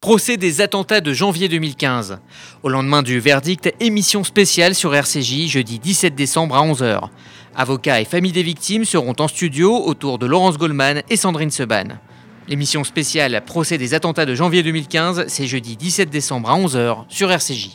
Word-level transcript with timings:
Procès 0.00 0.36
des 0.36 0.60
attentats 0.60 1.00
de 1.00 1.12
janvier 1.12 1.48
2015. 1.48 2.20
Au 2.62 2.68
lendemain 2.68 3.02
du 3.02 3.18
verdict, 3.18 3.74
émission 3.80 4.22
spéciale 4.22 4.76
sur 4.76 4.94
RCJ 4.94 5.48
jeudi 5.48 5.80
17 5.80 6.14
décembre 6.14 6.54
à 6.54 6.64
11h. 6.64 7.08
Avocats 7.56 8.00
et 8.00 8.04
familles 8.04 8.30
des 8.30 8.44
victimes 8.44 8.84
seront 8.84 9.16
en 9.18 9.26
studio 9.26 9.74
autour 9.74 10.20
de 10.20 10.26
Laurence 10.26 10.56
Goldman 10.56 11.02
et 11.10 11.16
Sandrine 11.16 11.50
Seban. 11.50 11.98
L'émission 12.46 12.84
spéciale 12.84 13.42
Procès 13.44 13.76
des 13.76 13.92
attentats 13.92 14.24
de 14.24 14.36
janvier 14.36 14.62
2015, 14.62 15.24
c'est 15.26 15.48
jeudi 15.48 15.76
17 15.76 16.08
décembre 16.10 16.48
à 16.48 16.56
11h 16.56 17.04
sur 17.08 17.32
RCJ. 17.32 17.70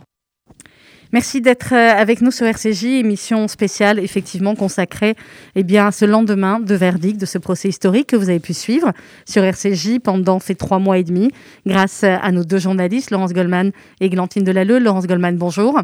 Merci 1.14 1.42
d'être 1.42 1.74
euh, 1.74 1.92
avec 1.92 2.22
nous 2.22 2.32
sur 2.32 2.48
RCJ, 2.48 2.86
émission 2.86 3.48
spéciale 3.48 4.00
effectivement 4.00 4.56
consacrée 4.56 5.16
eh 5.56 5.62
bien, 5.62 5.86
à 5.86 5.92
ce 5.92 6.06
lendemain 6.06 6.60
de 6.60 6.74
verdict 6.74 7.22
de 7.22 7.28
ce 7.28 7.38
procès 7.38 7.70
historique 7.70 8.08
que 8.08 8.16
vous 8.16 8.30
avez 8.30 8.40
pu 8.40 8.56
suivre 8.56 8.92
sur 9.24 9.44
RCJ 9.44 10.00
pendant 10.04 10.40
ces 10.40 10.56
trois 10.56 10.80
mois 10.80 10.98
et 10.98 11.04
demi 11.04 11.30
grâce 11.68 12.04
à 12.04 12.32
nos 12.32 12.44
deux 12.44 12.58
journalistes, 12.58 13.12
Laurence 13.12 13.32
Goldman 13.32 13.72
et 14.02 14.10
Glantine 14.10 14.44
Delalleux. 14.44 14.80
Laurence 14.80 15.06
Goldman, 15.06 15.38
bonjour. 15.38 15.80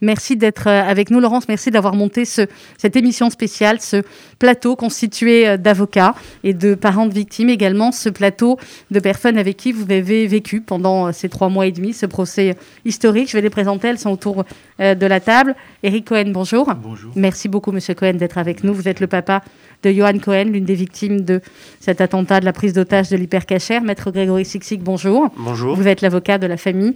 Merci 0.00 0.36
d'être 0.36 0.66
euh, 0.66 0.82
avec 0.82 1.10
nous, 1.10 1.20
Laurence. 1.20 1.48
Merci 1.48 1.70
d'avoir 1.70 1.94
monté 1.94 2.24
ce, 2.24 2.42
cette 2.78 2.96
émission 2.96 3.30
spéciale, 3.30 3.80
ce 3.80 4.02
plateau 4.38 4.76
constitué 4.76 5.46
euh, 5.46 5.56
d'avocats 5.56 6.14
et 6.42 6.54
de 6.54 6.74
parents 6.74 7.06
de 7.06 7.12
victimes 7.12 7.50
également, 7.50 7.92
ce 7.92 8.08
plateau 8.08 8.58
de 8.90 9.00
personnes 9.00 9.36
avec 9.36 9.56
qui 9.56 9.72
vous 9.72 9.90
avez 9.90 10.26
vécu 10.26 10.60
pendant 10.60 11.08
euh, 11.08 11.12
ces 11.12 11.28
trois 11.28 11.48
mois 11.48 11.66
et 11.66 11.72
demi 11.72 11.92
ce 11.92 12.06
procès 12.06 12.56
historique. 12.84 13.28
Je 13.28 13.36
vais 13.36 13.42
les 13.42 13.50
présenter, 13.50 13.88
elles 13.88 13.98
sont 13.98 14.10
autour 14.10 14.44
de 14.78 15.06
la 15.06 15.20
table. 15.20 15.54
Eric 15.82 16.06
Cohen, 16.06 16.30
bonjour. 16.32 16.72
Bonjour. 16.74 17.12
Merci 17.14 17.48
beaucoup, 17.48 17.70
Monsieur 17.72 17.94
Cohen, 17.94 18.14
d'être 18.14 18.38
avec 18.38 18.64
nous. 18.64 18.72
Vous 18.72 18.88
êtes 18.88 19.00
le 19.00 19.06
papa 19.06 19.42
de 19.82 19.90
Johan 19.90 20.18
Cohen, 20.18 20.44
l'une 20.44 20.64
des 20.64 20.74
victimes 20.74 21.22
de 21.22 21.40
cet 21.80 22.00
attentat 22.00 22.40
de 22.40 22.44
la 22.44 22.52
prise 22.52 22.72
d'otage 22.72 23.08
de 23.08 23.16
l'hypercachère. 23.16 23.82
Maître 23.82 24.10
Grégory 24.10 24.44
Sixic, 24.44 24.82
bonjour. 24.82 25.30
Bonjour. 25.36 25.76
Vous 25.76 25.88
êtes 25.88 26.00
l'avocat 26.00 26.38
de 26.38 26.46
la 26.46 26.56
famille 26.56 26.94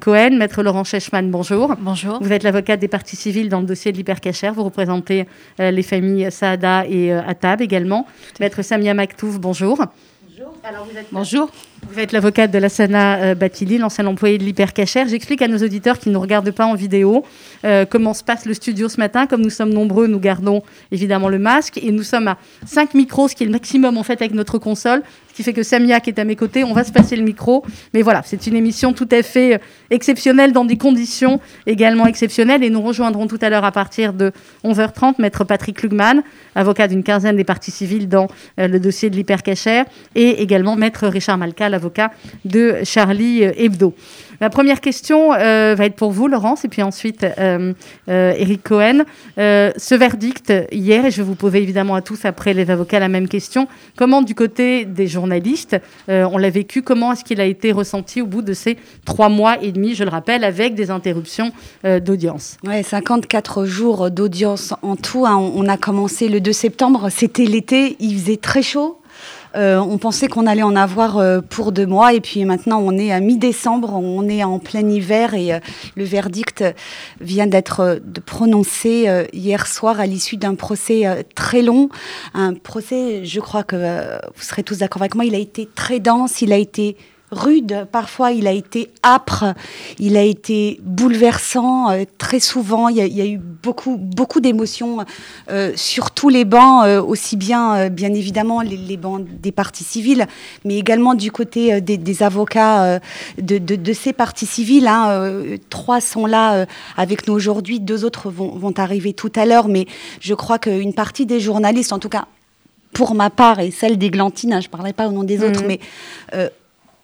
Cohen. 0.00 0.30
Maître 0.36 0.62
Laurent 0.62 0.84
Chechman, 0.84 1.30
bonjour. 1.30 1.74
Bonjour. 1.78 2.18
Vous 2.22 2.32
êtes 2.32 2.42
l'avocate 2.42 2.80
des 2.80 2.88
parties 2.88 3.16
civiles 3.16 3.48
dans 3.48 3.60
le 3.60 3.66
dossier 3.66 3.92
de 3.92 3.96
l'hypercachère. 3.96 4.52
Vous 4.52 4.64
représentez 4.64 5.26
euh, 5.60 5.70
les 5.70 5.82
familles 5.82 6.30
Saada 6.30 6.86
et 6.86 7.12
euh, 7.12 7.20
Atab 7.26 7.60
également. 7.60 8.06
Maître 8.40 8.62
Samia 8.62 8.94
Maktouf, 8.94 9.38
bonjour. 9.38 9.84
Bonjour. 10.28 10.54
Alors 10.64 10.86
vous 10.90 10.98
êtes 10.98 11.06
Bonjour. 11.12 11.50
Vous 11.90 12.00
êtes 12.00 12.12
l'avocate 12.12 12.50
de 12.50 12.58
Lassana 12.58 13.16
euh, 13.18 13.34
Batili, 13.34 13.78
l'ancien 13.78 14.06
employé 14.06 14.38
de 14.38 14.44
l'hypercachère. 14.44 15.06
J'explique 15.06 15.42
à 15.42 15.48
nos 15.48 15.58
auditeurs 15.58 15.98
qui 15.98 16.08
ne 16.08 16.14
nous 16.14 16.20
regardent 16.20 16.50
pas 16.50 16.64
en 16.64 16.74
vidéo 16.74 17.24
euh, 17.64 17.84
comment 17.84 18.14
se 18.14 18.24
passe 18.24 18.46
le 18.46 18.54
studio 18.54 18.88
ce 18.88 18.98
matin. 18.98 19.26
Comme 19.26 19.42
nous 19.42 19.50
sommes 19.50 19.72
nombreux, 19.72 20.06
nous 20.06 20.18
gardons 20.18 20.62
évidemment 20.92 21.28
le 21.28 21.38
masque 21.38 21.78
et 21.78 21.92
nous 21.92 22.02
sommes 22.02 22.28
à 22.28 22.38
5 22.66 22.94
micros, 22.94 23.28
ce 23.28 23.34
qui 23.34 23.42
est 23.42 23.46
le 23.46 23.52
maximum 23.52 23.98
en 23.98 24.02
fait 24.02 24.20
avec 24.22 24.32
notre 24.32 24.58
console. 24.58 25.02
Ce 25.30 25.36
qui 25.36 25.42
fait 25.42 25.52
que 25.52 25.64
Samia 25.64 25.98
qui 25.98 26.10
est 26.10 26.18
à 26.20 26.24
mes 26.24 26.36
côtés, 26.36 26.62
on 26.62 26.72
va 26.72 26.84
se 26.84 26.92
passer 26.92 27.16
le 27.16 27.22
micro. 27.22 27.64
Mais 27.92 28.02
voilà, 28.02 28.22
c'est 28.24 28.46
une 28.46 28.54
émission 28.54 28.92
tout 28.92 29.08
à 29.10 29.22
fait 29.22 29.54
euh, 29.54 29.58
exceptionnelle 29.90 30.52
dans 30.52 30.64
des 30.64 30.78
conditions 30.78 31.40
également 31.66 32.06
exceptionnelles. 32.06 32.64
Et 32.64 32.70
nous 32.70 32.82
rejoindrons 32.82 33.26
tout 33.26 33.38
à 33.42 33.50
l'heure 33.50 33.64
à 33.64 33.72
partir 33.72 34.12
de 34.12 34.32
11h30 34.64 35.16
Maître 35.18 35.44
Patrick 35.44 35.82
Lugman, 35.82 36.22
avocat 36.54 36.88
d'une 36.88 37.02
quinzaine 37.02 37.36
des 37.36 37.44
parties 37.44 37.72
civiles 37.72 38.08
dans 38.08 38.28
le 38.56 38.78
dossier 38.78 39.10
de 39.10 39.16
l'hypercachère, 39.16 39.84
et 40.14 40.42
également 40.42 40.76
Maître 40.76 41.06
Richard 41.08 41.36
Malka, 41.36 41.68
l'avocat 41.74 42.10
de 42.44 42.76
Charlie 42.84 43.42
Hebdo. 43.42 43.94
La 44.40 44.50
première 44.50 44.80
question 44.80 45.32
euh, 45.32 45.74
va 45.76 45.86
être 45.86 45.94
pour 45.94 46.10
vous, 46.10 46.28
Laurence, 46.28 46.64
et 46.64 46.68
puis 46.68 46.82
ensuite 46.82 47.24
euh, 47.24 47.72
euh, 48.08 48.34
Eric 48.36 48.62
Cohen. 48.62 49.04
ce 49.36 49.94
verdict 49.94 50.52
hier, 50.72 51.06
et 51.06 51.10
je 51.10 51.18
vais 51.18 51.22
vous 51.22 51.34
poser 51.34 51.62
évidemment 51.62 51.94
à 51.94 52.02
tous 52.02 52.24
après 52.24 52.54
les 52.54 52.70
avocats 52.70 52.98
la 52.98 53.08
même 53.08 53.28
question, 53.28 53.68
comment 53.96 54.22
du 54.22 54.34
côté 54.34 54.84
des 54.84 55.06
journalistes 55.06 55.76
on 56.08 56.38
l'a 56.38 56.50
vécu, 56.50 56.82
comment 56.82 57.12
est-ce 57.12 57.24
qu'il 57.24 57.40
a 57.40 57.44
été 57.44 57.72
ressenti 57.72 58.20
au 58.22 58.26
bout 58.26 58.42
de 58.42 58.52
ces 58.52 58.76
trois 59.04 59.28
mois 59.28 59.56
et 59.62 59.72
demi, 59.72 59.94
je 59.94 60.04
le 60.04 60.10
rappelle, 60.10 60.44
avec 60.44 60.74
des 60.74 60.90
interruptions 60.90 61.52
d'audience? 61.84 62.56
Oui, 62.64 62.82
54 62.82 63.64
jours 63.64 64.10
d'audience 64.10 64.74
en 64.82 64.96
tout. 64.96 65.26
Hein. 65.26 65.36
On 65.36 65.68
a 65.68 65.76
commencé 65.76 66.28
le 66.28 66.40
2 66.40 66.52
septembre, 66.52 67.08
c'était 67.10 67.44
l'été, 67.44 67.96
il 68.00 68.18
faisait 68.18 68.36
très 68.36 68.62
chaud. 68.62 68.98
Euh, 69.56 69.78
on 69.78 69.98
pensait 69.98 70.26
qu'on 70.28 70.46
allait 70.46 70.62
en 70.62 70.74
avoir 70.74 71.18
euh, 71.18 71.40
pour 71.40 71.70
deux 71.70 71.86
mois 71.86 72.12
et 72.12 72.20
puis 72.20 72.44
maintenant 72.44 72.80
on 72.80 72.98
est 72.98 73.12
à 73.12 73.20
mi-décembre, 73.20 73.94
on 73.94 74.28
est 74.28 74.42
en 74.42 74.58
plein 74.58 74.88
hiver 74.88 75.34
et 75.34 75.54
euh, 75.54 75.60
le 75.96 76.04
verdict 76.04 76.64
vient 77.20 77.46
d'être 77.46 78.00
prononcé 78.26 79.08
hier 79.32 79.66
soir 79.66 80.00
à 80.00 80.06
l'issue 80.06 80.36
d'un 80.36 80.54
procès 80.54 81.26
très 81.34 81.62
long. 81.62 81.88
Un 82.34 82.54
procès, 82.54 83.24
je 83.24 83.40
crois 83.40 83.62
que 83.62 83.76
vous 84.34 84.42
serez 84.42 84.62
tous 84.62 84.78
d'accord 84.78 85.02
avec 85.02 85.14
moi, 85.14 85.24
il 85.24 85.34
a 85.34 85.38
été 85.38 85.68
très 85.74 86.00
dense, 86.00 86.42
il 86.42 86.52
a 86.52 86.58
été 86.58 86.96
rude, 87.34 87.86
parfois 87.90 88.32
il 88.32 88.46
a 88.46 88.52
été 88.52 88.90
âpre, 89.02 89.54
il 89.98 90.16
a 90.16 90.22
été 90.22 90.80
bouleversant. 90.82 91.90
Euh, 91.90 92.04
très 92.18 92.40
souvent, 92.40 92.88
il 92.88 92.96
y, 92.96 93.20
a, 93.20 93.26
eu 93.26 93.38
beaucoup, 93.38 93.96
beaucoup 93.96 94.40
d'émotions 94.40 94.98
euh, 95.50 95.72
sur 95.76 96.10
tous 96.10 96.28
les 96.28 96.44
bancs, 96.44 96.84
euh, 96.86 97.02
aussi 97.02 97.36
bien, 97.36 97.90
bien 97.90 98.12
évidemment, 98.14 98.60
les, 98.62 98.96
bancs 98.96 99.24
des 99.24 99.52
partis 99.52 99.84
civils, 99.84 100.26
mais 100.64 100.78
également 100.78 101.14
du 101.14 101.30
côté 101.32 101.80
des, 101.80 102.22
avocats 102.22 103.00
de, 103.38 103.92
ces 103.92 104.12
partis 104.12 104.46
civils. 104.46 104.86
Hein, 104.86 105.42
trois 105.70 106.00
sont 106.00 106.26
là 106.26 106.66
avec 106.96 107.26
nous 107.26 107.34
aujourd'hui, 107.34 107.80
deux 107.80 108.04
autres 108.04 108.30
vont, 108.30 108.74
arriver 108.76 109.12
tout 109.12 109.32
à 109.36 109.46
l'heure, 109.46 109.68
mais 109.68 109.86
je 110.20 110.34
crois 110.34 110.58
qu'une 110.58 110.94
partie 110.94 111.26
des 111.26 111.40
journalistes, 111.40 111.92
en 111.92 111.98
tout 111.98 112.08
cas 112.08 112.26
pour 112.92 113.16
ma 113.16 113.28
part 113.28 113.58
et 113.58 113.72
celle 113.72 113.98
des 113.98 114.08
Glantines, 114.08 114.52
hein, 114.52 114.60
je 114.60 114.68
ne 114.68 114.70
parlerai 114.70 114.92
pas 114.92 115.08
au 115.08 115.12
nom 115.12 115.24
des 115.24 115.42
autres, 115.42 115.64
mmh. 115.64 115.66
mais 115.66 115.80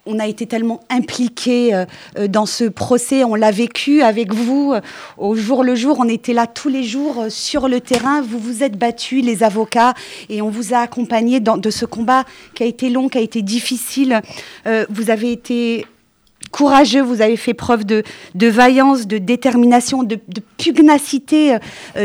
on 0.05 0.19
a 0.19 0.27
été 0.27 0.47
tellement 0.47 0.79
impliqués 0.89 1.73
euh, 1.73 1.85
euh, 2.17 2.27
dans 2.27 2.45
ce 2.45 2.63
procès, 2.63 3.23
on 3.23 3.35
l'a 3.35 3.51
vécu 3.51 4.01
avec 4.01 4.33
vous 4.33 4.73
euh, 4.73 4.81
au 5.17 5.35
jour 5.35 5.63
le 5.63 5.75
jour, 5.75 5.97
on 5.99 6.07
était 6.07 6.33
là 6.33 6.47
tous 6.47 6.69
les 6.69 6.83
jours 6.83 7.25
sur 7.29 7.67
le 7.67 7.79
terrain, 7.81 8.21
vous 8.21 8.39
vous 8.39 8.63
êtes 8.63 8.77
battus, 8.77 9.23
les 9.23 9.43
avocats, 9.43 9.93
et 10.29 10.41
on 10.41 10.49
vous 10.49 10.73
a 10.73 10.79
accompagnés 10.79 11.39
dans, 11.39 11.57
de 11.57 11.69
ce 11.69 11.85
combat 11.85 12.23
qui 12.55 12.63
a 12.63 12.65
été 12.65 12.89
long, 12.89 13.09
qui 13.09 13.17
a 13.17 13.21
été 13.21 13.41
difficile. 13.41 14.21
vous 14.89 15.09
avez 15.09 15.31
été 15.31 15.85
courageux, 16.51 17.01
vous 17.01 17.21
avez 17.21 17.37
fait 17.37 17.53
preuve 17.53 17.85
de, 17.85 18.03
vaillance, 18.35 19.07
de 19.07 19.17
détermination, 19.17 20.03
de, 20.03 20.19
pugnacité 20.57 21.57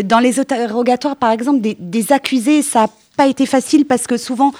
dans 0.04 0.18
les 0.18 0.38
interrogatoires, 0.38 1.16
par 1.16 1.30
exemple, 1.30 1.60
des 1.60 2.12
accusés. 2.12 2.62
Ça 2.62 2.82
n'a 2.82 2.90
pas 3.16 3.26
été 3.26 3.46
facile 3.46 3.84
parce 3.84 4.06
que 4.06 4.16
souvent, 4.16 4.52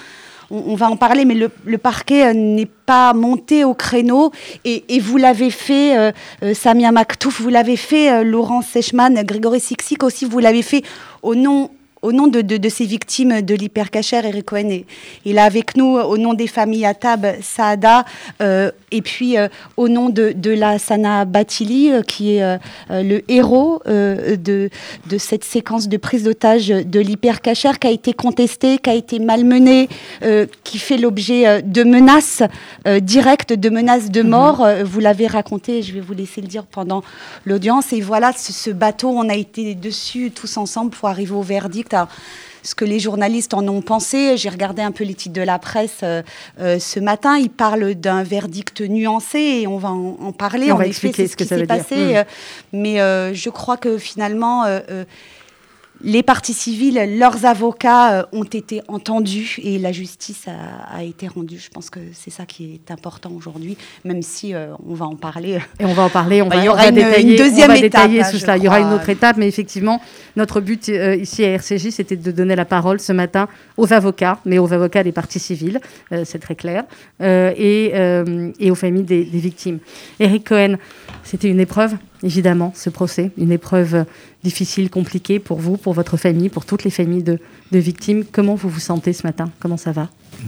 on, 0.49 0.75
va 0.75 0.89
en 0.89 0.97
parler, 0.97 1.25
mais 1.25 1.35
le, 1.35 1.77
parquet 1.77 2.27
euh, 2.27 2.33
n'est 2.33 2.69
pas 2.85 3.13
monté 3.13 3.63
au 3.63 3.73
créneau. 3.73 4.31
Et, 4.65 4.99
vous 4.99 5.17
l'avez 5.17 5.49
fait, 5.49 5.97
euh, 5.97 6.11
euh, 6.43 6.53
Samia 6.53 6.91
Maktouf, 6.91 7.41
vous 7.41 7.49
l'avez 7.49 7.77
fait, 7.77 8.23
Laurent 8.23 8.61
Sechman, 8.61 9.23
Grégory 9.23 9.59
Sixic 9.59 10.03
aussi, 10.03 10.25
vous 10.25 10.39
l'avez 10.39 10.61
fait 10.61 10.83
au 11.21 11.35
nom 11.35 11.69
au 12.07 12.13
nom 12.13 12.27
de, 12.27 12.69
ces 12.69 12.85
victimes 12.85 13.41
de 13.41 13.53
l'hypercachère, 13.53 14.23
Eric 14.23 14.45
Cohen 14.45 14.69
est, 14.69 14.85
il 15.25 15.37
est 15.37 15.41
avec 15.41 15.75
nous 15.75 15.97
au 15.97 16.17
nom 16.17 16.33
des 16.33 16.47
familles 16.47 16.85
Atab, 16.85 17.27
Saada, 17.41 18.05
euh, 18.41 18.71
et 18.91 19.01
puis 19.01 19.37
euh, 19.37 19.49
au 19.75 19.89
nom 19.89 20.07
de, 20.07 20.33
la 20.49 20.79
Sana 20.79 21.25
Batili, 21.25 21.91
euh, 21.91 22.01
qui 22.01 22.37
est 22.37 22.59
le 22.89 23.21
héros 23.29 23.81
de, 23.85 24.69
cette 25.17 25.43
séquence 25.43 25.89
de 25.89 25.97
prise 25.97 26.23
d'otage 26.23 26.69
de 26.69 26.99
l'hypercachère 27.01 27.77
qui 27.77 27.87
a 27.87 27.91
été 27.91 28.13
contestée, 28.13 28.77
qui 28.77 28.89
a 28.89 28.93
été 28.93 29.19
malmenée, 29.19 29.89
qui 30.63 30.79
fait 30.79 30.97
l'objet 30.97 31.61
de 31.61 31.83
menaces 31.83 32.43
directes, 33.01 33.51
de 33.51 33.69
menaces 33.69 34.09
de 34.09 34.21
mort. 34.21 34.65
Mhm. 34.65 34.83
Vous 34.83 34.99
l'avez 35.01 35.27
raconté, 35.27 35.81
je 35.81 35.93
vais 35.93 35.99
vous 35.99 36.13
laisser 36.13 36.39
le 36.39 36.47
dire 36.47 36.63
pendant 36.63 37.03
l'audience. 37.45 37.91
Et 37.91 37.99
voilà, 37.99 38.31
ce, 38.31 38.53
ce 38.53 38.69
bateau, 38.69 39.09
on 39.09 39.27
a 39.27 39.35
été 39.35 39.75
dessus 39.75 40.31
tous 40.31 40.55
ensemble 40.55 40.91
pour 40.91 41.09
arriver 41.09 41.33
au 41.33 41.41
verdict 41.41 41.93
ce 42.67 42.75
que 42.75 42.85
les 42.85 42.99
journalistes 42.99 43.53
en 43.53 43.65
ont 43.67 43.81
pensé. 43.81 44.35
J'ai 44.37 44.49
regardé 44.49 44.81
un 44.81 44.91
peu 44.91 45.03
les 45.03 45.13
titres 45.13 45.33
de 45.33 45.41
la 45.41 45.57
presse 45.57 45.99
euh, 46.03 46.21
euh, 46.59 46.79
ce 46.79 46.99
matin. 46.99 47.37
Ils 47.37 47.49
parlent 47.49 47.95
d'un 47.95 48.23
verdict 48.23 48.81
nuancé 48.81 49.39
et 49.39 49.67
on 49.67 49.77
va 49.77 49.89
en, 49.89 50.31
parler. 50.33 50.71
On 50.71 50.75
va 50.75 50.87
expliquer 50.87 51.27
ce, 51.27 51.37
que 51.37 51.45
ça 51.45 51.57
s'est 51.57 51.65
passé. 51.65 51.95
Hmm. 51.95 52.15
Euh, 52.15 52.23
mais 52.73 52.97
je 53.33 53.49
crois 53.49 53.77
que 53.77 53.97
finalement 53.97 54.65
les 56.03 56.23
parties 56.23 56.53
civiles, 56.53 57.17
leurs 57.17 57.45
avocats 57.45 58.13
euh, 58.13 58.23
ont 58.31 58.43
été 58.43 58.81
entendus 58.87 59.59
et 59.63 59.79
la 59.79 59.91
justice 59.91 60.45
a, 60.47 61.03
été 61.03 61.27
rendue. 61.27 61.59
Je 61.59 61.69
pense 61.69 61.89
que 61.89 61.99
c'est 62.13 62.29
ça 62.29 62.45
qui 62.45 62.75
est 62.75 62.91
important 62.91 63.31
aujourd'hui, 63.35 63.77
même 64.05 64.21
si 64.21 64.53
euh, 64.53 64.73
on 64.87 64.93
va 64.93 65.05
en 65.05 65.15
parler. 65.15 65.59
Et 65.79 65.85
on 65.85 65.93
va 65.93 66.03
en 66.03 66.09
parler. 66.09 66.41
On 66.41 66.47
bah, 66.47 66.57
va, 66.57 66.65
y 66.65 66.69
aura 66.69 66.87
une, 66.87 67.35
deuxième 67.35 67.71
étape. 67.71 68.09
Il 68.11 68.63
y 68.63 68.67
aura 68.67 68.79
une 68.79 68.93
autre 68.93 69.09
étape, 69.09 69.37
mais 69.37 69.47
effectivement, 69.47 70.01
notre 70.35 70.61
but 70.61 70.89
euh, 70.89 71.15
ici 71.15 71.43
à 71.43 71.53
RCJ, 71.53 71.89
c'était 71.89 72.15
de 72.15 72.31
donner 72.31 72.55
la 72.55 72.65
parole 72.65 72.99
ce 72.99 73.13
matin 73.13 73.47
aux 73.77 73.93
avocats, 73.93 74.39
mais 74.45 74.59
aux 74.59 74.73
avocats 74.73 75.03
des 75.03 75.11
parties 75.11 75.39
civiles, 75.39 75.79
c'est 76.23 76.39
très 76.39 76.55
clair, 76.55 76.83
et, 77.21 77.93
et, 78.59 78.71
aux 78.71 78.75
familles 78.75 79.03
des, 79.03 79.23
des 79.23 79.39
victimes. 79.39 79.79
Eric 80.19 80.47
Cohen, 80.47 80.77
c'était 81.23 81.49
une 81.49 81.59
épreuve, 81.59 81.95
évidemment, 82.23 82.73
ce 82.75 82.89
procès, 82.89 83.31
une 83.37 83.51
épreuve 83.51 84.05
difficile, 84.43 84.89
compliquée 84.89 85.39
pour 85.39 85.59
vous, 85.59 85.77
pour 85.77 85.93
votre 85.93 86.17
famille, 86.17 86.49
pour 86.49 86.65
toutes 86.65 86.83
les 86.83 86.89
familles 86.89 87.23
de, 87.23 87.39
victimes. 87.71 88.23
Comment 88.31 88.55
vous 88.55 88.69
vous 88.69 88.79
sentez 88.79 89.13
ce 89.13 89.25
matin? 89.25 89.49
Comment 89.59 89.77
ça 89.77 89.91
va? 89.91 90.09
Euh, 90.39 90.43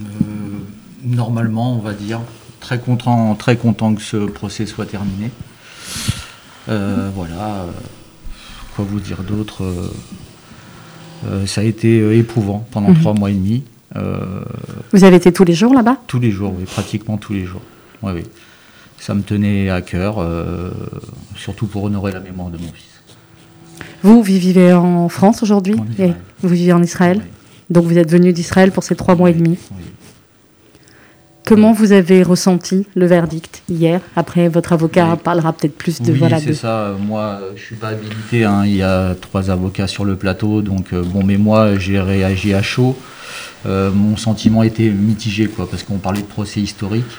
Normalement, 1.05 1.75
on 1.75 1.79
va 1.79 1.93
dire. 1.93 2.21
très 2.59 2.79
content, 2.79 3.35
très 3.35 3.55
content 3.55 3.93
que 3.95 4.01
ce 4.01 4.17
procès 4.17 4.65
soit 4.65 4.85
terminé. 4.85 5.31
Euh, 6.67 7.09
voilà. 7.15 7.67
Quoi 8.75 8.85
vous 8.87 8.99
dire 8.99 9.23
d'autre? 9.23 9.63
Ça 11.45 11.61
a 11.61 11.63
été 11.65 12.17
éprouvant 12.17 12.65
pendant 12.71 12.89
mhm. 12.89 12.99
trois 12.99 13.13
mois 13.13 13.29
et 13.29 13.33
demi. 13.33 13.63
vous 14.93 15.03
avez 15.03 15.17
été 15.17 15.31
tous 15.33 15.43
les 15.43 15.53
jours 15.53 15.73
là-bas? 15.73 15.97
Tous 16.07 16.19
les 16.19 16.31
jours, 16.31 16.53
oui, 16.57 16.65
pratiquement 16.65 17.17
tous 17.17 17.33
les 17.33 17.45
jours. 17.45 17.61
Oui, 18.01 18.13
oui. 18.15 18.23
Ça 18.99 19.13
me 19.13 19.21
tenait 19.21 19.69
à 19.69 19.81
cœur, 19.81 20.25
surtout 21.35 21.67
pour 21.67 21.83
honorer 21.83 22.11
la 22.11 22.19
mémoire 22.19 22.49
de 22.49 22.57
mon 22.57 22.71
fils. 22.71 22.99
Vous, 24.03 24.21
vivez 24.21 24.73
en 24.73 25.09
France 25.09 25.43
aujourd'hui 25.43 25.75
Vous 26.41 26.49
vivez 26.49 26.73
en 26.73 26.83
Israël 26.83 27.21
Donc 27.69 27.85
vous 27.85 27.97
êtes 27.97 28.11
venu 28.11 28.33
d'Israël 28.33 28.71
pour 28.71 28.83
ces 28.83 28.95
trois 28.95 29.15
mois 29.15 29.29
et 29.29 29.33
demi 29.33 29.57
Comment 31.49 31.73
vous 31.73 31.93
avez 31.93 32.21
ressenti 32.21 32.85
le 32.93 33.07
verdict 33.07 33.63
hier 33.67 34.01
Après, 34.15 34.49
votre 34.49 34.71
avocat 34.71 35.17
parlera 35.21 35.51
peut-être 35.51 35.75
plus 35.75 35.99
de... 35.99 36.13
Oui, 36.13 36.21
c'est 36.43 36.53
ça. 36.53 36.95
Moi, 36.99 37.39
je 37.49 37.53
ne 37.53 37.65
suis 37.65 37.75
pas 37.75 37.87
habilité. 37.87 38.45
Hein. 38.45 38.65
Il 38.67 38.75
y 38.75 38.83
a 38.83 39.15
trois 39.15 39.49
avocats 39.49 39.87
sur 39.87 40.05
le 40.05 40.15
plateau. 40.15 40.61
Donc, 40.61 40.93
euh, 40.93 41.01
bon, 41.01 41.23
mais 41.23 41.37
moi, 41.37 41.75
j'ai 41.79 41.99
réagi 41.99 42.53
à 42.53 42.61
chaud. 42.61 42.95
Euh, 43.65 43.89
mon 43.91 44.15
sentiment 44.15 44.61
était 44.61 44.89
mitigé, 44.89 45.47
quoi, 45.47 45.67
parce 45.67 45.81
qu'on 45.81 45.97
parlait 45.97 46.21
de 46.21 46.27
procès 46.27 46.59
historique. 46.59 47.09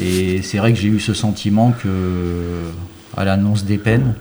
Et 0.00 0.42
c'est 0.42 0.58
vrai 0.58 0.72
que 0.72 0.78
j'ai 0.78 0.88
eu 0.88 1.00
ce 1.00 1.14
sentiment 1.14 1.72
que, 1.72 2.70
à 3.16 3.24
l'annonce 3.24 3.64
des 3.64 3.78
peines, 3.78 4.14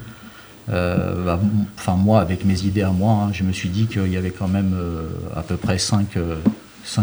euh, 0.72 1.26
bah, 1.26 1.40
enfin 1.78 1.96
moi, 1.96 2.22
avec 2.22 2.46
mes 2.46 2.64
idées 2.64 2.82
à 2.82 2.92
moi, 2.92 3.26
hein, 3.26 3.30
je 3.34 3.44
me 3.44 3.52
suis 3.52 3.70
dit 3.70 3.86
qu'il 3.86 4.08
y 4.08 4.18
avait 4.18 4.32
quand 4.32 4.48
même 4.48 4.74
euh, 4.76 5.04
à 5.36 5.42
peu 5.42 5.58
près 5.58 5.78
5, 5.78 6.18
euh, 6.18 6.36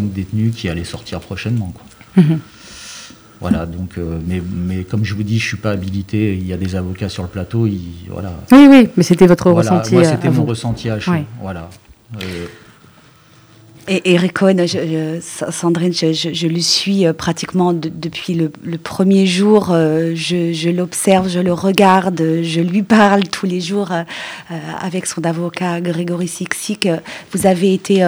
détenus 0.00 0.54
qui 0.54 0.68
allaient 0.68 0.84
sortir 0.84 1.20
prochainement. 1.20 1.72
Mhm. 2.16 2.38
Voilà, 3.40 3.66
donc, 3.66 3.96
mais, 4.28 4.40
mais, 4.54 4.84
comme 4.84 5.04
je 5.04 5.14
vous 5.14 5.24
dis, 5.24 5.40
je 5.40 5.44
ne 5.44 5.48
suis 5.48 5.56
pas 5.56 5.72
habilité. 5.72 6.36
Il 6.36 6.46
y 6.46 6.52
a 6.52 6.56
des 6.56 6.76
avocats 6.76 7.08
sur 7.08 7.24
le 7.24 7.28
plateau. 7.28 7.68
voilà. 8.08 8.32
Oui, 8.52 8.68
oui, 8.70 8.88
mais 8.96 9.02
c'était 9.02 9.26
votre 9.26 9.50
ressenti. 9.50 9.94
Moi, 9.94 10.04
c'était 10.04 10.30
mon 10.30 10.44
ressenti 10.44 10.88
à 10.88 11.00
chaud. 11.00 11.10
Voilà. 11.40 11.68
Et 13.88 14.12
Eric 14.14 14.34
Cohen, 14.34 14.64
Sandrine, 15.20 15.92
je, 15.92 16.46
le 16.46 16.60
suis 16.60 17.04
euh, 17.04 17.12
pratiquement 17.12 17.72
depuis 17.72 18.34
le, 18.34 18.78
premier 18.78 19.26
jour. 19.26 19.70
Euh, 19.72 20.12
je, 20.14 20.70
l'observe, 20.70 21.28
je 21.28 21.40
le 21.40 21.52
regarde, 21.52 22.22
je 22.42 22.60
lui 22.60 22.82
parle 22.82 23.24
tous 23.24 23.46
les 23.46 23.60
jours 23.60 23.90
euh, 23.90 24.04
avec 24.80 25.06
son 25.06 25.24
avocat 25.24 25.80
Grégory 25.80 26.28
Sixic. 26.28 26.88
Vous 27.32 27.46
avez 27.46 27.74
été 27.74 28.06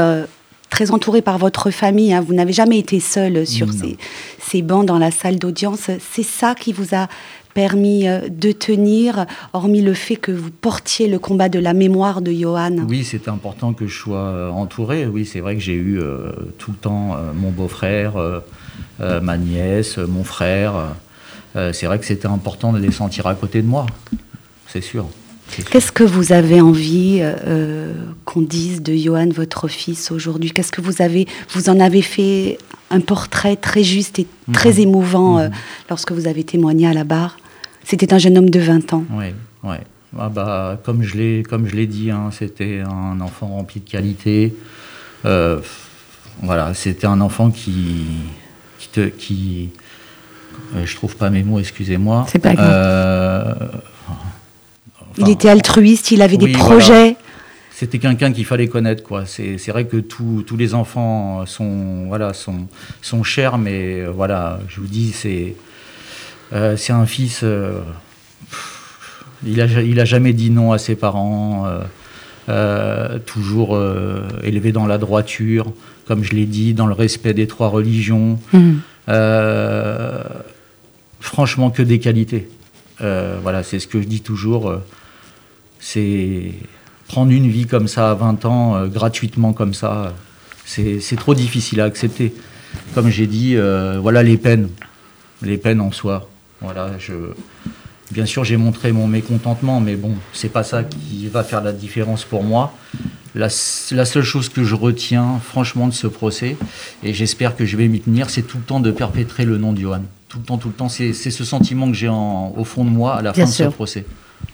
très 0.71 0.93
entouré 0.93 1.23
par 1.23 1.39
votre 1.39 1.71
famille. 1.71 2.13
Hein. 2.13 2.25
Vous 2.27 2.35
n'avez 2.35 2.53
jamais 2.53 2.79
été 2.79 3.01
seul 3.01 3.47
sur 3.47 3.73
ces, 3.73 3.97
ces, 4.41 4.63
bancs 4.63 4.87
dans 4.87 4.99
la 4.99 5.11
salle 5.11 5.39
d'audience. 5.39 5.91
C'est 6.13 6.25
ça 6.25 6.55
qui 6.55 6.73
vous 6.73 6.95
a 6.95 7.09
permis 7.55 8.07
euh, 8.07 8.29
de 8.29 8.53
tenir, 8.53 9.27
hormis 9.53 9.81
le 9.81 9.95
fait 9.95 10.17
que 10.17 10.33
vous 10.33 10.51
portiez 10.51 11.09
le 11.09 11.19
combat 11.19 11.49
de 11.49 11.59
la 11.59 11.73
mémoire 11.73 12.21
de 12.21 12.33
Johan 12.33 12.77
Oui, 12.89 13.05
c'était 13.05 13.31
important 13.31 13.73
que 13.73 13.87
je 13.87 13.97
sois 13.97 14.19
euh, 14.19 14.51
entouré. 14.51 15.07
Oui, 15.07 15.25
c'est 15.25 15.41
vrai 15.41 15.55
que 15.55 15.63
j'ai 15.63 15.75
eu 15.75 15.99
euh, 15.99 16.33
tout 16.59 16.73
le 16.73 16.77
temps 16.77 17.17
mon 17.35 17.51
beau-frère, 17.51 18.15
ma 18.99 19.37
nièce, 19.37 19.99
mon 19.99 20.25
frère. 20.25 20.75
c'est 21.55 21.87
vrai 21.87 21.99
que 21.99 22.05
c'était 22.05 22.27
important 22.27 22.73
de 22.73 22.79
les 22.79 22.91
sentir 22.91 23.27
à 23.27 23.35
côté 23.35 23.63
de 23.63 23.67
moi, 23.67 23.87
c'est 24.67 24.81
sûr. 24.81 25.07
Qu'est-ce 25.71 25.93
que 25.93 26.03
vous 26.03 26.33
avez 26.33 26.61
envie 26.61 27.23
qu'on 28.25 28.43
dise 28.43 28.83
de 28.83 28.95
Johan, 28.95 29.29
votre 29.29 29.69
fils, 29.69 30.11
aujourd'hui? 30.11 30.51
Qu'est-ce 30.51 30.73
que 30.73 30.81
vous 30.81 31.01
avez 31.01 31.27
Vous 31.51 31.69
en 31.69 31.79
avez 31.79 32.03
fait 32.03 32.59
un 32.91 33.01
portrait 33.01 33.57
très 33.57 33.85
juste 33.85 34.19
et 34.19 34.27
très 34.53 34.75
mhm. 34.75 34.81
émouvant 34.81 35.39
mhm. 35.39 35.51
lorsque 35.89 36.13
vous 36.13 36.27
avez 36.27 36.43
témoigné 36.45 36.89
à 36.89 36.95
la 36.95 37.05
barre? 37.05 37.37
C'était 37.85 38.13
un 38.13 38.19
jeune 38.19 38.39
homme 38.39 38.51
de 38.51 38.61
20 38.61 38.93
ans. 38.95 39.05
Oui, 39.11 39.27
oui. 39.63 39.77
Ah 40.19 40.29
bah, 40.29 40.79
comme 40.85 41.03
je 41.03 41.17
l'ai 41.17 41.43
comme 41.43 41.67
je 41.67 41.75
l'ai 41.75 41.87
dit, 41.87 42.11
hein, 42.11 42.31
c'était 42.31 42.81
un 42.81 43.21
enfant 43.21 43.49
rempli 43.49 43.81
de 43.81 43.89
qualité. 43.89 44.55
Euh, 45.25 45.61
voilà, 46.43 46.73
c'était 46.75 47.07
un 47.07 47.21
enfant 47.21 47.51
qui 47.51 48.05
qui 48.79 48.89
te 48.89 49.09
qui 49.09 49.71
euh, 50.77 50.87
je 50.87 50.95
trouve 50.95 51.17
pas 51.17 51.31
mes 51.31 51.43
mots, 51.43 51.59
excusez-moi. 51.59 52.27
C'est 52.29 52.39
pas 52.39 52.55
grave. 52.55 52.71
Euh, 52.71 53.55
il 55.19 55.29
était 55.29 55.49
altruiste, 55.49 56.11
il 56.11 56.23
avait 56.23 56.37
des 56.37 56.53
projets. 56.53 57.17
C'était 57.73 57.99
quelqu'un 57.99 58.33
qu'il 58.33 58.45
fallait 58.45 58.69
connaître, 58.69 59.03
quoi. 59.03 59.25
C'est 59.27 59.69
vrai 59.69 59.87
que 59.87 59.97
tous 59.97 60.57
les 60.57 60.75
enfants 60.75 61.45
sont 61.45 62.05
voilà 62.07 62.33
sont 62.35 62.69
sont 63.03 63.25
chers, 63.25 63.59
mais 63.59 64.05
voilà, 64.05 64.61
je 64.69 64.81
vous 64.81 64.87
dis 64.87 65.13
c'est 65.13 65.57
euh, 66.55 66.77
c'est 66.77 66.93
un 66.93 67.07
fils. 67.07 67.41
Euh, 67.43 67.81
il, 69.45 69.61
a, 69.61 69.67
il 69.67 69.99
a 70.01 70.05
jamais 70.05 70.33
dit 70.33 70.51
non 70.51 70.73
à 70.73 70.79
ses 70.79 70.95
parents. 70.95 71.67
Euh, 72.49 73.19
toujours 73.21 73.79
élevé 74.43 74.71
dans 74.73 74.87
la 74.87 74.99
droiture, 74.99 75.73
comme 76.07 76.23
je 76.23 76.33
l'ai 76.33 76.45
dit, 76.47 76.75
dans 76.75 76.87
le 76.87 76.93
respect 76.93 77.35
des 77.35 77.47
trois 77.47 77.69
religions. 77.69 78.39
Mhm. 78.53 78.81
franchement, 81.21 81.71
que 81.71 81.83
des 81.83 81.99
qualités. 81.99 82.49
voilà, 83.01 83.63
c'est 83.63 83.79
ce 83.79 83.87
que 83.87 84.01
je 84.01 84.07
dis 84.07 84.21
toujours. 84.21 84.75
c'est 85.81 86.53
prendre 87.09 87.33
une 87.33 87.49
vie 87.49 87.67
comme 87.67 87.89
ça 87.89 88.11
à 88.11 88.15
20 88.15 88.45
ans, 88.45 88.87
gratuitement 88.87 89.53
comme 89.53 89.75
ça, 89.75 90.15
c'est 90.67 91.17
trop 91.17 91.35
difficile 91.35 91.81
à 91.81 91.85
accepter. 91.85 92.35
Comme 92.95 93.09
j'ai 93.09 93.27
dit, 93.27 93.57
voilà 94.01 94.23
les 94.23 94.37
peines, 94.37 94.69
les 95.43 95.57
peines 95.57 95.81
en 95.81 95.93
soi. 95.93 96.29
Voilà, 96.65 96.91
je, 96.99 97.13
bien 98.11 98.27
sûr, 98.27 98.45
j'ai 98.45 98.57
montré 98.57 98.93
mon 98.93 99.07
mécontentement, 99.07 99.81
mais 99.81 99.97
bon, 99.97 100.13
c'est 100.33 100.49
pas 100.49 100.63
ça 100.63 100.85
qui 100.85 101.29
va 101.29 101.45
faire 101.45 101.63
la 101.63 101.73
différence 101.73 102.25
pour 102.25 102.43
moi. 102.43 102.75
La, 103.35 103.49
seule 103.49 104.23
chose 104.23 104.49
que 104.49 104.63
je 104.63 104.75
retiens, 104.75 105.41
franchement, 105.45 105.89
de 105.89 105.93
ce 105.93 106.07
procès, 106.07 106.57
et 107.03 107.13
j'espère 107.13 107.57
que 107.57 107.65
je 107.65 107.77
vais 107.77 107.89
m'y 107.89 108.01
tenir, 108.01 108.31
c'est 108.31 108.43
tout 108.43 108.59
le 108.59 108.65
temps 108.65 108.81
de 108.81 108.93
perpétrer 108.93 109.45
le 109.45 109.59
nom 109.59 109.73
de 109.73 109.81
Johan. 109.81 110.03
Tout 110.29 110.39
le 110.39 110.45
temps, 110.45 110.59
tout 110.59 110.69
le 110.69 110.75
temps. 110.75 110.89
C'est 110.89 111.13
ce 111.13 111.45
sentiment 111.45 111.89
que 111.89 111.97
j'ai 111.97 112.09
au 112.09 112.65
fond 112.65 112.85
de 112.85 112.91
moi 112.91 113.17
à 113.17 113.23
la 113.23 113.33
fin 113.33 113.45
de 113.45 113.51
ce 113.51 113.65
procès. 113.65 114.05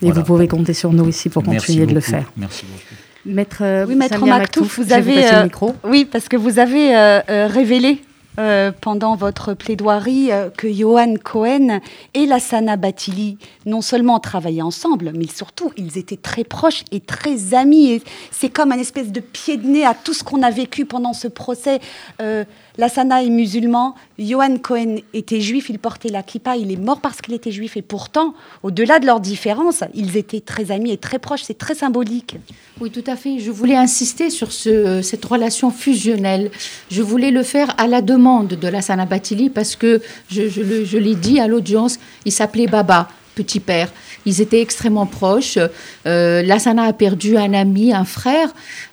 Et 0.03 0.11
vous 0.13 0.23
pouvez 0.23 0.49
compter 0.49 0.75
sur 0.75 0.93
nous 0.93 1.09
ici 1.09 1.29
pour 1.29 1.43
continuer 1.43 1.87
de 1.87 1.95
le 1.95 2.01
faire. 2.01 2.31
Merci 2.37 2.65
beaucoup. 2.67 2.95
Maître, 3.27 3.59
euh, 3.61 3.85
oui, 3.87 3.97
Maître 3.97 4.25
Maktouf, 4.25 4.79
vous 4.79 4.93
avez, 4.93 5.31
euh, 5.31 5.47
oui, 5.85 6.09
parce 6.11 6.29
que 6.29 6.39
vous 6.39 6.59
avez 6.59 6.97
euh, 6.97 7.21
révélé 7.49 8.01
euh, 8.39 8.71
pendant 8.81 9.17
votre 9.17 9.55
plaidoirie 9.55 10.31
euh, 10.31 10.51
que 10.51 10.73
Johan 10.73 11.17
Cohen 11.23 11.81
et 12.15 12.27
Lassana 12.27 12.77
Batili 12.77 13.39
non 13.67 13.81
seulement 13.81 14.21
travaillaient 14.21 14.63
ensemble, 14.63 15.13
mais 15.17 15.27
surtout 15.27 15.73
ils 15.77 15.99
étaient 15.99 16.17
très 16.17 16.45
proches 16.45 16.85
et 16.93 17.01
très 17.01 17.55
amis. 17.55 18.01
c'est 18.31 18.49
comme 18.49 18.71
un 18.71 18.79
espèce 18.79 19.11
de 19.11 19.19
pied 19.19 19.57
de 19.57 19.67
nez 19.67 19.85
à 19.85 19.95
tout 19.95 20.15
ce 20.15 20.23
qu'on 20.23 20.45
a 20.45 20.51
vécu 20.51 20.87
pendant 20.87 21.13
ce 21.13 21.27
procès. 21.27 21.81
Euh, 22.23 22.45
Lassana 22.79 23.23
est 23.23 23.29
musulman, 23.29 23.95
Johan 24.19 24.57
Cohen 24.59 24.97
était 25.15 25.41
juif, 25.41 25.69
il 25.71 25.79
portait 25.79 26.09
la 26.09 26.23
kippa, 26.23 26.57
il 26.57 26.73
est 26.73 26.77
mort 26.77 27.01
parce 27.01 27.21
qu'il 27.21 27.35
était 27.35 27.51
juif. 27.51 27.77
Et 27.77 27.83
pourtant, 27.83 28.35
au-delà 28.63 28.99
de 28.99 29.07
leurs 29.07 29.21
différences, 29.21 29.85
ils 29.95 30.17
étaient 30.17 30.41
très 30.41 30.71
amis 30.71 30.93
et 30.93 30.97
très 30.97 31.19
proches. 31.19 31.43
C'est 31.43 31.59
très 31.59 31.75
symbolique. 31.75 32.37
Oui, 32.81 32.91
tout 32.91 33.05
à 33.07 33.17
fait. 33.17 33.39
Je 33.39 33.51
voulais 33.51 33.77
insister 33.77 34.31
sur 34.31 34.53
ce, 34.53 35.03
cette 35.03 35.25
relation 35.25 35.71
fusionnelle. 35.71 36.51
Je 36.91 37.03
voulais 37.03 37.31
le 37.31 37.43
faire 37.43 37.75
à 37.79 37.87
la 37.87 38.03
demande 38.03 38.49
de 38.49 38.69
Lassana 38.69 39.07
Batili 39.07 39.51
parce 39.51 39.77
que, 39.77 40.01
je 40.31 40.99
l'ai 40.99 41.15
dit 41.15 41.41
à 41.41 41.47
l'audience, 41.47 41.99
il 42.25 42.33
s'appelait 42.33 42.67
Baba 42.67 43.09
petit 43.35 43.61
père. 43.61 43.89
Ils 44.27 44.41
étaient 44.41 44.61
extrêmement 44.61 45.07
proches. 45.07 45.59
Euh, 46.07 46.43
Lassana 46.43 46.85
a 46.85 46.93
perdu 46.93 47.37
un 47.37 47.55
ami, 47.55 47.93
un 47.93 48.05
frère. 48.05 48.49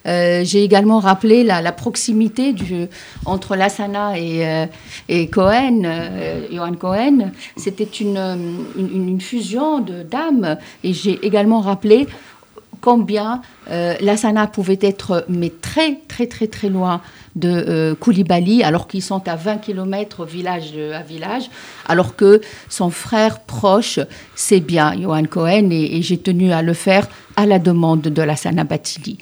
Euh, 0.06 0.44
j'ai 0.44 0.64
également 0.64 1.00
rappelé 1.00 1.44
la, 1.44 1.72
proximité 1.72 2.56
entre 3.26 3.56
Lassana 3.56 4.18
et, 4.18 4.48
euh, 4.48 5.26
Cohen, 5.32 5.84
Johan 6.52 6.74
Cohen. 6.74 7.32
C'était 7.58 7.84
une, 7.84 8.66
une, 8.78 9.20
fusion 9.20 9.80
d'âmes. 9.80 10.58
Et 10.84 10.94
j'ai 10.94 11.20
également 11.26 11.60
rappelé 11.60 12.08
combien 12.82 13.42
euh, 13.70 13.96
Lassana 14.02 14.48
pouvait 14.48 14.80
être, 14.82 15.26
mais 15.30 15.50
très, 15.50 16.00
très, 16.08 16.28
très, 16.28 16.48
très 16.48 16.70
loin 16.70 17.02
de 17.36 17.50
euh, 17.50 17.96
Koulibaly, 17.96 18.64
alors 18.64 18.88
qu'ils 18.88 19.04
sont 19.04 19.28
à 19.28 19.36
20 19.36 19.58
km 19.58 20.26
village 20.26 20.74
à 20.94 21.02
village, 21.02 21.50
alors 21.88 22.16
que 22.16 22.42
son 22.70 22.90
frère 22.90 23.42
proche, 23.42 24.00
c'est 24.36 24.60
bien 24.60 24.94
Johan 25.00 25.26
Cohen, 25.26 25.70
et, 25.72 25.98
et 25.98 26.02
j'ai 26.02 26.18
tenu 26.18 26.52
à 26.52 26.62
le 26.62 26.74
faire 26.74 27.08
à 27.36 27.46
la 27.46 27.60
demande 27.60 28.02
de 28.02 28.22
Lassana 28.22 28.64
Batili. 28.64 29.18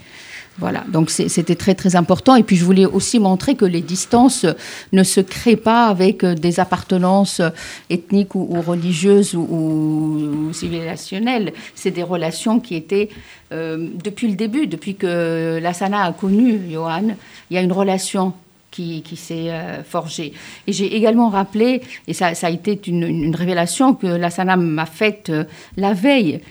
Voilà, 0.58 0.86
donc 0.88 1.10
c'était 1.10 1.56
très 1.56 1.76
très 1.76 1.98
important. 1.98 2.36
Et 2.36 2.44
puis 2.44 2.56
je 2.56 2.64
voulais 2.64 2.86
aussi 2.86 3.20
montrer 3.20 3.56
que 3.56 3.66
les 3.66 3.82
distances 3.82 4.46
ne 4.94 5.04
se 5.04 5.20
créent 5.20 5.58
pas 5.58 5.88
avec 5.88 6.24
euh, 6.24 6.34
des 6.34 6.62
appartenances 6.62 7.42
ethniques 7.90 8.36
ou, 8.36 8.62
religieuses 8.62 9.36
ou, 9.36 10.50
civilisationnelles. 10.54 11.52
C'est 11.76 11.92
des 11.92 12.04
relations 12.04 12.62
qui 12.62 12.76
étaient 12.76 13.10
euh, 13.52 13.90
depuis 14.02 14.30
le 14.30 14.36
début, 14.36 14.68
depuis 14.68 14.96
que 14.96 15.60
l'Asana 15.62 16.06
a 16.06 16.14
connu 16.14 16.62
Johan, 16.72 17.16
il 17.50 17.56
y 17.56 17.58
a 17.58 17.62
une 17.62 17.74
relation 17.74 18.34
qui, 18.72 19.04
s'est 19.16 19.54
forgé. 19.88 20.34
Et 20.68 20.74
j'ai 20.74 20.98
également 20.98 21.30
rappelé, 21.30 21.82
et 22.10 22.14
ça, 22.14 22.34
a 22.42 22.50
été 22.50 22.78
une, 22.88 23.34
révélation 23.34 23.94
que 23.94 24.06
la 24.06 24.30
SANA 24.30 24.58
m'a 24.58 24.86
faite 24.86 25.32
la 25.78 25.94
veille 25.94 26.42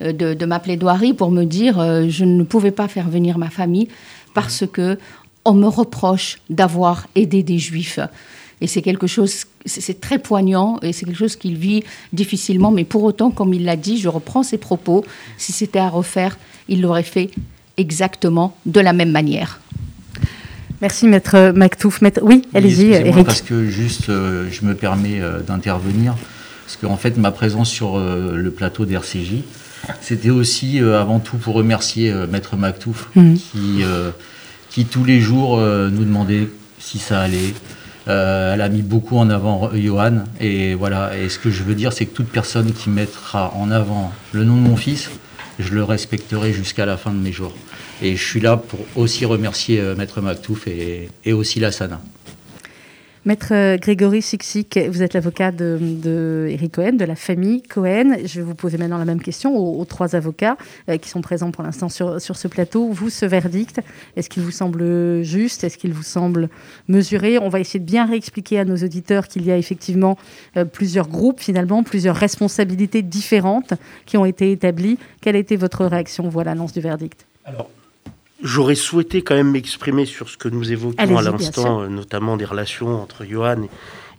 de, 0.00 0.34
de, 0.34 0.46
ma 0.46 0.58
plaidoirie 0.58 1.14
pour 1.14 1.30
me 1.30 1.44
dire 1.44 1.76
je 2.08 2.24
ne 2.24 2.42
pouvais 2.42 2.72
pas 2.72 2.88
faire 2.88 3.08
venir 3.08 3.38
ma 3.38 3.50
famille 3.50 3.88
parce 4.34 4.64
que 4.70 4.98
on 5.44 5.54
me 5.54 5.66
reproche 5.66 6.38
d'avoir 6.50 7.06
aidé 7.14 7.42
des 7.42 7.58
juifs. 7.58 8.00
Et 8.60 8.66
c'est 8.66 8.82
quelque 8.82 9.06
chose, 9.06 9.44
c'est 9.66 10.00
très 10.00 10.18
poignant 10.18 10.78
et 10.82 10.92
c'est 10.92 11.04
quelque 11.04 11.18
chose 11.18 11.36
qu'il 11.36 11.56
vit 11.56 11.82
difficilement. 12.12 12.70
Mais 12.70 12.84
pour 12.84 13.02
autant, 13.02 13.30
comme 13.30 13.52
il 13.52 13.64
l'a 13.64 13.76
dit, 13.76 13.98
je 13.98 14.08
reprends 14.08 14.42
ses 14.42 14.58
propos. 14.58 15.04
Si 15.36 15.52
c'était 15.52 15.80
à 15.80 15.88
refaire, 15.88 16.38
il 16.68 16.80
l'aurait 16.80 17.02
fait 17.02 17.30
exactement 17.76 18.56
de 18.64 18.80
la 18.80 18.92
même 18.92 19.10
manière. 19.10 19.60
Merci, 20.80 21.08
maître 21.08 21.52
Mactouf. 21.54 22.00
Maître... 22.00 22.20
Oui, 22.22 22.42
allez-y, 22.54 22.92
Eric. 22.92 23.26
Parce 23.26 23.42
que 23.42 23.66
juste, 23.66 24.08
euh, 24.08 24.48
je 24.50 24.64
me 24.64 24.74
permets 24.74 25.20
euh, 25.20 25.40
d'intervenir. 25.40 26.14
Parce 26.64 26.76
qu'en 26.76 26.96
fait, 26.96 27.16
ma 27.16 27.30
présence 27.30 27.68
sur 27.68 27.96
euh, 27.96 28.36
le 28.36 28.50
plateau 28.50 28.86
d'RCJ, 28.86 29.42
c'était 30.00 30.30
aussi 30.30 30.78
avant 30.78 31.20
tout 31.20 31.36
pour 31.36 31.54
remercier 31.54 32.12
maître 32.30 32.56
Mactouf, 32.56 33.08
mmh. 33.14 33.34
qui, 33.34 33.82
qui 34.70 34.84
tous 34.84 35.04
les 35.04 35.20
jours 35.20 35.58
nous 35.58 36.04
demandait 36.04 36.48
si 36.78 36.98
ça 36.98 37.20
allait, 37.20 37.54
euh, 38.08 38.54
elle 38.54 38.60
a 38.60 38.68
mis 38.68 38.82
beaucoup 38.82 39.16
en 39.16 39.30
avant 39.30 39.70
Johan. 39.74 40.24
Et 40.40 40.74
voilà. 40.74 41.16
Et 41.16 41.28
ce 41.28 41.38
que 41.38 41.50
je 41.50 41.62
veux 41.62 41.74
dire, 41.74 41.92
c'est 41.92 42.06
que 42.06 42.14
toute 42.14 42.28
personne 42.28 42.72
qui 42.72 42.90
mettra 42.90 43.52
en 43.54 43.70
avant 43.70 44.12
le 44.32 44.44
nom 44.44 44.56
de 44.56 44.60
mon 44.60 44.76
fils, 44.76 45.10
je 45.58 45.72
le 45.72 45.82
respecterai 45.82 46.52
jusqu'à 46.52 46.86
la 46.86 46.96
fin 46.96 47.10
de 47.10 47.18
mes 47.18 47.32
jours. 47.32 47.54
Et 48.02 48.16
je 48.16 48.24
suis 48.24 48.40
là 48.40 48.56
pour 48.56 48.80
aussi 48.96 49.24
remercier 49.24 49.80
euh, 49.80 49.94
Maître 49.94 50.20
Maktouf 50.20 50.66
et, 50.66 51.08
et 51.24 51.32
aussi 51.32 51.60
la 51.60 51.72
SANA. 51.72 52.00
Maître 53.26 53.52
euh, 53.52 53.78
Grégory 53.78 54.20
Sixic, 54.20 54.78
vous 54.90 55.02
êtes 55.02 55.14
l'avocat 55.14 55.50
de, 55.50 55.78
Cohen, 56.70 56.92
de 56.92 57.06
la 57.06 57.16
famille 57.16 57.62
Cohen. 57.62 58.16
Je 58.22 58.40
vais 58.40 58.42
vous 58.42 58.54
poser 58.54 58.76
maintenant 58.76 58.98
la 58.98 59.06
même 59.06 59.22
question 59.22 59.56
aux, 59.56 59.84
trois 59.86 60.14
avocats 60.14 60.58
euh, 60.90 60.98
qui 60.98 61.08
sont 61.08 61.22
présents 61.22 61.50
pour 61.50 61.64
l'instant 61.64 61.88
sur, 61.88 62.20
ce 62.20 62.48
plateau. 62.48 62.90
Vous, 62.90 63.08
ce 63.08 63.24
verdict, 63.24 63.80
est-ce 64.16 64.28
qu'il 64.28 64.42
vous 64.42 64.50
semble 64.50 65.22
juste? 65.22 65.64
Est-ce 65.64 65.78
qu'il 65.78 65.94
vous 65.94 66.02
semble 66.02 66.50
mesuré? 66.86 67.38
On 67.38 67.48
va 67.48 67.60
essayer 67.60 67.80
de 67.80 67.86
bien 67.86 68.04
réexpliquer 68.04 68.58
à 68.58 68.66
nos 68.66 68.76
auditeurs 68.76 69.26
qu'il 69.26 69.46
y 69.46 69.50
a 69.50 69.56
effectivement 69.56 70.18
euh, 70.58 70.66
plusieurs 70.66 71.08
groupes, 71.08 71.40
finalement, 71.40 71.82
plusieurs 71.82 72.16
responsabilités 72.16 73.00
différentes 73.00 73.72
qui 74.04 74.18
ont 74.18 74.26
été 74.26 74.52
établies. 74.52 74.98
Quelle 75.22 75.36
a 75.36 75.38
été 75.38 75.56
votre 75.56 75.86
réaction, 75.86 76.30
à 76.38 76.44
l'annonce 76.44 76.74
du 76.74 76.80
verdict 76.80 77.26
J'aurais 78.44 78.74
souhaité 78.74 79.22
quand 79.22 79.34
même 79.34 79.52
m'exprimer 79.52 80.04
sur 80.04 80.28
ce 80.28 80.36
que 80.36 80.50
nous 80.50 80.70
évoquions 80.70 81.16
à 81.16 81.22
l'instant, 81.22 81.80
euh, 81.80 81.88
notamment 81.88 82.36
des 82.36 82.44
relations 82.44 83.00
entre 83.00 83.24
Johan 83.24 83.66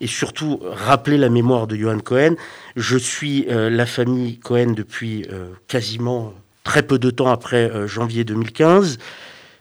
et, 0.02 0.08
surtout 0.08 0.60
rappeler 0.64 1.20
la 1.20 1.30
mémoire 1.30 1.68
de 1.68 1.76
Johan 1.76 2.00
Cohen. 2.00 2.34
Je 2.76 2.98
suis 2.98 3.46
euh, 3.50 3.70
la 3.70 3.86
famille 3.86 4.40
Cohen 4.40 4.72
depuis 4.72 5.28
euh, 5.32 5.50
quasiment 5.68 6.34
très 6.64 6.82
peu 6.82 6.98
de 6.98 7.12
temps 7.12 7.28
après 7.28 7.88
janvier 7.88 8.24
2015. 8.24 8.98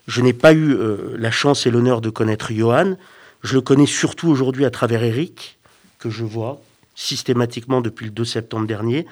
Je 0.08 0.20
n'ai 0.22 0.32
pas 0.32 0.54
eu 0.54 0.74
la 1.18 1.30
chance 1.30 1.66
et 1.66 1.70
l'honneur 1.70 2.00
de 2.00 2.08
connaître 2.08 2.50
Johan. 2.50 2.96
Je 3.42 3.56
le 3.56 3.60
connais 3.60 3.84
surtout 3.84 4.28
aujourd'hui 4.28 4.64
à 4.64 4.70
travers 4.70 5.02
Eric, 5.02 5.58
que 5.98 6.08
je 6.08 6.24
vois 6.24 6.62
systématiquement 6.94 7.82
depuis 7.82 8.06
le 8.06 8.12
2 8.12 8.24
septembre 8.24 8.66
dernier. 8.66 9.06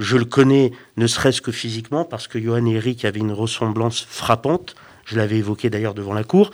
Je 0.00 0.16
le 0.16 0.24
connais 0.24 0.72
ne 0.96 1.06
serait-ce 1.06 1.40
que 1.40 1.52
physiquement 1.52 2.04
parce 2.04 2.26
que 2.26 2.40
Johan 2.40 2.66
et 2.66 2.74
Eric 2.74 3.04
avaient 3.04 3.20
une 3.20 3.32
ressemblance 3.32 4.04
frappante. 4.08 4.74
Je 5.08 5.16
l'avais 5.16 5.38
évoqué 5.38 5.70
d'ailleurs 5.70 5.94
devant 5.94 6.12
la 6.12 6.22
Cour. 6.22 6.50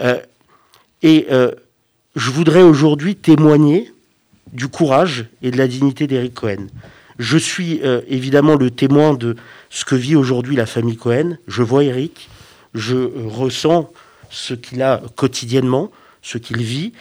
Euh, 0.00 0.18
et 1.02 1.26
euh, 1.30 1.50
je 2.16 2.30
voudrais 2.30 2.62
aujourd'hui 2.62 3.16
témoigner 3.16 3.92
du 4.52 4.68
courage 4.68 5.26
et 5.42 5.50
de 5.50 5.58
la 5.58 5.68
dignité 5.68 6.06
d'Eric 6.06 6.32
Cohen. 6.32 6.68
Je 7.18 7.36
suis 7.36 7.80
euh, 7.84 8.00
évidemment 8.08 8.56
le 8.56 8.70
témoin 8.70 9.12
de 9.12 9.36
ce 9.68 9.84
que 9.84 9.94
vit 9.94 10.16
aujourd'hui 10.16 10.56
la 10.56 10.64
famille 10.64 10.96
Cohen. 10.96 11.36
Je 11.46 11.62
vois 11.62 11.84
Eric, 11.84 12.30
je 12.72 13.10
ressens 13.28 13.92
ce 14.30 14.54
qu'il 14.54 14.80
a 14.80 15.02
quotidiennement, 15.14 15.90
ce 16.22 16.38
qu'il 16.38 16.62
vit. 16.62 16.94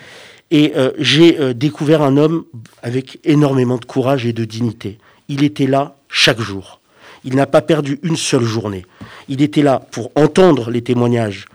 Et 0.54 0.74
j'ai 0.98 1.54
découvert 1.54 2.02
un 2.02 2.18
homme 2.18 2.44
avec 2.84 3.20
énormément 3.24 3.78
de 3.78 3.86
courage 3.86 4.26
et 4.26 4.34
de 4.34 4.44
dignité. 4.44 4.98
Il 5.30 5.46
était 5.46 5.66
là 5.66 5.96
chaque 6.10 6.42
jour. 6.42 6.81
Il 7.24 7.36
n'a 7.36 7.46
pas 7.46 7.62
perdu 7.62 8.00
une 8.04 8.18
seule 8.18 8.44
journée. 8.44 8.86
Il 9.30 9.42
était 9.42 9.62
là 9.62 9.82
pour 9.92 10.12
entendre 10.16 10.72
les 10.72 10.82
témoignages 10.82 11.46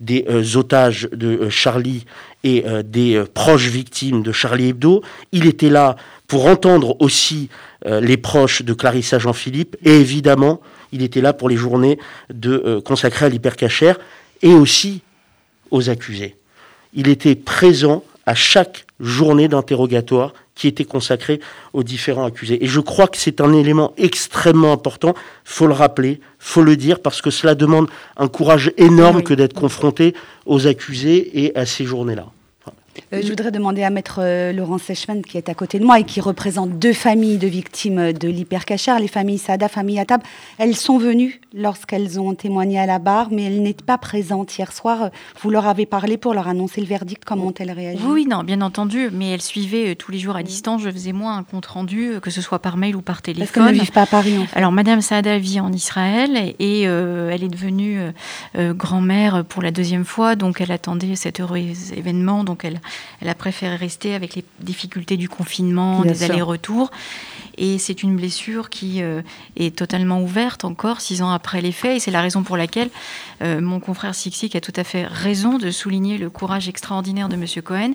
des 0.00 0.24
euh, 0.28 0.56
otages 0.56 1.08
de 1.12 1.28
euh, 1.28 1.50
Charlie 1.50 2.04
et 2.42 2.64
euh, 2.66 2.82
des 2.82 3.22
proches 3.32 3.68
victimes 3.68 4.22
de 4.22 4.32
Charlie 4.32 4.68
Hebdo. 4.68 5.02
Il 5.32 5.46
était 5.46 5.70
là 5.70 5.96
pour 6.26 6.46
entendre 6.46 6.96
aussi 7.00 7.50
les 7.86 8.16
proches 8.16 8.62
de 8.62 8.72
Clarissa 8.72 9.18
Jean-Philippe. 9.18 9.76
Et 9.84 10.00
évidemment, 10.00 10.62
il 10.90 11.02
était 11.02 11.20
là 11.20 11.34
pour 11.34 11.50
les 11.50 11.56
journées 11.56 11.98
consacrées 12.82 13.26
à 13.26 13.28
l'hypercachère 13.28 13.98
et 14.40 14.54
aussi 14.54 15.02
aux 15.70 15.90
accusés. 15.90 16.36
Il 16.94 17.08
était 17.08 17.34
présent 17.34 18.02
à 18.24 18.34
chaque 18.34 18.86
journée 19.00 19.48
d'interrogatoire 19.48 20.32
qui 20.54 20.68
était 20.68 20.84
consacrée 20.84 21.40
aux 21.72 21.82
différents 21.82 22.26
accusés. 22.26 22.62
Et 22.62 22.66
je 22.66 22.80
crois 22.80 23.06
que 23.06 23.16
c'est 23.16 23.40
un 23.40 23.52
élément 23.52 23.92
extrêmement 23.96 24.72
important, 24.72 25.14
faut 25.44 25.66
le 25.66 25.72
rappeler, 25.72 26.20
faut 26.38 26.62
le 26.62 26.76
dire, 26.76 27.00
parce 27.00 27.20
que 27.22 27.30
cela 27.30 27.54
demande 27.54 27.88
un 28.16 28.28
courage 28.28 28.72
énorme 28.76 29.22
que 29.22 29.34
d'être 29.34 29.54
confronté 29.54 30.14
aux 30.46 30.66
accusés 30.66 31.44
et 31.44 31.56
à 31.56 31.66
ces 31.66 31.84
journées-là. 31.84 32.26
Euh, 33.12 33.20
je 33.22 33.28
voudrais 33.28 33.50
demander 33.50 33.82
à 33.82 33.90
maître 33.90 34.20
euh, 34.20 34.52
Laurent 34.52 34.78
Sechman, 34.78 35.22
qui 35.22 35.36
est 35.36 35.48
à 35.48 35.54
côté 35.54 35.78
de 35.78 35.84
moi 35.84 36.00
et 36.00 36.04
qui 36.04 36.20
représente 36.20 36.78
deux 36.78 36.92
familles 36.92 37.38
de 37.38 37.46
victimes 37.46 38.12
de 38.12 38.28
l'hypercachère, 38.28 38.98
les 38.98 39.08
familles 39.08 39.38
Sada, 39.38 39.68
famille 39.68 39.98
Atab. 39.98 40.22
Elles 40.58 40.76
sont 40.76 40.98
venues 40.98 41.40
lorsqu'elles 41.52 42.20
ont 42.20 42.34
témoigné 42.34 42.78
à 42.78 42.86
la 42.86 42.98
barre, 42.98 43.28
mais 43.30 43.44
elles 43.44 43.62
n'étaient 43.62 43.84
pas 43.84 43.98
présentes 43.98 44.56
hier 44.56 44.72
soir. 44.72 45.10
Vous 45.40 45.50
leur 45.50 45.66
avez 45.66 45.86
parlé 45.86 46.16
pour 46.16 46.34
leur 46.34 46.48
annoncer 46.48 46.80
le 46.80 46.86
verdict. 46.86 47.24
Comment 47.24 47.46
ont-elles 47.46 47.70
réagi? 47.70 48.02
Oui, 48.06 48.26
non, 48.26 48.42
bien 48.42 48.60
entendu, 48.60 49.10
mais 49.12 49.30
elles 49.30 49.42
suivaient 49.42 49.90
euh, 49.90 49.94
tous 49.94 50.12
les 50.12 50.18
jours 50.18 50.36
à 50.36 50.42
distance. 50.42 50.82
Je 50.82 50.90
faisais 50.90 51.12
moi 51.12 51.32
un 51.32 51.42
compte 51.42 51.66
rendu, 51.66 52.20
que 52.22 52.30
ce 52.30 52.40
soit 52.40 52.58
par 52.58 52.76
mail 52.76 52.96
ou 52.96 53.02
par 53.02 53.22
téléphone. 53.22 53.46
Parce 53.46 53.68
qu'elles 53.68 53.76
ne 53.76 53.80
vivent 53.80 53.92
pas 53.92 54.02
à 54.02 54.06
Paris. 54.06 54.36
Alors, 54.54 54.72
Madame 54.72 55.00
Sada 55.00 55.38
vit 55.38 55.60
en 55.60 55.72
Israël 55.72 56.54
et 56.58 56.82
elle 56.82 57.42
est 57.42 57.48
devenue 57.48 58.00
grand-mère 58.56 59.44
pour 59.44 59.62
la 59.62 59.70
deuxième 59.70 60.04
fois, 60.04 60.36
donc 60.36 60.60
elle 60.60 60.72
attendait 60.72 61.16
cet 61.16 61.40
heureux 61.40 61.58
événement, 61.58 62.44
donc 62.44 62.64
elle, 62.64 62.80
elle 63.20 63.28
a 63.28 63.34
préféré 63.34 63.76
rester 63.76 64.14
avec 64.14 64.34
les 64.34 64.44
difficultés 64.60 65.16
du 65.16 65.28
confinement, 65.28 66.02
des 66.02 66.22
allers-retours. 66.22 66.90
Et 67.56 67.78
c'est 67.78 68.02
une 68.02 68.16
blessure 68.16 68.68
qui 68.68 69.02
euh, 69.02 69.22
est 69.56 69.76
totalement 69.76 70.20
ouverte 70.20 70.64
encore 70.64 71.00
six 71.00 71.22
ans 71.22 71.30
après 71.30 71.60
les 71.60 71.72
faits. 71.72 71.96
Et 71.96 72.00
c'est 72.00 72.10
la 72.10 72.20
raison 72.20 72.42
pour 72.42 72.56
laquelle 72.56 72.90
euh, 73.42 73.60
mon 73.60 73.80
confrère 73.80 74.14
Sixik 74.14 74.56
a 74.56 74.60
tout 74.60 74.72
à 74.76 74.84
fait 74.84 75.06
raison 75.06 75.58
de 75.58 75.70
souligner 75.70 76.18
le 76.18 76.30
courage 76.30 76.68
extraordinaire 76.68 77.28
de 77.28 77.34
M. 77.34 77.44
Cohen. 77.62 77.92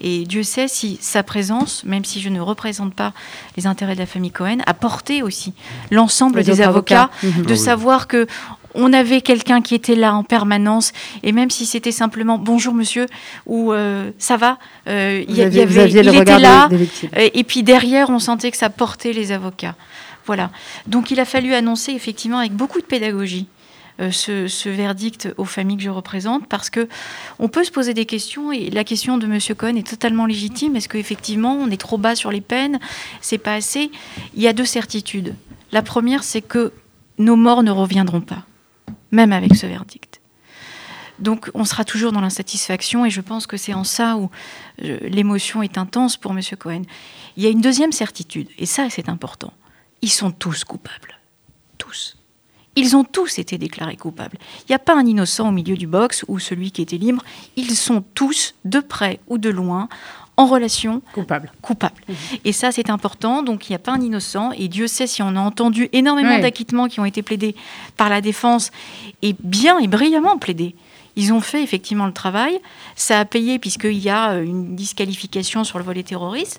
Et 0.00 0.24
Dieu 0.24 0.42
sait 0.42 0.68
si 0.68 0.98
sa 1.00 1.22
présence, 1.22 1.84
même 1.84 2.04
si 2.04 2.20
je 2.20 2.28
ne 2.28 2.40
représente 2.40 2.94
pas 2.94 3.12
les 3.56 3.66
intérêts 3.66 3.94
de 3.94 4.00
la 4.00 4.06
famille 4.06 4.30
Cohen, 4.30 4.58
a 4.66 4.74
porté 4.74 5.22
aussi 5.22 5.52
l'ensemble 5.90 6.42
des 6.42 6.60
avocats, 6.60 7.10
avocats 7.22 7.42
de 7.42 7.54
savoir 7.54 8.08
que 8.08 8.26
on 8.74 8.92
avait 8.92 9.20
quelqu'un 9.20 9.60
qui 9.60 9.74
était 9.74 9.94
là 9.94 10.14
en 10.14 10.24
permanence, 10.24 10.92
et 11.22 11.32
même 11.32 11.50
si 11.50 11.66
c'était 11.66 11.92
simplement 11.92 12.38
bonjour 12.38 12.74
monsieur 12.74 13.06
ou 13.46 13.72
euh, 13.72 14.10
ça 14.18 14.36
va, 14.36 14.58
euh, 14.88 15.24
il 15.28 15.36
y, 15.36 15.42
avait, 15.42 15.90
il 15.90 15.96
était 15.96 16.38
là, 16.38 16.68
et 17.16 17.44
puis 17.44 17.62
derrière 17.62 18.10
on 18.10 18.18
sentait 18.18 18.50
que 18.50 18.56
ça 18.56 18.70
portait 18.70 19.12
les 19.12 19.32
avocats. 19.32 19.74
Voilà. 20.26 20.50
Donc 20.86 21.10
il 21.10 21.18
a 21.20 21.24
fallu 21.24 21.52
annoncer 21.54 21.92
effectivement 21.92 22.38
avec 22.38 22.52
beaucoup 22.52 22.80
de 22.80 22.86
pédagogie. 22.86 23.46
Euh, 24.00 24.10
ce, 24.10 24.70
verdict 24.70 25.28
aux 25.36 25.44
familles 25.44 25.76
que 25.76 25.82
je 25.82 25.90
représente 25.90 26.46
parce 26.46 26.70
que 26.70 26.88
on 27.38 27.48
peut 27.48 27.62
se 27.62 27.70
poser 27.70 27.92
des 27.92 28.06
questions 28.06 28.50
et 28.50 28.70
la 28.70 28.84
question 28.84 29.18
de 29.18 29.26
Monsieur 29.26 29.54
Cohen 29.54 29.76
est 29.76 29.86
totalement 29.86 30.24
légitime. 30.24 30.76
Est-ce 30.76 30.88
qu'effectivement 30.88 31.54
on 31.54 31.70
est 31.70 31.76
trop 31.76 31.98
bas 31.98 32.14
sur 32.14 32.30
les 32.30 32.40
peines? 32.40 32.80
C'est 33.20 33.36
pas 33.36 33.52
assez. 33.52 33.90
Il 34.34 34.42
y 34.42 34.48
a 34.48 34.54
deux 34.54 34.64
certitudes. 34.64 35.34
La 35.72 35.82
première, 35.82 36.24
c'est 36.24 36.40
que 36.40 36.72
nos 37.18 37.36
morts 37.36 37.62
ne 37.62 37.70
reviendront 37.70 38.22
pas 38.22 38.44
même 39.12 39.32
avec 39.32 39.54
ce 39.54 39.66
verdict. 39.66 40.20
Donc 41.18 41.50
on 41.54 41.64
sera 41.64 41.84
toujours 41.84 42.10
dans 42.10 42.20
l'insatisfaction 42.20 43.06
et 43.06 43.10
je 43.10 43.20
pense 43.20 43.46
que 43.46 43.56
c'est 43.56 43.74
en 43.74 43.84
ça 43.84 44.16
où 44.16 44.30
euh, 44.82 44.98
l'émotion 45.02 45.62
est 45.62 45.78
intense 45.78 46.16
pour 46.16 46.32
M. 46.32 46.40
Cohen. 46.58 46.82
Il 47.36 47.44
y 47.44 47.46
a 47.46 47.50
une 47.50 47.60
deuxième 47.60 47.92
certitude, 47.92 48.48
et 48.58 48.66
ça 48.66 48.90
c'est 48.90 49.08
important. 49.08 49.52
Ils 50.00 50.10
sont 50.10 50.32
tous 50.32 50.64
coupables. 50.64 51.20
Tous. 51.78 52.16
Ils 52.74 52.96
ont 52.96 53.04
tous 53.04 53.38
été 53.38 53.58
déclarés 53.58 53.96
coupables. 53.96 54.38
Il 54.60 54.70
n'y 54.70 54.74
a 54.74 54.78
pas 54.78 54.96
un 54.96 55.04
innocent 55.04 55.48
au 55.48 55.52
milieu 55.52 55.76
du 55.76 55.86
box 55.86 56.24
ou 56.26 56.38
celui 56.38 56.72
qui 56.72 56.80
était 56.80 56.96
libre. 56.96 57.22
Ils 57.56 57.76
sont 57.76 58.02
tous, 58.14 58.54
de 58.64 58.80
près 58.80 59.20
ou 59.28 59.36
de 59.36 59.50
loin, 59.50 59.88
en 60.36 60.46
relation 60.46 61.02
coupable. 61.12 61.52
coupable. 61.60 62.00
Mhm. 62.08 62.16
Et 62.44 62.52
ça, 62.52 62.72
c'est 62.72 62.90
important. 62.90 63.42
Donc, 63.42 63.68
il 63.68 63.72
n'y 63.72 63.76
a 63.76 63.78
pas 63.78 63.92
un 63.92 64.00
innocent. 64.00 64.52
Et 64.52 64.68
Dieu 64.68 64.86
sait 64.86 65.06
si 65.06 65.22
on 65.22 65.36
a 65.36 65.40
entendu 65.40 65.88
énormément 65.92 66.38
d'acquittements 66.38 66.88
qui 66.88 67.00
ont 67.00 67.04
été 67.04 67.22
plaidés 67.22 67.54
par 67.96 68.08
la 68.08 68.20
défense 68.20 68.70
et 69.20 69.36
bien 69.42 69.78
et 69.78 69.88
brillamment 69.88 70.38
plaidés. 70.38 70.74
Ils 71.16 71.32
ont 71.32 71.40
fait 71.40 71.62
effectivement 71.62 72.06
le 72.06 72.12
travail. 72.12 72.58
Ça 72.96 73.20
a 73.20 73.24
payé 73.24 73.58
puisqu'il 73.58 73.98
y 73.98 74.08
a 74.08 74.32
euh, 74.32 74.44
une 74.44 74.74
disqualification 74.74 75.62
sur 75.64 75.78
le 75.78 75.84
volet 75.84 76.02
terroriste, 76.02 76.58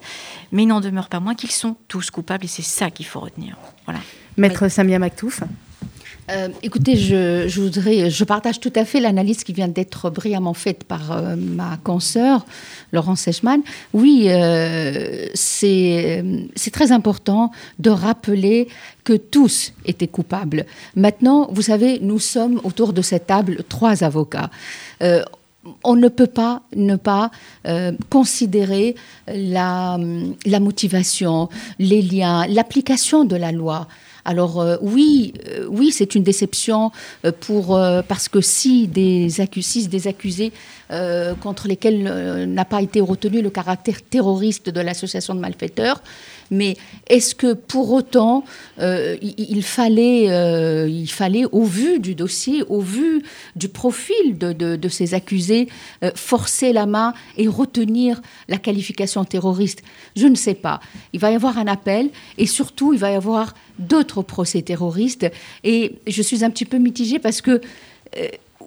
mais 0.51 0.63
il 0.63 0.67
n'en 0.67 0.79
demeure 0.79 1.09
pas 1.09 1.19
moins 1.19 1.33
qu'ils 1.33 1.51
sont 1.51 1.75
tous 1.87 2.11
coupables 2.11 2.45
et 2.45 2.47
c'est 2.47 2.61
ça 2.61 2.91
qu'il 2.91 3.05
faut 3.07 3.19
retenir. 3.19 3.57
Voilà. 3.85 3.99
Maître 4.37 4.67
Samia 4.67 4.99
Maktouf. 4.99 5.41
Euh, 6.31 6.47
écoutez, 6.61 6.95
je, 6.95 7.59
voudrais, 7.59 8.09
je 8.09 8.23
partage 8.23 8.59
tout 8.59 8.71
à 8.75 8.85
fait 8.85 8.99
l'analyse 9.01 9.43
qui 9.43 9.51
vient 9.51 9.67
d'être 9.67 10.09
brillamment 10.09 10.53
faite 10.53 10.85
par 10.85 11.11
euh, 11.11 11.35
ma 11.35 11.77
consoeur, 11.83 12.45
Laurence 12.93 13.21
Sechman. 13.21 13.61
Oui, 13.93 14.27
euh, 14.29 15.27
c'est 15.33 16.23
très 16.71 16.91
important 16.91 17.51
de 17.79 17.89
rappeler 17.89 18.69
que 19.03 19.13
tous 19.13 19.73
étaient 19.85 20.07
coupables. 20.07 20.65
Maintenant, 20.95 21.49
vous 21.51 21.63
savez, 21.63 21.99
nous 22.01 22.19
sommes 22.19 22.61
autour 22.63 22.93
de 22.93 23.01
cette 23.01 23.27
table 23.27 23.63
trois 23.67 24.03
avocats 24.03 24.49
on 25.85 25.95
ne 25.95 26.09
peut 26.09 26.27
pas 26.27 26.61
ne 26.75 26.97
pas 26.97 27.31
considérer 28.09 28.95
la, 29.27 29.97
motivation, 30.59 31.49
les 31.79 32.01
liens, 32.01 32.45
l'application 32.47 33.23
de 33.23 33.37
la 33.37 33.51
loi. 33.51 33.87
Alors 34.25 34.61
euh, 34.61 34.77
oui, 34.81 35.33
euh, 35.47 35.65
oui, 35.69 35.91
c'est 35.91 36.15
une 36.15 36.23
déception 36.23 36.91
euh, 37.25 37.31
pour 37.31 37.79
parce 38.07 38.29
que 38.29 38.41
si 38.41 38.87
des, 38.87 39.41
accusés, 39.41 39.87
des 39.87 40.07
accusés 40.07 40.51
contre 41.41 41.67
lesquels 41.67 42.03
n'a 42.53 42.65
pas 42.65 42.81
été 42.81 43.01
retenu 43.01 43.41
le 43.41 43.49
caractère 43.49 44.01
terroriste 44.03 44.69
de 44.69 44.79
l'association 44.79 45.33
de 45.33 45.39
malfaiteurs, 45.39 46.03
mais 46.53 46.77
est-ce 47.07 47.35
que 47.35 47.53
pour 47.53 47.91
autant, 47.91 48.45
euh, 48.79 49.17
il, 49.21 49.63
fallait, 49.63 50.29
euh, 50.29 50.87
il 50.87 51.09
fallait, 51.09 51.45
au 51.51 51.63
vu 51.63 51.99
du 51.99 52.15
dossier, 52.15 52.63
au 52.69 52.79
vu 52.79 53.23
du 53.55 53.67
profil 53.67 54.37
de, 54.37 54.89
ces 54.89 55.13
accusés, 55.13 55.67
euh, 56.03 56.11
forcer 56.15 56.71
la 56.71 56.85
main 56.85 57.13
et 57.37 57.47
retenir 57.47 58.21
la 58.47 58.57
qualification 58.57 59.25
terroriste? 59.25 59.83
Je 60.15 60.27
ne 60.27 60.35
sais 60.35 60.53
pas. 60.53 60.79
Il 61.11 61.19
va 61.19 61.31
y 61.31 61.35
avoir 61.35 61.57
un 61.57 61.67
appel 61.67 62.09
et 62.37 62.45
surtout, 62.45 62.93
il 62.93 62.99
va 62.99 63.11
y 63.11 63.15
avoir 63.15 63.55
d'autres 63.79 64.21
procès 64.21 64.61
terroristes. 64.61 65.29
Et 65.63 65.95
je 66.07 66.21
suis 66.21 66.45
un 66.45 66.49
petit 66.49 66.65
peu 66.65 66.77
mitigée 66.77 67.19
parce 67.19 67.41
que 67.41 67.59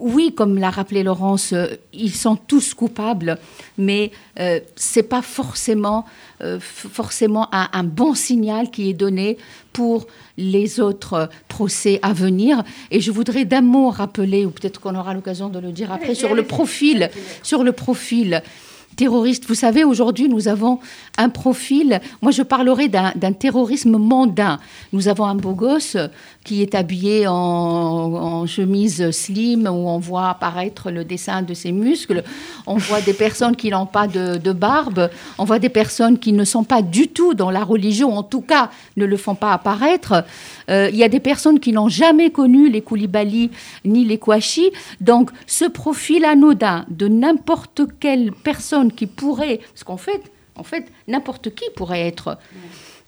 oui, 0.01 0.33
comme 0.35 0.59
l'a 0.59 0.71
rappelé 0.71 1.03
Laurence, 1.03 1.53
euh, 1.53 1.67
ils 1.93 2.15
sont 2.15 2.37
tous 2.37 2.75
coupables, 2.75 3.39
mais 3.79 4.11
euh, 4.39 4.61
ce 4.77 4.99
n'est 4.99 5.03
pas 5.05 5.23
forcément, 5.23 6.05
euh, 6.43 6.59
forcément 6.61 7.49
un, 7.53 7.85
bon 7.85 8.15
signal 8.15 8.71
qui 8.71 8.91
est 8.91 8.95
donné 8.95 9.39
pour 9.73 10.07
les 10.37 10.81
autres 10.81 11.29
procès 11.49 11.99
à 12.03 12.13
venir. 12.13 12.63
Et 12.91 13.01
je 13.01 13.11
voudrais 13.11 13.45
d'un 13.45 13.63
mot 13.63 13.91
rappeler, 13.91 14.45
ou 14.47 14.51
peut-être 14.51 14.81
qu'on 14.81 14.95
aura 14.95 15.15
l'occasion 15.15 15.49
de 15.49 15.59
le 15.59 15.73
dire 15.73 15.93
après, 15.93 16.15
sur 16.15 16.35
le 16.35 16.43
profil, 16.43 17.11
sur 17.43 17.63
le 17.63 17.73
profil 17.73 18.43
terroriste. 18.97 19.45
Vous 19.47 19.55
savez, 19.55 19.85
aujourd'hui, 19.85 20.29
nous 20.29 20.49
avons 20.49 20.81
un 21.19 21.29
profil, 21.29 22.01
moi 22.23 22.33
je 22.33 22.43
parlerai 22.43 22.89
d'un 22.89 23.33
terrorisme 23.33 23.97
mondain. 23.99 24.59
Nous 24.93 25.09
avons 25.09 25.25
un 25.25 25.35
beau 25.35 25.53
gosse 25.53 25.97
qui 26.45 26.63
est 26.63 26.75
habillé 26.75 27.27
en, 27.27 28.47
chemise 28.47 29.11
slim, 29.11 29.67
où 29.67 29.89
on 29.89 29.99
voit 29.99 30.31
apparaître 30.31 30.91
le 30.91 31.05
dessin 31.05 31.43
de 31.43 31.55
ses 31.55 31.73
muscles. 31.73 32.23
On 32.67 32.77
voit 32.77 33.01
des 33.01 33.13
personnes 33.13 33.57
qui 33.57 33.71
n'ont 33.71 33.87
pas 33.87 34.07
de, 34.07 34.53
barbe. 34.53 35.11
On 35.39 35.45
voit 35.45 35.59
des 35.59 35.69
personnes 35.69 36.19
qui 36.19 36.33
ne 36.33 36.45
sont 36.45 36.65
pas 36.65 36.83
du 36.83 37.09
tout 37.09 37.35
dans 37.35 37.51
la 37.51 37.65
religion, 37.65 38.17
en 38.17 38.23
tout 38.23 38.41
cas 38.41 38.71
ne 38.97 39.05
le 39.05 39.17
font 39.17 39.35
pas 39.35 39.53
apparaître. 39.53 40.25
Euh, 40.71 40.89
il 40.93 40.97
y 40.97 41.05
a 41.05 41.09
des 41.09 41.21
personnes 41.21 41.61
qui 41.61 41.73
n'ont 41.73 41.89
jamais 41.89 42.31
connu 42.31 42.71
les 42.71 42.81
Koulibaly 42.81 43.51
ni 43.85 44.05
les 44.05 44.19
Kouachi. 44.19 44.71
Donc 45.01 45.31
ce 45.47 45.65
profil 45.65 46.25
anodin 46.25 46.85
de 46.89 47.09
n'importe 47.09 47.83
quelle 48.01 48.33
personne 48.33 48.86
qui 48.93 49.07
pourrait, 49.07 49.59
parce 49.73 49.85
qu'en 49.85 49.97
fait, 49.97 50.23
en 50.57 50.63
fait, 50.63 50.87
n'importe 51.07 51.55
qui 51.55 51.65
pourrait 51.75 52.07
être 52.07 52.39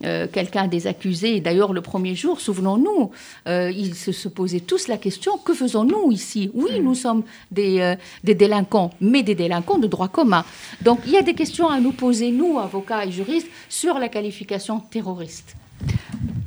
euh, 0.04 0.28
quelqu'un 0.30 0.68
des 0.68 0.86
accusés. 0.86 1.40
D'ailleurs, 1.40 1.72
le 1.72 1.80
premier 1.80 2.14
jour, 2.14 2.40
souvenons-nous, 2.40 3.10
euh, 3.48 3.72
ils 3.74 3.96
se, 3.96 4.28
posaient 4.28 4.60
tous 4.60 4.86
la 4.86 4.96
question 4.96 5.38
que 5.38 5.52
faisons-nous 5.52 6.12
ici? 6.12 6.50
Oui, 6.54 6.78
nous 6.80 6.94
sommes 6.94 7.24
des, 7.50 7.80
euh, 7.80 7.96
des, 8.22 8.36
délinquants, 8.36 8.92
mais 9.00 9.24
des 9.24 9.34
délinquants 9.34 9.78
de 9.78 9.88
droit 9.88 10.08
commun. 10.08 10.44
Donc, 10.82 11.00
il 11.06 11.12
y 11.12 11.16
a 11.16 11.22
des 11.22 11.34
questions 11.34 11.68
à 11.68 11.80
nous 11.80 11.92
poser, 11.92 12.30
nous, 12.30 12.58
avocats 12.60 13.04
et 13.04 13.10
juristes, 13.10 13.48
sur 13.68 13.98
la 13.98 14.08
qualification 14.08 14.78
terroriste. 14.78 15.56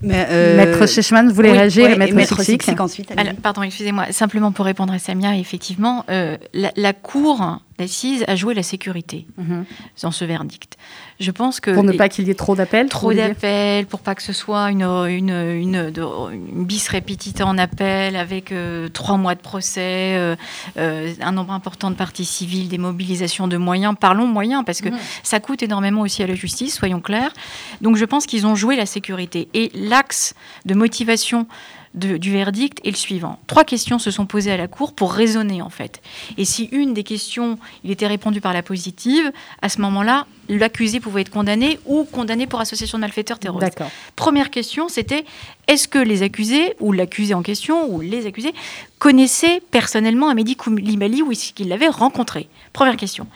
Maître 0.01 0.87
Chechman, 0.87 1.27
vous 1.27 1.33
voulez 1.33 1.51
réagir 1.51 1.89
et 1.89 1.95
Maître, 1.95 2.15
Maître 2.15 2.39
ensuite. 2.79 3.13
pardon, 3.41 3.63
excusez-moi. 3.63 4.11
Simplement 4.11 4.51
pour 4.51 4.65
répondre 4.65 4.93
à 4.93 4.99
Samia, 4.99 5.37
effectivement, 5.37 6.05
la, 6.07 6.71
la, 6.75 6.93
Cour 6.93 7.61
d'assises 7.77 8.23
a 8.27 8.35
joué 8.35 8.53
la 8.53 8.63
sécurité 8.63 9.25
mhm. 9.37 9.65
dans 10.01 10.11
ce 10.11 10.25
verdict. 10.25 10.77
Je 11.19 11.31
pense 11.31 11.59
que 11.59 11.71
pour 11.71 11.83
ne 11.83 11.91
pas 11.91 12.09
qu'il 12.09 12.27
y 12.27 12.31
ait 12.31 12.35
trop 12.35 12.55
d'appels. 12.55 12.89
Trop 12.89 13.13
d'appels, 13.13 13.85
pour 13.85 13.99
pas 13.99 14.15
que 14.15 14.23
ce 14.23 14.33
soit 14.33 14.71
une, 14.71 14.83
une, 14.83 15.29
une, 15.29 15.93
une 15.95 16.65
bis 16.65 16.87
répétite 16.87 17.41
en 17.41 17.57
appel 17.57 18.15
avec 18.15 18.51
euh, 18.51 18.89
trois 18.89 19.17
mois 19.17 19.35
de 19.35 19.39
procès, 19.39 20.15
euh, 20.17 20.35
euh, 20.77 21.13
un 21.21 21.31
nombre 21.31 21.53
important 21.53 21.91
de 21.91 21.95
parties 21.95 22.25
civiles, 22.25 22.69
des 22.69 22.79
mobilisations 22.79 23.47
de 23.47 23.57
moyens. 23.57 23.95
Parlons 23.99 24.25
moyens 24.25 24.63
parce 24.65 24.81
que 24.81 24.89
mhm. 24.89 24.97
ça 25.21 25.39
coûte 25.39 25.61
énormément 25.61 26.01
aussi 26.01 26.23
à 26.23 26.27
la 26.27 26.35
justice, 26.35 26.75
soyons 26.75 27.01
clairs. 27.01 27.33
Donc 27.81 27.97
je 27.97 28.05
pense 28.05 28.25
qu'ils 28.25 28.47
ont 28.47 28.55
joué 28.55 28.75
la 28.75 28.87
sécurité 28.87 29.47
et 29.53 29.60
l'axe 29.73 30.33
de 30.65 30.73
motivation 30.73 31.45
du 31.93 32.31
verdict 32.31 32.79
est 32.85 32.91
le 32.91 32.95
suivant. 32.95 33.37
Trois 33.47 33.65
questions 33.65 33.99
se 33.99 34.11
sont 34.11 34.25
posées 34.25 34.51
à 34.51 34.57
la 34.57 34.67
Cour 34.67 34.93
pour 34.93 35.11
raisonner 35.11 35.61
en 35.61 35.69
fait. 35.69 36.01
Et 36.37 36.45
si 36.45 36.69
une 36.71 36.93
des 36.93 37.03
questions, 37.03 37.59
il 37.83 37.91
était 37.91 38.07
répondu 38.07 38.39
par 38.39 38.53
la 38.53 38.63
positive, 38.63 39.31
à 39.61 39.67
ce 39.67 39.81
moment-là, 39.81 40.25
l'accusé 40.47 41.01
pouvait 41.01 41.21
être 41.21 41.31
condamné 41.31 41.79
ou 41.85 42.05
condamné 42.05 42.47
pour 42.47 42.61
association 42.61 42.97
de 42.97 43.01
malfaiteurs 43.01 43.39
terroristes. 43.39 43.83
Première 44.15 44.51
question, 44.51 44.87
c'était 44.87 45.25
est-ce 45.67 45.87
que 45.87 45.99
les 45.99 46.23
accusés, 46.23 46.75
ou 46.79 46.93
l'accusé 46.93 47.33
en 47.33 47.41
question, 47.41 47.93
ou 47.93 47.99
les 47.99 48.25
accusés, 48.25 48.53
connaissaient 48.97 49.61
personnellement 49.71 50.29
Amédi 50.29 50.55
Koulibaly 50.55 51.21
ou 51.21 51.31
est-ce 51.31 51.51
qu'ils 51.51 51.67
l'avaient 51.67 51.89
rencontré 51.89 52.47
Première 52.71 52.95
question. 52.95 53.27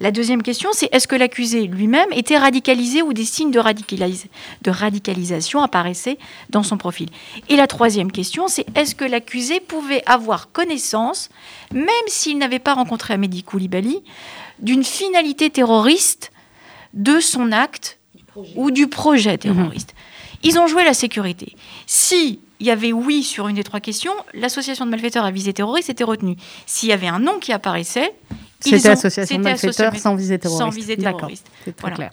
La 0.00 0.10
deuxième 0.12 0.42
question, 0.42 0.70
c'est 0.72 0.88
est-ce 0.94 1.06
que 1.06 1.14
l'accusé 1.14 1.66
lui-même 1.66 2.08
était 2.12 2.38
radicalisé 2.38 3.02
ou 3.02 3.12
des 3.12 3.26
signes 3.26 3.50
de, 3.50 4.70
radicalisation 4.70 5.62
apparaissaient 5.62 6.16
dans 6.48 6.62
son 6.62 6.78
profil? 6.78 7.10
Et 7.50 7.56
la 7.56 7.66
troisième 7.66 8.10
question, 8.10 8.48
c'est 8.48 8.64
est-ce 8.74 8.94
que 8.94 9.04
l'accusé 9.04 9.60
pouvait 9.60 10.02
avoir 10.06 10.52
connaissance, 10.52 11.28
même 11.74 11.86
s'il 12.06 12.38
n'avait 12.38 12.58
pas 12.58 12.72
rencontré 12.72 13.12
Amédi 13.12 13.42
Koulibaly, 13.42 14.02
d'une 14.58 14.84
finalité 14.84 15.50
terroriste 15.50 16.32
de 16.94 17.20
son 17.20 17.52
acte 17.52 17.98
ou 18.56 18.70
du 18.70 18.86
projet 18.86 19.36
terroriste? 19.36 19.94
Ils 20.42 20.58
ont 20.58 20.66
joué 20.66 20.82
la 20.82 20.94
sécurité. 20.94 21.54
Si 21.86 22.40
il 22.58 22.66
y 22.66 22.70
avait 22.70 22.92
oui 22.92 23.22
sur 23.22 23.48
une 23.48 23.56
des 23.56 23.64
trois 23.64 23.80
questions, 23.80 24.12
l'association 24.32 24.86
de 24.86 24.90
malfaiteurs 24.90 25.26
à 25.26 25.30
visée 25.30 25.52
terroriste 25.52 25.90
était 25.90 26.04
retenue. 26.04 26.36
S'il 26.64 26.88
y 26.88 26.92
avait 26.92 27.08
un 27.08 27.18
nom 27.18 27.38
qui 27.38 27.52
apparaissait, 27.52 28.14
c'était 28.60 28.88
association 28.88 29.38
de 29.38 29.42
malfaiteurs 29.42 29.96
sans 29.96 30.14
visée 30.14 30.38
terroriste. 30.38 30.64
Sans 30.64 30.70
visée 30.70 30.96
terroriste. 30.96 31.46
C'est 31.64 31.76
très 31.76 31.92
clair. 31.92 32.10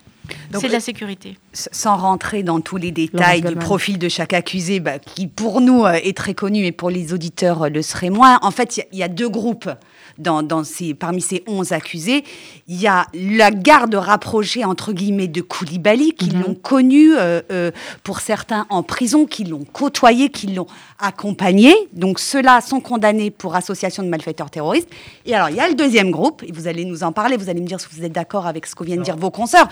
C'est 0.53 0.67
de 0.67 0.73
la 0.73 0.79
sécurité. 0.79 1.37
Sans 1.53 1.95
rentrer 1.95 2.43
dans 2.43 2.59
tous 2.59 2.77
les 2.77 2.91
détails 2.91 3.41
du 3.41 3.55
profil 3.55 3.97
de 3.97 4.09
chaque 4.09 4.33
accusé, 4.33 4.79
bah, 4.79 4.99
qui 4.99 5.27
pour 5.27 5.61
nous 5.61 5.85
euh, 5.85 5.93
est 5.93 6.15
très 6.15 6.33
connu, 6.33 6.61
mais 6.61 6.71
pour 6.71 6.89
les 6.89 7.13
auditeurs 7.13 7.63
euh, 7.63 7.69
le 7.69 7.81
serait 7.81 8.09
moins. 8.09 8.39
En 8.41 8.51
fait, 8.51 8.81
il 8.91 8.99
y, 8.99 9.03
a 9.03 9.07
deux 9.07 9.29
groupes 9.29 9.69
dans, 10.17 10.63
ces, 10.63 10.93
parmi 10.93 11.21
ces 11.21 11.43
11 11.47 11.71
accusés, 11.71 12.23
il 12.67 12.79
y 12.79 12.87
a 12.87 13.05
la 13.13 13.51
garde 13.51 13.95
rapprochée, 13.95 14.65
entre 14.65 14.93
guillemets, 14.93 15.27
de 15.27 15.41
Koulibaly, 15.41 16.13
qui 16.13 16.29
mhm. 16.31 16.41
l'ont 16.41 16.55
connu, 16.55 17.15
euh, 17.15 17.41
euh, 17.51 17.71
pour 18.03 18.19
certains, 18.19 18.65
en 18.69 18.83
prison, 18.83 19.25
qui 19.25 19.43
l'ont 19.43 19.65
côtoyé, 19.71 20.29
qui 20.29 20.47
l'ont 20.47 20.67
accompagné. 20.99 21.73
Donc 21.93 22.19
ceux-là 22.19 22.61
sont 22.61 22.79
condamnés 22.79 23.31
pour 23.31 23.55
association 23.55 24.03
de 24.03 24.09
malfaiteurs 24.09 24.49
terroristes. 24.49 24.89
Et 25.25 25.35
alors, 25.35 25.49
il 25.49 25.55
y 25.55 25.59
a 25.59 25.67
le 25.67 25.75
deuxième 25.75 26.11
groupe, 26.11 26.43
et 26.43 26.51
vous 26.51 26.67
allez 26.67 26.85
nous 26.85 27.03
en 27.03 27.11
parler, 27.11 27.37
vous 27.37 27.49
allez 27.49 27.61
me 27.61 27.67
dire 27.67 27.79
si 27.79 27.87
vous 27.91 28.03
êtes 28.03 28.11
d'accord 28.11 28.47
avec 28.47 28.65
ce 28.65 28.75
que 28.75 28.83
viennent 28.83 29.01
dire 29.01 29.17
vos 29.17 29.31
consoeurs. 29.31 29.67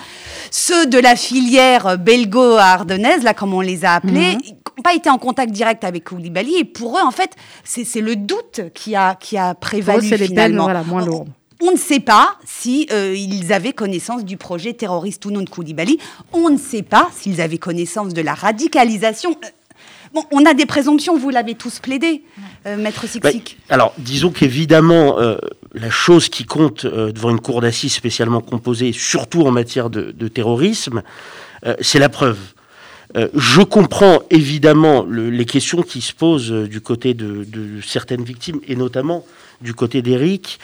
Ceux 0.52 0.86
de 0.86 0.98
la 0.98 1.16
filière 1.16 1.98
belgo-ardennaise, 1.98 3.24
là, 3.24 3.34
comme 3.34 3.54
on 3.54 3.62
les 3.62 3.86
a 3.86 3.96
appelés, 3.96 4.36
mhm 4.36 4.56
n'ont 4.78 4.84
pas 4.84 4.94
été 4.94 5.10
en 5.10 5.18
contact 5.18 5.52
direct 5.52 5.84
avec 5.84 6.06
Koulibaly. 6.06 6.58
Et 6.58 6.64
pour 6.64 6.98
eux, 6.98 7.02
en 7.02 7.12
fait, 7.12 7.32
c'est 7.64 8.02
le 8.02 8.16
doute 8.16 8.62
qui 8.74 8.96
a, 8.96 9.16
qui 9.16 9.38
a 9.38 9.54
prévalu 9.54 10.08
finalement. 10.36 10.84
Moins. 10.86 11.26
On 11.62 11.72
ne 11.72 11.78
sait 11.78 12.02
pas 12.02 12.38
si 12.46 12.88
euh, 12.92 13.16
ils 13.16 13.54
avaient 13.54 13.74
connaissance 13.74 14.26
du 14.26 14.36
projet 14.36 14.74
terroriste 14.74 15.26
ou 15.26 15.32
non 15.32 15.42
de 15.42 15.50
Koulibaly. 15.50 16.00
On 16.34 16.50
ne 16.50 16.58
sait 16.58 16.84
pas 16.84 17.10
s'ils 17.16 17.40
avaient 17.40 17.58
connaissance 17.58 18.14
de 18.14 18.22
la 18.22 18.34
radicalisation. 18.34 19.32
Euh, 19.32 19.48
bon, 20.14 20.24
on 20.32 20.46
a 20.46 20.54
des 20.54 20.66
présomptions, 20.66 21.18
vous 21.18 21.30
l'avez 21.30 21.56
tous 21.56 21.80
plaidé, 21.80 22.24
euh, 22.66 22.76
Maître 22.76 23.08
Sixic. 23.08 23.58
Bah, 23.70 23.76
alors, 23.76 23.94
disons 23.98 24.32
qu'évidemment, 24.32 25.16
la 25.74 25.90
chose 25.90 26.28
qui 26.28 26.44
compte 26.44 26.86
devant 26.86 27.30
une 27.30 27.40
cour 27.40 27.62
d'assises 27.62 27.94
spécialement 27.94 28.42
composée, 28.42 28.92
surtout 28.92 29.44
en 29.44 29.52
matière 29.52 29.90
de 29.90 30.28
terrorisme, 30.28 31.04
c'est 31.80 32.00
la 32.00 32.10
preuve. 32.10 32.38
Je 33.34 33.62
comprends 33.62 34.24
évidemment 34.30 35.06
les 35.06 35.46
questions 35.46 35.82
qui 35.82 36.02
se 36.02 36.14
posent 36.14 36.52
du 36.52 36.82
côté 36.82 37.14
de, 37.14 37.46
certaines 37.82 38.24
victimes, 38.24 38.60
et 38.68 38.76
notamment 38.76 39.26
du 39.62 39.74
côté 39.74 40.02
d'Éric. 40.02 40.60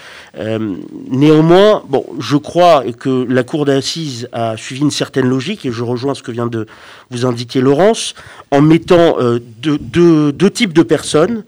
néanmoins, 1.10 1.82
bon, 1.88 2.06
je 2.20 2.36
crois 2.36 2.84
que 2.92 3.26
la 3.30 3.44
Cour 3.44 3.64
d'assises 3.66 4.28
a 4.34 4.58
suivi 4.58 4.82
une 4.82 4.92
certaine 4.92 5.28
logique, 5.28 5.66
et 5.66 5.72
je 5.72 5.84
rejoins 5.84 6.14
ce 6.14 6.24
que 6.24 6.32
vient 6.32 6.48
de 6.48 6.68
vous 7.10 7.26
indiquer 7.26 7.62
Laurence, 7.62 8.16
en 8.52 8.62
mettant 8.62 9.16
deux 9.62 10.50
types 10.50 10.74
de 10.74 10.84
personnes. 10.84 11.46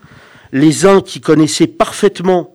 Les 0.54 0.86
uns 0.86 1.02
qui 1.02 1.20
connaissaient 1.20 1.68
parfaitement 1.68 2.54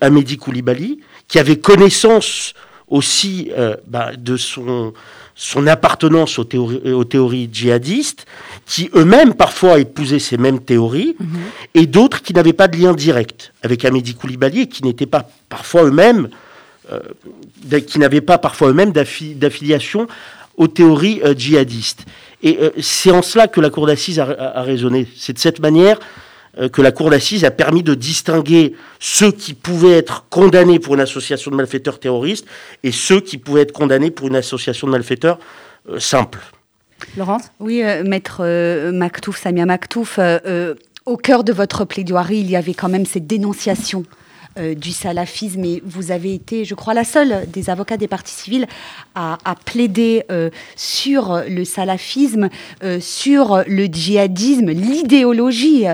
Amédi 0.00 0.36
Koulibaly, 0.36 1.00
qui 1.28 1.38
avait 1.38 1.58
connaissance 1.58 2.54
aussi 2.88 3.50
euh, 3.56 3.76
bah, 3.86 4.12
de 4.16 4.36
son, 4.36 4.92
son 5.34 5.66
appartenance 5.66 6.38
aux 6.38 6.44
théories, 6.44 6.92
aux 6.92 7.04
théories 7.04 7.48
djihadistes, 7.52 8.26
qui 8.66 8.90
eux-mêmes 8.94 9.34
parfois 9.34 9.78
épousaient 9.78 10.18
ces 10.18 10.36
mêmes 10.36 10.60
théories, 10.60 11.16
mhm. 11.18 11.28
et 11.74 11.86
d'autres 11.86 12.22
qui 12.22 12.32
n'avaient 12.32 12.52
pas 12.52 12.68
de 12.68 12.76
lien 12.76 12.92
direct 12.92 13.52
avec 13.62 13.84
Amédi 13.84 14.14
Koulibaly 14.14 14.62
et 14.62 14.66
qui 14.68 14.84
n'étaient 14.84 15.06
pas 15.06 15.28
parfois 15.48 15.84
eux-mêmes, 15.84 16.28
euh, 16.92 17.00
qui 17.80 17.98
n'avaient 17.98 18.20
pas 18.20 18.38
parfois 18.38 18.68
eux-mêmes 18.68 18.92
d'affiliation 18.92 20.06
aux 20.56 20.68
théories 20.68 21.20
euh, 21.24 21.34
djihadistes. 21.36 22.04
Et 22.42 22.58
c'est 22.78 23.10
en 23.10 23.22
cela 23.22 23.48
que 23.48 23.58
la 23.58 23.70
Cour 23.70 23.86
d'assises 23.86 24.20
a, 24.20 24.24
a 24.24 24.62
raisonné. 24.62 25.08
C'est 25.16 25.32
de 25.32 25.38
cette 25.38 25.60
manière 25.60 25.98
euh, 25.98 26.23
que 26.72 26.82
la 26.82 26.92
Cour 26.92 27.10
d'assises 27.10 27.44
a 27.44 27.50
permis 27.50 27.82
de 27.82 27.94
distinguer 27.94 28.74
ceux 29.00 29.32
qui 29.32 29.54
pouvaient 29.54 29.96
être 29.98 30.26
condamnés 30.30 30.78
pour 30.78 30.94
une 30.94 31.00
association 31.00 31.50
de 31.50 31.56
malfaiteurs 31.56 31.98
terroristes 31.98 32.46
et 32.82 32.92
ceux 32.92 33.20
qui 33.20 33.38
pouvaient 33.38 33.62
être 33.62 33.72
condamnés 33.72 34.10
pour 34.10 34.28
une 34.28 34.36
association 34.36 34.86
de 34.86 34.92
malfaiteurs 34.92 35.38
euh, 35.88 35.98
simple. 35.98 36.38
Laurence? 37.16 37.50
Oui, 37.60 37.82
euh, 37.82 38.02
maître 38.04 38.42
Maktouf, 38.92 39.40
Samia 39.40 39.66
Maktouf, 39.66 40.18
au 41.06 41.16
cœur 41.16 41.44
de 41.44 41.52
votre 41.52 41.84
plaidoirie, 41.84 42.38
il 42.38 42.50
y 42.50 42.56
avait 42.56 42.74
quand 42.74 42.88
même 42.88 43.04
cette 43.04 43.26
dénonciation 43.26 44.04
euh, 44.56 44.74
du 44.74 44.92
salafisme 44.92 45.64
et 45.64 45.82
vous 45.84 46.12
avez 46.12 46.32
été, 46.32 46.64
je 46.64 46.74
crois, 46.74 46.94
la 46.94 47.02
seule 47.02 47.44
des 47.50 47.70
avocats 47.70 47.96
des 47.96 48.06
partis 48.06 48.34
civils 48.34 48.66
à, 49.16 49.36
plaider 49.64 50.24
euh, 50.30 50.50
sur 50.76 51.42
le 51.48 51.64
salafisme, 51.64 52.48
euh, 52.84 53.00
sur 53.00 53.64
le 53.66 53.86
djihadisme, 53.86 54.70
l'idéologie 54.70 55.86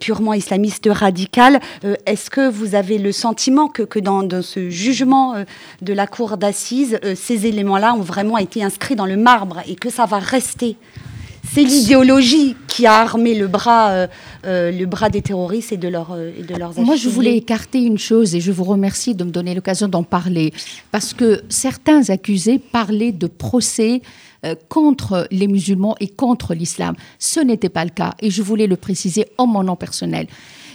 purement 0.00 0.32
islamiste 0.32 0.88
radicale. 0.90 1.60
Est-ce 2.06 2.30
que 2.30 2.48
vous 2.48 2.74
avez 2.74 2.98
le 2.98 3.12
sentiment 3.12 3.68
que, 3.68 3.98
dans, 3.98 4.22
dans, 4.22 4.42
ce 4.42 4.70
jugement 4.70 5.34
de 5.82 5.92
la 5.92 6.06
cour 6.06 6.36
d'assises, 6.36 6.98
ces 7.14 7.46
éléments-là 7.46 7.94
ont 7.94 8.00
vraiment 8.00 8.38
été 8.38 8.62
inscrits 8.62 8.96
dans 8.96 9.06
le 9.06 9.16
marbre 9.16 9.60
et 9.66 9.76
que 9.76 9.90
ça 9.90 10.06
va 10.06 10.18
rester 10.18 10.76
c'est 11.52 11.64
l'idéologie 11.64 12.56
qui 12.68 12.86
a 12.86 12.94
armé 12.94 13.34
le 13.34 13.48
bras, 13.48 13.90
euh, 13.90 14.06
euh, 14.46 14.70
le 14.70 14.86
bras 14.86 15.08
des 15.08 15.22
terroristes 15.22 15.72
et 15.72 15.76
de, 15.76 15.88
leur, 15.88 16.12
euh, 16.12 16.30
et 16.38 16.42
de 16.42 16.54
leurs 16.54 16.78
Moi, 16.78 16.96
je 16.96 17.08
voulais 17.08 17.36
écarter 17.36 17.82
une 17.82 17.98
chose 17.98 18.34
et 18.34 18.40
je 18.40 18.52
vous 18.52 18.64
remercie 18.64 19.14
de 19.14 19.24
me 19.24 19.30
donner 19.30 19.54
l'occasion 19.54 19.88
d'en 19.88 20.02
parler. 20.02 20.52
Parce 20.90 21.14
que 21.14 21.42
certains 21.48 22.10
accusés 22.10 22.58
parlaient 22.58 23.12
de 23.12 23.26
procès 23.26 24.02
contre 24.68 25.26
les 25.32 25.48
musulmans 25.48 25.96
et 25.98 26.06
contre 26.06 26.54
l'islam. 26.54 26.94
Ce 27.18 27.40
n'était 27.40 27.68
pas 27.68 27.84
le 27.84 27.90
cas 27.90 28.14
et 28.20 28.30
je 28.30 28.40
voulais 28.40 28.68
le 28.68 28.76
préciser 28.76 29.26
en 29.36 29.48
mon 29.48 29.64
nom 29.64 29.74
personnel. 29.74 30.28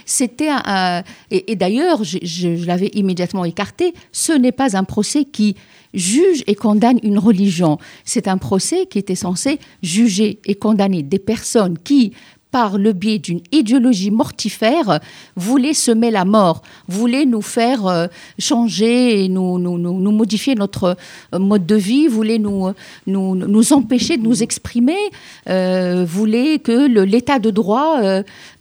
C'était 0.04 0.50
un, 0.50 1.02
et, 1.30 1.56
d'ailleurs, 1.56 2.04
je, 2.04 2.18
je 2.22 2.66
l'avais 2.66 2.90
immédiatement 2.92 3.42
écarté. 3.46 3.94
Ce 4.12 4.32
n'est 4.32 4.52
pas 4.52 4.76
un 4.76 4.84
procès 4.84 5.24
qui 5.24 5.56
juge 5.94 6.42
et 6.46 6.54
condamne 6.54 6.98
une 7.02 7.18
religion. 7.18 7.78
C'est 8.04 8.28
un 8.28 8.38
procès 8.38 8.86
qui 8.86 8.98
était 8.98 9.14
censé 9.14 9.58
juger 9.82 10.40
et 10.44 10.54
condamner 10.54 11.02
des 11.02 11.18
personnes 11.18 11.78
qui, 11.78 12.12
par 12.54 12.78
le 12.78 12.92
biais 12.92 13.18
d'une 13.18 13.40
idéologie 13.50 14.12
mortifère, 14.12 15.00
voulait 15.34 15.74
semer 15.74 16.12
la 16.12 16.24
mort, 16.24 16.62
voulait 16.86 17.26
nous 17.26 17.42
faire 17.42 17.88
euh, 17.88 18.06
changer 18.38 19.24
et 19.24 19.28
nous, 19.28 19.58
nous, 19.58 19.76
nous, 19.76 20.12
modifier 20.12 20.54
notre 20.54 20.96
euh, 21.34 21.38
mode 21.40 21.66
de 21.66 21.74
vie, 21.74 22.06
voulait 22.06 22.38
nous, 22.38 22.72
nous, 23.08 23.34
nous 23.34 23.72
empêcher 23.72 24.18
de 24.18 24.22
nous 24.22 24.44
exprimer, 24.44 25.02
euh, 25.48 26.04
voulait 26.08 26.60
que 26.60 26.86
l'état 27.04 27.40
de 27.40 27.50
droit 27.50 28.00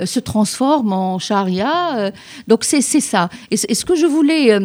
se 0.03 0.19
transforme 0.19 0.91
en 0.91 1.19
charia. 1.19 2.11
donc 2.47 2.63
c'est 2.63 2.81
ça. 2.81 3.29
Et, 3.51 3.57
ce 3.57 3.85
que 3.85 3.95
je 3.95 4.07
voulais, 4.07 4.57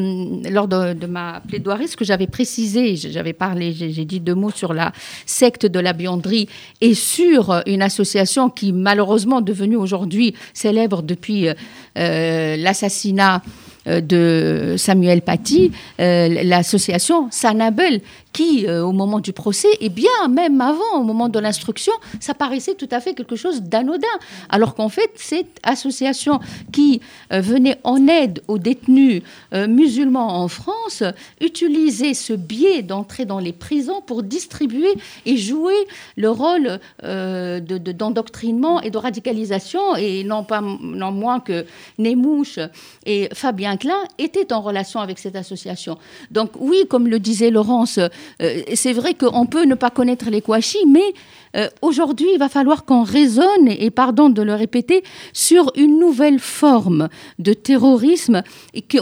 lors 0.51 0.69
de, 0.69 0.95
de, 0.95 1.07
ma 1.07 1.43
plaidoirie, 1.47 1.88
ce 1.88 1.99
que 1.99 2.05
j'avais 2.07 2.29
précisé, 2.29 2.97
j'avais 2.97 3.35
parlé, 3.35 3.75
j'ai 3.75 4.07
dit 4.07 4.21
deux 4.21 4.35
mots 4.35 4.51
sur 4.51 4.73
la 4.73 4.93
secte 5.27 5.67
de 5.67 5.81
la 5.81 5.93
bianderie 5.93 6.49
et 6.81 6.95
sur 6.95 7.62
une 7.67 7.83
association 7.83 8.49
qui 8.49 8.73
malheureusement 8.73 9.17
devenu 9.40 9.76
aujourd'hui 9.76 10.35
célèbre 10.54 11.02
depuis 11.02 11.48
euh, 11.48 11.54
euh, 11.98 12.57
l'assassinat 12.57 13.42
de 13.88 14.74
Samuel 14.77 15.22
Paty, 15.22 15.72
l'association 15.98 17.29
Sanabel, 17.31 18.01
qui, 18.33 18.66
euh, 18.66 18.85
au 18.85 18.92
moment 18.92 19.20
du 19.20 19.33
procès, 19.33 19.68
et 19.81 19.88
bien 19.88 20.29
même 20.31 20.61
avant, 20.61 21.01
au 21.01 21.03
moment 21.03 21.29
de 21.29 21.38
l'instruction, 21.38 21.92
ça 22.20 22.35
paraissait 22.35 22.74
tout 22.74 22.88
à 22.90 23.01
fait 23.01 23.14
quelque 23.14 23.37
chose 23.37 23.62
d'anodin. 23.62 24.07
Alors 24.48 24.74
qu'en 24.74 24.88
fait, 24.88 25.11
cette 25.16 25.59
association 25.62 26.40
qui 26.72 27.01
euh, 27.33 27.40
venait 27.40 27.79
en 27.85 28.07
aide 28.07 28.42
aux 28.48 28.59
détenus 28.59 29.22
euh, 29.55 29.66
musulmans 29.66 30.40
en 30.42 30.48
France 30.48 31.03
utilisait 31.40 32.14
ce 32.14 32.33
biais 32.33 32.83
d'entrer 32.83 33.24
dans 33.24 33.38
les 33.38 33.53
prisons 33.53 34.03
pour 34.03 34.22
distribuer 34.22 34.94
et 35.27 35.37
jouer 35.37 35.87
le 36.16 36.31
rôle 36.31 36.79
d'endoctrinement 37.03 38.81
et 38.83 38.90
de 38.90 38.98
radicalisation. 38.98 39.96
Et 39.96 40.24
non, 40.24 40.44
pas, 40.44 40.61
non 40.61 41.12
moins 41.12 41.40
que 41.40 41.64
Némouche 41.98 42.59
et 43.07 43.29
Fabien 43.33 43.77
Étaient 44.19 44.53
en 44.53 44.61
relation 44.61 45.01
avec 45.01 45.19
cette 45.19 45.37
association. 45.37 45.99
Donc 46.31 46.51
oui, 46.59 46.85
comme 46.88 47.09
le 47.09 47.19
disait 47.19 47.51
Laurence, 47.51 47.99
euh, 47.99 48.62
c'est 48.75 48.93
vrai 48.93 49.14
qu'on 49.14 49.47
peut 49.47 49.64
ne 49.64 49.75
pas 49.75 49.91
connaître 49.91 50.31
les 50.31 50.41
Kouachi, 50.41 50.79
mais 50.87 51.14
euh, 51.59 51.68
aujourd'hui, 51.83 52.29
il 52.33 52.38
va 52.38 52.49
falloir 52.49 52.85
qu'on 52.85 53.03
raisonne, 53.03 53.68
et 53.68 53.90
pardon 53.90 54.29
de 54.29 54.42
le 54.42 54.55
répéter, 54.55 55.03
sur 55.33 55.73
une 55.77 55.99
nouvelle 55.99 56.38
forme 56.38 57.09
de 57.38 57.53
terrorisme 57.53 58.42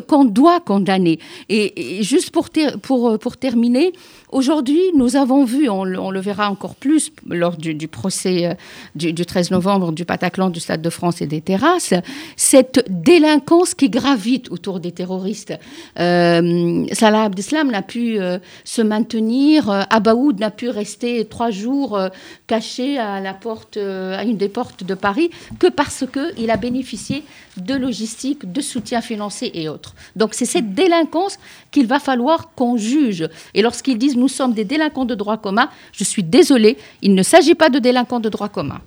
qu'on 0.07 0.25
doit 0.25 0.61
condamner. 0.61 1.19
Et, 1.49 2.03
juste 2.03 2.31
pour, 2.31 2.49
pour, 2.83 3.19
pour 3.19 3.37
terminer, 3.37 3.93
Aujourd'hui, 4.33 4.81
nous 4.95 5.15
avons 5.15 5.45
vu, 5.45 5.69
on, 5.69 5.85
le 5.85 6.21
verra 6.21 6.51
encore 6.51 6.75
plus 6.75 7.13
lors 7.29 7.57
du, 7.57 7.87
procès 7.87 8.47
euh, 8.47 8.55
du, 8.97 9.15
13 9.25 9.53
novembre 9.53 9.93
du 9.93 10.05
Pataclan, 10.05 10.51
du 10.51 10.59
Stade 10.59 10.83
de 10.83 10.91
France 10.91 11.23
et 11.23 11.27
des 11.27 11.41
terrasses, 11.41 11.95
cette 12.35 12.85
délinquance 12.89 13.75
qui 13.75 13.89
gravite 13.89 14.51
autour 14.51 14.81
des 14.81 14.91
terroristes. 14.91 15.55
Euh, 16.01 16.85
Salah 16.93 17.23
Abdeslam 17.23 17.71
n'a 17.71 17.83
pu 17.83 18.19
se 18.65 18.83
maintenir, 18.83 19.71
Abaoud 19.91 20.41
n'a 20.41 20.51
pu 20.51 20.69
rester 20.71 21.25
trois 21.25 21.51
jours 21.51 21.99
caché 22.47 22.99
à 22.99 23.21
la 23.21 23.35
porte, 23.35 23.77
à 23.77 24.23
une 24.25 24.37
des 24.37 24.49
portes 24.49 24.85
de 24.85 24.95
Paris, 24.95 25.31
que 25.59 25.67
parce 25.67 26.05
qu'il 26.13 26.51
a 26.51 26.57
bénéficié 26.57 27.25
de 27.57 27.75
logistique, 27.75 28.53
de 28.53 28.61
soutien 28.61 29.01
financier 29.01 29.61
et 29.61 29.69
autres. 29.69 29.95
Donc 30.15 30.35
c'est 30.35 30.45
cette 30.45 30.75
délinquance 30.75 31.39
qu'il 31.71 31.87
va 31.87 31.99
falloir 31.99 32.51
qu'on 32.55 32.77
juge. 32.77 33.29
Et 33.55 33.63
lorsqu'ils 33.63 33.99
disent 33.99 34.17
nous 34.17 34.29
sommes 34.29 34.53
des 34.53 34.65
délinquants 34.65 35.05
de 35.05 35.15
droit 35.15 35.39
commun, 35.39 35.69
je 35.93 36.05
suis 36.05 36.23
désolée, 36.23 36.77
il 37.03 37.15
ne 37.15 37.23
s'agit 37.23 37.55
pas 37.55 37.69
de 37.69 37.79
délinquants 37.79 38.21
de 38.21 38.29
droit 38.29 38.49
commun. 38.49 38.81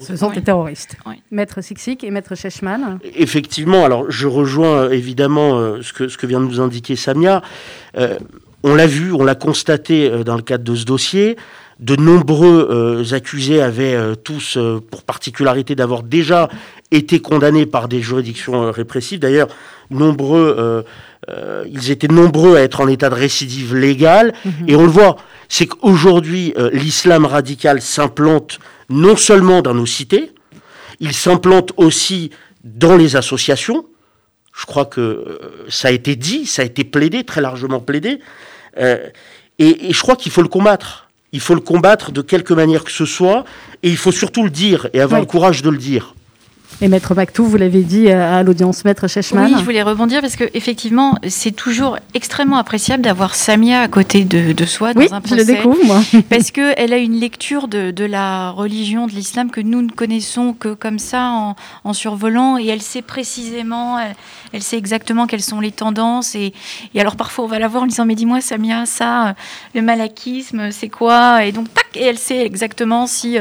Ce 0.00 0.16
sont 0.16 0.30
des 0.30 0.42
terroristes. 0.42 0.96
Maître 1.30 1.60
Siksik 1.60 2.04
et 2.04 2.10
Maître 2.10 2.34
Chechman. 2.34 2.98
Effectivement, 3.14 3.84
alors 3.84 4.10
je 4.10 4.26
rejoins 4.26 4.84
euh, 4.84 4.90
évidemment 4.90 5.58
euh, 5.58 5.82
ce, 5.82 5.92
que, 5.92 6.08
ce 6.08 6.16
que 6.16 6.26
vient 6.26 6.40
de 6.40 6.46
nous 6.46 6.60
indiquer 6.60 6.96
Samia. 6.96 7.42
Euh, 7.96 8.18
on 8.62 8.74
l'a 8.74 8.86
vu, 8.86 9.12
on 9.12 9.24
l'a 9.24 9.34
constaté 9.34 10.08
dans 10.24 10.36
le 10.36 10.42
cadre 10.42 10.62
de 10.62 10.74
ce 10.74 10.84
dossier 10.84 11.36
de 11.80 11.96
nombreux 11.96 13.02
accusés 13.12 13.62
avaient 13.62 14.16
tous 14.22 14.58
pour 14.90 15.02
particularité 15.02 15.74
d'avoir 15.74 16.02
déjà 16.02 16.48
été 16.90 17.20
condamnés 17.20 17.66
par 17.66 17.88
des 17.88 18.00
juridictions 18.00 18.70
répressives. 18.70 19.18
D'ailleurs, 19.18 19.48
nombreux 19.90 20.84
euh, 21.30 21.64
ils 21.70 21.92
étaient 21.92 22.08
nombreux 22.08 22.56
à 22.56 22.62
être 22.62 22.80
en 22.80 22.88
état 22.88 23.08
de 23.08 23.14
récidive 23.14 23.76
légale. 23.76 24.34
Mhm. 24.44 24.52
Et 24.68 24.76
on 24.76 24.82
le 24.82 24.90
voit, 24.90 25.16
c'est 25.48 25.66
qu'aujourd'hui, 25.66 26.52
euh, 26.56 26.70
l'islam 26.72 27.26
radical 27.26 27.80
s'implante 27.80 28.58
non 28.88 29.16
seulement 29.16 29.62
dans 29.62 29.74
nos 29.74 29.86
cités, 29.86 30.32
il 31.00 31.12
s'implante 31.12 31.72
aussi 31.76 32.30
dans 32.64 32.96
les 32.96 33.16
associations. 33.16 33.86
Je 34.52 34.66
crois 34.66 34.84
que 34.84 35.00
euh, 35.00 35.64
ça 35.68 35.88
a 35.88 35.90
été 35.92 36.16
dit, 36.16 36.44
ça 36.46 36.62
a 36.62 36.64
été 36.64 36.84
plaidé, 36.84 37.24
très 37.24 37.40
largement 37.40 37.80
plaidé. 37.80 38.18
Et, 39.58 39.92
je 39.92 40.00
crois 40.00 40.16
qu'il 40.16 40.32
faut 40.32 40.42
le 40.42 40.48
combattre. 40.48 41.08
Il 41.32 41.40
faut 41.40 41.54
le 41.54 41.60
combattre 41.60 42.12
de 42.12 42.22
quelque 42.22 42.52
manière 42.52 42.84
que 42.84 42.92
ce 42.92 43.06
soit, 43.06 43.44
et 43.82 43.88
il 43.88 43.96
faut 43.96 44.12
surtout 44.12 44.44
le 44.44 44.50
dire 44.50 44.88
et 44.92 45.00
avoir 45.00 45.20
le 45.20 45.26
courage 45.26 45.62
de 45.62 45.70
le 45.70 45.78
dire. 45.78 46.14
Et 46.82 46.88
Maître 46.88 47.14
Mactou, 47.14 47.44
vous 47.44 47.56
l'avez 47.56 47.82
dit 47.82 48.10
à 48.10 48.42
l'audience 48.42 48.84
Maître 48.84 49.06
Chechman. 49.06 49.44
Oui, 49.44 49.54
je 49.56 49.62
voulais 49.62 49.84
rebondir 49.84 50.20
parce 50.20 50.34
que 50.34 50.50
effectivement, 50.52 51.14
c'est 51.28 51.52
toujours 51.52 51.96
extrêmement 52.12 52.56
appréciable 52.56 53.04
d'avoir 53.04 53.36
Samia 53.36 53.82
à 53.82 53.86
côté 53.86 54.24
de, 54.24 54.64
soi 54.64 54.92
dans 54.92 55.14
un 55.14 55.20
procès. 55.20 55.36
je 55.36 55.40
le 55.42 55.44
découvre, 55.44 55.78
moi. 55.84 56.00
parce 56.28 56.50
qu'elle 56.50 56.92
a 56.92 56.96
une 56.96 57.14
lecture 57.20 57.68
de, 57.68 58.04
la 58.04 58.50
religion, 58.50 59.06
de 59.06 59.12
l'islam 59.12 59.52
que 59.52 59.60
nous 59.60 59.80
ne 59.80 59.90
connaissons 59.92 60.54
que 60.54 60.74
comme 60.74 60.98
ça 60.98 61.54
en, 61.84 61.92
survolant 61.92 62.58
et 62.58 62.66
elle 62.66 62.82
sait 62.82 63.02
précisément, 63.02 64.00
elle, 64.52 64.62
sait 64.62 64.76
exactement 64.76 65.28
quelles 65.28 65.40
sont 65.40 65.60
les 65.60 65.70
tendances 65.70 66.34
et, 66.34 66.52
et, 66.94 67.00
alors 67.00 67.14
parfois 67.14 67.44
on 67.44 67.48
va 67.48 67.60
la 67.60 67.68
voir 67.68 67.84
en 67.84 67.86
disant 67.86 68.06
mais 68.06 68.16
dis-moi 68.16 68.40
Samia, 68.40 68.86
ça, 68.86 69.36
le 69.76 69.82
malakisme, 69.82 70.72
c'est 70.72 70.88
quoi? 70.88 71.44
Et 71.44 71.52
donc 71.52 71.72
tac, 71.72 71.86
et 71.94 72.02
elle 72.02 72.18
sait 72.18 72.44
exactement 72.44 73.06
si 73.06 73.38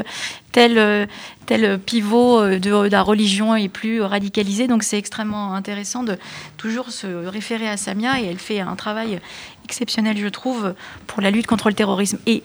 tel, 0.51 1.07
tel 1.45 1.79
pivot 1.79 2.39
euh, 2.39 2.59
de, 2.59 2.89
la 2.89 3.01
religion 3.01 3.55
est 3.55 3.69
plus 3.69 4.01
radicalisé. 4.01 4.67
Donc 4.67 4.83
c'est 4.83 4.97
extrêmement 4.97 5.53
intéressant 5.53 6.03
de 6.03 6.17
toujours 6.57 6.91
se 6.91 7.07
référer 7.07 7.67
à 7.67 7.77
Samia 7.77 8.21
et 8.21 8.25
elle 8.25 8.39
fait 8.39 8.59
un 8.59 8.75
travail 8.75 9.19
exceptionnel, 9.65 10.17
je 10.17 10.27
trouve, 10.27 10.73
pour 11.07 11.21
la 11.21 11.31
lutte 11.31 11.47
contre 11.47 11.69
le 11.69 11.75
terrorisme. 11.75 12.19
Et 12.25 12.43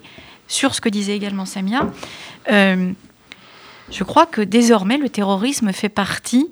sur 0.49 0.75
ce 0.75 0.81
que 0.81 0.88
disait 0.88 1.16
également 1.16 1.45
Samia, 1.45 1.88
euh, 2.51 2.92
je 3.90 4.05
crois 4.05 4.27
que 4.27 4.40
désormais 4.40 4.99
le 4.99 5.09
terrorisme 5.09 5.73
fait 5.73 5.88
partie 5.88 6.49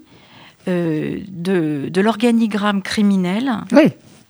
euh, 0.66 1.18
de, 1.28 2.00
l'organigramme 2.00 2.82
criminel. 2.82 3.52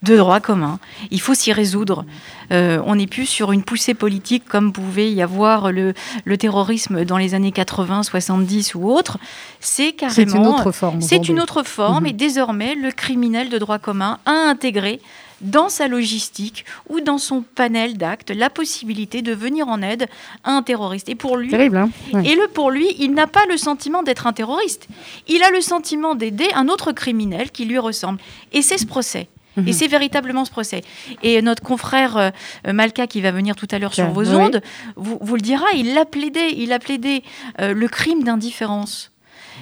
De 0.05 0.17
droit 0.17 0.41
commun. 0.41 0.79
Il 1.11 1.21
faut 1.21 1.35
s'y 1.35 1.53
résoudre. 1.53 2.05
Euh, 2.53 2.81
on 2.85 2.97
n'est 2.97 3.07
plus 3.07 3.27
sur 3.27 3.53
une 3.53 3.63
poussée 3.63 3.95
politique 3.95 4.45
comme 4.47 4.73
pouvait 4.73 5.11
y 5.11 5.23
avoir 5.23 5.73
le, 5.73 5.95
terrorisme 6.39 7.05
dans 7.05 7.17
les 7.17 7.35
années 7.35 7.53
80, 7.53 8.03
70 8.03 8.75
ou 8.75 8.91
autres. 8.91 9.19
C'est 9.61 9.93
carrément. 9.93 10.15
C'est 10.15 10.37
une 10.37 10.47
autre 10.47 10.73
forme. 10.73 11.01
C'est 11.01 11.29
une 11.29 11.41
autre 11.41 11.63
forme. 11.63 12.07
Et 12.07 12.13
désormais, 12.13 12.75
le 12.75 12.91
criminel 12.91 13.49
de 13.49 13.59
droit 13.59 13.79
commun 13.79 14.19
a 14.27 14.33
intégré 14.33 15.01
dans 15.41 15.69
sa 15.69 15.89
logistique 15.89 16.65
ou 16.89 17.01
dans 17.01 17.19
son 17.19 17.43
panel 17.43 17.99
d'actes 17.99 18.31
la 18.31 18.51
possibilité 18.51 19.21
de 19.21 19.33
venir 19.33 19.69
en 19.69 19.83
aide 19.83 20.07
à 20.43 20.53
un 20.53 20.63
terroriste. 20.63 21.09
Et 21.09 21.15
pour 21.15 21.37
lui, 21.37 21.51
Terrible, 21.51 21.77
hein 21.77 21.91
et 22.25 22.35
le 22.35 22.49
pour 22.49 22.71
lui, 22.71 22.95
il 22.99 23.13
n'a 23.13 23.27
pas 23.27 23.45
le 23.49 23.57
sentiment 23.57 24.03
d'être 24.03 24.27
un 24.27 24.33
terroriste. 24.33 24.89
Il 25.29 25.43
a 25.43 25.51
le 25.51 25.61
sentiment 25.61 26.15
d'aider 26.15 26.49
un 26.55 26.69
autre 26.69 26.93
criminel 26.93 27.51
qui 27.51 27.65
lui 27.65 27.79
ressemble. 27.79 28.21
Et 28.53 28.63
c'est 28.63 28.79
ce 28.79 28.87
procès. 28.87 29.29
Et 29.67 29.73
c'est 29.73 29.87
véritablement 29.87 30.45
ce 30.45 30.51
procès. 30.51 30.83
Et 31.23 31.41
notre 31.43 31.63
confrère 31.63 32.17
euh, 32.17 32.31
Malka, 32.73 33.07
qui 33.07 33.21
va 33.21 33.31
venir 33.31 33.57
tout 33.57 33.69
à 33.71 33.79
l'heure 33.79 33.95
sur 33.95 34.11
vos 34.11 34.35
ondes, 34.35 34.61
vous, 34.97 35.35
le 35.35 35.41
dira, 35.41 35.67
il 35.75 35.97
a 35.97 36.05
plaidé, 36.05 36.55
il 36.57 36.73
a 36.73 36.79
plaidé 36.79 37.23
euh, 37.61 37.73
le 37.73 37.89
crime 37.89 38.25
d'indifférence. 38.25 39.14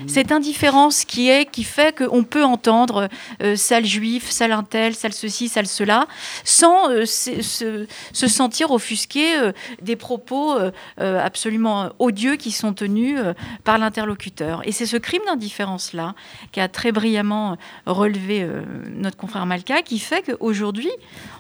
Cette 0.07 0.33
indifférence 0.33 1.05
qui 1.05 1.29
est, 1.29 1.51
qui 1.51 1.65
fait 1.65 1.97
qu'on 1.97 2.25
peut 2.25 2.45
entendre 2.45 3.09
euh, 3.43 3.57
sale 3.57 3.85
juif, 3.85 4.31
sale 4.31 4.53
intel, 4.53 4.95
sale 4.95 5.12
ceci, 5.12 5.49
sale 5.49 5.67
cela, 5.67 6.07
sans 6.45 6.91
euh, 6.91 7.05
se, 7.07 7.87
sentir 8.12 8.71
offusqué 8.71 9.37
euh, 9.38 9.53
des 9.81 9.97
propos 9.97 10.57
absolument 10.99 11.91
odieux 11.99 12.37
qui 12.37 12.51
sont 12.51 12.73
tenus 12.73 13.19
par 13.65 13.79
l'interlocuteur. 13.79 14.62
Et 14.65 14.73
c'est 14.73 14.87
ce 14.87 14.97
crime 14.97 15.23
d'indifférence-là 15.27 16.15
qu'a 16.53 16.69
très 16.69 16.93
brillamment 16.93 17.57
relevé 17.87 18.47
notre 18.95 19.17
confrère 19.17 19.47
Malka, 19.47 19.83
qui 19.83 19.99
fait 19.99 20.23
qu'aujourd'hui, 20.23 20.91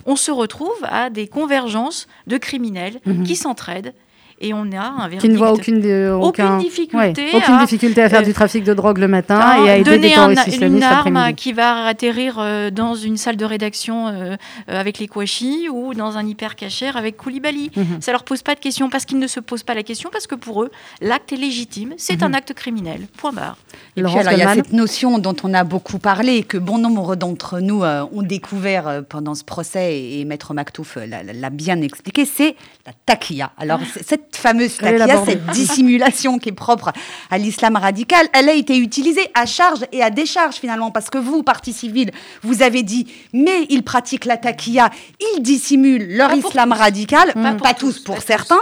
on 0.06 0.16
se 0.16 0.30
retrouve 0.30 0.76
à 0.82 1.10
des 1.10 1.28
convergences 1.28 2.08
de 2.26 2.36
criminels 2.38 3.00
mhm. 3.06 3.24
qui 3.24 3.36
s'entraident 3.36 3.94
et 4.42 4.52
on 4.52 4.70
a 4.72 4.80
un 4.80 5.08
verdict. 5.08 5.22
Qui 5.22 5.28
ne 5.28 5.38
voit 5.38 5.52
aucune, 5.52 5.76
aucune 6.20 6.58
difficulté, 6.58 7.28
aucune 7.32 7.54
à, 7.54 7.60
difficulté 7.60 8.02
à 8.02 8.10
faire 8.10 8.20
euh, 8.20 8.24
du 8.24 8.34
trafic 8.34 8.64
de 8.64 8.74
drogue 8.74 8.98
le 8.98 9.08
matin 9.08 9.64
et 9.64 9.70
à 9.70 9.76
aider 9.76 9.84
donner 9.84 9.98
des 9.98 10.08
terroristes 10.10 10.62
un, 10.62 10.66
une 10.66 10.82
arme 10.82 11.32
qui 11.34 11.52
va 11.52 11.86
atterrir 11.86 12.36
euh, 12.38 12.70
dans 12.70 12.94
une 12.94 13.16
salle 13.16 13.36
de 13.36 13.44
rédaction 13.44 14.08
euh, 14.08 14.36
avec 14.66 14.98
les 14.98 15.06
Kouachi 15.06 15.68
ou 15.70 15.94
dans 15.94 16.16
un 16.16 16.26
hyper 16.26 16.56
cachère 16.56 16.96
avec 16.96 17.16
Koulibaly. 17.16 17.70
Ça 17.74 17.80
mhm. 17.80 17.86
Ça 18.02 18.10
leur 18.10 18.24
pose 18.24 18.42
pas 18.42 18.54
de 18.54 18.60
questions 18.60 18.90
parce 18.90 19.04
qu'ils 19.06 19.20
ne 19.20 19.26
se 19.26 19.40
posent 19.40 19.62
pas 19.62 19.74
la 19.74 19.84
question 19.84 20.10
parce 20.12 20.26
que 20.26 20.34
pour 20.34 20.64
eux, 20.64 20.70
l'acte 21.00 21.32
est 21.32 21.36
légitime, 21.36 21.94
c'est 21.96 22.20
mhm. 22.20 22.28
un 22.28 22.34
acte 22.34 22.52
criminel. 22.52 23.06
Point 23.16 23.32
barre. 23.32 23.56
Et 23.96 24.02
puis 24.02 24.18
alors, 24.18 24.32
il 24.32 24.38
y 24.38 24.42
a 24.42 24.54
cette 24.54 24.72
notion 24.72 25.18
dont 25.18 25.36
on 25.44 25.54
a 25.54 25.64
beaucoup 25.64 25.98
parlé 25.98 26.42
que 26.42 26.58
bon 26.58 26.78
nombre 26.78 27.14
d'entre 27.14 27.60
nous 27.60 27.82
ont 27.84 28.22
découvert 28.22 29.02
pendant 29.08 29.34
ce 29.34 29.44
procès 29.44 30.00
et, 30.00 30.24
Maître 30.24 30.52
Maktouf 30.52 30.98
l'a 31.06 31.50
bien 31.50 31.80
expliqué, 31.80 32.24
c'est 32.24 32.56
la 32.86 32.92
takia. 33.06 33.52
Alors 33.58 33.80
cette 34.02 34.31
fameuse 34.36 34.76
takia, 34.76 35.24
cette 35.24 35.46
dissimulation 35.46 36.38
qui 36.38 36.50
est 36.50 36.52
propre 36.52 36.92
à 37.30 37.38
l'islam 37.38 37.76
radical, 37.76 38.26
elle 38.32 38.48
a 38.48 38.54
été 38.54 38.76
utilisée 38.76 39.28
à 39.34 39.46
charge 39.46 39.80
et 39.92 40.02
à 40.02 40.10
décharge 40.10 40.56
finalement, 40.56 40.90
parce 40.90 41.10
que 41.10 41.18
vous, 41.18 41.42
partie 41.42 41.72
civile, 41.72 42.10
vous 42.42 42.62
avez 42.62 42.82
dit, 42.82 43.06
mais 43.32 43.66
ils 43.68 43.82
pratiquent 43.82 44.24
la 44.24 44.36
takia, 44.36 44.90
ils 45.36 45.42
dissimulent 45.42 46.16
leur 46.16 46.32
islam 46.34 46.72
radical, 46.72 47.32
pas, 47.62 47.74
tous, 47.74 47.98
pour 47.98 48.22
certains, 48.22 48.60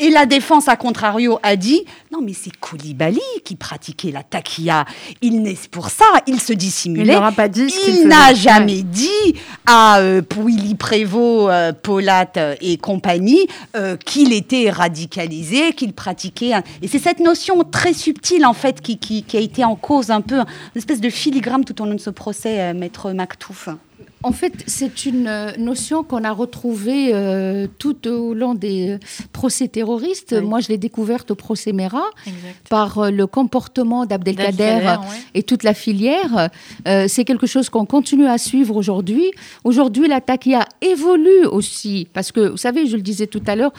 et 0.00 0.10
la 0.10 0.26
défense, 0.26 0.68
à 0.68 0.76
contrario, 0.76 1.38
a 1.42 1.56
dit, 1.56 1.84
non 2.12 2.20
mais 2.22 2.32
c'est 2.32 2.56
Koulibaly 2.56 3.20
qui 3.44 3.56
pratiquait 3.56 4.10
la 4.10 4.22
takia, 4.22 4.84
il 5.22 5.42
n'est 5.42 5.56
pour 5.70 5.90
ça, 5.90 6.04
il 6.26 6.40
se 6.40 6.52
dissimulait. 6.52 7.14
Il 7.14 7.34
pas 7.34 7.48
dit 7.48 7.72
Il 7.86 8.08
n'a 8.08 8.34
jamais 8.34 8.82
dit 8.82 9.34
à 9.66 9.98
euh, 9.98 10.22
Pouilly 10.22 10.74
Prévost, 10.74 11.50
euh, 11.50 11.72
Polat 11.72 12.32
et 12.60 12.76
compagnie 12.76 13.46
euh, 13.76 13.96
qu'il 13.96 14.32
était 14.32 14.70
radical 14.70 14.98
radicalisé, 14.98 15.72
qu'il 15.74 15.92
pratiquait. 15.92 16.52
Et 16.82 16.88
c'est 16.88 16.98
cette 16.98 17.20
notion 17.20 17.62
très 17.64 17.92
subtile, 17.92 18.44
en 18.46 18.52
fait, 18.52 18.80
qui, 18.80 18.98
qui, 18.98 19.36
a 19.36 19.40
été 19.40 19.64
en 19.64 19.76
cause 19.76 20.10
un 20.10 20.20
peu, 20.20 20.38
une 20.38 20.44
espèce 20.76 21.00
de 21.00 21.10
filigrane 21.10 21.64
tout 21.64 21.80
au 21.82 21.84
long 21.84 21.94
de 21.94 22.00
ce 22.00 22.10
procès, 22.10 22.60
euh, 22.60 22.74
Maître 22.74 23.12
Mactouf. 23.12 23.68
En 24.22 24.32
fait, 24.32 24.52
c'est 24.66 25.06
une 25.06 25.28
euh, 25.28 25.52
notion 25.58 26.02
qu'on 26.02 26.24
a 26.24 26.32
retrouvée 26.32 27.10
euh, 27.14 27.66
tout 27.78 28.08
au 28.08 28.34
long 28.34 28.54
des 28.54 28.98
procès 29.32 29.68
terroristes. 29.68 30.32
Moi, 30.32 30.60
je 30.60 30.68
l'ai 30.68 30.78
découverte 30.78 31.30
au 31.30 31.34
procès 31.34 31.72
Mera 31.72 32.04
par 32.68 33.10
le 33.10 33.26
comportement 33.26 34.06
d'Abdelkader 34.06 34.96
et 35.34 35.42
toute 35.42 35.62
la 35.62 35.74
filière. 35.74 36.50
c'est 36.84 37.24
quelque 37.24 37.46
chose 37.46 37.68
qu'on 37.70 37.84
continue 37.86 38.26
à 38.26 38.38
suivre 38.38 38.76
aujourd'hui. 38.76 39.30
Aujourd'hui, 39.64 40.08
la 40.08 40.20
taquia 40.20 40.64
évolue 40.80 41.46
aussi 41.46 42.08
parce 42.12 42.32
que, 42.32 42.48
vous 42.48 42.56
savez, 42.56 42.86
je 42.86 42.96
le 42.96 43.02
disais 43.02 43.26
tout 43.26 43.42
à 43.46 43.54
l'heure, 43.54 43.72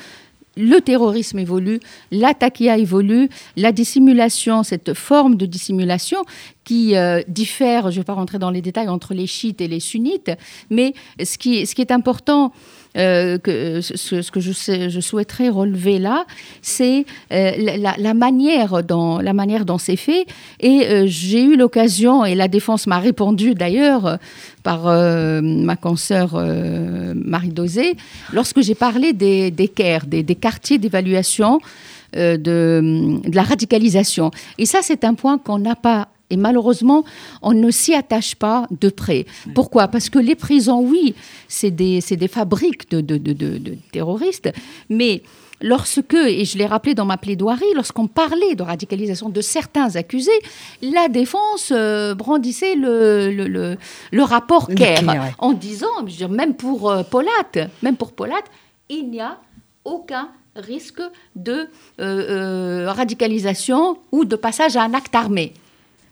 le 0.58 0.80
terrorisme 0.80 1.40
évolue, 1.40 1.80
la 2.12 2.34
évolue, 2.78 3.30
la 3.56 3.72
dissimulation, 3.72 4.64
cette 4.64 4.94
forme 4.94 5.36
de 5.36 5.46
dissimulation 5.46 6.24
qui 6.64 6.96
euh, 6.96 7.22
diffère, 7.28 7.92
je 7.92 7.98
ne 7.98 8.02
vais 8.02 8.06
pas 8.06 8.14
rentrer 8.14 8.40
dans 8.40 8.52
les 8.52 8.62
détails, 8.62 8.90
entre 8.90 9.14
les 9.14 9.28
chiites 9.28 9.62
et 9.62 9.68
les 9.68 9.80
sunnites, 9.80 10.32
mais 10.70 10.94
ce 11.24 11.38
qui 11.38 11.82
est 11.82 11.92
important 11.92 12.52
euh, 12.98 13.38
que, 13.38 13.82
ce, 13.82 14.32
que 14.32 14.40
je, 14.40 15.00
souhaiterais 15.00 15.50
relever 15.50 16.00
là, 16.00 16.26
c'est 16.64 17.06
euh, 17.32 17.52
la, 17.78 18.14
manière 18.16 18.84
dont, 18.84 19.20
dont 19.20 19.78
c'est 19.78 19.96
fait. 19.96 20.26
Et 20.60 20.88
euh, 20.88 21.04
j'ai 21.06 21.44
eu 21.44 21.56
l'occasion, 21.56 22.26
et 22.26 22.34
la 22.34 22.48
défense 22.48 22.88
m'a 22.88 22.98
répondu 22.98 23.54
d'ailleurs 23.54 24.18
par 24.64 24.86
ma 25.42 25.76
consoeur 25.76 26.36
Marie 27.16 27.50
Dosé, 27.50 27.96
lorsque 28.34 28.62
j'ai 28.62 28.76
parlé 28.76 29.14
des, 29.14 29.52
des 29.52 29.72
des, 30.08 30.36
quartiers 30.36 30.78
d'évaluation 30.78 31.60
de 32.14 33.22
la 33.34 33.44
radicalisation. 33.44 34.32
Et 34.58 34.66
ça, 34.66 34.80
c'est 34.82 35.04
un 35.04 35.14
point 35.14 35.38
qu'on 35.38 35.60
n'a 35.60 35.76
pas 35.76 36.10
et 36.30 36.38
malheureusement, 36.38 37.04
on 37.42 37.54
ne 37.54 37.72
s'y 37.72 37.94
attache 37.94 38.36
pas 38.36 38.68
de 38.72 38.90
près. 38.90 39.26
Pourquoi? 39.56 39.88
Parce 39.88 40.10
que 40.10 40.20
les 40.20 40.36
prisons, 40.36 40.82
oui, 40.82 41.16
c'est 41.48 41.72
des, 41.72 42.00
des, 42.02 42.28
fabriques 42.28 42.90
de, 42.92 43.02
de, 43.02 43.18
de, 43.18 43.78
terroristes, 43.92 44.52
mais 44.90 45.24
lorsque, 45.62 46.14
et 46.14 46.46
je 46.46 46.58
l'ai 46.58 46.66
rappelé 46.66 46.94
dans 46.94 47.06
ma 47.06 47.18
plaidoirie, 47.18 47.74
lorsqu'on 47.76 48.08
parlait 48.08 48.56
de 48.56 48.64
radicalisation 48.64 49.30
de 49.30 49.42
certains 49.42 49.96
accusés, 49.96 50.40
la 50.82 51.08
défense 51.08 51.72
euh, 51.72 52.14
brandissait 52.14 52.76
le, 52.76 53.32
le, 53.32 53.78
le, 54.12 54.24
rapport 54.24 54.68
Kerr 54.68 55.02
en 55.40 55.54
disant, 55.54 55.88
je 56.06 56.12
veux 56.12 56.18
dire, 56.18 56.30
même 56.30 56.54
pour 56.54 56.90
euh, 56.90 57.04
Polat, 57.04 57.68
même 57.82 57.98
pour 57.98 58.14
Polat, 58.14 58.44
il 58.90 59.10
n'y 59.10 59.20
a 59.20 59.38
aucun 59.84 60.30
risque 60.56 61.02
de 61.36 61.68
euh, 62.00 62.92
radicalisation 62.92 63.98
ou 64.12 64.26
de 64.26 64.36
passage 64.36 64.76
à 64.76 64.84
un 64.84 64.94
acte 64.94 65.16
armé. 65.16 65.54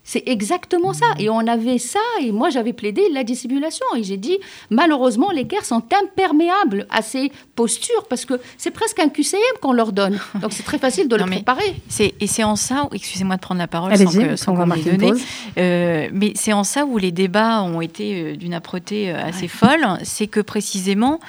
C'est 0.08 0.22
exactement 0.24 0.94
ça. 0.94 1.04
Et 1.18 1.28
on 1.28 1.46
avait 1.46 1.76
ça, 1.76 2.00
et 2.22 2.32
moi 2.32 2.48
j'avais 2.48 2.72
plaidé 2.72 3.02
la 3.12 3.24
dissimulation. 3.24 3.84
Et 3.94 4.02
j'ai 4.02 4.16
dit, 4.16 4.38
malheureusement, 4.70 5.30
les 5.30 5.44
guerres 5.44 5.66
sont 5.66 5.82
imperméables 6.02 6.86
à 6.88 7.02
ces 7.02 7.30
postures, 7.54 8.06
parce 8.08 8.24
que 8.24 8.40
c'est 8.56 8.70
presque 8.70 8.98
un 9.00 9.10
QCM 9.10 9.38
qu'on 9.60 9.74
leur 9.74 9.92
donne. 9.92 10.18
Donc 10.40 10.54
c'est 10.54 10.62
très 10.62 10.78
facile 10.78 11.08
de 11.08 11.16
le 11.16 11.26
préparer. 11.26 11.74
et 12.00 12.26
c'est 12.26 12.42
en 12.42 12.56
ça, 12.56 12.88
excusez-moi 12.90 13.36
de 13.36 13.42
prendre 13.42 13.60
la 13.60 13.66
parole 13.66 13.94
sans, 13.98 14.10
que, 14.10 14.36
sans 14.36 14.54
qu'on 14.54 14.66
me 14.66 15.14
euh, 15.58 16.08
mais 16.10 16.32
c'est 16.34 16.54
en 16.54 16.64
ça 16.64 16.86
où 16.86 16.96
les 16.96 17.12
débats 17.12 17.62
ont 17.62 17.82
été 17.82 18.14
euh, 18.14 18.36
d'une 18.36 18.54
âpreté 18.54 19.10
euh, 19.10 19.22
assez 19.22 19.46
folle, 19.46 19.86
c'est 20.04 20.26
que 20.26 20.40
précisément, 20.40 21.20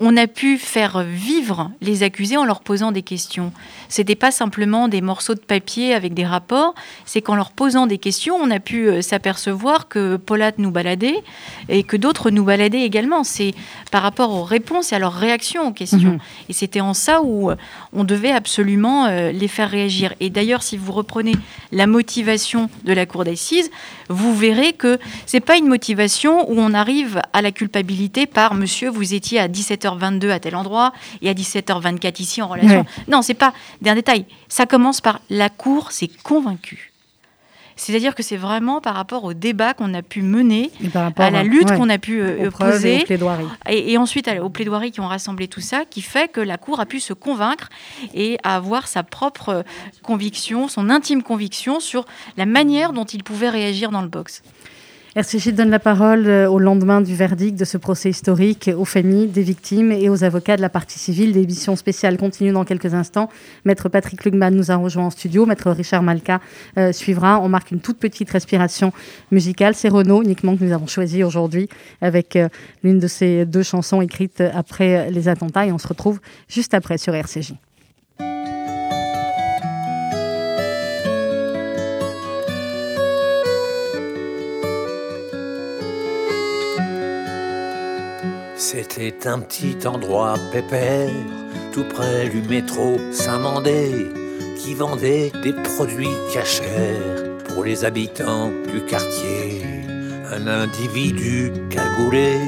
on 0.00 0.16
a 0.16 0.26
pu 0.26 0.58
faire 0.58 1.04
vivre 1.04 1.70
les 1.80 2.02
accusés 2.02 2.36
en 2.36 2.44
leur 2.44 2.62
posant 2.62 2.90
des 2.90 3.02
questions. 3.02 3.52
C'était 3.88 4.16
pas 4.16 4.32
simplement 4.32 4.88
des 4.88 5.02
morceaux 5.02 5.34
de 5.34 5.40
papier 5.40 5.94
avec 5.94 6.14
des 6.14 6.26
rapports, 6.26 6.74
c'est 7.04 7.22
qu'en 7.22 7.36
leur 7.36 7.52
posant 7.52 7.86
des 7.86 7.98
questions, 7.98 8.23
on 8.30 8.50
a 8.50 8.60
pu 8.60 8.88
euh, 8.88 9.02
s'apercevoir 9.02 9.88
que 9.88 10.16
Paulat 10.16 10.52
nous 10.58 10.70
baladait 10.70 11.22
et 11.68 11.82
que 11.82 11.96
d'autres 11.96 12.30
nous 12.30 12.44
baladaient 12.44 12.82
également. 12.82 13.24
C'est 13.24 13.54
par 13.90 14.02
rapport 14.02 14.32
aux 14.32 14.44
réponses 14.44 14.92
et 14.92 14.96
à 14.96 14.98
leurs 14.98 15.14
réactions 15.14 15.68
aux 15.68 15.72
questions. 15.72 16.12
Mhm. 16.12 16.18
Et 16.48 16.52
c'était 16.52 16.80
en 16.80 16.94
ça 16.94 17.22
où 17.22 17.50
euh, 17.50 17.56
on 17.92 18.04
devait 18.04 18.30
absolument 18.30 19.06
les 19.06 19.48
faire 19.48 19.70
réagir. 19.70 20.14
Et 20.20 20.30
d'ailleurs, 20.30 20.62
si 20.62 20.76
vous 20.76 20.92
reprenez 20.92 21.32
la 21.72 21.86
motivation 21.86 22.68
de 22.84 22.92
la 22.92 23.06
cour 23.06 23.24
d'assises, 23.24 23.70
vous 24.08 24.34
verrez 24.34 24.72
que 24.72 24.98
c'est 25.26 25.40
pas 25.40 25.56
une 25.56 25.68
motivation 25.68 26.50
où 26.50 26.54
on 26.58 26.74
arrive 26.74 27.20
à 27.32 27.42
la 27.42 27.52
culpabilité 27.52 28.26
par 28.26 28.54
monsieur, 28.54 28.90
vous 28.90 29.14
étiez 29.14 29.38
à 29.38 29.48
17h22 29.48 30.30
à 30.30 30.40
tel 30.40 30.56
endroit 30.56 30.92
et 31.22 31.28
à 31.28 31.34
17h24 31.34 32.20
ici 32.20 32.42
en 32.42 32.48
relation. 32.48 32.84
Non, 33.08 33.22
c'est 33.22 33.34
pas 33.34 33.52
d'un 33.82 33.94
détail. 33.94 34.26
Ça 34.48 34.66
commence 34.66 35.00
par 35.00 35.20
la 35.30 35.48
cour 35.48 35.92
s'est 35.92 36.10
convaincue. 36.22 36.93
C'est-à-dire 37.76 38.14
que 38.14 38.22
c'est 38.22 38.36
vraiment 38.36 38.80
par 38.80 38.94
rapport 38.94 39.24
au 39.24 39.34
débat 39.34 39.74
qu'on 39.74 39.94
a 39.94 40.02
pu 40.02 40.22
mener, 40.22 40.70
à 41.16 41.30
la 41.30 41.42
lutte 41.42 41.74
qu'on 41.74 41.88
a 41.88 41.98
pu 41.98 42.20
euh, 42.20 42.50
poser, 42.50 43.04
et, 43.68 43.92
et, 43.92 43.98
ensuite 43.98 44.30
aux 44.40 44.48
plaidoiries 44.48 44.92
qui 44.92 45.00
ont 45.00 45.08
rassemblé 45.08 45.48
tout 45.48 45.60
ça, 45.60 45.84
qui 45.88 46.02
fait 46.02 46.30
que 46.30 46.40
la 46.40 46.56
Cour 46.56 46.80
a 46.80 46.86
pu 46.86 47.00
se 47.00 47.12
convaincre 47.12 47.68
et 48.14 48.38
avoir 48.42 48.86
sa 48.88 49.02
propre 49.02 49.64
conviction, 50.02 50.68
son 50.68 50.90
intime 50.90 51.22
conviction 51.22 51.80
sur 51.80 52.04
la 52.36 52.46
manière 52.46 52.92
dont 52.92 53.04
il 53.04 53.22
pouvait 53.24 53.50
réagir 53.50 53.90
dans 53.90 54.02
le 54.02 54.08
box. 54.08 54.42
RCJ 55.16 55.50
donne 55.50 55.70
la 55.70 55.78
parole 55.78 56.26
euh, 56.26 56.50
au 56.50 56.58
lendemain 56.58 57.00
du 57.00 57.14
verdict 57.14 57.56
de 57.56 57.64
ce 57.64 57.78
procès 57.78 58.10
historique 58.10 58.68
aux 58.76 58.84
familles 58.84 59.28
des 59.28 59.42
victimes 59.42 59.92
et 59.92 60.08
aux 60.08 60.24
avocats 60.24 60.56
de 60.56 60.60
la 60.60 60.68
partie 60.68 60.98
civile. 60.98 61.34
L'émission 61.34 61.76
spéciale 61.76 62.16
continue 62.16 62.50
dans 62.50 62.64
quelques 62.64 62.94
instants. 62.94 63.30
Maître 63.64 63.88
Patrick 63.88 64.24
Lugman 64.24 64.50
nous 64.50 64.72
a 64.72 64.74
rejoint 64.76 65.04
en 65.04 65.10
studio. 65.10 65.46
Maître 65.46 65.70
Richard 65.70 66.02
Malka 66.02 66.40
euh, 66.78 66.90
suivra. 66.90 67.38
On 67.40 67.48
marque 67.48 67.70
une 67.70 67.78
toute 67.78 67.98
petite 67.98 68.28
respiration 68.28 68.92
musicale. 69.30 69.76
C'est 69.76 69.88
Renaud 69.88 70.20
uniquement 70.24 70.56
que 70.56 70.64
nous 70.64 70.72
avons 70.72 70.88
choisi 70.88 71.22
aujourd'hui 71.22 71.68
avec 72.00 72.34
euh, 72.34 72.48
l'une 72.82 72.98
de 72.98 73.06
ces 73.06 73.46
deux 73.46 73.62
chansons 73.62 74.00
écrites 74.00 74.40
après 74.40 75.12
les 75.12 75.28
attentats. 75.28 75.64
Et 75.64 75.70
on 75.70 75.78
se 75.78 75.86
retrouve 75.86 76.18
juste 76.48 76.74
après 76.74 76.98
sur 76.98 77.14
RCJ. 77.14 77.54
C'était 88.66 89.28
un 89.28 89.40
petit 89.40 89.76
endroit 89.86 90.36
pépère, 90.50 91.10
tout 91.74 91.84
près 91.84 92.30
du 92.30 92.40
métro 92.40 92.96
Saint-Mandé, 93.12 94.10
qui 94.56 94.72
vendait 94.72 95.30
des 95.42 95.52
produits 95.52 96.16
cachers 96.32 96.96
pour 97.44 97.62
les 97.62 97.84
habitants 97.84 98.50
du 98.72 98.80
quartier. 98.86 99.60
Un 100.32 100.46
individu 100.46 101.52
cagoulé, 101.68 102.38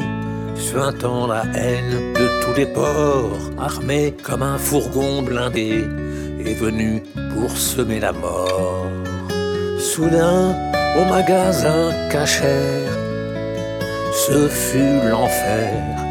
suintant 0.55 1.27
la 1.27 1.43
haine 1.55 2.15
de 2.15 2.43
tous 2.43 2.55
les 2.57 2.67
ports, 2.67 3.51
armé 3.59 4.15
comme 4.23 4.43
un 4.43 4.57
fourgon 4.57 5.21
blindé, 5.21 5.85
est 6.41 6.55
venu 6.55 7.03
pour 7.35 7.51
semer 7.51 8.01
la 8.01 8.13
mort. 8.13 8.87
Soudain, 9.79 10.57
au 10.99 11.05
magasin 11.11 11.93
cachère, 12.11 12.91
ce 14.15 14.49
fut 14.49 15.11
l'enfer 15.11 16.06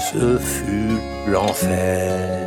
ce 0.00 0.38
fut 0.38 0.98
l'enfer. 1.30 2.40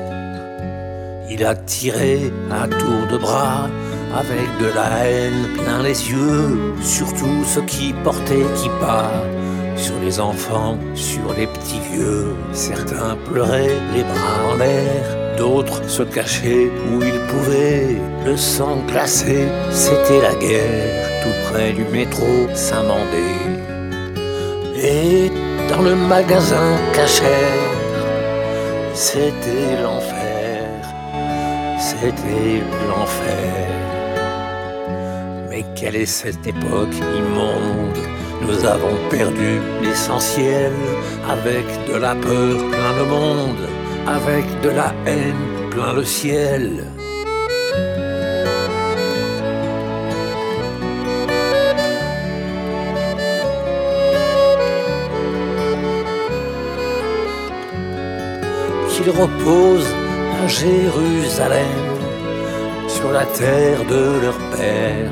Il 1.29 1.45
a 1.45 1.55
tiré 1.55 2.31
à 2.51 2.67
tour 2.67 3.07
de 3.11 3.17
bras 3.17 3.69
avec 4.15 4.47
de 4.59 4.73
la 4.75 5.07
haine 5.07 5.47
plein 5.57 5.81
les 5.81 6.09
yeux, 6.09 6.73
surtout 6.81 7.43
ceux 7.45 7.63
qui 7.63 7.93
portaient 8.03 8.47
qui 8.55 8.69
pas 8.81 9.11
sur 9.75 9.95
les 9.99 10.19
enfants, 10.19 10.77
sur 10.95 11.33
les 11.37 11.47
petits 11.47 11.79
vieux. 11.91 12.35
Certains 12.53 13.17
pleuraient 13.31 13.77
les 13.95 14.03
bras 14.03 14.51
en 14.51 14.55
l'air, 14.57 15.37
d'autres 15.37 15.87
se 15.89 16.03
cachaient 16.03 16.69
où 16.91 17.01
ils 17.01 17.19
pouvaient. 17.27 17.97
Le 18.25 18.37
sang 18.37 18.77
glacé, 18.87 19.47
c'était 19.71 20.21
la 20.21 20.35
guerre, 20.35 21.23
tout 21.23 21.51
près 21.51 21.71
du 21.73 21.83
métro 21.85 22.47
Saint-Mandé. 22.53 23.33
Le 25.81 25.95
magasin 25.95 26.77
cachère. 26.93 27.71
C'était 28.93 29.81
l'enfer, 29.81 30.67
c'était 31.79 32.61
l'enfer. 32.89 33.67
Mais 35.49 35.65
quelle 35.75 35.95
est 35.95 36.05
cette 36.05 36.45
époque 36.45 36.95
immonde? 37.17 37.97
Nous 38.41 38.65
avons 38.65 38.97
perdu 39.09 39.59
l'essentiel 39.81 40.73
avec 41.29 41.65
de 41.87 41.97
la 41.97 42.13
peur 42.15 42.57
plein 42.71 42.93
le 42.99 43.05
monde, 43.05 43.67
avec 44.07 44.45
de 44.61 44.69
la 44.69 44.93
haine 45.05 45.69
plein 45.71 45.93
le 45.93 46.03
ciel. 46.03 46.85
Qu'ils 59.03 59.11
reposent 59.11 59.93
à 60.43 60.47
Jérusalem, 60.47 61.81
sur 62.87 63.11
la 63.11 63.25
terre 63.25 63.83
de 63.85 64.21
leur 64.21 64.37
père, 64.55 65.11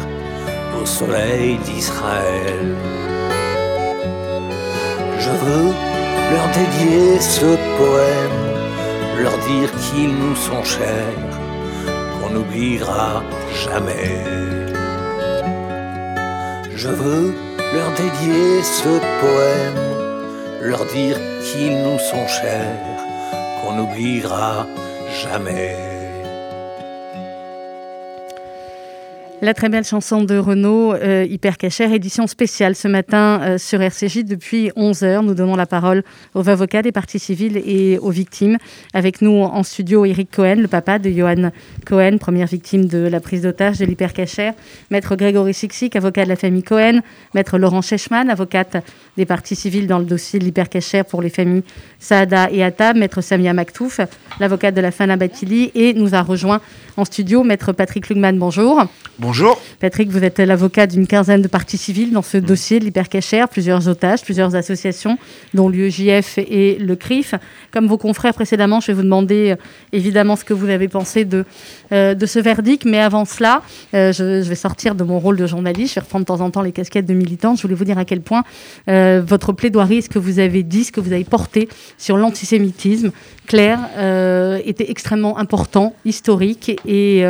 au 0.82 0.86
soleil 0.86 1.58
d'Israël. 1.65 2.75
Je 5.19 5.30
veux 5.30 5.71
leur 6.34 6.47
dédier 6.60 7.19
ce 7.19 7.49
poème, 7.77 8.39
leur 9.21 9.38
dire 9.51 9.69
qu'ils 9.82 10.15
nous 10.15 10.36
sont 10.36 10.63
chers, 10.63 11.32
qu'on 12.19 12.30
n'oubliera 12.34 13.23
jamais. 13.65 14.23
Je 16.75 16.89
veux 16.89 17.34
leur 17.73 17.89
dédier 17.91 18.63
ce 18.63 18.89
poème, 19.21 19.82
leur 20.62 20.86
dire 20.86 21.17
qu'ils 21.43 21.77
nous 21.84 21.99
sont 21.99 22.27
chers 22.27 22.90
n'oubliera 23.82 24.67
jamais. 25.24 25.90
La 29.43 29.56
très 29.56 29.69
belle 29.69 29.84
chanson 29.84 30.23
de 30.23 30.38
Renaud, 30.38 30.93
euh, 30.93 31.25
Hyper 31.27 31.58
Cachère, 31.58 31.91
édition 31.91 32.27
spéciale 32.27 32.75
ce 32.75 32.88
matin 32.88 33.41
euh, 33.41 33.58
sur 33.58 33.82
RCJ 33.82 34.23
depuis 34.23 34.69
11h. 34.77 35.25
Nous 35.25 35.34
donnons 35.34 35.56
la 35.56 35.65
parole 35.65 36.04
aux 36.36 36.47
avocats 36.47 36.84
des 36.84 36.91
parties 36.91 37.17
civiles 37.17 37.58
et 37.65 37.97
aux 37.97 38.12
victimes. 38.12 38.60
Avec 38.93 39.19
nous 39.23 39.41
en 39.41 39.63
studio, 39.63 40.06
Eric 40.06 40.30
Cohen, 40.30 40.58
le 40.58 40.67
papa 40.67 40.99
de 40.99 41.10
Johan 41.10 41.49
Cohen, 41.88 42.19
première 42.19 42.45
victime 42.45 42.86
de 42.86 42.99
la 42.99 43.19
prise 43.19 43.41
d'otage 43.41 43.80
de 43.80 43.86
l'Hyper 43.86 44.13
Cachère. 44.13 44.54
Maître 44.91 45.15
Grégory 45.15 45.56
Sixic, 45.56 45.95
avocat 45.95 46.25
de 46.25 46.30
la 46.30 46.36
famille 46.36 46.62
Cohen. 46.62 46.99
Maître 47.34 47.58
Laurent 47.58 47.82
Chechman, 47.82 48.30
avocate 48.30 48.77
des 49.17 49.25
parties 49.25 49.56
civiles 49.56 49.88
dans 49.88 49.97
le 49.97 50.06
dossier 50.06 50.38
de 50.38 50.45
l'Hyper 50.45 50.69
Cachère 50.69 51.04
pour 51.04 51.23
les 51.23 51.32
familles 51.32 51.63
Saada 51.97 52.47
et 52.51 52.63
Atab. 52.63 52.95
Maître 52.95 53.21
Samia 53.21 53.54
Maktouf, 53.54 54.01
l'avocate 54.39 54.75
de 54.75 54.82
la 54.82 54.91
Fana 54.91 55.17
Batili. 55.17 55.71
Et 55.73 55.95
nous 55.95 56.13
a 56.13 56.21
rejoint 56.21 56.62
en 56.95 57.06
studio 57.06 57.43
Maître 57.43 57.73
Patrick 57.73 58.08
Lugman. 58.08 58.38
Bonjour. 58.38 58.86
Patrick, 59.80 60.10
vous 60.10 60.24
êtes 60.24 60.39
l'avocat 60.39 60.88
d'une 60.88 61.08
quinzaine 61.08 61.41
de 61.41 61.48
parties 61.48 61.78
civiles 61.78 62.12
dans 62.12 62.22
ce 62.22 62.38
mm. 62.38 62.41
dossier 62.41 62.80
de 62.80 62.86
l'hypercachère, 62.86 63.50
plusieurs 63.50 63.88
otages, 63.88 64.22
plusieurs 64.22 64.56
associations, 64.56 65.17
dont 65.54 65.70
l'UEJF 65.70 66.38
et 66.38 66.78
le 66.80 66.96
CRIF. 66.96 67.36
Comme 67.72 67.88
vos 67.88 67.98
confrères 67.98 68.34
précédemment, 68.34 68.80
je 68.80 68.88
vais 68.88 68.94
vous 68.94 69.04
demander 69.04 69.52
euh, 69.52 69.56
évidemment 69.94 70.36
ce 70.36 70.44
que 70.44 70.54
vous 70.54 70.70
avez 70.70 70.88
pensé 70.88 71.26
de, 71.26 71.46
euh, 71.91 72.13
de 72.13 72.26
ce 72.26 72.39
verdict. 72.39 72.86
Mais 72.86 73.00
avant 73.00 73.26
cela, 73.26 73.62
euh, 73.94 74.12
je, 74.12 74.41
vais 74.41 74.56
sortir 74.56 74.96
de 74.96 75.04
mon 75.04 75.20
rôle 75.20 75.38
de 75.38 75.48
journaliste. 75.48 75.96
Je 75.96 76.00
vais 76.00 76.04
reprendre 76.04 76.26
de 76.26 76.28
temps 76.28 76.41
en 76.41 76.52
temps 76.52 76.62
les 76.62 76.72
casquettes 76.72 77.06
de 77.06 77.13
militante. 77.13 77.58
Je 77.58 77.62
voulais 77.63 77.76
vous 77.76 77.86
dire 77.86 77.98
à 77.98 78.06
quel 78.06 78.22
point 78.22 78.44
votre 78.88 79.54
plaidoirie, 79.54 80.02
ce 80.02 80.10
que 80.10 80.20
vous 80.20 80.39
avez 80.39 80.63
dit, 80.63 80.84
ce 80.84 80.91
que 80.91 81.00
vous 81.00 81.13
avez 81.13 81.24
porté 81.24 81.70
sur 81.98 82.17
l'antisémitisme, 82.17 83.12
clair, 83.48 83.80
était 84.65 84.89
extrêmement 84.89 85.38
important, 85.38 85.96
historique 86.06 86.80
et, 86.86 87.24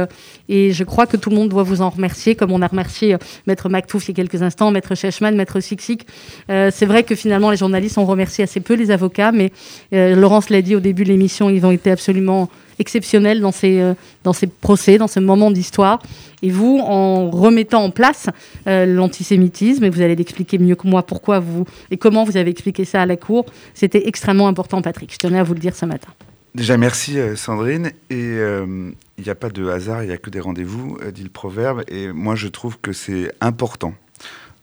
et 0.51 0.73
je 0.73 0.83
crois 0.83 1.07
que 1.07 1.15
tout 1.15 1.29
le 1.29 1.37
monde 1.37 1.47
doit 1.47 1.63
vous 1.63 1.81
en 1.81 1.89
remercier, 1.89 2.35
comme 2.35 2.51
on 2.51 2.61
a 2.61 2.67
remercié 2.67 3.13
euh, 3.13 3.17
Maître 3.47 3.69
Mactouf 3.69 4.09
il 4.09 4.11
y 4.11 4.11
a 4.11 4.15
quelques 4.15 4.43
instants, 4.43 4.69
Maître 4.69 4.95
Chechman, 4.95 5.31
Maître 5.31 5.61
Siksik. 5.61 6.05
Euh, 6.49 6.69
c'est 6.73 6.85
vrai 6.85 7.03
que 7.03 7.15
finalement, 7.15 7.49
les 7.51 7.57
journalistes 7.57 7.97
ont 7.97 8.05
remercié 8.05 8.43
assez 8.43 8.59
peu 8.59 8.73
les 8.73 8.91
avocats, 8.91 9.31
mais 9.31 9.53
euh, 9.93 10.13
Laurence 10.13 10.49
l'a 10.49 10.61
dit 10.61 10.75
au 10.75 10.81
début 10.81 11.05
de 11.05 11.09
l'émission, 11.09 11.49
ils 11.49 11.65
ont 11.65 11.71
été 11.71 11.89
absolument 11.89 12.49
exceptionnels 12.79 13.39
dans 13.39 13.51
ces, 13.53 13.93
dans 14.23 14.33
ces 14.33 14.47
procès, 14.47 14.97
dans 14.97 15.07
ce 15.07 15.19
moment 15.19 15.51
d'histoire. 15.51 16.01
Et 16.41 16.49
vous, 16.49 16.79
en 16.79 17.29
remettant 17.29 17.83
en 17.83 17.91
place 17.91 18.27
l'antisémitisme, 18.65 19.83
et 19.83 19.89
vous 19.91 20.01
allez 20.01 20.15
l'expliquer 20.15 20.57
mieux 20.57 20.75
que 20.75 20.87
moi 20.87 21.03
pourquoi 21.03 21.39
vous 21.39 21.65
et 21.91 21.97
comment 21.97 22.23
vous 22.23 22.37
avez 22.37 22.49
expliqué 22.49 22.83
ça 22.83 23.03
à 23.03 23.05
la 23.05 23.17
Cour, 23.17 23.45
c'était 23.75 24.07
extrêmement 24.07 24.47
important, 24.47 24.81
Patrick. 24.81 25.13
Je 25.13 25.19
tenais 25.19 25.37
à 25.37 25.43
vous 25.43 25.53
le 25.53 25.59
dire 25.59 25.75
ce 25.75 25.85
matin. 25.85 26.09
Déjà, 26.53 26.77
merci 26.77 27.17
Sandrine. 27.35 27.91
Et 28.09 28.37
il 28.37 29.23
n'y 29.23 29.29
a 29.29 29.35
pas 29.35 29.49
de 29.49 29.67
hasard, 29.67 30.03
il 30.03 30.07
n'y 30.07 30.13
a 30.13 30.17
que 30.17 30.29
des 30.29 30.39
rendez-vous, 30.39 30.97
dit 31.13 31.23
le 31.23 31.29
proverbe. 31.29 31.83
Et 31.87 32.11
moi, 32.11 32.35
je 32.35 32.47
trouve 32.47 32.79
que 32.79 32.93
c'est 32.93 33.31
important 33.41 33.93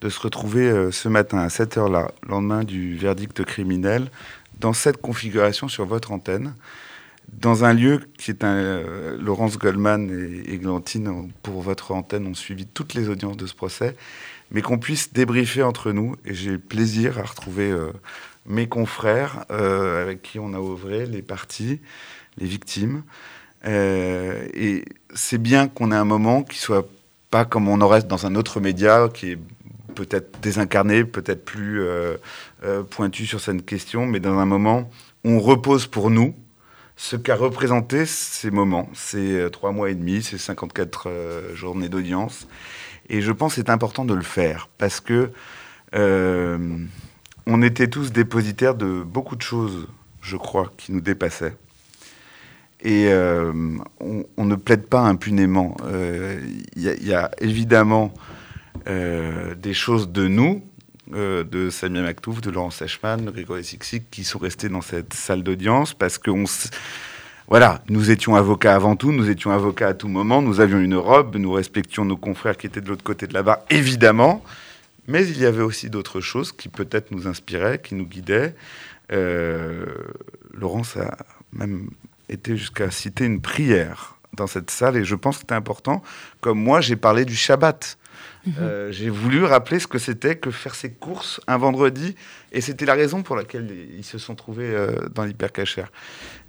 de 0.00 0.08
se 0.08 0.20
retrouver 0.20 0.90
ce 0.92 1.08
matin 1.08 1.38
à 1.38 1.48
cette 1.48 1.76
heure-là, 1.76 2.12
lendemain 2.26 2.62
du 2.64 2.96
verdict 2.96 3.44
criminel, 3.44 4.10
dans 4.60 4.72
cette 4.72 4.98
configuration 4.98 5.68
sur 5.68 5.86
votre 5.86 6.12
antenne 6.12 6.54
dans 7.32 7.64
un 7.64 7.72
lieu 7.72 8.00
qui 8.16 8.30
est 8.30 8.44
un. 8.44 8.56
Euh, 8.56 9.18
Laurence 9.20 9.58
Goldman 9.58 10.42
et, 10.46 10.56
Glantine, 10.58 11.30
pour 11.42 11.62
votre 11.62 11.92
antenne, 11.92 12.26
ont 12.26 12.34
suivi 12.34 12.66
toutes 12.66 12.94
les 12.94 13.08
audiences 13.08 13.36
de 13.36 13.46
ce 13.46 13.54
procès, 13.54 13.96
mais 14.50 14.62
qu'on 14.62 14.78
puisse 14.78 15.12
débriefer 15.12 15.62
entre 15.62 15.92
nous. 15.92 16.16
Et 16.24 16.34
j'ai 16.34 16.58
plaisir 16.58 17.18
à 17.18 17.22
retrouver 17.22 17.70
euh, 17.70 17.92
mes 18.48 18.68
confrères 18.68 19.44
euh, 19.50 20.02
avec 20.02 20.22
qui 20.22 20.38
on 20.38 20.52
a 20.54 20.58
ouvré, 20.58 21.06
les 21.06 21.22
parties, 21.22 21.80
les 22.38 22.46
victimes. 22.46 23.02
et 23.64 24.84
c'est 25.14 25.38
bien 25.38 25.68
qu'on 25.68 25.92
ait 25.92 25.96
un 25.96 26.04
moment 26.04 26.42
qui 26.42 26.58
soit 26.58 26.88
pas 27.30 27.44
comme 27.44 27.68
on 27.68 27.80
aurait 27.80 28.02
dans 28.02 28.26
un 28.26 28.34
autre 28.34 28.60
média 28.60 29.08
qui 29.12 29.32
est 29.32 29.38
peut-être 29.94 30.40
désincarné, 30.40 31.04
peut-être 31.04 31.44
plus 31.44 31.82
pointu 32.90 33.26
sur 33.26 33.40
cette 33.40 33.66
question, 33.66 34.06
mais 34.06 34.20
dans 34.20 34.38
un 34.38 34.46
moment 34.46 34.90
où 35.24 35.30
on 35.30 35.40
repose 35.40 35.86
pour 35.86 36.10
nous 36.10 36.34
ce 36.98 37.14
qu'a 37.14 37.36
représenté 37.36 38.04
ces 38.06 38.50
moments, 38.50 38.90
ces 38.92 39.36
euh, 39.36 39.50
trois 39.50 39.70
mois 39.70 39.88
et 39.88 39.94
demi, 39.94 40.20
ces 40.20 40.36
54 40.36 41.04
euh, 41.06 41.54
journées 41.54 41.88
d'audience. 41.88 42.48
Et 43.08 43.22
je 43.22 43.30
pense 43.30 43.54
que 43.54 43.62
c'est 43.62 43.70
important 43.70 44.04
de 44.04 44.14
le 44.14 44.22
faire 44.22 44.68
parce 44.78 45.00
que 45.00 45.30
euh, 45.94 46.58
on 47.48 47.62
était 47.62 47.88
tous 47.88 48.12
dépositaires 48.12 48.74
de 48.74 49.02
beaucoup 49.02 49.34
de 49.34 49.42
choses, 49.42 49.88
je 50.20 50.36
crois, 50.36 50.72
qui 50.76 50.92
nous 50.92 51.00
dépassaient. 51.00 51.56
Et 52.82 53.10
on, 53.10 54.44
ne 54.44 54.54
plaide 54.54 54.86
pas 54.86 55.00
impunément. 55.00 55.76
Il 55.90 56.62
y, 56.76 57.12
a 57.12 57.30
évidemment 57.40 58.14
des 58.86 59.74
choses 59.74 60.12
de 60.12 60.28
nous, 60.28 60.62
euh, 61.14 61.42
de 61.42 61.70
Samia 61.70 62.02
Maktouf, 62.02 62.42
de 62.42 62.50
Laurent 62.50 62.70
Sechman, 62.70 63.24
de 63.24 63.30
Grégory 63.30 63.64
Sixic, 63.64 64.10
qui 64.10 64.24
sont 64.24 64.38
restés 64.38 64.68
dans 64.68 64.82
cette 64.82 65.14
salle 65.14 65.42
d'audience 65.42 65.94
parce 65.94 66.18
que 66.18 66.30
voilà, 67.48 67.82
nous 67.88 68.10
étions 68.10 68.34
avocats 68.34 68.74
avant 68.74 68.94
tout, 68.94 69.10
nous 69.10 69.30
étions 69.30 69.50
avocats 69.50 69.88
à 69.88 69.94
tout 69.94 70.08
moment, 70.08 70.42
nous 70.42 70.60
avions 70.60 70.78
une 70.78 70.96
robe, 70.96 71.36
nous 71.36 71.52
respections 71.52 72.04
nos 72.04 72.18
confrères 72.18 72.58
qui 72.58 72.66
étaient 72.66 72.82
de 72.82 72.88
l'autre 72.88 73.04
côté 73.04 73.26
de 73.26 73.32
la 73.32 73.42
barre, 73.42 73.60
évidemment, 73.70 74.44
mais 75.08 75.26
il 75.26 75.38
y 75.38 75.46
avait 75.46 75.62
aussi 75.62 75.90
d'autres 75.90 76.20
choses 76.20 76.52
qui 76.52 76.68
peut-être 76.68 77.10
nous 77.10 77.26
inspiraient, 77.26 77.80
qui 77.80 77.94
nous 77.94 78.06
guidaient. 78.06 78.54
Euh, 79.10 79.86
Laurence 80.52 80.96
a 80.96 81.16
même 81.52 81.90
été 82.28 82.56
jusqu'à 82.56 82.90
citer 82.90 83.24
une 83.24 83.40
prière 83.40 84.18
dans 84.34 84.46
cette 84.46 84.70
salle 84.70 84.96
et 84.96 85.04
je 85.04 85.14
pense 85.14 85.36
que 85.36 85.40
c'était 85.40 85.54
important. 85.54 86.02
Comme 86.40 86.60
moi, 86.62 86.80
j'ai 86.80 86.96
parlé 86.96 87.24
du 87.24 87.34
Shabbat. 87.34 87.98
Mhm. 88.46 88.54
Euh, 88.60 88.92
j'ai 88.92 89.10
voulu 89.10 89.44
rappeler 89.44 89.78
ce 89.78 89.86
que 89.86 89.98
c'était 89.98 90.36
que 90.36 90.50
faire 90.50 90.74
ses 90.74 90.92
courses 90.92 91.40
un 91.46 91.56
vendredi, 91.56 92.14
et 92.52 92.60
c'était 92.60 92.86
la 92.86 92.94
raison 92.94 93.22
pour 93.22 93.36
laquelle 93.36 93.70
ils 93.96 94.04
se 94.04 94.18
sont 94.18 94.34
trouvés 94.34 94.70
euh, 94.70 95.08
dans 95.14 95.24
l'hypercachère. 95.24 95.90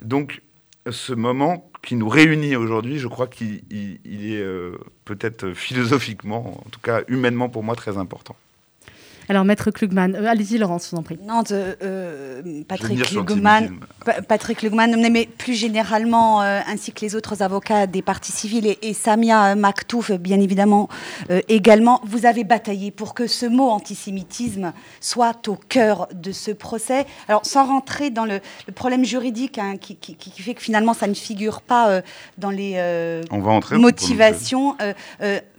Donc, 0.02 0.42
ce 0.90 1.14
moment 1.14 1.70
qui 1.84 1.96
nous 1.96 2.10
réunit 2.10 2.56
aujourd'hui, 2.56 3.00
je 3.00 3.08
crois 3.08 3.28
qu'il 3.28 3.62
est 3.72 4.38
euh, 4.38 4.78
peut-être 5.06 5.54
philosophiquement, 5.54 6.62
en 6.66 6.70
tout 6.70 6.80
cas 6.80 7.02
humainement 7.08 7.50
pour 7.50 7.64
moi, 7.64 7.76
très 7.76 7.98
important. 7.98 8.36
Alors, 9.30 9.46
Maître 9.46 9.70
Klugman, 9.70 10.16
euh, 10.16 10.26
allez-y, 10.26 10.58
Laurence, 10.58 10.86
je 10.86 10.90
vous 10.96 10.98
en 10.98 11.04
prie. 11.04 11.20
Non, 11.24 11.44
euh, 11.52 12.42
Patrick 12.68 13.00
Klugman, 13.04 13.70
Patrick 14.28 14.58
Klugman, 14.58 14.88
mais 15.12 15.28
plus 15.28 15.54
généralement, 15.54 16.42
euh, 16.42 16.62
ainsi 16.68 16.92
que 16.92 17.02
les 17.02 17.16
autres 17.16 17.44
avocats 17.44 17.86
des 17.86 18.02
parties 18.02 18.32
civiles 18.32 18.76
et, 18.82 18.94
Samia 18.96 19.54
Maktouf, 19.54 20.12
bien 20.14 20.40
évidemment, 20.40 20.90
également, 21.48 22.02
vous 22.06 22.26
avez 22.26 22.44
bataillé 22.44 22.90
pour 22.90 23.14
que 23.14 23.28
ce 23.28 23.46
mot 23.46 23.70
antisémitisme 23.70 24.74
soit 25.00 25.48
au 25.48 25.56
cœur 25.56 26.08
de 26.12 26.32
ce 26.32 26.50
procès. 26.50 27.06
Alors, 27.28 27.46
sans 27.46 27.68
rentrer 27.68 28.10
dans 28.10 28.26
le, 28.26 28.42
problème 28.74 29.06
juridique 29.06 29.60
hein, 29.60 29.76
qui, 29.78 30.18
fait 30.42 30.56
que 30.56 30.62
finalement, 30.62 30.96
ça 30.96 31.06
ne 31.06 31.14
figure 31.14 31.62
pas 31.62 32.02
dans 32.40 32.50
les 32.50 33.22
motivations, 33.74 34.76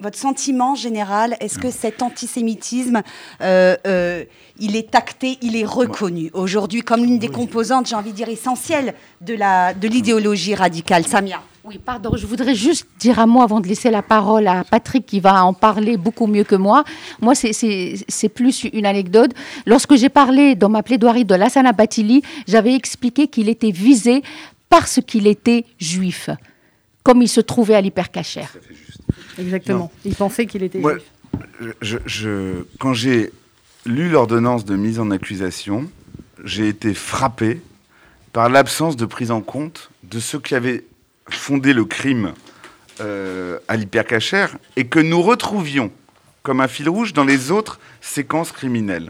votre 0.00 0.18
sentiment 0.18 0.74
général, 0.74 1.36
est-ce 1.38 1.60
que 1.60 1.70
cet 1.70 2.02
antisémitisme 2.02 3.02
euh, 3.40 3.59
euh, 3.86 4.24
il 4.58 4.76
est 4.76 4.94
acté, 4.94 5.38
il 5.42 5.56
est 5.56 5.64
reconnu 5.64 6.30
aujourd'hui 6.32 6.82
comme 6.82 7.02
l'une 7.02 7.18
des 7.18 7.28
composantes, 7.28 7.88
j'ai 7.88 7.94
envie 7.96 8.12
de 8.12 8.16
dire, 8.16 8.28
essentielles 8.28 8.94
de, 9.20 9.34
la, 9.34 9.74
de 9.74 9.88
l'idéologie 9.88 10.54
radicale. 10.54 11.06
Samia. 11.06 11.42
Oui, 11.62 11.78
pardon, 11.78 12.16
je 12.16 12.26
voudrais 12.26 12.54
juste 12.54 12.86
dire 12.98 13.18
un 13.18 13.26
mot 13.26 13.42
avant 13.42 13.60
de 13.60 13.68
laisser 13.68 13.90
la 13.90 14.00
parole 14.00 14.46
à 14.48 14.64
Patrick 14.64 15.04
qui 15.04 15.20
va 15.20 15.44
en 15.44 15.52
parler 15.52 15.98
beaucoup 15.98 16.26
mieux 16.26 16.44
que 16.44 16.54
moi. 16.54 16.84
Moi, 17.20 17.34
c'est 17.34 18.28
plus 18.34 18.64
une 18.64 18.86
anecdote. 18.86 19.32
Lorsque 19.66 19.94
j'ai 19.96 20.08
parlé 20.08 20.54
dans 20.54 20.70
ma 20.70 20.82
plaidoirie 20.82 21.26
de 21.26 21.34
Lassana 21.34 21.72
Batili, 21.72 22.22
j'avais 22.48 22.74
expliqué 22.74 23.28
qu'il 23.28 23.48
était 23.50 23.72
visé 23.72 24.22
parce 24.70 25.00
qu'il 25.06 25.26
était 25.26 25.66
juif, 25.78 26.30
comme 27.02 27.20
il 27.20 27.28
se 27.28 27.42
trouvait 27.42 27.74
à 27.74 27.80
l'hypercachère. 27.82 28.56
Exactement. 29.38 29.90
Il 30.06 30.14
pensait 30.14 30.46
qu'il 30.46 30.62
était 30.62 30.80
juif. 30.80 31.02
Je, 31.82 31.98
je, 32.06 32.64
quand 32.78 32.94
j'ai 32.94 33.32
lu 33.86 34.08
l'ordonnance 34.08 34.64
de 34.64 34.76
mise 34.76 34.98
en 35.00 35.10
accusation, 35.10 35.90
j'ai 36.44 36.68
été 36.68 36.94
frappé 36.94 37.60
par 38.32 38.48
l'absence 38.48 38.96
de 38.96 39.06
prise 39.06 39.30
en 39.30 39.40
compte 39.40 39.90
de 40.04 40.20
ceux 40.20 40.38
qui 40.38 40.54
avaient 40.54 40.84
fondé 41.28 41.72
le 41.72 41.84
crime 41.84 42.32
euh, 43.00 43.58
à 43.68 43.76
l'hypercachère 43.76 44.56
et 44.76 44.86
que 44.86 44.98
nous 44.98 45.22
retrouvions 45.22 45.90
comme 46.42 46.60
un 46.60 46.68
fil 46.68 46.88
rouge 46.88 47.12
dans 47.12 47.24
les 47.24 47.50
autres 47.50 47.80
séquences 48.00 48.52
criminelles. 48.52 49.08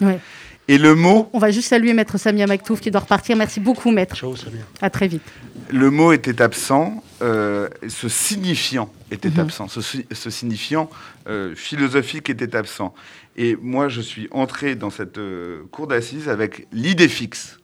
Et 0.69 0.79
le 0.79 0.95
mot. 0.95 1.29
On 1.33 1.39
va 1.39 1.51
juste 1.51 1.69
saluer 1.69 1.93
Maître 1.95 2.17
Samia 2.17 2.47
Maktouf 2.47 2.81
qui 2.81 2.91
doit 2.91 3.01
repartir. 3.01 3.37
Merci 3.37 3.59
beaucoup, 3.59 3.91
Maître. 3.91 4.17
Ciao, 4.17 4.37
Samia. 4.37 4.63
À 4.81 4.91
très 4.91 5.09
vite. 5.09 5.23
Le 5.71 5.91
mot 5.91 6.13
était 6.13 6.41
absent, 6.41 7.03
euh, 7.23 7.69
ce 7.89 8.09
signifiant 8.09 8.93
était 9.11 9.31
mhm. 9.31 9.41
absent, 9.41 9.67
ce, 9.69 10.31
signifiant 10.31 10.89
euh, 11.29 11.55
philosophique 11.57 12.31
était 12.31 12.55
absent. 12.55 12.95
Et 13.41 13.57
moi, 13.57 13.89
je 13.89 14.03
suis 14.03 14.29
entré 14.33 14.75
dans 14.75 14.91
cette 14.91 15.17
euh, 15.17 15.63
cour 15.71 15.87
d'assises 15.87 16.29
avec 16.29 16.67
l'idée 16.73 17.09
fixe 17.09 17.59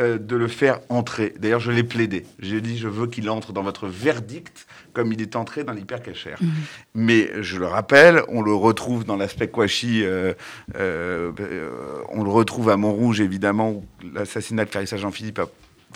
euh, 0.00 0.18
de 0.18 0.34
le 0.34 0.48
faire 0.48 0.80
entrer. 0.88 1.32
D'ailleurs, 1.38 1.60
je 1.60 1.70
l'ai 1.70 1.84
plaidé. 1.84 2.26
J'ai 2.40 2.60
dit, 2.60 2.76
je 2.76 2.88
veux 2.88 3.06
qu'il 3.06 3.30
entre 3.30 3.52
dans 3.52 3.62
votre 3.62 3.86
verdict 3.86 4.66
comme 4.92 5.12
il 5.12 5.22
est 5.22 5.36
entré 5.36 5.62
dans 5.62 5.72
l'hypercachère. 5.72 6.42
Mmh. 6.42 6.48
Mais 6.96 7.30
je 7.40 7.56
le 7.56 7.66
rappelle, 7.66 8.20
on 8.26 8.42
le 8.42 8.52
retrouve 8.52 9.04
dans 9.04 9.14
l'aspect 9.14 9.46
Kouachi, 9.46 10.02
euh, 10.02 10.34
on 12.08 12.24
le 12.24 12.30
retrouve 12.30 12.68
à 12.70 12.76
Montrouge, 12.76 13.20
évidemment, 13.20 13.70
où 13.70 13.84
l'assassinat 14.12 14.64
de 14.64 14.70
Clarissa 14.70 14.96
Jean-Philippe 14.96 15.38
a 15.38 15.46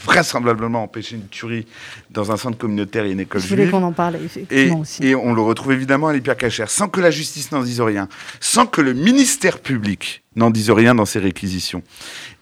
vraisemblablement 0.05 0.83
empêché 0.83 1.17
une 1.17 1.29
tuerie 1.29 1.67
dans 2.11 2.33
un 2.33 2.37
centre 2.37 2.59
communautaire 2.59 3.05
et 3.05 3.13
une 3.13 3.21
école 3.21 3.41
Je 3.41 3.49
voulais 3.49 3.69
qu'on 3.69 3.83
en 3.83 3.93
parle, 3.93 4.17
effectivement 4.17 4.79
et, 4.79 4.81
aussi. 4.81 5.05
Et 5.05 5.15
on 5.15 5.33
le 5.35 5.43
retrouve 5.43 5.73
évidemment 5.73 6.09
à 6.09 6.13
l'hypercachère, 6.13 6.71
sans 6.71 6.89
que 6.89 7.01
la 7.01 7.11
justice 7.11 7.53
n'en 7.53 7.63
dise 7.63 7.81
rien, 7.81 8.09
sans 8.41 8.67
que 8.67 8.81
le 8.81 8.95
ministère 8.95 9.59
public 9.59 10.23
n'en 10.37 10.51
dise 10.51 10.71
rien 10.71 10.95
dans 10.95 11.05
ses 11.05 11.19
réquisitions. 11.19 11.83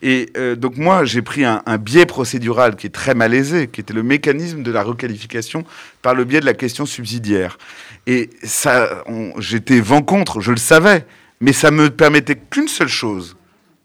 Et 0.02 0.30
euh, 0.36 0.56
donc 0.56 0.76
moi, 0.76 1.04
j'ai 1.04 1.22
pris 1.22 1.44
un, 1.44 1.62
biais 1.78 2.06
procédural 2.06 2.76
qui 2.76 2.86
est 2.86 2.90
très 2.90 3.14
malaisé, 3.14 3.68
qui 3.68 3.80
était 3.80 3.94
le 3.94 4.02
mécanisme 4.02 4.62
de 4.62 4.70
la 4.70 4.82
requalification 4.82 5.64
par 6.02 6.14
le 6.14 6.24
biais 6.24 6.40
de 6.40 6.46
la 6.46 6.54
question 6.54 6.86
subsidiaire. 6.86 7.58
Et 8.06 8.30
ça, 8.42 9.04
j'étais 9.38 9.80
vent 9.80 10.02
contre, 10.02 10.40
je 10.40 10.50
le 10.50 10.58
savais, 10.58 11.04
mais 11.40 11.52
ça 11.52 11.70
me 11.70 11.90
permettait 11.90 12.36
qu'une 12.36 12.68
seule 12.68 12.88
chose, 12.88 13.36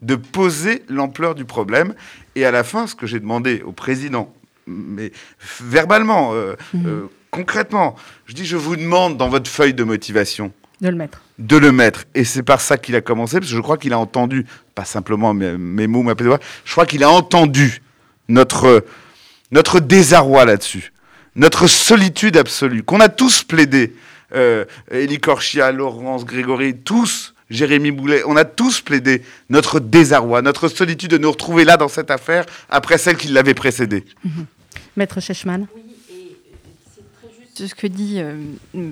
de 0.04 0.16
poser 0.16 0.82
l'ampleur 0.88 1.34
du 1.34 1.44
problème. 1.44 1.94
Et 2.34 2.44
à 2.44 2.50
la 2.50 2.64
fin, 2.64 2.86
ce 2.86 2.94
que 2.94 3.06
j'ai 3.06 3.20
demandé 3.20 3.62
au 3.64 3.72
président, 3.72 4.32
mais 4.66 5.12
verbalement, 5.60 6.34
euh, 6.34 6.54
mhm. 6.74 6.86
euh, 6.86 7.10
concrètement, 7.30 7.96
je 8.26 8.34
dis, 8.34 8.46
je 8.46 8.56
vous 8.56 8.76
demande 8.76 9.16
dans 9.16 9.28
votre 9.28 9.50
feuille 9.50 9.74
de 9.74 9.84
motivation. 9.84 10.52
De 10.80 10.88
le 10.88 10.96
mettre. 10.96 11.22
De 11.38 11.56
le 11.56 11.72
mettre. 11.72 12.04
Et 12.14 12.24
c'est 12.24 12.42
par 12.42 12.60
ça 12.60 12.76
qu'il 12.76 12.96
a 12.96 13.00
commencé, 13.00 13.38
parce 13.38 13.50
que 13.50 13.56
je 13.56 13.60
crois 13.60 13.78
qu'il 13.78 13.92
a 13.92 13.98
entendu, 13.98 14.46
pas 14.74 14.84
simplement 14.84 15.32
mes, 15.32 15.56
mes 15.56 15.86
mots, 15.86 16.02
ma 16.02 16.14
je 16.18 16.72
crois 16.72 16.86
qu'il 16.86 17.02
a 17.02 17.10
entendu 17.10 17.82
notre, 18.28 18.84
notre 19.50 19.80
désarroi 19.80 20.44
là-dessus, 20.44 20.92
notre 21.36 21.66
solitude 21.66 22.36
absolue, 22.36 22.82
qu'on 22.82 23.00
a 23.00 23.08
tous 23.08 23.42
plaidé. 23.42 23.94
Euh, 24.34 24.64
Elie 24.90 25.20
Korchia, 25.20 25.70
Laurence, 25.70 26.24
Grégory, 26.24 26.76
tous 26.76 27.33
Jérémy 27.50 27.90
Boulet, 27.90 28.22
on 28.26 28.36
a 28.36 28.44
tous 28.44 28.80
plaidé 28.80 29.22
notre 29.50 29.80
désarroi, 29.80 30.42
notre 30.42 30.68
solitude 30.68 31.10
de 31.10 31.18
nous 31.18 31.30
retrouver 31.30 31.64
là 31.64 31.76
dans 31.76 31.88
cette 31.88 32.10
affaire 32.10 32.46
après 32.68 32.98
celle 32.98 33.16
qui 33.16 33.28
l'avait 33.28 33.54
précédée. 33.54 34.04
Mhm. 34.24 34.46
Maître 34.96 35.20
Chechman. 35.20 35.66
Oui, 35.74 35.82
et 36.10 36.36
c'est 36.94 37.02
très 37.20 37.34
juste 37.40 37.66
ce 37.66 37.74
que 37.74 37.86
dit 37.86 38.14
euh, 38.18 38.36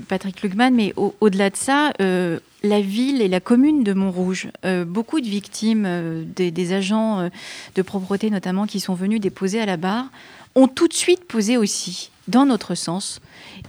Patrick 0.09 0.43
Lugman, 0.43 0.73
mais 0.73 0.93
au-delà 0.97 1.51
de 1.51 1.57
ça, 1.57 1.93
euh, 2.01 2.41
la 2.63 2.81
ville 2.81 3.23
et 3.23 3.29
la 3.29 3.41
commune 3.41 3.85
de 3.85 3.93
Montrouge, 3.93 4.49
euh, 4.65 4.85
beaucoup 4.85 5.21
de 5.21 5.29
victimes, 5.29 6.25
des, 6.35 6.73
agents 6.73 7.31
de 7.75 7.83
propreté 7.83 8.31
notamment, 8.31 8.67
qui 8.67 8.81
sont 8.81 8.95
venus 8.95 9.21
déposer 9.21 9.61
à 9.61 9.67
la 9.67 9.77
barre, 9.77 10.07
ont 10.55 10.69
tout 10.69 10.89
de 10.89 10.95
suite 10.95 11.25
posé 11.25 11.57
aussi, 11.57 12.11
dans 12.29 12.47
notre 12.47 12.75
sens, 12.75 13.21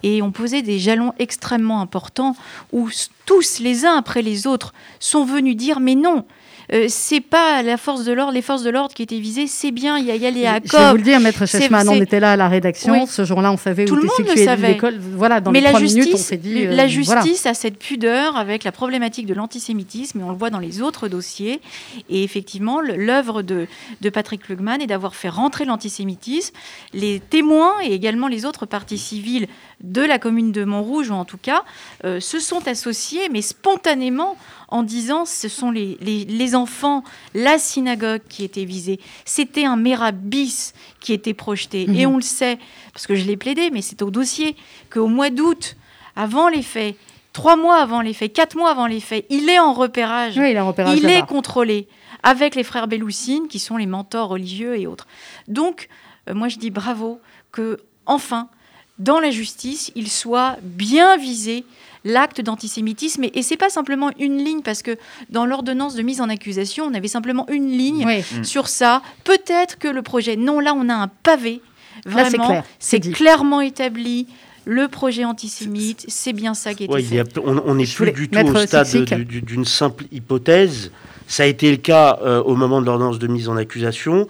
et 0.04 0.22
ont 0.22 0.32
posé 0.32 0.62
des 0.62 0.80
jalons 0.80 1.14
extrêmement 1.18 1.82
importants 1.82 2.36
où 2.72 2.89
tous, 3.26 3.60
les 3.60 3.86
uns 3.86 3.95
après 3.95 4.22
les 4.22 4.45
autres, 4.45 4.74
sont 4.99 5.26
venus 5.26 5.56
dire 5.56 5.80
mais 5.80 5.95
non, 5.95 6.26
euh, 6.72 6.86
c'est 6.88 7.22
pas 7.22 7.61
la 7.61 7.78
force 7.78 8.05
de 8.05 8.14
l'ordre, 8.14 8.34
les 8.34 8.41
forces 8.41 8.64
de 8.64 8.70
l'ordre 8.70 8.93
qui 8.93 9.03
étaient 9.03 9.20
visées, 9.20 9.47
c'est 9.47 9.72
bien, 9.72 9.97
il 9.97 10.05
y 10.05 10.11
a 10.11 10.16
Yalé 10.16 10.45
à 10.45 10.59
Je 10.64 10.76
vais 10.76 10.89
vous 10.91 10.97
le 10.97 11.03
dire, 11.03 11.20
Maître 11.20 11.45
Chessman, 11.45 11.88
on 11.89 11.95
était 11.95 12.20
là 12.20 12.34
à 12.34 12.36
la 12.36 12.47
rédaction, 12.47 13.05
ce 13.05 13.26
jour-là, 13.26 13.51
on 13.51 13.57
savait 13.57 13.86
Tout 13.86 13.95
où 13.95 14.22
était 14.22 14.36
située 14.36 14.55
l'école. 14.55 14.97
Voilà, 14.99 15.41
dans 15.41 15.51
Mais 15.51 15.61
les 15.61 15.72
la 15.72 15.80
justice, 15.80 15.95
minutes, 15.95 16.16
on 16.16 16.18
s'est 16.18 16.38
dit... 16.38 16.66
la 16.66 16.84
euh, 16.84 16.88
justice 16.88 17.45
a 17.45 17.53
cette 17.53 17.78
pudeur 17.78 18.38
avec 18.38 18.64
la 18.64 18.72
problématique 18.72 19.26
de 19.26 19.34
l'antisémitisme, 19.34 20.20
et 20.20 20.24
on 20.24 20.30
le 20.30 20.38
voit 20.38 20.49
dans 20.49 20.59
les 20.59 20.82
autres 20.82 21.07
dossiers. 21.07 21.61
Et 22.09 22.24
effectivement, 22.24 22.82
l'œuvre 22.82 23.41
de, 23.41 23.68
de 24.01 24.09
Patrick 24.09 24.47
Lugman 24.47 24.82
est 24.82 24.88
d'avoir 24.88 25.16
fait 25.16 25.30
rentrer 25.30 25.66
l'antisémitisme. 25.66 26.55
Les 26.93 27.20
témoins 27.20 27.74
et 27.84 27.93
également 27.93 28.28
les 28.28 28.45
autres 28.45 28.66
parties 28.66 28.97
civiles 28.97 29.47
de 29.82 30.01
la 30.01 30.20
commune 30.20 30.51
de 30.51 30.64
Montrouge, 30.64 31.09
ou 31.09 31.14
en 31.14 31.26
tout 31.26 31.38
cas, 31.38 31.64
euh, 32.05 32.20
se 32.20 32.39
sont 32.39 32.68
associés, 32.68 33.30
mais 33.32 33.41
spontanément, 33.41 34.38
en 34.74 34.82
disant 34.82 35.26
ce 35.26 35.47
sont 35.47 35.69
les, 35.69 35.97
les, 36.01 36.55
enfants, 36.55 37.03
la 37.36 37.59
synagogue 37.59 38.21
qui 38.28 38.43
était 38.43 38.65
visée. 38.65 38.99
C'était 39.24 39.65
un 39.65 39.76
mérabis 39.76 40.74
qui 40.99 41.13
était 41.13 41.36
projeté. 41.36 41.84
Et 41.84 42.07
mhm. 42.07 42.13
on 42.13 42.15
le 42.15 42.24
sait, 42.24 42.57
parce 42.91 43.05
que 43.05 43.13
je 43.13 43.24
l'ai 43.26 43.38
plaidé, 43.38 43.69
mais 43.71 43.84
c'est 43.84 44.01
au 44.01 44.09
dossier, 44.09 44.55
qu'au 44.91 45.05
mois 45.05 45.30
d'août, 45.30 45.76
avant 46.15 46.47
les 46.47 46.63
faits, 46.63 46.95
trois 47.34 47.55
mois 47.55 47.76
avant 47.76 48.01
les 48.01 48.15
faits, 48.15 48.34
quatre 48.34 48.57
mois 48.57 48.71
avant 48.71 48.88
les 48.88 48.99
faits, 48.99 49.28
il 49.30 49.47
est 49.47 49.59
en 49.59 49.74
repérage. 49.74 50.38
il 50.38 50.41
est, 50.41 50.59
en 50.59 50.67
repérage 50.67 50.97
il 50.97 51.07
est 51.07 51.24
contrôlé 51.28 51.88
avec 52.24 52.55
les 52.55 52.63
frères 52.63 52.88
Béloussine, 52.88 53.47
qui 53.47 53.59
sont 53.59 53.78
les 53.78 53.86
mentors 53.86 54.30
religieux 54.30 54.80
et 54.80 54.88
autres. 54.88 55.05
Donc, 55.47 55.88
euh, 56.30 56.34
moi 56.34 56.47
je 56.47 56.57
dis 56.57 56.71
bravo 56.71 57.21
que, 57.51 57.80
enfin, 58.07 58.49
dans 58.97 59.19
la 59.19 59.30
justice, 59.30 59.91
il 59.93 60.09
soit 60.09 60.57
bien 60.63 61.15
visé 61.17 61.63
l'acte 62.04 62.41
d'antisémitisme. 62.41 63.24
Et, 63.34 63.41
ce 63.41 63.51
n'est 63.51 63.58
pas 63.58 63.70
simplement 63.70 64.12
une 64.20 64.38
ligne, 64.38 64.62
parce 64.62 64.82
que 64.82 64.97
dans 65.30 65.45
l'ordonnance 65.45 65.95
de 65.95 66.01
mise 66.01 66.22
en 66.22 66.30
accusation, 66.30 66.86
on 66.86 66.93
avait 66.93 67.08
simplement 67.08 67.45
une 67.49 67.70
ligne 67.70 68.06
mm. 68.06 68.43
sur 68.43 68.68
ça. 68.68 69.01
Peut-être 69.24 69.78
que 69.78 69.88
le 69.88 70.01
projet. 70.01 70.36
Non, 70.36 70.60
là, 70.60 70.74
on 70.76 70.89
a 70.89 70.95
un 70.95 71.08
pavé. 71.08 71.62
Vraiment, 72.06 72.64
c'est 72.80 72.99
clairement 72.99 73.62
établi 73.62 74.28
le 74.66 74.88
projet 74.88 75.26
antisémite, 75.26 76.06
c'est 76.08 76.34
bien 76.34 76.54
ça 76.54 76.74
qui 76.74 76.86
est 76.86 76.88
fait. 76.88 77.39
on 77.43 77.76
n'est 77.76 77.86
plus 77.86 78.12
du 78.12 78.30
tout 78.30 78.39
au 78.39 78.58
stade 78.66 78.88
d'une 79.06 79.66
simple 79.66 80.06
hypothèse. 80.12 80.91
Ça 81.28 81.43
a 81.43 81.45
été 81.45 81.72
le 81.72 81.78
cas 81.78 82.20
euh, 82.22 82.41
au 82.43 82.56
moment 82.56 82.82
de 82.82 82.86
l'ordonnance 82.86 83.20
de 83.20 83.28
mise 83.28 83.49
en 83.49 83.58
accusation. 83.58 84.28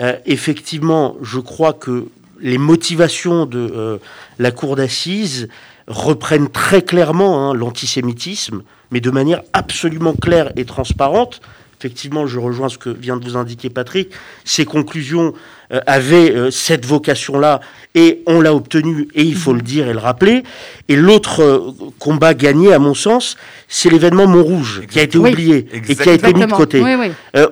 Euh, 0.00 0.16
effectivement, 0.26 1.16
je 1.22 1.38
crois 1.38 1.72
que 1.72 2.06
les 2.40 2.58
motivations 2.58 3.46
de 3.46 3.58
euh, 3.58 3.98
la 4.38 4.50
cour 4.50 4.76
d'assises 4.76 5.48
reprennent 5.86 6.48
très 6.48 6.82
clairement 6.82 7.50
hein, 7.50 7.54
l'antisémitisme, 7.54 8.62
mais 8.90 9.00
de 9.00 9.10
manière 9.10 9.42
absolument 9.52 10.14
claire 10.14 10.52
et 10.56 10.64
transparente. 10.64 11.40
Effectivement, 11.78 12.26
je 12.26 12.38
rejoins 12.38 12.70
ce 12.70 12.78
que 12.78 12.88
vient 12.88 13.16
de 13.18 13.24
vous 13.24 13.36
indiquer 13.36 13.68
Patrick. 13.68 14.10
Ces 14.44 14.64
conclusions 14.64 15.34
euh, 15.70 15.80
avaient 15.86 16.30
euh, 16.30 16.50
cette 16.50 16.86
vocation-là 16.86 17.60
et 17.94 18.22
on 18.26 18.40
l'a 18.40 18.54
obtenue, 18.54 19.08
et 19.14 19.22
il 19.22 19.34
faut 19.34 19.52
le 19.52 19.60
dire 19.60 19.88
et 19.88 19.92
le 19.92 19.98
rappeler. 19.98 20.44
Et 20.88 20.96
l'autre 20.96 21.42
euh, 21.42 21.72
combat 21.98 22.32
gagné, 22.32 22.72
à 22.72 22.78
mon 22.78 22.94
sens, 22.94 23.36
c'est 23.68 23.90
l'événement 23.90 24.26
Montrouge, 24.26 24.82
qui 24.88 24.98
a 24.98 25.02
été 25.02 25.18
oublié 25.18 25.66
et 25.72 25.94
qui 25.94 26.08
a 26.08 26.14
été 26.14 26.32
mis 26.32 26.46
de 26.46 26.52
côté. 26.52 26.82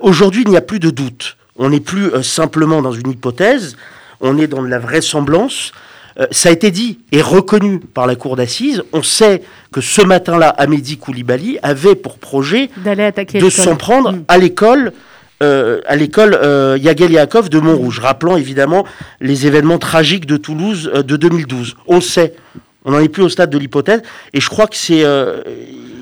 Aujourd'hui, 0.01 0.43
il 0.45 0.49
n'y 0.49 0.57
a 0.57 0.61
plus 0.61 0.79
de 0.79 0.89
doute. 0.89 1.37
On 1.57 1.69
n'est 1.69 1.79
plus 1.79 2.23
simplement 2.23 2.81
dans 2.81 2.93
une 2.93 3.11
hypothèse, 3.11 3.77
on 4.19 4.39
est 4.39 4.47
dans 4.47 4.63
de 4.63 4.67
la 4.67 4.79
vraisemblance. 4.79 5.73
Euh, 6.19 6.27
ça 6.31 6.49
a 6.49 6.51
été 6.51 6.71
dit 6.71 6.99
et 7.11 7.21
reconnu 7.21 7.79
par 7.79 8.07
la 8.07 8.15
cour 8.15 8.35
d'assises. 8.35 8.83
On 8.93 9.01
sait 9.03 9.41
que 9.71 9.81
ce 9.81 10.01
matin-là, 10.01 10.49
Amédi 10.49 10.97
Koulibaly 10.97 11.57
avait 11.63 11.95
pour 11.95 12.17
projet 12.17 12.69
de 12.85 13.49
s'en 13.49 13.75
prendre 13.75 14.11
mm. 14.11 14.23
à 14.27 14.37
l'école. 14.37 14.93
Euh, 15.41 15.81
à 15.87 15.97
l'école 15.97 16.39
euh, 16.41 16.77
Yagel 16.79 17.11
Yaakov 17.11 17.49
de 17.49 17.59
Montrouge, 17.59 17.99
rappelant 17.99 18.37
évidemment 18.37 18.85
les 19.19 19.45
événements 19.45 19.79
tragiques 19.79 20.25
de 20.25 20.37
Toulouse 20.37 20.89
de 20.93 21.17
2012. 21.17 21.75
On 21.87 21.99
sait, 21.99 22.33
on 22.85 22.91
n'en 22.91 22.99
est 22.99 23.09
plus 23.09 23.23
au 23.23 23.29
stade 23.29 23.49
de 23.49 23.57
l'hypothèse, 23.57 24.01
et 24.33 24.41
je 24.41 24.49
crois 24.49 24.67
que 24.67 24.75
c'est 24.75 25.03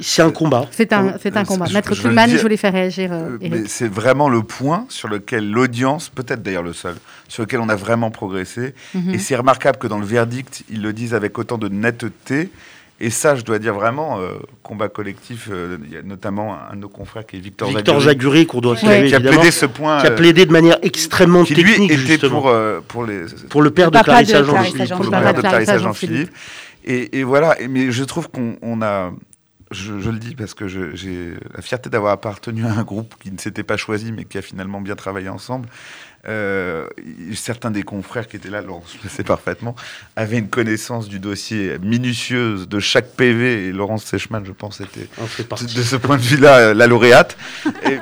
c'est 0.02 0.22
un 0.22 0.32
combat. 0.32 0.66
C'est 0.72 0.94
un, 0.94 1.16
c'est 1.22 1.38
un 1.38 1.46
combat. 1.46 1.68
Maître 1.72 1.94
Kuhlmann, 1.96 2.30
je 2.30 2.38
voulais 2.42 2.58
faire 2.58 2.74
réagir. 2.74 3.12
mais 3.42 3.64
c'est 3.68 3.88
vraiment 3.88 4.30
le 4.30 4.42
point 4.42 4.86
sur 4.90 5.08
lequel 5.08 5.50
l'audience, 5.50 6.10
peut-être 6.10 6.42
d'ailleurs 6.42 6.64
le 6.64 6.74
seul, 6.74 6.96
sur 7.28 7.44
lequel 7.44 7.60
on 7.60 7.70
a 7.70 7.76
vraiment 7.76 8.12
progressé. 8.12 8.74
Mhm. 8.94 9.14
Et 9.14 9.18
c'est 9.18 9.36
remarquable 9.36 9.78
que 9.78 9.88
dans 9.88 10.00
le 10.00 10.06
verdict, 10.06 10.64
ils 10.70 10.82
le 10.82 10.94
disent 10.94 11.14
avec 11.14 11.38
autant 11.38 11.58
de 11.58 11.70
netteté. 11.70 12.50
Et 13.04 13.10
ça, 13.10 13.36
je 13.36 13.42
dois 13.42 13.58
dire 13.58 13.74
vraiment, 13.74 14.20
euh, 14.20 14.34
combat 14.62 14.88
collectif, 14.88 15.50
euh, 15.52 15.78
il 15.86 15.92
y 15.92 15.98
a 15.98 16.04
notamment 16.04 16.56
un 16.72 16.76
de 16.76 16.82
nos 16.82 16.90
confrères 16.90 17.26
qui 17.26 17.36
est 17.36 17.40
Victor, 17.40 17.70
Victor 17.70 18.00
Zaguri, 18.00 18.46
qu'on 18.46 18.62
doit 18.62 18.78
saluer, 18.78 19.08
qui 19.08 19.16
a 19.16 19.20
plaidé 19.20 19.50
ce 19.50 19.66
point. 19.66 20.02
Qui 20.02 20.08
a 20.08 20.12
plaidé 20.12 20.46
de 20.46 20.52
manière 20.52 20.78
extrêmement 20.84 21.44
qui, 21.44 21.56
technique, 21.56 21.92
lui, 21.92 22.12
était 22.14 22.30
pour, 22.30 22.48
euh, 22.48 22.80
pour, 22.88 23.04
les, 23.04 23.22
pour 23.50 23.64
le 23.64 23.72
père 23.72 23.90
de 23.90 23.98
Clarissa 23.98 24.44
Jean-Philippe. 24.44 24.94
Pour 24.94 25.04
le 25.06 25.10
père 25.10 25.34
de 25.34 25.42
Clarissa 25.42 25.78
Jean-Philippe. 25.80 26.30
Et, 26.84 27.24
voilà, 27.24 27.56
mais 27.70 27.92
je 27.92 28.04
trouve 28.04 28.30
qu'on 28.30 28.82
a 28.82 29.12
je, 29.72 30.10
le 30.10 30.20
dis 30.20 30.36
parce 30.36 30.54
que 30.54 30.68
j'ai 30.68 31.34
la 31.56 31.62
fierté 31.62 31.90
d'avoir 31.90 32.12
appartenu 32.12 32.66
à 32.66 32.74
un 32.74 32.84
groupe 32.84 33.16
qui 33.20 33.32
ne 33.32 33.38
s'était 33.38 33.64
pas 33.64 33.78
choisi, 33.78 34.12
mais 34.12 34.26
qui 34.26 34.38
a 34.38 34.42
finalement 34.42 34.82
bien 34.82 34.96
travaillé 34.96 35.30
ensemble. 35.30 35.70
Euh, 36.28 36.86
certains 37.34 37.72
des 37.72 37.82
confrères 37.82 38.28
qui 38.28 38.36
étaient 38.36 38.50
là, 38.50 38.62
Laurence 38.62 38.96
le 39.04 39.10
sait 39.10 39.24
parfaitement, 39.24 39.76
avaient 40.16 40.38
une 40.38 40.50
connaissance 40.50 41.08
du 41.08 41.20
dossier 41.20 41.78
minutieuse 41.82 42.70
de 42.70 42.80
chaque 42.80 43.16
PV, 43.16 43.68
et 43.68 43.72
Laurence 43.72 44.06
Sechman, 44.06 44.44
je 44.46 44.52
pense, 44.52 44.82
était 44.82 45.08
de 45.10 45.82
ce 45.82 45.96
point 45.96 46.18
de 46.18 46.22
vue-là 46.22 46.58
euh, 46.58 46.74
la 46.76 46.86
lauréate. 46.86 47.38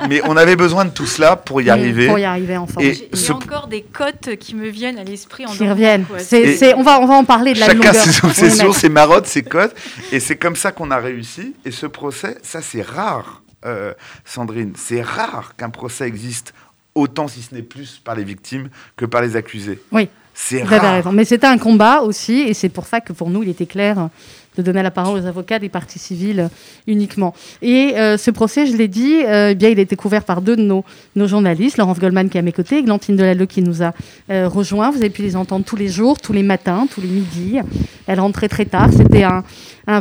mais 0.09 0.21
on 0.25 0.35
avait 0.35 0.57
besoin 0.57 0.83
de 0.83 0.89
tout 0.89 1.05
cela 1.05 1.37
pour 1.37 1.61
y 1.61 1.69
arriver. 1.69 2.07
Pour 2.07 2.19
y 2.19 2.25
arriver 2.25 2.57
enfin. 2.57 2.81
Et 2.81 3.09
Il 3.13 3.19
y 3.19 3.29
a 3.29 3.35
encore 3.35 3.67
des 3.67 3.83
cotes 3.83 4.35
qui 4.35 4.53
me 4.55 4.67
viennent 4.67 4.99
à 4.99 5.03
l'esprit. 5.05 5.45
En 5.45 5.51
qui 5.51 5.69
reviennent. 5.69 6.05
on, 6.09 6.83
va, 6.83 6.99
on 6.99 7.05
va 7.05 7.13
en 7.13 7.23
parler 7.25 7.53
de 7.53 7.59
la 7.59 7.67
Chacun 7.67 7.93
ses 7.93 8.25
obsessions, 8.25 8.73
ses 8.73 8.89
marottes, 8.89 9.27
ses 9.27 9.43
cotes. 9.43 9.75
Et 10.11 10.19
c'est 10.19 10.35
comme 10.35 10.57
ça 10.57 10.73
qu'on 10.73 10.91
a 10.91 10.97
réussi. 10.97 11.55
Et 11.63 11.71
ce 11.71 11.85
procès, 11.85 12.37
ça 12.43 12.61
c'est 12.61 12.81
rare. 12.81 13.43
Euh, 13.65 13.93
Sandrine, 14.23 14.73
c'est 14.77 15.01
rare 15.01 15.53
qu'un 15.57 15.69
procès 15.69 16.07
existe 16.07 16.53
autant, 16.99 17.27
si 17.27 17.41
ce 17.41 17.53
n'est 17.55 17.61
plus, 17.61 18.01
par 18.03 18.15
les 18.15 18.23
victimes 18.23 18.69
que 18.95 19.05
par 19.05 19.21
les 19.21 19.35
accusés. 19.35 19.79
Oui. 19.91 20.09
C'est 20.33 20.63
raison. 20.63 21.11
Mais 21.11 21.25
c'était 21.25 21.47
un 21.47 21.57
combat 21.57 22.01
aussi, 22.01 22.39
et 22.41 22.53
c'est 22.53 22.69
pour 22.69 22.85
ça 22.85 23.01
que 23.01 23.11
pour 23.11 23.29
nous, 23.29 23.43
il 23.43 23.49
était 23.49 23.65
clair 23.65 24.09
de 24.57 24.63
donner 24.63 24.83
la 24.83 24.91
parole 24.91 25.19
aux 25.19 25.25
avocats 25.25 25.59
des 25.59 25.69
parties 25.69 25.99
civiles 25.99 26.49
uniquement. 26.87 27.33
Et 27.61 27.93
euh, 27.97 28.17
ce 28.17 28.31
procès, 28.31 28.65
je 28.65 28.75
l'ai 28.75 28.87
dit, 28.87 29.21
euh, 29.25 29.49
eh 29.51 29.55
bien, 29.55 29.69
il 29.69 29.79
a 29.79 29.81
été 29.81 29.95
couvert 29.95 30.23
par 30.23 30.41
deux 30.41 30.55
de 30.55 30.61
nos, 30.61 30.83
journalistes, 31.15 31.77
Laurence 31.77 31.99
Goldman 31.99 32.29
qui 32.29 32.37
est 32.37 32.39
à 32.39 32.43
mes 32.43 32.51
côtés, 32.51 32.81
Glantine 32.83 33.15
Delalleux 33.15 33.45
qui 33.45 33.61
nous 33.61 33.83
a 33.83 33.93
euh, 34.31 34.47
rejoints. 34.47 34.89
Vous 34.91 34.97
avez 34.97 35.09
pu 35.09 35.21
les 35.21 35.35
entendre 35.35 35.65
tous 35.65 35.75
les 35.75 35.87
jours, 35.87 36.19
tous 36.19 36.33
les 36.33 36.43
matins, 36.43 36.87
tous 36.93 37.01
les 37.01 37.07
midis. 37.07 37.59
Elle 38.07 38.19
rentrait 38.19 38.49
très 38.49 38.65
tard. 38.65 38.89
C'était 38.95 39.23
un, 39.23 39.43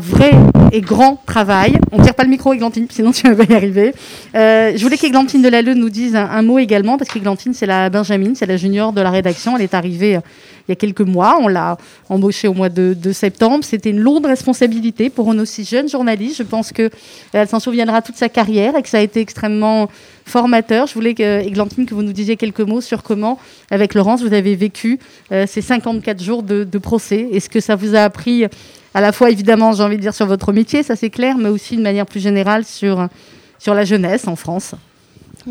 vrai 0.00 0.32
et 0.72 0.82
grand 0.82 1.22
travail. 1.24 1.78
On 1.92 1.98
ne 1.98 2.04
tire 2.04 2.14
pas 2.14 2.24
le 2.24 2.28
micro, 2.28 2.52
Églantine, 2.52 2.86
sinon 2.90 3.10
tu 3.10 3.32
vas 3.32 3.44
y 3.44 3.54
arriver. 3.54 3.94
je 4.34 4.82
voulais 4.82 4.98
qu'Églantine 4.98 5.40
Delalleux 5.40 5.74
nous 5.74 5.88
dise 5.88 6.14
un, 6.14 6.28
un, 6.28 6.42
mot 6.42 6.58
également, 6.58 6.98
parce 6.98 7.10
qu'Églantine, 7.10 7.54
c'est 7.54 7.64
la 7.66 7.88
Benjamin, 7.88 8.34
c'est 8.34 8.46
la 8.46 8.58
junior 8.58 8.92
de 8.92 9.00
la 9.00 9.10
rédaction. 9.10 9.56
Elle 9.56 9.62
est 9.62 9.74
arrivée 9.74 10.18
il 10.68 10.72
y 10.72 10.72
a 10.72 10.76
quelques 10.76 11.00
mois. 11.00 11.38
On 11.40 11.48
l'a 11.48 11.78
embauchée 12.10 12.46
au 12.46 12.52
mois 12.52 12.68
de, 12.68 13.12
septembre. 13.12 13.64
C'était 13.64 13.90
une 13.90 14.00
lourde 14.00 14.26
responsabilité 14.26 15.08
pour 15.08 15.32
une 15.32 15.40
aussi 15.40 15.64
jeune 15.64 15.88
journaliste. 15.88 16.36
Je 16.36 16.42
pense 16.42 16.72
qu'elle 16.72 16.90
euh, 17.34 17.46
s'en 17.46 17.58
souviendra 17.58 18.02
toute 18.02 18.16
sa 18.16 18.28
carrière 18.28 18.76
et 18.76 18.82
que 18.82 18.88
ça 18.88 18.98
a 18.98 19.00
été 19.00 19.20
extrêmement 19.20 19.88
formateur. 20.26 20.86
Je 20.86 20.94
voulais, 20.94 21.14
que, 21.14 21.40
Églantine, 21.40 21.86
que 21.86 21.94
vous 21.94 22.02
nous 22.02 22.12
disiez 22.12 22.36
quelques 22.36 22.60
mots 22.60 22.82
sur 22.82 23.02
comment, 23.02 23.38
avec 23.70 23.94
Laurence, 23.94 24.22
vous 24.22 24.34
avez 24.34 24.56
vécu 24.56 24.98
euh, 25.32 25.46
ces 25.46 25.62
54 25.62 26.22
jours 26.22 26.42
de, 26.42 26.78
procès. 26.78 27.28
Est-ce 27.32 27.48
que 27.48 27.60
ça 27.60 27.74
vous 27.74 27.96
a 27.96 28.00
appris 28.00 28.44
à 28.94 29.00
la 29.00 29.12
fois, 29.12 29.30
évidemment, 29.30 29.72
j'ai 29.72 29.82
envie 29.82 29.96
de 29.96 30.02
dire, 30.02 30.14
sur 30.14 30.26
votre 30.26 30.52
métier, 30.52 30.82
ça 30.82 30.96
c'est 30.96 31.10
clair, 31.10 31.36
mais 31.38 31.48
aussi 31.48 31.76
de 31.76 31.82
manière 31.82 32.06
plus 32.06 32.20
générale 32.20 32.64
sur, 32.64 33.08
sur 33.58 33.74
la 33.74 33.84
jeunesse 33.84 34.28
en 34.28 34.36
France? 34.36 34.74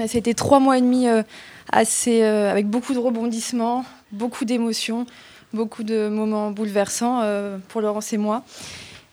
C'était 0.08 0.34
trois 0.34 0.60
mois 0.60 0.78
et 0.78 0.82
demi 0.82 1.08
euh, 1.08 1.24
assez, 1.72 2.24
avec 2.24 2.68
beaucoup 2.68 2.94
de 2.94 3.00
rebondissements, 3.00 3.84
beaucoup 4.12 4.46
d'émotions, 4.46 5.06
beaucoup 5.54 5.84
de 5.84 6.10
moments 6.10 6.52
bouleversants 6.52 7.22
euh, 7.22 7.58
pour 7.68 7.82
Laurence 7.82 8.14
et 8.14 8.18
moi. 8.18 8.44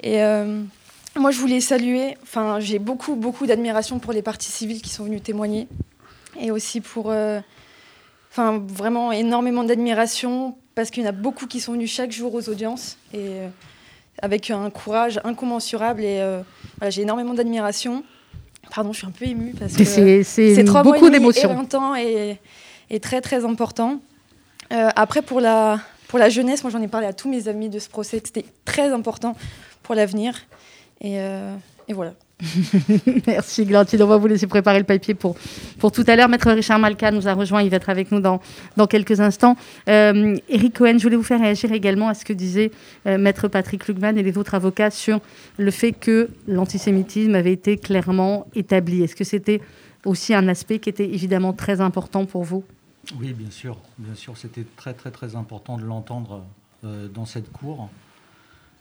Et 0.03 0.23
euh, 0.23 0.63
moi, 1.17 1.31
je 1.31 1.39
voulais 1.39 1.61
saluer, 1.61 2.17
enfin, 2.23 2.61
j'ai 2.61 2.79
beaucoup, 2.79 3.15
beaucoup 3.15 3.47
d'admiration 3.47 3.99
pour 3.99 4.13
les 4.13 4.23
partis 4.23 4.51
civils 4.51 4.83
qui 4.83 4.91
sont 4.91 5.05
venus 5.05 5.23
témoigner, 5.23 5.69
et 6.41 6.51
aussi 6.51 6.81
pour, 6.81 7.11
euh, 7.11 7.41
enfin, 8.31 8.63
vraiment 8.67 9.13
énormément 9.13 9.65
d'admiration, 9.65 10.57
parce 10.75 10.91
qu'il 10.91 11.05
y 11.05 11.07
en 11.07 11.11
a 11.11 11.13
beaucoup 11.13 11.47
qui 11.47 11.61
sont 11.61 11.73
venus 11.73 11.93
chaque 11.93 12.11
jour 12.11 12.35
aux 12.35 12.49
audiences, 12.49 12.99
et 13.13 13.39
avec 14.23 14.51
un 14.51 14.71
courage 14.71 15.21
incommensurable 15.25 16.03
et 16.03 16.23
j'ai 16.89 17.03
énormément 17.03 17.35
d'admiration. 17.35 18.05
Pardon, 18.73 18.93
je 18.93 18.99
suis 18.99 19.07
un 19.07 19.11
peu 19.11 19.27
émue 19.27 19.55
parce 19.59 19.75
que 19.75 19.85
c'est 19.85 20.65
beaucoup 20.83 21.11
d'émotions. 21.11 21.97
Et, 21.97 22.39
et 22.91 23.01
très 23.01 23.21
très 23.21 23.45
important. 23.45 24.01
Après, 24.71 25.23
pour 25.23 25.41
la, 25.41 25.79
pour 26.09 26.19
la 26.19 26.29
jeunesse, 26.29 26.63
moi 26.63 26.71
j'en 26.71 26.83
ai 26.83 26.89
parlé 26.89 27.07
à 27.07 27.13
tous 27.13 27.29
mes 27.29 27.49
amis 27.49 27.69
de 27.69 27.79
ce 27.79 27.89
procès, 27.89 28.21
c'était 28.25 28.45
très 28.65 28.93
important 28.93 29.37
pour 29.83 29.95
l'avenir. 29.95 30.35
Et, 31.01 31.17
et 31.17 31.93
voilà. 31.93 32.15
Merci 33.27 33.65
Glantine. 33.65 34.03
On 34.03 34.07
va 34.07 34.17
vous 34.17 34.27
laisser 34.27 34.47
préparer 34.47 34.79
le 34.79 34.85
papier 34.85 35.15
pour, 35.15 35.37
pour 35.79 35.93
tout 35.93 36.05
à 36.07 36.17
l'heure. 36.17 36.29
Maître 36.29 36.51
Richard 36.51 36.79
Malka 36.79 37.11
nous 37.11 37.29
a 37.29 37.33
rejoint. 37.33 37.63
Il 37.63 37.71
va 37.71 37.77
être 37.77 37.91
avec 37.91 38.11
nous 38.11 38.21
dans, 38.21 38.41
dans 38.77 38.87
quelques 38.87 39.21
instants. 39.21 39.57
Euh, 39.89 40.37
Eric 40.49 40.75
Cohen, 40.79 40.99
je 40.99 41.03
voulais 41.03 41.17
vous 41.17 41.23
faire 41.23 41.41
réagir 41.41 41.73
également 41.73 42.09
à 42.09 42.15
ce 42.15 42.25
que 42.25 42.33
disait 42.33 42.71
euh, 43.07 43.19
Maître 43.19 43.49
Patrick 43.49 43.87
Lugman 43.87 44.17
et 44.17 44.23
les 44.23 44.37
autres 44.37 44.55
avocats 44.55 44.91
sur 44.91 45.21
le 45.59 45.71
fait 45.71 45.93
que 45.93 46.29
l'antisémitisme 46.49 47.35
avait 47.35 47.53
été 47.53 47.77
clairement 47.77 48.47
établi. 48.55 49.03
Est-ce 49.03 49.17
que 49.17 49.25
c'était 49.25 49.61
aussi 50.05 50.35
un 50.35 50.49
aspect 50.49 50.79
qui 50.79 50.89
était 50.89 51.05
évidemment 51.05 51.53
très 51.53 51.81
important 51.81 52.25
pour 52.27 52.43
vous? 52.43 52.65
Oui, 53.19 53.33
bien 53.33 53.51
sûr. 53.51 53.77
Bien 53.99 54.15
sûr, 54.15 54.37
c'était 54.37 54.65
très 54.77 54.95
très 54.95 55.11
très 55.11 55.37
important 55.37 55.77
de 55.77 55.85
l'entendre 55.85 56.45
euh, 56.85 57.09
dans 57.09 57.27
cette 57.27 57.51
cour. 57.53 57.89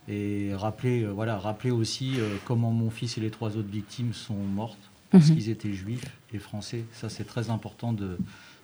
Et 0.08 0.50
rappeler, 0.54 1.02
euh, 1.02 1.10
voilà, 1.10 1.38
rappeler 1.38 1.70
aussi 1.70 2.20
euh, 2.20 2.36
comment 2.44 2.70
mon 2.70 2.90
fils 2.90 3.16
et 3.16 3.20
les 3.20 3.30
trois 3.30 3.56
autres 3.56 3.70
victimes 3.70 4.12
sont 4.12 4.34
mortes 4.34 4.90
parce 5.10 5.28
mhm. 5.28 5.36
qu'ils 5.36 5.48
étaient 5.48 5.72
juifs 5.72 6.18
et 6.32 6.38
français. 6.38 6.84
Ça, 6.92 7.08
c'est 7.08 7.24
très 7.24 7.50
important 7.50 7.92
de, 7.92 8.18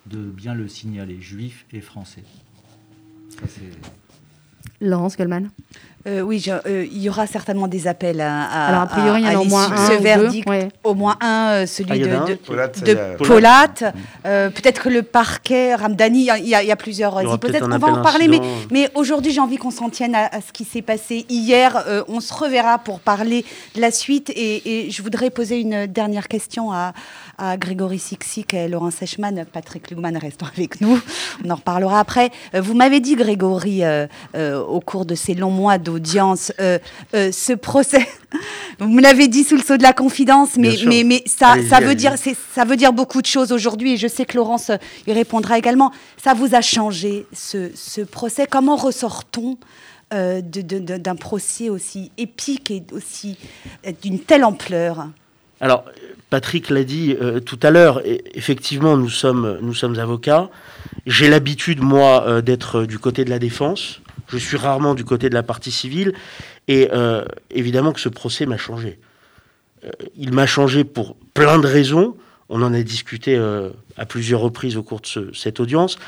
de, 0.07 0.19
bien 0.19 0.55
le 0.55 0.69
signaler, 0.69 1.21
juifs 1.21 1.65
et 1.73 1.81
français. 1.81 2.25
Ça, 3.31 3.47
Laurence 4.81 5.17
Goldman 5.17 5.51
euh, 6.09 6.23
oui, 6.23 6.43
euh, 6.49 6.87
il 6.91 7.03
y 7.03 7.11
aura 7.11 7.27
certainement 7.27 7.69
des 7.69 7.87
appels 7.87 8.23
à, 8.23 8.45
Alors, 8.45 8.81
a 8.81 8.87
priori, 8.87 9.21
il 9.21 9.27
y 9.27 9.37
en 9.37 9.41
a 9.41 9.43
au 9.43 9.45
moins 9.45 9.71
un. 9.71 9.87
Ce 9.87 10.03
verdict, 10.03 10.49
au 10.83 10.95
moins 10.95 11.19
un, 11.21 11.51
euh, 11.51 11.67
celui 11.67 12.03
ah, 12.03 12.27
de, 12.27 12.87
de, 12.87 13.17
Polat. 13.23 13.69
Peut-être 14.23 14.83
que 14.83 14.89
le 14.89 15.03
parquet, 15.03 15.75
Ramdani, 15.75 16.31
il 16.39 16.49
y, 16.49 16.55
a, 16.55 16.77
plusieurs 16.77 17.21
hypothèses. 17.23 17.63
On 17.63 17.79
va 17.79 17.89
en 17.89 18.03
parler, 18.03 18.29
mais, 18.29 18.41
mais 18.71 18.89
aujourd'hui, 18.95 19.31
j'ai 19.31 19.41
envie 19.41 19.59
qu'on 19.59 19.71
s'en 19.71 19.91
tienne 19.91 20.15
à, 20.15 20.41
ce 20.41 20.53
qui 20.53 20.65
s'est 20.65 20.81
passé 20.81 21.27
hier. 21.29 21.85
on 22.09 22.21
se 22.21 22.33
reverra 22.33 22.79
pour 22.79 23.01
parler 23.01 23.45
de 23.75 23.83
la 23.83 23.91
suite. 23.91 24.31
Et, 24.31 24.87
et 24.87 24.91
je 24.91 25.03
voudrais 25.03 25.29
poser 25.29 25.61
une 25.61 25.87
dernière 25.87 26.29
question 26.29 26.73
à, 26.73 26.95
à 27.41 27.57
Grégory 27.57 27.99
Sixic 27.99 28.55
et 28.55 28.69
Laurent 28.69 28.91
Sechman. 28.91 29.45
Patrick 29.51 29.91
Lugman 29.91 30.17
restant 30.19 30.47
avec 30.55 30.81
nous. 30.81 31.01
On 31.45 31.51
en 31.51 31.55
reparlera 31.55 31.99
après. 32.01 32.31
Euh, 32.55 32.61
vous 32.61 32.75
m'avez 32.75 33.01
dit, 33.01 33.17
Grégory, 33.17 33.83
euh, 33.83 34.07
euh, 34.35 34.63
au 34.71 34.81
cours 34.81 35.05
de 35.05 35.15
ces 35.15 35.35
longs 35.35 35.51
mois 35.51 35.79
d'audience, 35.79 36.53
ce 37.13 37.53
procès, 37.55 38.07
vous 38.79 38.89
me 38.89 39.03
l'avez 39.03 39.29
dit 39.29 39.45
sous 39.45 39.57
le 39.57 39.63
sceau 39.63 39.77
de 39.77 39.83
la 39.83 39.93
confidence, 39.93 40.57
mais, 40.57 40.77
mais, 40.87 41.05
mais 41.05 41.23
ça, 41.27 41.57
ça, 41.69 41.81
veut 41.81 41.95
dire, 41.95 42.15
ça 42.55 42.65
veut 42.65 42.77
dire 42.77 42.93
beaucoup 42.93 43.21
de 43.21 43.27
choses 43.27 43.53
aujourd'hui, 43.53 43.95
et 43.95 43.97
je 43.97 44.09
sais 44.09 44.25
que 44.25 44.37
Laurence 44.37 44.71
y 45.07 45.13
répondra 45.13 45.59
également. 45.59 45.93
Ça 46.23 46.35
vous 46.35 46.55
a 46.55 46.61
changé, 46.61 47.27
ce, 47.33 47.71
ce 47.75 48.01
procès? 48.01 48.47
Comment 48.49 48.77
ressort-on 48.77 49.59
d'un 50.11 51.17
procès 51.17 51.69
aussi 51.69 52.11
épique 52.19 52.71
et 52.71 52.83
aussi 52.93 53.37
d'une 54.03 54.19
telle 54.19 54.45
ampleur? 54.45 55.09
Alors, 55.61 55.85
Patrick 56.31 56.71
l'a 56.71 56.85
dit 56.85 57.17
euh, 57.21 57.41
tout 57.41 57.59
à 57.63 57.71
l'heure, 57.71 58.01
effectivement, 58.35 58.97
nous 58.97 59.11
sommes, 59.11 59.59
nous 59.61 59.75
sommes 59.75 59.99
avocats. 59.99 60.49
J'ai 61.07 61.29
l'habitude, 61.29 61.83
moi, 61.83 62.25
euh, 62.27 62.41
d'être 62.41 62.85
du 62.85 62.99
côté 62.99 63.25
de 63.25 63.31
la 63.31 63.39
défense. 63.39 64.01
Je 64.31 64.39
suis 64.39 64.57
rarement 64.57 64.95
du 64.95 65.05
côté 65.05 65.29
de 65.29 65.35
la 65.35 65.43
partie 65.43 65.71
civile. 65.71 66.15
Et 66.69 66.89
euh, 66.93 67.25
évidemment 67.51 67.93
que 67.93 68.01
ce 68.01 68.09
procès 68.09 68.47
m'a 68.47 68.57
changé. 68.57 68.99
il 70.17 70.33
m'a 70.33 70.47
changé 70.47 70.85
pour 70.85 71.17
plein 71.35 71.59
de 71.59 71.67
raisons. 71.67 72.17
On 72.49 72.63
en 72.63 72.73
a 72.75 72.83
discuté 72.83 73.39
à 73.97 74.07
plusieurs 74.07 74.41
reprises 74.41 74.77
au 74.77 74.83
cours 74.83 75.01
de 75.01 75.31
cette 75.33 75.61
audience. 75.61 75.99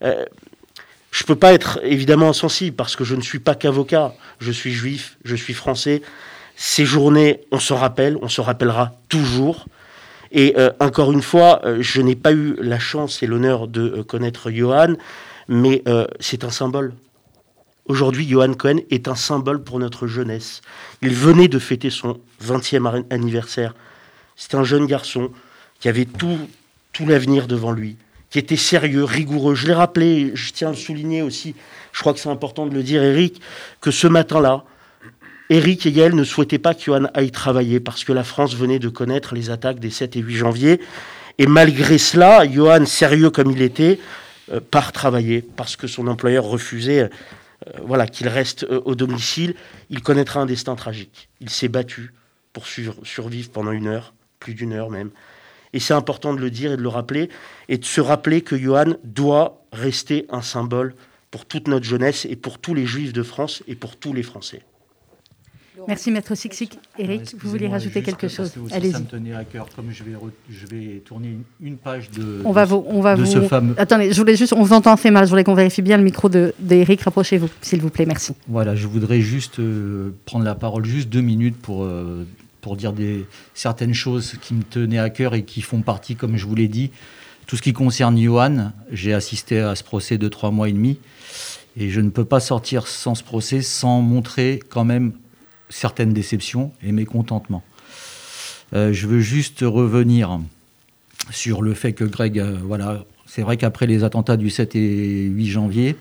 je 0.00 0.08
ne 0.08 1.26
peux 1.26 1.36
pas 1.36 1.52
être 1.52 1.80
évidemment 1.82 2.28
insensible 2.28 2.76
parce 2.76 2.94
que 2.94 3.04
je 3.04 3.16
ne 3.16 3.20
suis 3.20 3.40
pas 3.40 3.54
qu'avocat. 3.54 4.14
Je 4.38 4.52
suis 4.52 4.72
juif, 4.72 5.18
je 5.24 5.34
suis 5.34 5.54
français, 5.54 6.02
ces 6.60 6.84
journées, 6.84 7.40
on 7.52 7.60
s'en 7.60 7.76
rappelle, 7.76 8.16
on 8.20 8.28
se 8.28 8.40
rappellera 8.40 8.92
toujours. 9.08 9.66
Et 10.32 10.54
euh, 10.58 10.70
encore 10.80 11.12
une 11.12 11.22
fois, 11.22 11.60
euh, 11.64 11.78
je 11.80 12.00
n'ai 12.00 12.16
pas 12.16 12.32
eu 12.32 12.56
la 12.60 12.78
chance 12.78 13.22
et 13.22 13.26
l'honneur 13.26 13.68
de 13.68 13.98
euh, 13.98 14.02
connaître 14.02 14.50
Johan, 14.50 14.94
mais 15.48 15.82
c'est 16.20 16.44
un 16.44 16.50
symbole. 16.50 16.92
Aujourd'hui, 17.88 18.28
Johan 18.28 18.52
Cohen 18.52 18.80
est 18.90 19.08
un 19.08 19.14
symbole 19.14 19.64
pour 19.64 19.78
notre 19.78 20.06
jeunesse. 20.06 20.60
Il 21.00 21.14
venait 21.14 21.48
de 21.48 21.58
fêter 21.58 21.88
son 21.88 22.20
20e 22.44 23.04
anniversaire. 23.08 23.74
C'est 24.36 24.54
un 24.54 24.62
jeune 24.62 24.84
garçon 24.84 25.30
qui 25.80 25.88
avait 25.88 26.04
tout, 26.04 26.38
tout 26.92 27.06
l'avenir 27.06 27.46
devant 27.46 27.72
lui, 27.72 27.96
qui 28.28 28.38
était 28.38 28.56
sérieux, 28.56 29.04
rigoureux. 29.04 29.54
Je 29.54 29.66
l'ai 29.66 29.72
rappelé, 29.72 30.32
je 30.34 30.52
tiens 30.52 30.68
à 30.68 30.70
le 30.72 30.76
souligner 30.76 31.22
aussi, 31.22 31.54
je 31.92 32.00
crois 32.00 32.12
que 32.12 32.20
c'est 32.20 32.28
important 32.28 32.66
de 32.66 32.74
le 32.74 32.82
dire, 32.82 33.02
Eric, 33.02 33.40
que 33.80 33.90
ce 33.90 34.06
matin-là, 34.06 34.64
Eric 35.48 35.86
et 35.86 35.90
Yael 35.90 36.14
ne 36.14 36.24
souhaitaient 36.24 36.58
pas 36.58 36.74
que 36.74 36.90
aille 37.14 37.30
travailler 37.30 37.80
parce 37.80 38.04
que 38.04 38.12
la 38.12 38.22
France 38.22 38.54
venait 38.54 38.78
de 38.78 38.90
connaître 38.90 39.34
les 39.34 39.48
attaques 39.48 39.80
des 39.80 39.90
7 39.90 40.14
et 40.16 40.20
8 40.20 40.36
janvier. 40.36 40.80
Et 41.38 41.46
malgré 41.46 41.96
cela, 41.96 42.46
Johan, 42.46 42.84
sérieux 42.84 43.30
comme 43.30 43.50
il 43.50 43.62
était, 43.62 43.98
euh, 44.52 44.60
part 44.60 44.92
travailler 44.92 45.42
parce 45.56 45.76
que 45.76 45.86
son 45.86 46.06
employeur 46.06 46.44
refusait 46.44 47.00
euh, 47.00 47.08
voilà, 47.84 48.06
qu'il 48.06 48.28
reste 48.28 48.64
euh, 48.64 48.80
au 48.84 48.94
domicile. 48.94 49.54
Il 49.90 50.02
connaîtra 50.02 50.40
un 50.40 50.46
destin 50.46 50.76
tragique. 50.76 51.28
Il 51.40 51.50
s'est 51.50 51.68
battu 51.68 52.12
pour 52.52 52.66
survivre 52.66 53.50
pendant 53.50 53.72
une 53.72 53.86
heure, 53.86 54.14
plus 54.40 54.54
d'une 54.54 54.72
heure 54.72 54.90
même. 54.90 55.10
Et 55.72 55.80
c'est 55.80 55.94
important 55.94 56.34
de 56.34 56.40
le 56.40 56.50
dire 56.50 56.72
et 56.72 56.76
de 56.76 56.82
le 56.82 56.88
rappeler, 56.88 57.28
et 57.68 57.78
de 57.78 57.84
se 57.84 58.00
rappeler 58.00 58.40
que 58.40 58.56
Johan 58.56 58.94
doit 59.04 59.62
rester 59.72 60.26
un 60.30 60.42
symbole 60.42 60.94
pour 61.30 61.44
toute 61.44 61.68
notre 61.68 61.84
jeunesse 61.84 62.24
et 62.24 62.36
pour 62.36 62.58
tous 62.58 62.74
les 62.74 62.86
juifs 62.86 63.12
de 63.12 63.22
France 63.22 63.62
et 63.68 63.74
pour 63.74 63.96
tous 63.96 64.12
les 64.12 64.22
Français. 64.22 64.62
Merci 65.86 66.10
Maître 66.10 66.34
Sixic. 66.34 66.78
Eric, 66.98 67.34
vous 67.38 67.50
vouliez 67.50 67.68
rajouter 67.68 68.02
quelque 68.02 68.28
chose 68.28 68.52
Allez-y. 68.72 68.92
Ça 68.92 69.00
me 69.00 69.04
tenait 69.04 69.34
à 69.34 69.44
cœur, 69.44 69.68
comme 69.74 69.90
je 69.90 70.02
vais, 70.02 70.12
je 70.50 70.66
vais 70.66 71.02
tourner 71.04 71.38
une, 71.62 71.76
page 71.76 72.10
de, 72.10 72.42
on 72.44 72.52
va 72.52 72.64
vous, 72.64 72.84
on 72.88 73.00
va 73.00 73.16
de 73.16 73.22
vous... 73.22 73.30
ce 73.30 73.40
fameux... 73.42 73.74
Attendez, 73.78 74.12
je 74.12 74.18
voulais 74.18 74.36
juste, 74.36 74.52
on 74.52 74.62
vous 74.62 74.72
entend 74.72 74.92
assez 74.92 75.10
mal, 75.10 75.24
je 75.24 75.30
voulais 75.30 75.44
qu'on 75.44 75.54
vérifie 75.54 75.82
bien 75.82 75.96
le 75.96 76.02
micro 76.02 76.28
d'Eric. 76.28 77.02
Rapprochez-vous, 77.02 77.48
s'il 77.60 77.80
vous 77.80 77.90
plaît, 77.90 78.06
merci. 78.06 78.32
Voilà, 78.48 78.74
je 78.74 78.86
voudrais 78.86 79.20
juste 79.20 79.60
euh, 79.60 80.10
prendre 80.24 80.44
la 80.44 80.54
parole 80.54 80.84
juste 80.84 81.08
deux 81.08 81.20
minutes 81.20 81.56
pour, 81.56 81.84
euh, 81.84 82.26
pour 82.60 82.76
dire 82.76 82.92
des, 82.92 83.26
certaines 83.54 83.94
choses 83.94 84.34
qui 84.40 84.54
me 84.54 84.62
tenaient 84.62 84.98
à 84.98 85.10
cœur 85.10 85.34
et 85.34 85.44
qui 85.44 85.60
font 85.60 85.82
partie, 85.82 86.16
comme 86.16 86.36
je 86.36 86.46
vous 86.46 86.54
l'ai 86.54 86.68
dit. 86.68 86.90
Tout 87.46 87.56
ce 87.56 87.62
qui 87.62 87.72
concerne 87.72 88.20
Johan, 88.20 88.72
j'ai 88.92 89.14
assisté 89.14 89.60
à 89.60 89.74
ce 89.74 89.82
procès 89.82 90.18
de 90.18 90.28
trois 90.28 90.50
mois 90.50 90.68
et 90.68 90.72
demi. 90.72 90.98
Et 91.78 91.90
je 91.90 92.00
ne 92.00 92.10
peux 92.10 92.24
pas 92.24 92.40
sortir 92.40 92.88
sans 92.88 93.14
ce 93.14 93.22
procès 93.22 93.62
sans 93.62 94.02
montrer 94.02 94.60
quand 94.68 94.84
même 94.84 95.12
certaines 95.68 96.12
déceptions 96.12 96.72
et 96.82 96.92
mécontentements. 96.92 97.62
Euh, 98.74 98.92
je 98.92 99.06
veux 99.06 99.20
juste 99.20 99.60
revenir 99.62 100.40
sur 101.30 101.62
le 101.62 101.74
fait 101.74 101.92
que 101.92 102.04
Greg, 102.04 102.38
euh, 102.38 102.56
voilà, 102.62 103.04
c'est 103.26 103.42
vrai 103.42 103.56
qu'après 103.56 103.86
les 103.86 104.04
attentats 104.04 104.36
du 104.36 104.50
7 104.50 104.76
et 104.76 105.24
8 105.24 105.46
janvier, 105.46 105.96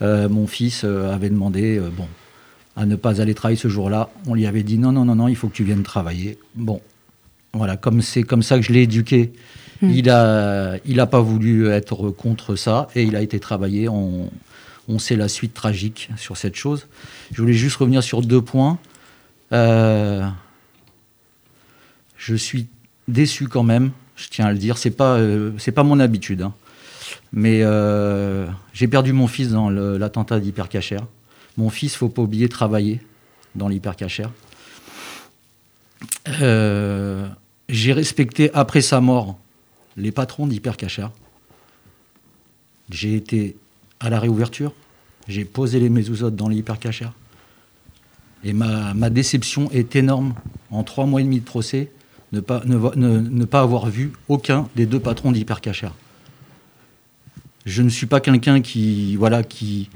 euh, 0.00 0.28
mon 0.28 0.46
fils 0.46 0.84
avait 0.84 1.30
demandé, 1.30 1.80
bon, 1.96 2.06
à 2.76 2.86
ne 2.86 2.96
pas 2.96 3.20
aller 3.20 3.34
travailler 3.34 3.58
ce 3.58 3.68
jour-là. 3.68 4.10
On 4.26 4.34
lui 4.34 4.46
avait 4.46 4.62
dit 4.62 4.78
non, 4.78 4.92
non, 4.92 5.04
non, 5.04 5.14
non, 5.14 5.28
il 5.28 5.36
faut 5.36 5.48
que 5.48 5.54
tu 5.54 5.64
viennes 5.64 5.82
travailler. 5.82 6.38
Bon, 6.54 6.80
voilà, 7.52 7.76
comme 7.76 8.02
c'est 8.02 8.22
comme 8.22 8.42
ça 8.42 8.56
que 8.56 8.62
je 8.62 8.72
l'ai 8.72 8.82
éduqué, 8.82 9.32
hmm. 9.80 9.90
il 9.90 10.10
a, 10.10 10.76
il 10.86 10.98
a 11.00 11.06
pas 11.06 11.20
voulu 11.20 11.68
être 11.68 12.10
contre 12.10 12.56
ça 12.56 12.88
et 12.96 13.02
il 13.04 13.14
a 13.14 13.22
été 13.22 13.38
travaillé. 13.38 13.88
On, 13.88 14.30
on 14.88 14.98
sait 14.98 15.16
la 15.16 15.28
suite 15.28 15.54
tragique 15.54 16.10
sur 16.16 16.36
cette 16.36 16.56
chose. 16.56 16.86
Je 17.32 17.40
voulais 17.40 17.54
juste 17.54 17.76
revenir 17.76 18.02
sur 18.02 18.22
deux 18.22 18.42
points. 18.42 18.78
Euh, 19.52 20.26
je 22.16 22.34
suis 22.34 22.68
déçu 23.08 23.48
quand 23.48 23.62
même, 23.62 23.90
je 24.16 24.28
tiens 24.28 24.46
à 24.46 24.52
le 24.52 24.58
dire. 24.58 24.78
C'est 24.78 24.90
pas, 24.90 25.16
euh, 25.16 25.52
pas 25.74 25.82
mon 25.82 26.00
habitude, 26.00 26.42
hein. 26.42 26.54
mais 27.32 27.60
euh, 27.62 28.46
j'ai 28.72 28.88
perdu 28.88 29.12
mon 29.12 29.26
fils 29.26 29.50
dans 29.50 29.70
l'attentat 29.70 30.40
d'hypercachère. 30.40 31.06
Mon 31.56 31.68
fils, 31.68 31.94
faut 31.96 32.08
pas 32.08 32.22
oublier, 32.22 32.48
travailler 32.48 33.00
dans 33.54 33.68
l'hypercachère. 33.68 34.30
j'ai 37.68 37.92
respecté 37.92 38.50
après 38.54 38.80
sa 38.80 39.00
mort 39.00 39.38
les 39.96 40.12
patrons 40.12 40.46
d'hypercachère. 40.46 41.10
J'ai 42.90 43.14
été 43.14 43.56
à 44.00 44.08
la 44.10 44.18
réouverture, 44.18 44.72
j'ai 45.28 45.44
posé 45.44 45.78
les 45.78 45.90
mésouzotes 45.90 46.34
dans 46.34 46.48
l'hypercachère. 46.48 47.12
Et 48.44 48.52
ma, 48.52 49.10
déception 49.10 49.70
est 49.70 49.96
énorme. 49.96 50.34
En 50.70 50.82
trois 50.82 51.06
mois 51.06 51.20
et 51.20 51.24
demi 51.24 51.40
de 51.40 51.44
procès, 51.44 51.90
ne 52.32 52.40
pas, 52.40 53.60
avoir 53.60 53.88
vu 53.88 54.12
aucun 54.28 54.68
des 54.74 54.86
deux 54.86 55.00
patrons 55.00 55.32
d'Hypercacher. 55.32 55.90
Je 57.64 57.82
ne 57.82 57.88
suis 57.88 58.06
pas 58.06 58.20
quelqu'un 58.20 58.60
qui, 58.60 59.14
voilà, 59.16 59.42
qui, 59.42 59.88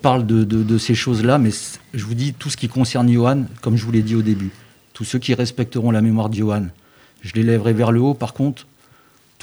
parle 0.00 0.26
de, 0.26 0.42
de, 0.44 0.78
ces 0.78 0.94
choses-là, 0.94 1.38
mais 1.38 1.50
je 1.92 2.04
vous 2.04 2.14
dis 2.14 2.32
tout 2.32 2.50
ce 2.50 2.56
qui 2.56 2.68
concerne 2.68 3.10
Johan, 3.10 3.44
comme 3.60 3.76
je 3.76 3.84
vous 3.84 3.92
l'ai 3.92 4.02
dit 4.02 4.16
au 4.16 4.22
début. 4.22 4.50
Tous 4.92 5.04
ceux 5.04 5.18
qui 5.18 5.34
respecteront 5.34 5.90
la 5.90 6.02
mémoire 6.02 6.28
de 6.28 6.36
Johan, 6.36 6.66
je 7.20 7.32
les 7.34 7.42
lèverai 7.42 7.72
vers 7.72 7.92
le 7.92 8.00
haut. 8.00 8.14
Par 8.14 8.32
contre, 8.32 8.66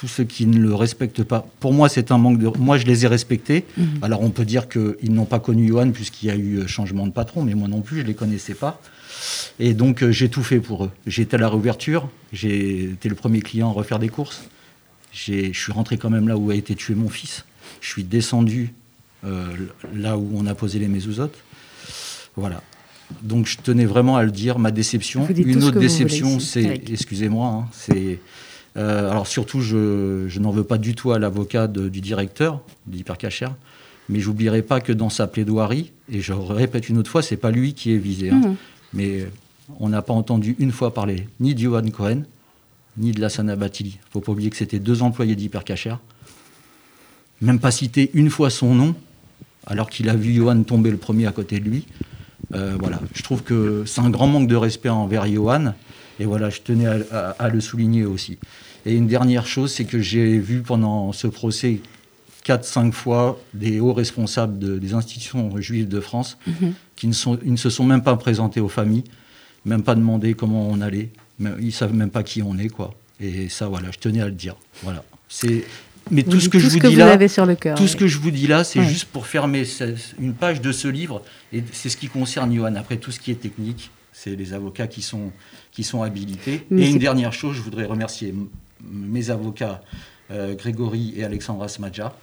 tous 0.01 0.07
ceux 0.07 0.23
qui 0.23 0.47
ne 0.47 0.57
le 0.57 0.73
respectent 0.73 1.23
pas, 1.23 1.45
pour 1.59 1.73
moi, 1.73 1.87
c'est 1.87 2.11
un 2.11 2.17
manque 2.17 2.39
de. 2.39 2.47
Moi, 2.57 2.79
je 2.79 2.87
les 2.87 3.05
ai 3.05 3.07
respectés. 3.07 3.65
Mhm. 3.77 3.99
Alors, 4.01 4.23
on 4.23 4.31
peut 4.31 4.45
dire 4.45 4.67
qu'ils 4.67 5.13
n'ont 5.13 5.25
pas 5.25 5.39
connu 5.39 5.67
Johan 5.67 5.91
puisqu'il 5.91 6.25
y 6.25 6.31
a 6.31 6.35
eu 6.35 6.67
changement 6.67 7.05
de 7.05 7.11
patron, 7.11 7.43
mais 7.43 7.53
moi 7.53 7.67
non 7.67 7.81
plus, 7.81 7.97
je 7.97 8.01
ne 8.01 8.07
les 8.07 8.15
connaissais 8.15 8.55
pas. 8.55 8.81
Et 9.59 9.75
donc, 9.75 10.01
euh, 10.01 10.11
j'ai 10.11 10.27
tout 10.27 10.41
fait 10.41 10.59
pour 10.59 10.85
eux. 10.85 10.91
J'ai 11.05 11.21
été 11.21 11.35
à 11.35 11.39
la 11.39 11.49
réouverture, 11.49 12.09
j'ai 12.33 12.85
été 12.85 13.09
le 13.09 13.13
premier 13.15 13.41
client 13.41 13.69
à 13.69 13.73
refaire 13.73 13.99
des 13.99 14.09
courses. 14.09 14.41
Je 15.11 15.53
suis 15.53 15.71
rentré 15.71 15.99
quand 15.99 16.09
même 16.09 16.27
là 16.27 16.35
où 16.35 16.49
a 16.49 16.55
été 16.55 16.73
tué 16.73 16.95
mon 16.95 17.09
fils. 17.09 17.45
Je 17.79 17.87
suis 17.87 18.03
descendu 18.03 18.73
euh, 19.23 19.45
là 19.95 20.17
où 20.17 20.31
on 20.33 20.47
a 20.47 20.55
posé 20.55 20.79
les 20.79 20.87
mésouzotes. 20.87 21.37
Voilà. 22.35 22.63
Donc 23.21 23.45
je 23.45 23.57
tenais 23.57 23.85
vraiment 23.85 24.17
à 24.17 24.23
le 24.23 24.31
dire, 24.31 24.57
ma 24.57 24.71
déception. 24.71 25.27
Une 25.27 25.63
autre 25.63 25.79
déception, 25.79 26.39
c'est, 26.39 26.81
excusez-moi, 26.89 27.47
hein, 27.47 27.69
c'est 27.71 28.19
euh, 28.77 29.09
alors 29.09 29.27
surtout, 29.27 29.61
je, 29.61 30.39
n'en 30.39 30.51
veux 30.51 30.63
pas 30.63 30.77
du 30.77 30.95
tout 30.95 31.11
à 31.11 31.19
l'avocat 31.19 31.67
du 31.67 32.01
directeur 32.01 32.61
d'Hypercacher, 32.87 33.49
mais 34.09 34.19
j'oublierai 34.19 34.61
pas 34.61 34.79
que 34.81 34.93
dans 34.93 35.09
sa 35.09 35.27
plaidoirie, 35.27 35.91
et 36.11 36.21
je 36.21 36.33
répète 36.33 36.89
une 36.89 36.97
autre 36.97 37.11
fois, 37.11 37.21
c'est 37.21 37.37
pas 37.37 37.51
lui 37.51 37.73
qui 37.73 37.93
est 37.93 37.97
visé, 37.97 38.29
hein, 38.29 38.41
mmh. 38.43 38.55
mais 38.93 39.27
on 39.79 39.89
n'a 39.89 40.01
pas 40.01 40.13
entendu 40.13 40.55
une 40.59 40.71
fois 40.71 40.93
parler 40.93 41.27
ni 41.39 41.53
de 41.55 41.59
Johan 41.59 41.89
Cohen, 41.89 42.23
ni 42.97 43.11
de 43.11 43.21
Lassana 43.21 43.55
Batili. 43.55 43.99
Il 44.01 44.11
faut 44.11 44.21
pas 44.21 44.31
oublier 44.31 44.49
que 44.49 44.57
c'était 44.57 44.79
deux 44.79 45.01
employés 45.01 45.35
d'Hypercacher. 45.35 45.95
Même 47.41 47.59
pas 47.59 47.71
cité 47.71 48.11
une 48.13 48.29
fois 48.29 48.49
son 48.49 48.75
nom, 48.75 48.95
alors 49.65 49.89
qu'il 49.89 50.09
a 50.09 50.15
vu 50.15 50.33
Johan 50.33 50.63
tomber 50.63 50.91
le 50.91 50.97
premier 50.97 51.27
à 51.27 51.31
côté 51.31 51.59
de 51.59 51.69
lui. 51.69 51.87
Euh, 52.53 52.75
voilà, 52.79 52.99
je 53.13 53.23
trouve 53.23 53.43
que 53.43 53.83
c'est 53.85 54.01
un 54.01 54.09
grand 54.09 54.27
manque 54.27 54.47
de 54.47 54.55
respect 54.55 54.89
envers 54.89 55.27
Johan. 55.27 55.73
Et 56.19 56.25
voilà, 56.25 56.49
je 56.49 56.61
tenais 56.61 56.87
à, 56.87 57.49
le 57.49 57.61
souligner 57.61 58.05
aussi. 58.05 58.37
Et 58.85 58.95
une 58.95 59.07
dernière 59.07 59.45
chose, 59.45 59.71
c'est 59.71 59.85
que 59.85 59.99
j'ai 59.99 60.37
vu 60.37 60.61
pendant 60.61 61.11
ce 61.13 61.27
procès 61.27 61.79
4-5 62.45 62.91
fois 62.91 63.39
des 63.53 63.79
hauts 63.79 63.93
responsables 63.93 64.79
des 64.79 64.93
institutions 64.93 65.59
juives 65.59 65.87
de 65.87 65.99
France 65.99 66.37
mhm. 66.47 66.73
qui 66.95 67.07
ne, 67.07 67.13
sont, 67.13 67.37
ils 67.45 67.51
ne 67.51 67.57
se 67.57 67.69
sont 67.69 67.83
même 67.83 68.01
pas 68.01 68.15
présentés 68.15 68.59
aux 68.59 68.69
familles, 68.69 69.03
même 69.65 69.83
pas 69.83 69.95
demandé 69.95 70.33
comment 70.33 70.67
on 70.67 70.81
allait. 70.81 71.09
Ils 71.59 71.73
savent 71.73 71.93
même 71.93 72.11
pas 72.11 72.23
qui 72.23 72.43
on 72.43 72.57
est, 72.57 72.69
quoi. 72.69 72.93
Et 73.19 73.49
ça, 73.49 73.67
voilà, 73.67 73.89
je 73.91 73.97
tenais 73.99 74.21
à 74.21 74.25
le 74.25 74.31
dire. 74.31 74.55
Voilà. 74.83 75.03
C'est 75.27 75.63
mais 76.09 76.23
tout 76.23 76.39
ce 76.39 76.49
que 76.49 76.57
je 76.57 76.67
vous 76.67 76.79
dis 76.79 76.95
là, 76.95 77.17
tout 77.75 77.87
ce 77.87 77.95
que 77.95 78.07
je 78.07 78.17
vous 78.17 78.31
dis 78.31 78.47
là, 78.47 78.63
c'est 78.63 78.83
juste 78.83 79.05
pour 79.05 79.27
fermer 79.27 79.63
une 80.19 80.33
page 80.33 80.61
de 80.61 80.71
ce 80.71 80.87
livre, 80.87 81.21
et 81.53 81.63
c'est 81.71 81.89
ce 81.89 81.97
qui 81.97 82.07
concerne 82.07 82.53
Johan. 82.53 82.75
Après, 82.75 82.97
tout 82.97 83.11
ce 83.11 83.19
qui 83.19 83.31
est 83.31 83.35
technique, 83.35 83.91
c'est 84.11 84.35
les 84.35 84.53
avocats 84.53 84.87
qui 84.87 85.01
sont, 85.01 85.31
qui 85.71 85.83
sont 85.83 86.03
habilités. 86.03 86.65
et 86.75 86.89
une 86.89 86.99
dernière 86.99 87.33
chose, 87.33 87.55
je 87.55 87.61
voudrais 87.61 87.85
remercier 87.85 88.33
mes 88.83 89.29
avocats, 89.29 89.81
euh, 90.31 90.55
Grégory 90.55 91.13
et 91.15 91.23
Alexandra 91.23 91.67
Smadja, 91.67 92.15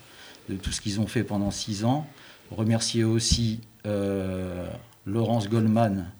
de 0.48 0.56
tout 0.56 0.72
ce 0.72 0.80
qu'ils 0.80 1.00
ont 1.00 1.06
fait 1.06 1.24
pendant 1.24 1.50
six 1.50 1.84
ans. 1.84 2.06
Remercier 2.50 3.04
aussi 3.04 3.60
euh, 3.86 4.68
Laurence 5.06 5.48
Goldman, 5.48 6.10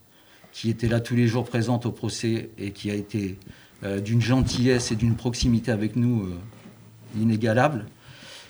qui 0.53 0.71
était 0.71 0.89
là 0.89 1.01
tous 1.01 1.15
les 1.15 1.27
jours 1.27 1.45
présente 1.45 1.87
au 1.87 1.93
procès 1.93 2.51
et 2.59 2.73
qui 2.73 2.91
a 2.91 2.95
été 2.95 3.39
euh, 3.85 4.01
d'une 4.01 4.21
gentillesse 4.21 4.93
et 4.93 4.97
d'une 4.97 5.17
proximité 5.17 5.71
avec 5.71 5.97
nous 5.97 6.29
inégalable. 7.17 7.87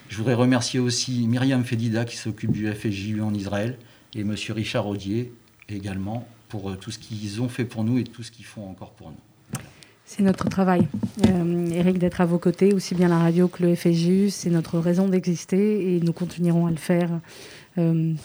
Je 0.09 0.17
voudrais 0.17 0.33
remercier 0.33 0.79
aussi 0.79 1.27
Myriam 1.27 1.63
Fedida 1.63 2.03
qui 2.03 2.17
s'occupe 2.17 2.51
du 2.51 2.71
FSJU 2.71 3.21
en 3.21 3.33
Israël 3.33 3.77
et 4.15 4.21
M. 4.21 4.35
Richard 4.49 4.87
Audier 4.87 5.31
également 5.69 6.27
pour 6.49 6.69
euh, 6.69 6.75
tout 6.75 6.91
ce 6.91 6.99
qu'ils 6.99 7.41
ont 7.41 7.47
fait 7.47 7.65
pour 7.65 7.83
nous 7.83 7.97
et 7.97 8.03
tout 8.03 8.23
ce 8.23 8.31
qu'ils 8.31 8.45
font 8.45 8.69
encore 8.69 8.91
pour 8.91 9.11
nous. 9.11 9.61
C'est 10.03 10.23
notre 10.23 10.49
travail, 10.49 10.87
euh, 11.27 11.69
Eric, 11.69 11.99
d'être 11.99 12.19
à 12.19 12.25
vos 12.25 12.39
côtés, 12.39 12.73
aussi 12.73 12.95
bien 12.95 13.09
la 13.09 13.19
radio 13.19 13.47
que 13.47 13.61
le 13.61 13.75
FSJU. 13.75 14.31
C'est 14.31 14.49
notre 14.49 14.79
raison 14.79 15.07
d'exister 15.07 15.95
et 15.95 15.99
nous 15.99 16.13
continuerons 16.13 16.65
à 16.65 16.71
le 16.71 16.77
faire. 16.77 17.11
Euh, 17.77 18.15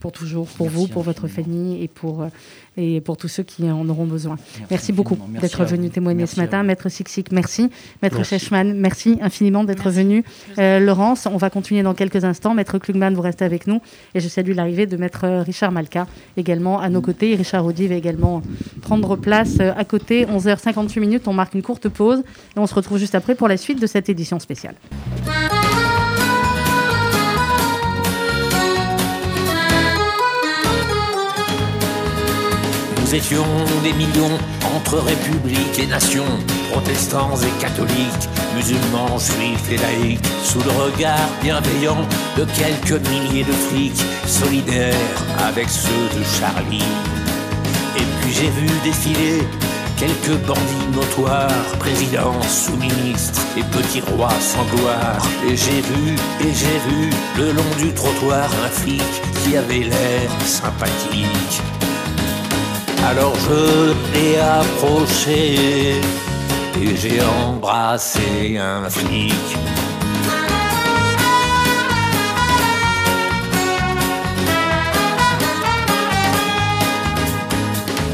pour 0.00 0.12
toujours, 0.12 0.46
pour 0.46 0.68
vous, 0.68 0.86
pour 0.88 1.02
votre 1.02 1.26
famille 1.26 1.82
et 1.82 1.88
pour, 1.88 2.22
euh, 2.22 2.28
et 2.76 3.00
pour 3.00 3.16
tous 3.16 3.28
ceux 3.28 3.42
qui 3.42 3.70
en 3.70 3.88
auront 3.88 4.04
besoin. 4.04 4.36
Merci, 4.70 4.92
beaucoup 4.92 5.16
d'être 5.40 5.64
venu 5.64 5.90
témoigner 5.90 6.26
ce 6.26 6.38
matin. 6.38 6.62
Maître 6.62 6.88
Siksik, 6.88 7.32
merci. 7.32 7.70
Maître 8.02 8.22
Chechman, 8.22 8.74
merci 8.74 9.18
infiniment 9.22 9.64
d'être 9.64 9.90
venu. 9.90 10.24
Euh, 10.58 10.78
Laurence, 10.78 11.26
on 11.26 11.36
va 11.38 11.50
continuer 11.50 11.82
dans 11.82 11.94
quelques 11.94 12.24
instants. 12.24 12.54
Maître 12.54 12.78
Klugman, 12.78 13.14
vous 13.14 13.22
restez 13.22 13.44
avec 13.44 13.66
nous. 13.66 13.80
Et 14.14 14.20
je 14.20 14.28
salue 14.28 14.52
l'arrivée 14.52 14.86
de 14.86 14.96
Maître 14.96 15.26
Richard 15.44 15.72
Malka 15.72 16.06
également 16.36 16.80
à 16.80 16.88
nos 16.88 17.00
côtés. 17.00 17.34
Richard 17.34 17.64
Audy 17.64 17.88
va 17.88 17.94
également 17.94 18.42
prendre 18.82 19.16
place 19.16 19.56
euh, 19.60 19.72
à 19.76 19.84
côté. 19.84 20.26
11h58 20.26 21.00
minutes, 21.00 21.28
on 21.28 21.32
marque 21.32 21.54
une 21.54 21.62
courte 21.62 21.88
pause 21.88 22.20
et 22.56 22.58
on 22.58 22.66
se 22.66 22.74
retrouve 22.74 22.98
juste 22.98 23.14
après 23.14 23.34
pour 23.34 23.48
la 23.48 23.56
suite 23.56 23.80
de 23.80 23.86
cette 23.86 24.08
édition 24.08 24.38
spéciale. 24.38 24.74
Nous 33.06 33.14
étions 33.14 33.46
des 33.84 33.92
millions 33.92 34.36
entre 34.74 34.98
républiques 34.98 35.78
et 35.78 35.86
nations, 35.86 36.26
protestants 36.72 37.36
et 37.36 37.60
catholiques, 37.60 38.28
musulmans, 38.56 39.16
juifs 39.16 39.70
et 39.70 39.76
laïcs, 39.76 40.26
sous 40.42 40.58
le 40.58 40.70
regard 40.70 41.28
bienveillant 41.40 42.02
de 42.36 42.44
quelques 42.46 43.00
milliers 43.08 43.44
de 43.44 43.52
flics, 43.52 44.02
solidaires 44.26 44.96
avec 45.38 45.68
ceux 45.68 46.18
de 46.18 46.24
Charlie. 46.24 46.82
Et 47.96 48.02
puis 48.20 48.32
j'ai 48.32 48.50
vu 48.50 48.66
défiler 48.82 49.46
quelques 49.96 50.44
bandits 50.44 50.90
notoires, 50.92 51.62
présidents, 51.78 52.42
sous-ministres 52.42 53.40
et 53.56 53.62
petits 53.62 54.00
rois 54.00 54.34
sans 54.40 54.64
gloire. 54.76 55.24
Et 55.48 55.56
j'ai 55.56 55.80
vu, 55.80 56.16
et 56.40 56.52
j'ai 56.52 56.78
vu, 56.90 57.10
le 57.38 57.52
long 57.52 57.72
du 57.78 57.94
trottoir, 57.94 58.50
un 58.64 58.68
flic 58.68 59.00
qui 59.44 59.56
avait 59.56 59.84
l'air 59.84 60.28
sympathique. 60.44 61.62
Alors 63.04 63.34
je 63.36 63.92
l'ai 64.12 64.38
approché 64.38 66.00
et 66.80 66.96
j'ai 66.96 67.20
embrassé 67.22 68.58
un 68.58 68.88
flic. 68.90 69.32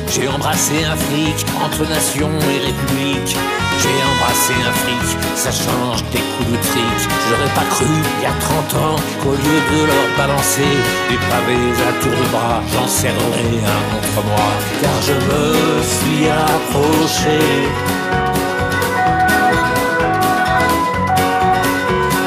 J'ai 0.08 0.28
embrassé 0.28 0.84
un 0.84 0.96
flic 0.96 1.46
entre 1.64 1.88
nation 1.88 2.28
et 2.28 2.66
république. 2.66 3.36
J'ai 3.82 3.98
embrassé 4.12 4.54
un 4.64 4.72
fric, 4.72 5.18
ça 5.34 5.50
change 5.50 6.04
des 6.12 6.20
coups 6.32 6.50
de 6.52 6.56
trick. 6.68 6.98
J'aurais 7.28 7.52
pas 7.52 7.66
cru 7.74 7.86
il 7.86 8.22
y 8.22 8.26
a 8.26 8.34
30 8.38 8.74
ans 8.74 8.96
qu'au 9.20 9.32
lieu 9.32 9.58
de 9.72 9.86
leur 9.86 10.08
balancer 10.16 10.74
des 11.10 11.16
pavés 11.30 11.72
à 11.88 11.92
tour 12.00 12.12
de 12.12 12.28
bras, 12.30 12.62
j'en 12.72 12.86
serrerais 12.86 13.58
un 13.76 13.82
contre 13.92 14.20
moi. 14.28 14.48
Car 14.80 14.96
je 15.08 15.14
me 15.14 15.82
suis 15.82 16.28
approché. 16.28 17.40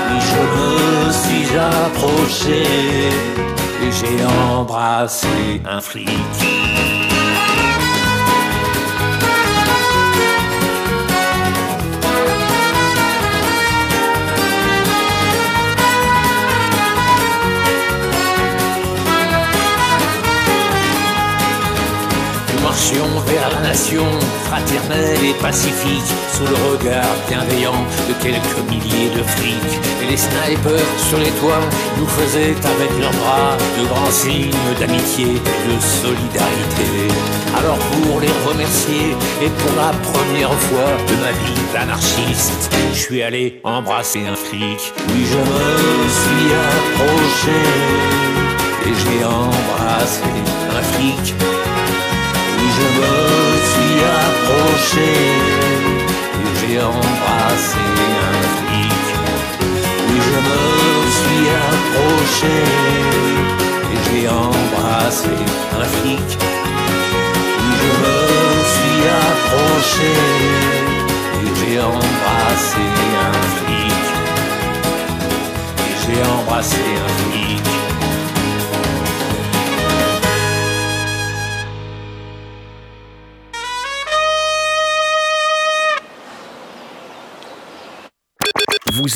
Oui, 0.09 0.19
je 0.31 0.41
me 0.55 1.11
suis 1.21 1.47
approché 1.57 2.63
et 3.81 3.91
j'ai 3.91 4.25
embrassé 4.51 5.61
un 5.65 5.79
flic. 5.79 6.09
Vers 23.25 23.49
la 23.51 23.69
nation 23.69 24.05
fraternelle 24.43 25.23
et 25.23 25.33
pacifique, 25.41 26.11
sous 26.33 26.43
le 26.43 26.55
regard 26.71 27.15
bienveillant 27.29 27.85
de 28.09 28.13
quelques 28.21 28.69
milliers 28.69 29.09
de 29.15 29.23
flics. 29.23 29.79
Et 30.03 30.11
les 30.11 30.17
snipers 30.17 30.99
sur 31.07 31.17
les 31.17 31.31
toits 31.39 31.63
nous 31.97 32.07
faisaient 32.07 32.55
avec 32.73 32.91
leurs 32.99 33.13
bras 33.13 33.55
de 33.79 33.87
grands 33.87 34.11
signes 34.11 34.51
d'amitié 34.79 35.25
et 35.25 35.75
de 35.75 35.79
solidarité. 35.79 37.07
Alors 37.57 37.77
pour 37.77 38.19
les 38.19 38.33
remercier 38.45 39.15
et 39.41 39.49
pour 39.49 39.75
la 39.77 39.91
première 40.11 40.53
fois 40.53 40.91
de 41.07 41.15
ma 41.23 41.31
vie 41.31 41.61
d'anarchiste, 41.73 42.69
je 42.93 42.99
suis 42.99 43.23
allé 43.23 43.61
embrasser 43.63 44.25
un 44.27 44.35
flic. 44.35 44.93
Oui, 45.09 45.25
je 45.25 45.37
me 45.37 46.09
suis 46.19 46.49
approché 46.75 47.59
et 48.85 48.93
j'ai 48.93 49.23
embrassé 49.23 50.23
un 50.71 50.81
flic 50.81 51.33
je 52.75 52.87
me 52.99 53.15
suis 53.71 53.97
approché 54.21 55.11
et 56.39 56.51
j'ai 56.59 56.79
embrassé 56.81 57.83
un 58.25 58.39
flic. 58.57 59.05
je 60.27 60.37
me 60.47 60.61
suis 61.17 61.45
approché 61.69 62.57
et 63.91 63.99
j'ai 64.05 64.27
embrassé 64.29 65.35
un 65.79 65.85
flic. 65.95 66.29
Je 67.79 67.91
me 68.03 68.19
suis 68.73 69.03
approché 69.29 70.13
et 71.43 71.51
j'ai 71.57 71.79
embrassé 71.79 72.85
un 73.27 73.37
flic. 73.57 74.05
Et 75.87 75.95
j'ai 76.01 76.21
embrassé 76.35 76.83
un 77.05 77.11
flic. 77.19 77.84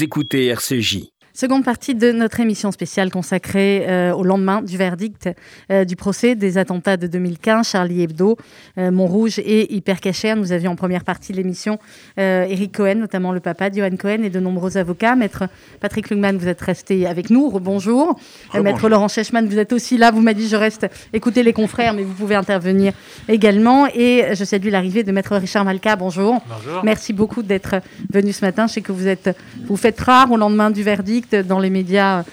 Écoutez 0.01 0.47
RCJ. 0.47 1.11
Seconde 1.39 1.63
partie 1.63 1.95
de 1.95 2.11
notre 2.11 2.41
émission 2.41 2.69
spéciale 2.69 3.09
consacrée 3.11 3.85
euh, 3.87 4.13
au 4.13 4.25
lendemain 4.25 4.61
du 4.61 4.75
verdict 4.75 5.29
euh, 5.71 5.85
du 5.85 5.95
procès 5.95 6.35
des 6.35 6.57
attentats 6.57 6.97
de 6.97 7.07
2015, 7.07 7.65
Charlie 7.65 8.01
Hebdo, 8.01 8.35
euh, 8.77 8.91
Montrouge 8.91 9.39
et 9.39 9.73
Hypercacher. 9.73 10.35
Nous 10.35 10.51
avions 10.51 10.71
en 10.71 10.75
première 10.75 11.05
partie 11.05 11.31
de 11.31 11.37
l'émission 11.37 11.79
Eric 12.17 12.75
Cohen, 12.75 12.95
notamment 12.95 13.31
le 13.31 13.39
papa 13.39 13.69
de 13.69 13.77
Johan 13.77 13.95
Cohen, 13.97 14.23
et 14.23 14.29
de 14.29 14.41
nombreux 14.41 14.75
avocats. 14.75 15.15
Maître 15.15 15.45
Patrick 15.79 16.09
Lungman, 16.09 16.37
vous 16.37 16.49
êtes 16.49 16.59
resté 16.59 17.07
avec 17.07 17.29
nous. 17.29 17.57
Bonjour. 17.61 18.19
Maître 18.61 18.89
Laurent 18.89 19.07
Chechman, 19.07 19.45
vous 19.45 19.59
êtes 19.59 19.71
aussi 19.71 19.97
là. 19.97 20.11
Vous 20.11 20.19
m'avez 20.19 20.41
dit 20.41 20.49
je 20.49 20.57
reste 20.57 20.87
écouter 21.13 21.41
les 21.43 21.53
confrères, 21.53 21.93
mais 21.93 22.03
vous 22.03 22.15
pouvez 22.15 22.35
intervenir 22.35 22.91
également. 23.29 23.87
Et 23.87 24.25
je 24.33 24.43
salue 24.43 24.67
l'arrivée 24.67 25.03
de 25.03 25.13
Maître 25.13 25.37
Richard 25.37 25.63
Malka. 25.63 25.95
Bonjour. 25.95 26.41
Bonjour. 26.49 26.83
Merci 26.83 27.13
beaucoup 27.13 27.43
d'être 27.43 27.75
venu 28.11 28.33
ce 28.33 28.43
matin. 28.43 28.67
Je 28.67 28.73
sais 28.73 28.81
que 28.81 28.91
vous 28.91 29.07
êtes, 29.07 29.29
vous 29.67 29.77
faites 29.77 30.01
rare 30.01 30.29
au 30.29 30.35
lendemain 30.35 30.69
du 30.69 30.83
verdict 30.83 31.28
dans 31.35 31.59
les 31.59 31.69
médias 31.69 32.23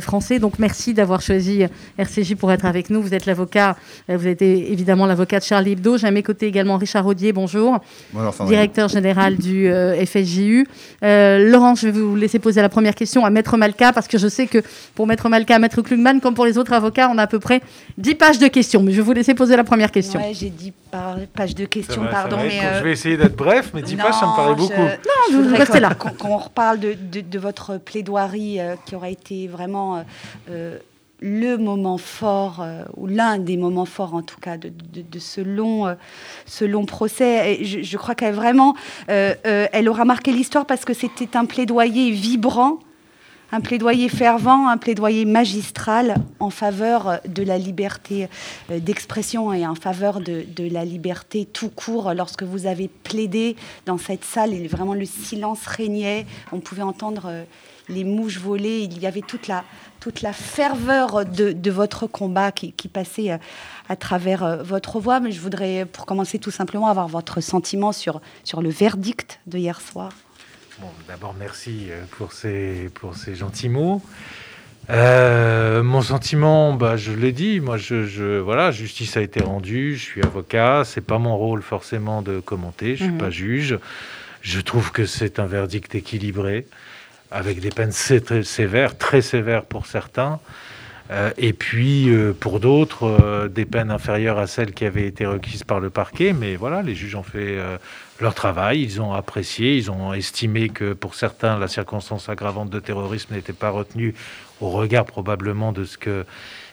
français. 0.00 0.38
Donc 0.38 0.58
merci 0.58 0.94
d'avoir 0.94 1.20
choisi 1.20 1.64
RCJ 1.98 2.34
pour 2.34 2.52
être 2.52 2.64
avec 2.64 2.90
nous. 2.90 3.02
Vous 3.02 3.14
êtes 3.14 3.26
l'avocat, 3.26 3.76
euh, 4.10 4.16
vous 4.16 4.26
êtes 4.26 4.42
évidemment 4.42 5.06
l'avocat 5.06 5.38
de 5.38 5.44
Charlie 5.44 5.72
Hebdo. 5.72 5.96
J'ai 5.98 6.06
à 6.06 6.10
mes 6.10 6.22
côtés 6.22 6.46
également 6.46 6.76
Richard 6.76 7.06
Audier, 7.06 7.32
bonjour. 7.32 7.78
Bonjour 8.12 8.46
Directeur 8.46 8.88
général 8.88 9.36
du 9.36 9.68
euh, 9.68 10.04
FSJU. 10.04 10.66
Laurent, 11.02 11.74
je 11.74 11.88
vais 11.88 11.92
vous 11.92 12.16
laisser 12.16 12.38
poser 12.38 12.62
la 12.62 12.68
première 12.68 12.94
question 12.94 13.24
à 13.24 13.30
Maître 13.30 13.56
Malka, 13.56 13.92
parce 13.92 14.08
que 14.08 14.18
je 14.18 14.28
sais 14.28 14.46
que 14.46 14.58
pour 14.94 15.06
Maître 15.06 15.28
Malka, 15.28 15.58
Maître 15.58 15.82
Klugman, 15.82 16.20
comme 16.20 16.34
pour 16.34 16.46
les 16.46 16.58
autres 16.58 16.72
avocats, 16.72 17.08
on 17.12 17.18
a 17.18 17.22
à 17.22 17.26
peu 17.26 17.38
près 17.38 17.60
10 17.98 18.14
pages 18.14 18.38
de 18.38 18.48
questions. 18.48 18.82
Mais 18.82 18.92
je 18.92 18.96
vais 18.98 19.02
vous 19.02 19.12
laisser 19.12 19.34
poser 19.34 19.56
la 19.56 19.64
première 19.64 19.90
question. 19.90 20.20
Oui, 20.20 20.34
j'ai 20.34 20.50
10 20.50 20.72
pages 21.34 21.54
de 21.54 21.64
questions, 21.64 22.02
pardon. 22.10 22.38
Mais 22.38 22.60
Je 22.78 22.84
vais 22.84 22.92
essayer 22.92 23.16
d'être 23.16 23.36
bref, 23.36 23.70
mais 23.74 23.82
10 23.82 23.96
pages, 23.96 24.14
ça 24.14 24.26
me 24.26 24.36
paraît 24.36 24.54
beaucoup. 24.54 24.72
Non, 24.80 25.42
vous 25.42 25.56
restez 25.56 25.80
là. 25.80 25.94
Quand, 25.94 26.36
reparle 26.36 26.78
de, 26.80 26.94
de, 27.20 27.38
votre 27.38 27.78
plaidoirie 27.78 28.58
qui 28.86 28.94
aura 28.94 29.08
été 29.08 29.48
vraiment 29.48 29.75
euh, 30.48 30.78
le 31.20 31.56
moment 31.56 31.96
fort, 31.96 32.60
euh, 32.60 32.84
ou 32.96 33.06
l'un 33.06 33.38
des 33.38 33.56
moments 33.56 33.86
forts 33.86 34.14
en 34.14 34.20
tout 34.20 34.38
cas, 34.38 34.58
de, 34.58 35.18
ce, 35.18 35.40
long, 35.40 35.86
euh, 35.86 35.94
ce 36.44 36.64
long 36.66 36.84
procès. 36.84 37.64
Je, 37.64 37.96
crois 37.96 38.14
qu'elle 38.14 38.34
vraiment, 38.34 38.74
elle 39.08 39.88
aura 39.88 40.04
marqué 40.04 40.32
l'histoire 40.32 40.66
parce 40.66 40.84
que 40.84 40.92
c'était 40.92 41.38
un 41.38 41.46
plaidoyer 41.46 42.10
vibrant, 42.10 42.80
un 43.50 43.62
plaidoyer 43.62 44.10
fervent, 44.10 44.68
un 44.68 44.76
plaidoyer 44.76 45.24
magistral 45.24 46.16
en 46.38 46.50
faveur 46.50 47.20
de 47.26 47.42
la 47.42 47.56
liberté 47.56 48.28
d'expression 48.68 49.54
et 49.54 49.66
en 49.66 49.74
faveur 49.74 50.20
de, 50.20 50.44
la 50.70 50.84
liberté 50.84 51.46
tout 51.46 51.70
court. 51.70 52.12
Lorsque 52.12 52.42
vous 52.42 52.66
avez 52.66 52.88
plaidé 52.88 53.56
dans 53.86 53.96
cette 53.96 54.24
salle, 54.24 54.54
vraiment 54.66 54.92
le 54.92 55.06
silence 55.06 55.64
régnait, 55.66 56.26
on 56.52 56.60
pouvait 56.60 56.82
entendre 56.82 57.46
les 57.88 58.04
mouches 58.04 58.38
volées, 58.38 58.80
il 58.80 58.98
y 58.98 59.06
avait 59.06 59.20
toute 59.20 59.48
la, 59.48 59.64
toute 60.00 60.22
la 60.22 60.32
ferveur 60.32 61.24
de, 61.24 61.70
votre 61.70 62.06
combat 62.06 62.52
qui, 62.52 62.72
passait 62.88 63.32
euh, 63.32 63.38
à 63.88 63.96
travers 63.96 64.42
euh, 64.42 64.62
votre 64.62 65.00
voix. 65.00 65.20
Mais 65.20 65.32
je 65.32 65.40
voudrais, 65.40 65.84
pour 65.84 66.06
commencer 66.06 66.38
tout 66.38 66.50
simplement, 66.50 66.88
avoir 66.88 67.08
votre 67.08 67.40
sentiment 67.40 67.92
sur, 67.92 68.20
sur 68.44 68.62
le 68.62 68.70
verdict 68.70 69.40
de 69.46 69.58
hier 69.58 69.80
soir. 69.80 70.12
Bon, 70.80 70.88
D'abord, 71.08 71.34
merci 71.38 71.86
euh, 71.90 72.04
pour 72.12 72.32
ces, 72.32 72.90
pour 72.94 73.16
ces 73.16 73.34
gentils 73.34 73.68
mots. 73.68 74.02
mon 74.88 76.02
sentiment, 76.02 76.72
bah, 76.74 76.96
je 76.96 77.12
l'ai 77.12 77.32
dit, 77.32 77.60
moi, 77.60 77.76
je, 77.76 78.04
je, 78.06 78.38
voilà, 78.38 78.70
justice 78.70 79.16
a 79.16 79.22
été 79.22 79.42
rendue, 79.42 79.96
je 79.96 80.02
suis 80.02 80.22
avocat, 80.22 80.82
c'est 80.84 81.00
pas 81.00 81.18
mon 81.18 81.36
rôle 81.36 81.62
forcément 81.62 82.22
de 82.22 82.40
commenter, 82.40 82.96
je 82.96 83.04
suis 83.04 83.12
mhm. 83.12 83.18
pas 83.18 83.30
juge. 83.30 83.78
Je 84.42 84.60
trouve 84.60 84.92
que 84.92 85.06
c'est 85.06 85.40
un 85.40 85.46
verdict 85.46 85.96
équilibré 85.96 86.66
avec 87.30 87.60
des 87.60 87.70
peines 87.70 87.92
sévères, 87.92 88.96
très 88.98 89.22
sévères 89.22 89.64
pour 89.64 89.86
certains, 89.86 90.40
euh, 91.10 91.30
et 91.36 91.52
puis 91.52 92.08
euh, 92.08 92.32
pour 92.32 92.58
d'autres, 92.58 93.04
euh, 93.04 93.48
des 93.48 93.64
peines 93.64 93.92
inférieures 93.92 94.38
à 94.38 94.48
celles 94.48 94.72
qui 94.72 94.84
avaient 94.84 95.06
été 95.06 95.24
requises 95.24 95.62
par 95.62 95.78
le 95.78 95.88
parquet. 95.88 96.32
Mais 96.32 96.56
voilà, 96.56 96.82
les 96.82 96.94
juges 96.94 97.14
ont 97.14 97.22
fait 97.22 97.58
leur 98.20 98.34
travail, 98.34 98.82
ils 98.82 99.00
ont 99.00 99.12
apprécié, 99.12 99.76
ils 99.76 99.90
ont 99.90 100.12
estimé 100.12 100.68
que 100.68 100.94
pour 100.94 101.14
certains, 101.14 101.58
la 101.58 101.68
circonstance 101.68 102.28
aggravante 102.28 102.70
de 102.70 102.80
terrorisme 102.80 103.34
n'était 103.34 103.52
pas 103.52 103.70
retenue 103.70 104.14
au 104.60 104.70
regard 104.70 105.04
probablement 105.04 105.72
de 105.72 105.84
ce 105.84 105.98
que 105.98 106.24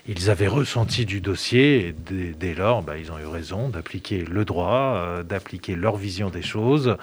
ils 0.08 0.30
avaient 0.30 0.48
ressenti 0.48 1.06
du 1.06 1.22
dossier, 1.22 1.88
et 1.88 1.96
dès, 2.38 2.54
lors, 2.54 2.84
bah, 2.84 2.98
ils 2.98 3.12
ont 3.12 3.20
eu 3.20 3.26
raison 3.26 3.70
d'appliquer 3.70 4.26
le 4.26 4.44
droit, 4.44 5.24
d'appliquer 5.24 5.76
leur 5.76 5.96
vision 5.96 6.30
des 6.30 6.42
choses. 6.42 6.98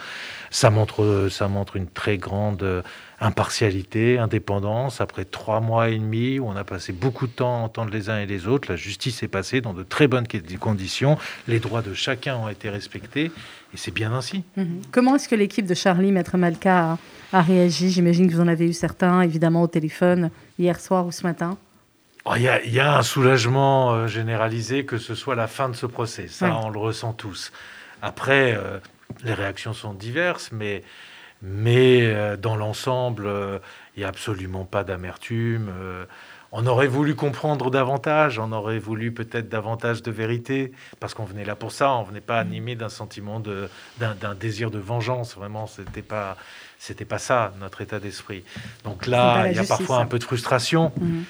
Ça 0.51 0.69
montre, 0.71 1.33
une 1.77 1.87
très 1.87 2.19
grande 2.19 2.83
impartialité, 3.21 4.19
indépendance. 4.19 5.01
Après 5.01 5.25
trois 5.25 5.61
mois 5.61 5.89
et 5.89 5.99
demi 5.99 6.39
où 6.39 6.47
on 6.47 6.57
a 6.57 6.65
passé 6.65 6.93
beaucoup 6.93 7.27
de 7.27 7.33
temps 7.33 7.57
à 7.57 7.65
entendre 7.65 7.91
les 7.91 8.11
uns 8.11 8.19
et 8.19 8.27
les 8.27 8.47
autres, 8.47 8.71
la 8.71 8.77
justice 8.77 9.23
est 9.23 9.29
passée 9.29 9.61
dans 9.61 9.73
de 9.73 9.83
très 9.83 10.09
bonnes 10.09 10.27
conditions. 10.59 11.17
Les 11.49 11.59
droits 11.59 11.83
de 11.83 11.95
chacun 11.95 12.37
ont 12.37 12.49
été 12.49 12.69
respectés 12.69 13.31
et 13.73 13.77
c'est 13.77 13.95
bien 13.95 14.13
ainsi. 14.13 14.43
Mhm. 14.57 14.83
Comment 14.91 15.17
est-ce 15.17 15.29
que 15.29 15.35
l'équipe 15.35 15.67
de 15.67 15.75
Charlie, 15.75 16.13
Maître 16.13 16.37
Malka, 16.37 16.99
a, 17.33 17.43
réagi? 17.43 17.91
J'imagine 17.91 18.29
que 18.29 18.35
vous 18.35 18.41
en 18.41 18.49
avez 18.49 18.69
eu 18.69 18.73
certains, 18.73 19.23
évidemment, 19.23 19.63
au 19.63 19.69
téléphone 19.69 20.31
hier 20.59 20.81
soir 20.81 21.07
ou 21.07 21.13
ce 21.13 21.23
matin. 21.23 21.57
Oh, 22.27 22.33
il 22.37 22.43
y, 22.43 22.81
a 22.81 22.99
un 22.99 23.03
soulagement 23.03 23.93
euh, 23.93 24.07
généralisé 24.07 24.85
que 24.85 24.99
ce 24.99 25.15
soit 25.15 25.35
la 25.35 25.47
fin 25.47 25.71
de 25.71 25.75
ce 25.75 25.87
procès. 25.87 26.29
Ça, 26.29 26.55
on 26.63 26.69
le 26.69 26.79
ressent 26.79 27.15
tous. 27.15 27.51
Après, 28.03 28.55
euh, 28.57 28.79
les 29.25 29.35
réactions 29.35 29.73
sont 29.73 29.95
diverses, 29.95 30.51
mais 30.53 30.83
mais 31.43 32.03
euh, 32.05 32.37
dans 32.37 32.55
l'ensemble, 32.55 33.27
euh, 33.27 33.59
il 33.97 34.01
n'y 34.01 34.05
a 34.05 34.09
absolument 34.09 34.65
pas 34.65 34.85
d'amertume. 34.85 35.71
On 36.53 36.67
aurait 36.67 36.89
voulu 36.89 37.15
comprendre 37.15 37.71
davantage, 37.71 38.39
on 38.39 38.51
aurait 38.51 38.81
voulu 38.81 39.13
peut-être 39.13 39.49
davantage 39.49 40.03
de 40.03 40.11
vérité, 40.11 40.73
parce 40.99 41.15
qu'on 41.15 41.25
venait 41.25 41.45
là 41.45 41.55
pour 41.55 41.71
ça, 41.71 41.93
on 41.93 42.03
venait 42.03 42.21
pas 42.21 42.43
mm. 42.43 42.47
animé 42.47 42.75
d'un 42.75 42.89
sentiment 42.89 43.41
d'un 43.41 44.35
désir 44.35 44.71
de 44.71 44.79
vengeance. 44.79 45.37
Vraiment, 45.37 45.67
c'était 45.67 46.03
pas, 46.03 46.37
c'était 46.79 47.05
pas 47.05 47.19
ça 47.19 47.53
notre 47.61 47.81
état 47.81 48.01
d'esprit. 48.01 48.45
Donc 48.85 49.07
là, 49.07 49.49
il 49.49 49.57
y 49.57 49.61
a 49.61 49.65
parfois 49.65 49.99
un 49.99 50.07
peu 50.07 50.19
de 50.19 50.25
frustration. 50.25 50.93
Mm. 51.01 51.23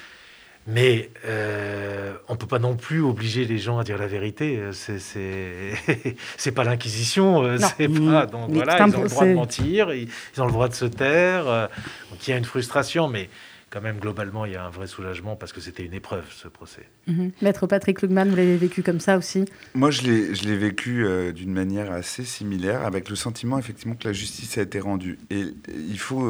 Mais 0.67 1.09
euh, 1.25 2.13
on 2.27 2.33
ne 2.33 2.37
peut 2.37 2.47
pas 2.47 2.59
non 2.59 2.75
plus 2.75 3.01
obliger 3.01 3.45
les 3.45 3.57
gens 3.57 3.79
à 3.79 3.83
dire 3.83 3.97
la 3.97 4.07
vérité. 4.07 4.59
C'est 4.73 4.99
c'est 6.37 6.51
pas 6.51 6.63
l'inquisition, 6.63 7.43
euh, 7.43 7.57
c'est 7.57 7.87
pas 7.87 8.25
donc 8.27 8.51
voilà, 8.51 8.77
ils 8.77 8.95
ont 8.95 9.01
le 9.01 9.09
droit 9.09 9.25
de 9.25 9.33
mentir, 9.33 9.93
ils, 9.93 10.07
ont 10.37 10.45
le 10.45 10.51
droit 10.51 10.69
de 10.69 10.75
se 10.75 10.85
taire. 10.85 11.47
Euh, 11.47 11.67
donc 12.11 12.27
il 12.27 12.31
y 12.31 12.33
a 12.33 12.37
une 12.37 12.45
frustration, 12.45 13.07
mais 13.07 13.29
quand 13.71 13.81
même 13.81 13.99
globalement 13.99 14.45
il 14.45 14.51
y 14.51 14.55
a 14.55 14.65
un 14.65 14.69
vrai 14.69 14.85
soulagement 14.85 15.35
parce 15.35 15.53
que 15.53 15.61
c'était 15.61 15.83
une 15.83 15.95
épreuve 15.95 16.25
ce 16.29 16.47
procès. 16.47 16.87
Mhm. 17.07 17.31
Maître 17.41 17.65
Patrick 17.65 18.01
Lugman, 18.03 18.25
vous 18.25 18.35
l'avez 18.35 18.57
vécu 18.57 18.83
comme 18.83 18.99
ça 18.99 19.17
aussi? 19.17 19.45
Moi 19.73 19.89
je 19.89 20.03
l'ai 20.03 20.57
vécu 20.57 21.07
d'une 21.33 21.53
manière 21.53 21.91
assez 21.91 22.23
similaire, 22.23 22.85
avec 22.85 23.09
le 23.09 23.15
sentiment 23.15 23.57
effectivement 23.57 23.95
que 23.95 24.07
la 24.07 24.13
justice 24.13 24.59
a 24.59 24.61
été 24.61 24.79
rendue. 24.79 25.17
Et 25.31 25.45
il 25.69 25.99
faut 25.99 26.29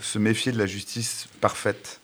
se 0.00 0.18
méfier 0.18 0.52
de 0.52 0.58
la 0.58 0.66
justice 0.66 1.28
parfaite 1.40 2.00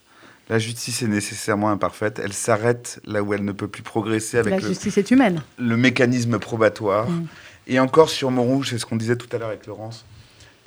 la 0.49 0.59
justice 0.59 1.01
est 1.01 1.07
nécessairement 1.07 1.69
imparfaite. 1.69 2.19
Elle 2.23 2.33
s'arrête 2.33 2.99
là 3.05 3.23
où 3.23 3.33
elle 3.33 3.45
ne 3.45 3.51
peut 3.51 3.67
plus 3.67 3.83
progresser 3.83 4.37
avec 4.37 4.51
la 4.51 4.59
le, 4.59 4.67
justice 4.67 4.97
est 4.97 5.11
humaine. 5.11 5.41
le 5.57 5.77
mécanisme 5.77 6.39
probatoire. 6.39 7.09
Mm. 7.09 7.27
Et 7.67 7.79
encore 7.79 8.09
sur 8.09 8.31
Montrouge, 8.31 8.71
c'est 8.71 8.77
ce 8.77 8.85
qu'on 8.85 8.95
disait 8.95 9.15
tout 9.15 9.29
à 9.31 9.37
l'heure 9.37 9.49
avec 9.49 9.65
Laurence, 9.67 10.05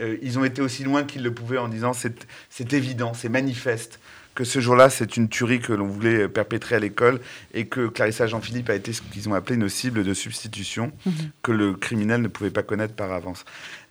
euh, 0.01 0.17
ils 0.23 0.39
ont 0.39 0.45
été 0.45 0.63
aussi 0.63 0.85
loin 0.85 1.05
qu'ils 1.05 1.23
le 1.23 1.35
pouvaient 1.35 1.59
en 1.59 1.69
disant 1.69 1.93
c'est 1.93 2.73
évident, 2.73 3.13
c'est 3.15 3.29
manifeste 3.29 4.01
que 4.35 4.45
ce 4.45 4.59
jour-là, 4.59 4.91
c'est 4.91 5.17
une 5.17 5.29
tuerie 5.29 5.61
que 5.61 5.73
l'on 5.73 5.87
voulait 5.87 6.29
perpétrer 6.29 6.75
à 6.75 6.79
l'école 6.81 7.21
et 7.53 7.67
que 7.67 7.87
Clarissa 7.87 8.27
Jean-Philippe 8.27 8.69
a 8.69 8.75
été 8.75 8.93
ce 8.93 9.01
qu'ils 9.01 9.29
ont 9.29 9.35
appelé 9.35 9.57
une 9.57 9.69
cible 9.69 10.03
de 10.03 10.13
substitution 10.13 10.93
mm-hmm. 11.07 11.13
que 11.43 11.53
le 11.53 11.75
criminel 11.75 12.21
ne 12.21 12.29
pouvait 12.29 12.51
pas 12.51 12.63
connaître 12.63 12.95
par 12.95 13.13
avance. 13.13 13.45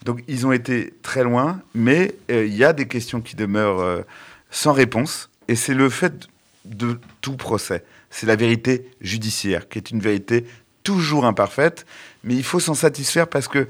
Donc 0.03 0.23
ils 0.27 0.45
ont 0.45 0.51
été 0.51 0.93
très 1.01 1.23
loin, 1.23 1.61
mais 1.73 2.15
euh, 2.29 2.45
il 2.45 2.55
y 2.55 2.65
a 2.65 2.73
des 2.73 2.87
questions 2.87 3.21
qui 3.21 3.35
demeurent 3.35 3.79
euh, 3.79 4.01
sans 4.51 4.73
réponse. 4.73 5.29
Et 5.47 5.55
c'est 5.55 5.73
le 5.73 5.89
fait 5.89 6.27
de 6.65 6.99
tout 7.21 7.35
procès. 7.35 7.83
C'est 8.09 8.27
la 8.27 8.35
vérité 8.35 8.89
judiciaire, 9.01 9.67
qui 9.67 9.77
est 9.77 9.91
une 9.91 9.99
vérité 9.99 10.45
toujours 10.83 11.25
imparfaite, 11.25 11.85
mais 12.23 12.35
il 12.35 12.43
faut 12.43 12.59
s'en 12.59 12.73
satisfaire 12.73 13.27
parce 13.27 13.47
que 13.47 13.67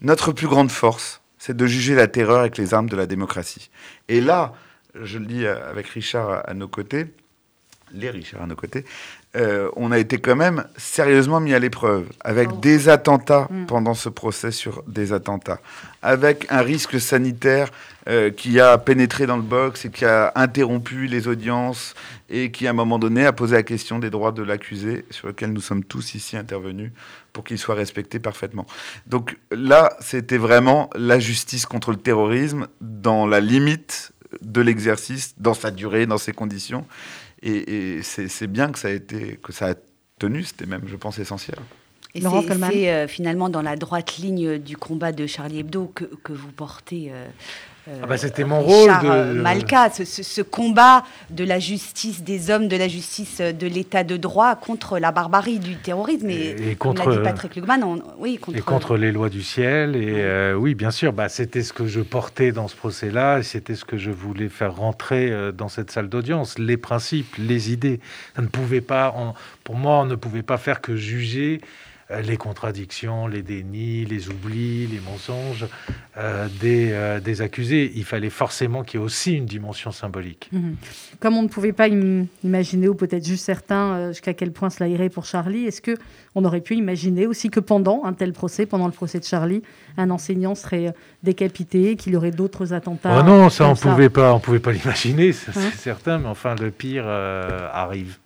notre 0.00 0.32
plus 0.32 0.48
grande 0.48 0.70
force, 0.70 1.20
c'est 1.38 1.56
de 1.56 1.66
juger 1.66 1.94
la 1.94 2.06
terreur 2.06 2.40
avec 2.40 2.58
les 2.58 2.74
armes 2.74 2.88
de 2.88 2.96
la 2.96 3.06
démocratie. 3.06 3.70
Et 4.08 4.20
là, 4.20 4.54
je 4.94 5.18
le 5.18 5.26
dis 5.26 5.46
avec 5.46 5.88
Richard 5.88 6.42
à 6.48 6.54
nos 6.54 6.68
côtés, 6.68 7.06
les 7.92 8.10
Richard 8.10 8.42
à 8.42 8.46
nos 8.46 8.56
côtés, 8.56 8.84
euh, 9.36 9.70
on 9.76 9.92
a 9.92 9.98
été 9.98 10.18
quand 10.18 10.34
même 10.34 10.64
sérieusement 10.76 11.38
mis 11.38 11.54
à 11.54 11.60
l'épreuve, 11.60 12.06
avec 12.20 12.48
oh. 12.52 12.56
des 12.56 12.88
attentats 12.88 13.46
mm. 13.48 13.66
pendant 13.66 13.94
ce 13.94 14.08
procès 14.08 14.50
sur 14.50 14.82
des 14.88 15.12
attentats, 15.12 15.60
avec 16.02 16.46
un 16.50 16.62
risque 16.62 17.00
sanitaire 17.00 17.70
euh, 18.08 18.30
qui 18.30 18.58
a 18.58 18.76
pénétré 18.76 19.26
dans 19.26 19.36
le 19.36 19.42
box 19.42 19.84
et 19.84 19.90
qui 19.90 20.04
a 20.04 20.32
interrompu 20.34 21.06
les 21.06 21.28
audiences 21.28 21.94
et 22.28 22.50
qui, 22.50 22.66
à 22.66 22.70
un 22.70 22.72
moment 22.72 22.98
donné, 22.98 23.24
a 23.24 23.32
posé 23.32 23.54
la 23.54 23.62
question 23.62 24.00
des 24.00 24.10
droits 24.10 24.32
de 24.32 24.42
l'accusé, 24.42 25.04
sur 25.10 25.28
lequel 25.28 25.52
nous 25.52 25.60
sommes 25.60 25.84
tous 25.84 26.14
ici 26.14 26.36
intervenus 26.36 26.90
pour 27.32 27.44
qu'il 27.44 27.58
soit 27.58 27.76
respecté 27.76 28.18
parfaitement. 28.18 28.66
Donc 29.06 29.36
là, 29.52 29.96
c'était 30.00 30.38
vraiment 30.38 30.90
la 30.96 31.20
justice 31.20 31.66
contre 31.66 31.92
le 31.92 31.98
terrorisme 31.98 32.66
dans 32.80 33.26
la 33.26 33.38
limite 33.38 34.12
de 34.42 34.60
l'exercice, 34.60 35.34
dans 35.38 35.54
sa 35.54 35.70
durée, 35.70 36.06
dans 36.06 36.18
ses 36.18 36.32
conditions. 36.32 36.86
Et, 37.42 38.02
c'est 38.02 38.46
bien 38.46 38.70
que 38.70 38.78
ça, 38.78 38.88
a 38.88 38.92
été, 38.92 39.38
que 39.42 39.52
ça 39.52 39.70
a 39.70 39.74
tenu, 40.18 40.44
c'était 40.44 40.66
même, 40.66 40.82
je 40.86 40.96
pense, 40.96 41.18
essentiel. 41.18 41.58
Et 42.14 42.22
c'est 42.22 42.90
euh, 42.90 43.06
finalement 43.06 43.48
dans 43.48 43.62
la 43.62 43.76
droite 43.76 44.16
ligne 44.18 44.58
du 44.58 44.76
combat 44.76 45.12
de 45.12 45.26
Charlie 45.26 45.60
Hebdo 45.60 45.86
que, 45.94 46.04
que 46.04 46.32
vous 46.32 46.50
portez 46.50 47.10
euh, 47.12 47.28
ah 47.88 48.06
bah, 48.06 48.16
c'était 48.18 48.44
mon 48.44 48.60
rôle 48.60 48.90
de... 49.02 49.08
Euh, 49.08 49.34
Malka, 49.34 49.90
ce, 49.90 50.42
combat 50.42 51.04
de 51.30 51.44
la 51.44 51.58
justice 51.58 52.22
des 52.22 52.50
hommes, 52.50 52.68
de 52.68 52.76
la 52.76 52.88
justice 52.88 53.40
de 53.40 53.66
l'état 53.66 54.04
de 54.04 54.16
droit 54.16 54.54
contre 54.54 54.98
la 54.98 55.12
barbarie 55.12 55.58
du 55.58 55.76
terrorisme. 55.76 56.28
Et, 56.30 56.76
contre 56.78 57.16
Patrick 57.22 57.56
Lugman, 57.56 58.02
oui, 58.18 58.38
contre... 58.38 58.58
Et 58.58 58.60
contre 58.60 58.96
les 58.96 59.12
lois 59.12 59.28
du 59.28 59.42
ciel. 59.42 59.96
Et 59.96 60.14
euh, 60.16 60.54
oui, 60.54 60.74
bien 60.74 60.90
sûr, 60.90 61.12
bah, 61.12 61.28
c'était 61.28 61.62
ce 61.62 61.72
que 61.72 61.86
je 61.86 62.00
portais 62.00 62.52
dans 62.52 62.68
ce 62.68 62.76
procès-là, 62.76 63.42
c'était 63.42 63.74
ce 63.74 63.84
que 63.84 63.96
je 63.96 64.10
voulais 64.10 64.48
faire 64.48 64.76
rentrer 64.76 65.30
euh, 65.30 65.52
dans 65.52 65.68
cette 65.68 65.90
salle 65.90 66.08
d'audience. 66.08 66.58
Les 66.58 66.76
principes, 66.76 67.34
les 67.38 67.72
idées. 67.72 68.00
Ça 68.36 68.42
ne 68.42 68.48
pouvait 68.48 68.82
pas, 68.82 69.14
pour 69.64 69.76
moi, 69.76 70.00
on 70.00 70.06
ne 70.06 70.16
pouvait 70.16 70.42
pas 70.42 70.58
faire 70.58 70.80
que 70.80 70.96
juger 70.96 71.60
euh, 71.62 71.89
les 72.22 72.36
contradictions, 72.36 73.26
les 73.28 73.42
dénis, 73.42 74.04
les 74.04 74.28
oublis, 74.28 74.86
les 74.86 75.00
mensonges 75.00 75.66
euh, 76.16 76.48
euh, 76.64 77.20
des, 77.20 77.42
accusés. 77.42 77.92
Il 77.94 78.04
fallait 78.04 78.30
forcément 78.30 78.82
qu'il 78.82 78.98
y 78.98 79.02
ait 79.02 79.06
aussi 79.06 79.34
une 79.34 79.46
dimension 79.46 79.92
symbolique. 79.92 80.48
Mhm. 80.52 80.76
Comme 81.20 81.36
on 81.36 81.42
ne 81.42 81.48
pouvait 81.48 81.72
pas 81.72 81.88
imaginer, 81.88 82.88
ou 82.88 82.94
peut-être 82.94 83.24
juste 83.24 83.44
certains, 83.44 84.08
jusqu'à 84.08 84.34
quel 84.34 84.52
point 84.52 84.70
cela 84.70 84.88
irait 84.88 85.08
pour 85.08 85.24
Charlie, 85.24 85.66
est-ce 85.66 85.80
que 85.80 85.96
on 86.34 86.44
aurait 86.44 86.60
pu 86.60 86.76
imaginer 86.76 87.26
aussi 87.26 87.50
que 87.50 87.60
pendant 87.60 88.04
un 88.04 88.12
tel 88.12 88.32
procès, 88.32 88.66
pendant 88.66 88.86
le 88.86 88.92
procès 88.92 89.18
de 89.18 89.24
Charlie, 89.24 89.62
un 89.96 90.10
enseignant 90.10 90.54
serait 90.54 90.94
décapité, 91.22 91.96
qu'il 91.96 92.12
y 92.12 92.16
aurait 92.16 92.30
d'autres 92.30 92.72
attentats 92.72 93.20
oh 93.20 93.22
Non, 93.22 93.50
ça 93.50 93.68
on 93.68 93.74
pouvait 93.74 94.10
pas, 94.10 94.34
on 94.34 94.40
pouvait 94.40 94.60
pas 94.60 94.72
l'imaginer, 94.72 95.32
c'est 95.32 95.52
certain. 95.76 96.18
Mais 96.18 96.28
enfin, 96.28 96.54
le 96.56 96.70
pire 96.70 97.06
arrive. 97.06 98.18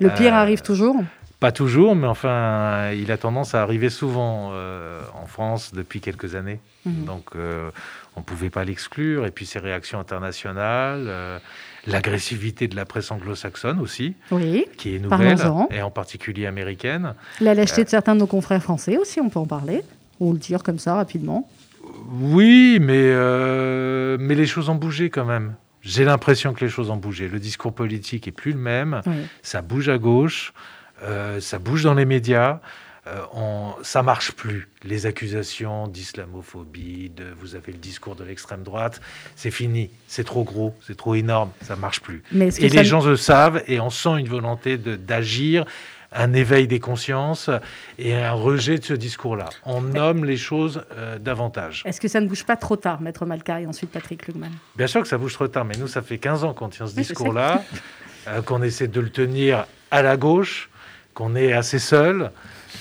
Le 0.00 0.08
pire 0.10 0.34
arrive 0.34 0.62
toujours? 0.62 0.96
Pas 1.42 1.50
toujours, 1.50 1.96
mais 1.96 2.06
enfin, 2.06 2.92
il 2.92 3.10
a 3.10 3.16
tendance 3.16 3.56
à 3.56 3.62
arriver 3.62 3.90
souvent 3.90 4.50
euh, 4.52 5.00
en 5.20 5.26
France 5.26 5.74
depuis 5.74 6.00
quelques 6.00 6.36
années. 6.36 6.60
Mhm. 6.86 7.04
Donc, 7.04 7.30
euh, 7.34 7.68
on 8.14 8.20
ne 8.20 8.24
pouvait 8.24 8.48
pas 8.48 8.62
l'exclure. 8.62 9.26
Et 9.26 9.32
puis, 9.32 9.44
ces 9.44 9.58
réactions 9.58 9.98
internationales, 9.98 11.06
euh, 11.08 11.40
l'agressivité 11.88 12.68
de 12.68 12.76
la 12.76 12.84
presse 12.84 13.10
anglo-saxonne 13.10 13.80
aussi, 13.80 14.14
oui, 14.30 14.66
qui 14.76 14.94
est 14.94 15.00
nouvelle, 15.00 15.36
et 15.72 15.82
en 15.82 15.90
particulier 15.90 16.46
américaine. 16.46 17.14
La 17.40 17.54
lâcheté 17.54 17.82
de 17.82 17.88
certains 17.88 18.14
de 18.14 18.20
nos 18.20 18.28
confrères 18.28 18.62
français 18.62 18.96
aussi, 18.96 19.20
on 19.20 19.28
peut 19.28 19.40
en 19.40 19.46
parler, 19.46 19.82
ou 20.20 20.32
le 20.32 20.38
dire 20.38 20.62
comme 20.62 20.78
ça 20.78 20.94
rapidement. 20.94 21.50
Oui, 22.20 22.78
mais, 22.80 23.10
mais 24.16 24.36
les 24.36 24.46
choses 24.46 24.68
ont 24.68 24.76
bougé 24.76 25.10
quand 25.10 25.24
même. 25.24 25.54
J'ai 25.80 26.04
l'impression 26.04 26.54
que 26.54 26.64
les 26.64 26.70
choses 26.70 26.90
ont 26.90 26.96
bougé. 26.96 27.26
Le 27.26 27.40
discours 27.40 27.72
politique 27.72 28.28
est 28.28 28.32
plus 28.32 28.52
le 28.52 28.58
même. 28.58 29.02
Ça 29.42 29.60
bouge 29.60 29.88
à 29.88 29.98
gauche. 29.98 30.52
Euh, 31.02 31.40
ça 31.40 31.58
bouge 31.58 31.84
dans 31.84 31.94
les 31.94 32.04
médias. 32.04 32.60
Euh, 33.08 33.20
on, 33.34 33.74
ça 33.82 34.04
marche 34.04 34.30
plus. 34.30 34.68
Les 34.84 35.06
accusations 35.06 35.88
d'islamophobie, 35.88 37.10
de 37.10 37.24
vous 37.40 37.56
avez 37.56 37.72
le 37.72 37.78
discours 37.78 38.14
de 38.14 38.22
l'extrême 38.22 38.62
droite, 38.62 39.00
c'est 39.34 39.50
fini. 39.50 39.90
C'est 40.06 40.22
trop 40.22 40.44
gros, 40.44 40.76
c'est 40.86 40.96
trop 40.96 41.16
énorme, 41.16 41.50
ça 41.62 41.74
marche 41.74 42.00
plus. 42.00 42.22
et 42.32 42.68
les 42.68 42.84
gens 42.84 43.04
le 43.04 43.16
savent 43.16 43.64
et 43.66 43.80
on 43.80 43.90
sent 43.90 44.20
une 44.20 44.28
volonté 44.28 44.78
d'agir, 44.78 45.64
un 46.12 46.32
éveil 46.32 46.68
des 46.68 46.78
consciences 46.78 47.50
et 47.98 48.14
un 48.14 48.34
rejet 48.34 48.78
de 48.78 48.84
ce 48.84 48.94
discours-là. 48.94 49.48
On 49.64 49.80
nomme 49.80 50.24
les 50.24 50.36
choses 50.36 50.84
euh, 50.96 51.18
davantage. 51.18 51.82
Est-ce 51.84 52.00
que 52.00 52.06
ça 52.06 52.20
ne 52.20 52.28
bouge 52.28 52.44
pas 52.44 52.56
trop 52.56 52.76
tard, 52.76 53.00
Maître 53.00 53.26
Malka 53.26 53.60
et 53.60 53.66
ensuite 53.66 53.90
Patrick 53.90 54.28
Lugman? 54.28 54.52
Bien 54.76 54.86
sûr 54.86 55.02
que 55.02 55.08
ça 55.08 55.18
bouge 55.18 55.32
trop 55.32 55.48
tard, 55.48 55.64
mais 55.64 55.74
nous, 55.76 55.88
ça 55.88 56.02
fait 56.02 56.18
15 56.18 56.44
ans 56.44 56.54
qu'on 56.54 56.68
tient 56.68 56.86
ce 56.86 56.94
discours-là, 56.94 57.64
qu'on 58.44 58.62
essaie 58.62 58.86
de 58.86 59.00
le 59.00 59.10
tenir 59.10 59.66
à 59.90 60.02
la 60.02 60.16
gauche 60.16 60.68
qu'on 61.14 61.34
est 61.34 61.52
assez 61.52 61.78
seul, 61.78 62.30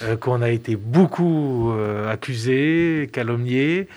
euh, 0.03 0.15
qu'on 0.17 0.41
a 0.41 0.49
été 0.49 0.75
beaucoup 0.75 1.71
euh, 1.71 2.11
accusé, 2.11 3.09
calomnié. 3.11 3.87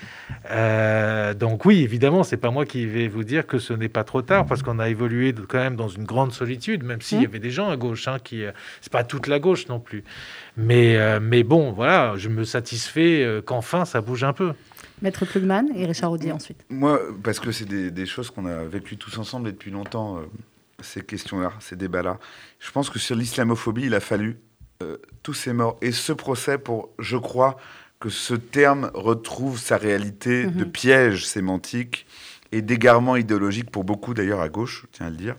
Euh, 0.51 1.33
donc 1.33 1.65
oui, 1.65 1.81
évidemment, 1.81 2.23
c'est 2.23 2.37
pas 2.37 2.51
moi 2.51 2.65
qui 2.65 2.85
vais 2.85 3.07
vous 3.07 3.23
dire 3.23 3.47
que 3.47 3.57
ce 3.57 3.73
n'est 3.73 3.89
pas 3.89 4.03
trop 4.03 4.21
tard, 4.21 4.45
parce 4.45 4.61
qu'on 4.61 4.79
a 4.79 4.89
évolué 4.89 5.33
quand 5.47 5.57
même 5.57 5.75
dans 5.75 5.87
une 5.87 6.03
grande 6.03 6.31
solitude, 6.31 6.83
même 6.83 7.01
s'il 7.01 7.19
y 7.19 7.21
mmh. 7.21 7.25
avait 7.25 7.39
des 7.39 7.49
gens 7.49 7.69
à 7.69 7.77
gauche, 7.77 8.07
hein, 8.07 8.17
qui 8.23 8.43
c'est 8.81 8.91
pas 8.91 9.03
toute 9.03 9.27
la 9.27 9.39
gauche 9.39 9.67
non 9.67 9.79
plus. 9.79 10.03
Mais, 10.57 10.97
mais 11.19 11.43
bon, 11.43 11.71
voilà, 11.71 12.13
je 12.17 12.29
me 12.29 12.43
satisfais 12.43 13.41
qu'enfin 13.45 13.85
ça 13.85 14.01
bouge 14.01 14.23
un 14.23 14.33
peu. 14.33 14.53
Maître 15.01 15.25
Klugman 15.25 15.65
et 15.75 15.85
Richard 15.85 16.11
Audier 16.11 16.31
ensuite. 16.31 16.63
Moi, 16.69 16.99
parce 17.23 17.39
que 17.39 17.51
c'est 17.51 17.65
des, 17.65 17.91
des, 17.91 18.05
choses 18.05 18.29
qu'on 18.29 18.45
a 18.45 18.63
vécues 18.63 18.97
tous 18.97 19.17
ensemble 19.17 19.49
et 19.49 19.51
depuis 19.51 19.71
longtemps 19.71 20.21
ces 20.85 21.01
questions-là, 21.01 21.51
ces 21.59 21.75
débats-là. 21.75 22.19
Je 22.59 22.71
pense 22.71 22.89
que 22.89 22.99
sur 22.99 23.15
l'islamophobie, 23.15 23.85
il 23.85 23.95
a 23.95 23.99
fallu 23.99 24.39
euh, 24.83 24.97
tous 25.23 25.33
ces 25.33 25.53
morts 25.53 25.77
et 25.81 25.91
ce 25.91 26.13
procès 26.13 26.57
pour, 26.57 26.89
je 26.99 27.17
crois, 27.17 27.57
que 27.99 28.09
ce 28.09 28.33
terme 28.33 28.91
retrouve 28.93 29.59
sa 29.59 29.77
réalité 29.77 30.45
de 30.45 30.65
mhm. 30.65 30.71
piège 30.71 31.25
sémantique 31.25 32.05
et 32.51 32.61
d'égarement 32.61 33.15
idéologique 33.15 33.71
pour 33.71 33.83
beaucoup 33.83 34.13
d'ailleurs 34.13 34.41
à 34.41 34.49
gauche, 34.49 34.83
je 34.83 34.97
tiens 34.97 35.07
à 35.07 35.09
le 35.09 35.15
dire. 35.15 35.35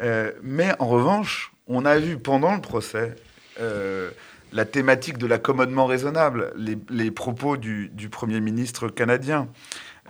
Euh, 0.00 0.32
mais 0.42 0.72
en 0.78 0.88
revanche, 0.88 1.52
on 1.66 1.84
a 1.84 1.98
vu 1.98 2.18
pendant 2.18 2.54
le 2.54 2.60
procès 2.60 3.16
euh, 3.60 4.10
la 4.52 4.64
thématique 4.64 5.18
de 5.18 5.26
l'accommodement 5.26 5.86
raisonnable, 5.86 6.52
les, 6.56 7.10
propos 7.10 7.56
du, 7.56 7.90
Premier 8.10 8.40
ministre 8.40 8.88
canadien. 8.88 9.48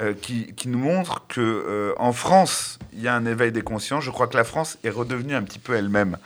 Euh, 0.02 0.12
qui, 0.12 0.68
nous 0.68 0.78
montre 0.78 1.26
que 1.26 1.40
euh, 1.40 1.94
en 1.96 2.12
France, 2.12 2.78
il 2.92 3.00
y 3.00 3.08
a 3.08 3.14
un 3.14 3.24
éveil 3.24 3.50
des 3.50 3.62
consciences. 3.62 4.04
Je 4.04 4.10
crois 4.10 4.26
que 4.26 4.36
la 4.36 4.44
France 4.44 4.76
est 4.84 4.90
redevenue 4.90 5.34
un 5.34 5.42
petit 5.42 5.58
peu 5.58 5.74
elle-même. 5.74 6.18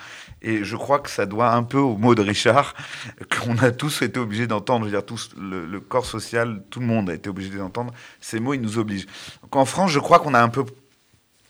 Et 0.42 0.64
je 0.64 0.74
crois 0.74 0.98
que 0.98 1.08
ça 1.08 1.24
doit 1.24 1.52
un 1.52 1.62
peu 1.62 1.78
au 1.78 1.96
mot 1.96 2.16
de 2.16 2.22
Richard, 2.22 2.74
qu'on 3.30 3.56
a 3.58 3.70
tous 3.70 4.02
été 4.02 4.18
obligés 4.18 4.48
d'entendre. 4.48 4.88
Je 4.88 4.90
veux 4.90 5.00
dire, 5.00 5.16
le, 5.38 5.78
corps 5.78 6.06
social, 6.06 6.64
tout 6.70 6.80
le 6.80 6.86
monde 6.86 7.10
a 7.10 7.14
été 7.14 7.30
obligé 7.30 7.56
d'entendre. 7.56 7.92
Ces 8.20 8.40
mots, 8.40 8.54
ils 8.54 8.60
nous 8.60 8.78
obligent. 8.78 9.06
Donc 9.42 9.54
en 9.54 9.64
France, 9.64 9.92
je 9.92 10.00
crois 10.00 10.18
qu'on 10.18 10.34
a 10.34 10.42
un 10.42 10.48
peu, 10.48 10.64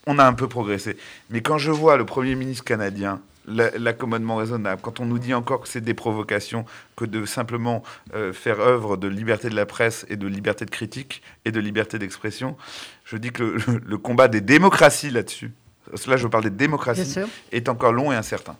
on 0.07 0.19
a 0.19 0.25
un 0.25 0.35
peu 0.35 0.47
progressé. 0.47 0.99
Mais 1.31 1.41
quand 1.41 1.57
je 1.57 1.71
vois 1.71 1.97
le 1.97 2.05
Premier 2.05 2.35
ministre 2.35 2.65
canadien 2.65 3.23
l'accommodement 3.47 4.37
raisonnable, 4.37 4.81
quand 4.83 5.01
on 5.01 5.07
nous 5.07 5.19
dit 5.19 5.35
encore 5.35 5.61
que 5.61 5.69
c'est 5.69 5.81
des 5.81 5.95
provocations, 5.95 6.65
que 6.97 7.05
de 7.05 7.25
simplement 7.25 7.83
euh, 8.15 8.33
faire 8.33 8.61
œuvre 8.61 8.97
de 8.97 9.09
liberté 9.09 9.49
de 9.49 9.57
la 9.57 9.67
presse 9.67 10.07
et 10.09 10.17
de 10.17 10.27
liberté 10.27 10.65
de 10.65 10.71
critique 10.71 11.23
et 11.45 11.53
de 11.53 11.61
liberté 11.61 11.99
d'expression, 11.99 12.57
je 13.05 13.17
dis 13.17 13.31
que 13.31 13.57
le, 13.85 13.99
combat 13.99 14.29
des 14.29 14.41
démocraties 14.41 15.11
là-dessus, 15.11 15.53
cela 15.95 16.17
je 16.17 16.27
parle 16.27 16.45
des 16.45 16.51
démocraties, 16.51 17.17
est 17.53 17.69
encore 17.69 17.93
long 17.93 18.13
et 18.13 18.17
incertain. 18.17 18.57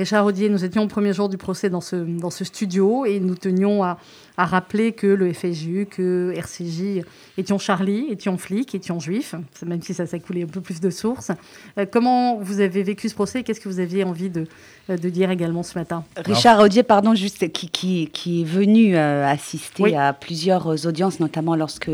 Richard 0.00 0.24
Audier, 0.24 0.48
nous 0.48 0.64
étions 0.64 0.84
au 0.84 0.86
premier 0.86 1.12
jour 1.12 1.28
du 1.28 1.36
procès 1.36 1.68
dans 1.68 1.82
ce, 1.82 1.96
dans 1.96 2.30
ce 2.30 2.42
studio 2.42 3.04
et 3.04 3.20
nous 3.20 3.34
tenions 3.34 3.84
à, 3.84 3.98
à 4.38 4.46
rappeler 4.46 4.92
que 4.92 5.06
le 5.06 5.30
FSU, 5.30 5.86
que 5.90 6.32
RCJ 6.34 7.04
étions 7.36 7.58
Charlie, 7.58 8.06
étions 8.08 8.38
flics, 8.38 8.74
étions 8.74 8.98
juifs, 8.98 9.34
même 9.66 9.82
si 9.82 9.92
ça 9.92 10.06
s'est 10.06 10.20
coulé 10.20 10.44
un 10.44 10.46
peu 10.46 10.62
plus 10.62 10.80
de 10.80 10.88
sources. 10.88 11.32
Euh, 11.76 11.84
comment 11.84 12.38
vous 12.38 12.60
avez 12.60 12.82
vécu 12.82 13.10
ce 13.10 13.14
procès? 13.14 13.42
Qu'est-ce 13.42 13.60
que 13.60 13.68
vous 13.68 13.78
aviez 13.78 14.02
envie 14.02 14.30
de, 14.30 14.46
euh, 14.88 14.96
de 14.96 15.10
dire 15.10 15.30
également 15.30 15.62
ce 15.62 15.78
matin? 15.78 16.02
Richard 16.16 16.60
Audier, 16.60 16.82
pardon, 16.82 17.14
juste 17.14 17.52
qui, 17.52 17.68
qui, 17.68 18.08
qui 18.10 18.40
est 18.40 18.44
venu 18.44 18.96
euh, 18.96 19.26
assister 19.26 19.94
à 19.94 20.14
plusieurs 20.14 20.86
audiences, 20.86 21.20
notamment 21.20 21.56
lorsque 21.56 21.90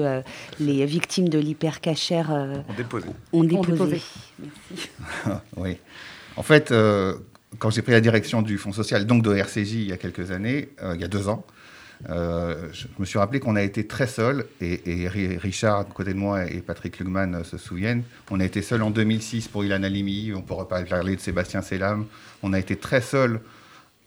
les 0.61 0.86
victimes 0.86 1.28
de 1.28 1.40
l'hypercachère 1.40 2.30
ont 2.30 2.74
déposé. 2.76 3.09
Ont 3.32 3.42
déposé. 3.42 4.00
Merci. 4.38 4.90
oui. 5.57 5.78
En 6.36 6.44
fait, 6.44 6.72
quand 7.59 7.70
j'ai 7.70 7.82
pris 7.82 7.92
la 7.92 8.00
direction 8.00 8.42
du 8.42 8.59
Fonds 8.59 8.72
social, 8.72 9.07
donc 9.07 9.22
de 9.22 9.34
RCJ 9.34 9.72
il 9.72 9.88
y 9.88 9.92
a 9.92 9.96
quelques 9.96 10.30
années, 10.30 10.68
euh, 10.82 10.94
il 10.94 11.00
y 11.00 11.04
a 11.04 11.09
deux 11.09 11.28
ans, 11.28 11.44
euh, 12.11 12.68
je 12.72 12.86
me 12.98 13.04
suis 13.04 13.18
rappelé 13.18 13.40
qu'on 13.40 13.57
a 13.57 13.62
été 13.62 13.86
très 13.86 14.07
seuls, 14.07 14.46
et, 14.61 15.09
Richard, 15.09 15.80
à 15.80 15.84
côté 15.84 16.12
de 16.12 16.18
moi, 16.18 16.44
et 16.44 16.61
Patrick 16.61 16.98
Lugman 16.98 17.34
euh, 17.34 17.44
se 17.44 17.57
souviennent, 17.57 18.02
on 18.30 18.40
a 18.40 18.44
été 18.44 18.62
seuls 18.62 18.82
en 18.82 18.90
2006 18.90 19.48
pour 19.48 19.64
Ilan 19.64 19.82
Halimi, 19.82 20.32
on 20.34 20.42
pourrait 20.42 20.66
parler 20.66 21.16
de 21.16 21.20
Sébastien 21.20 21.62
Selam, 21.62 22.07
on 22.42 22.52
a 22.52 22.59
été 22.59 22.76
très 22.76 23.00
seuls, 23.00 23.40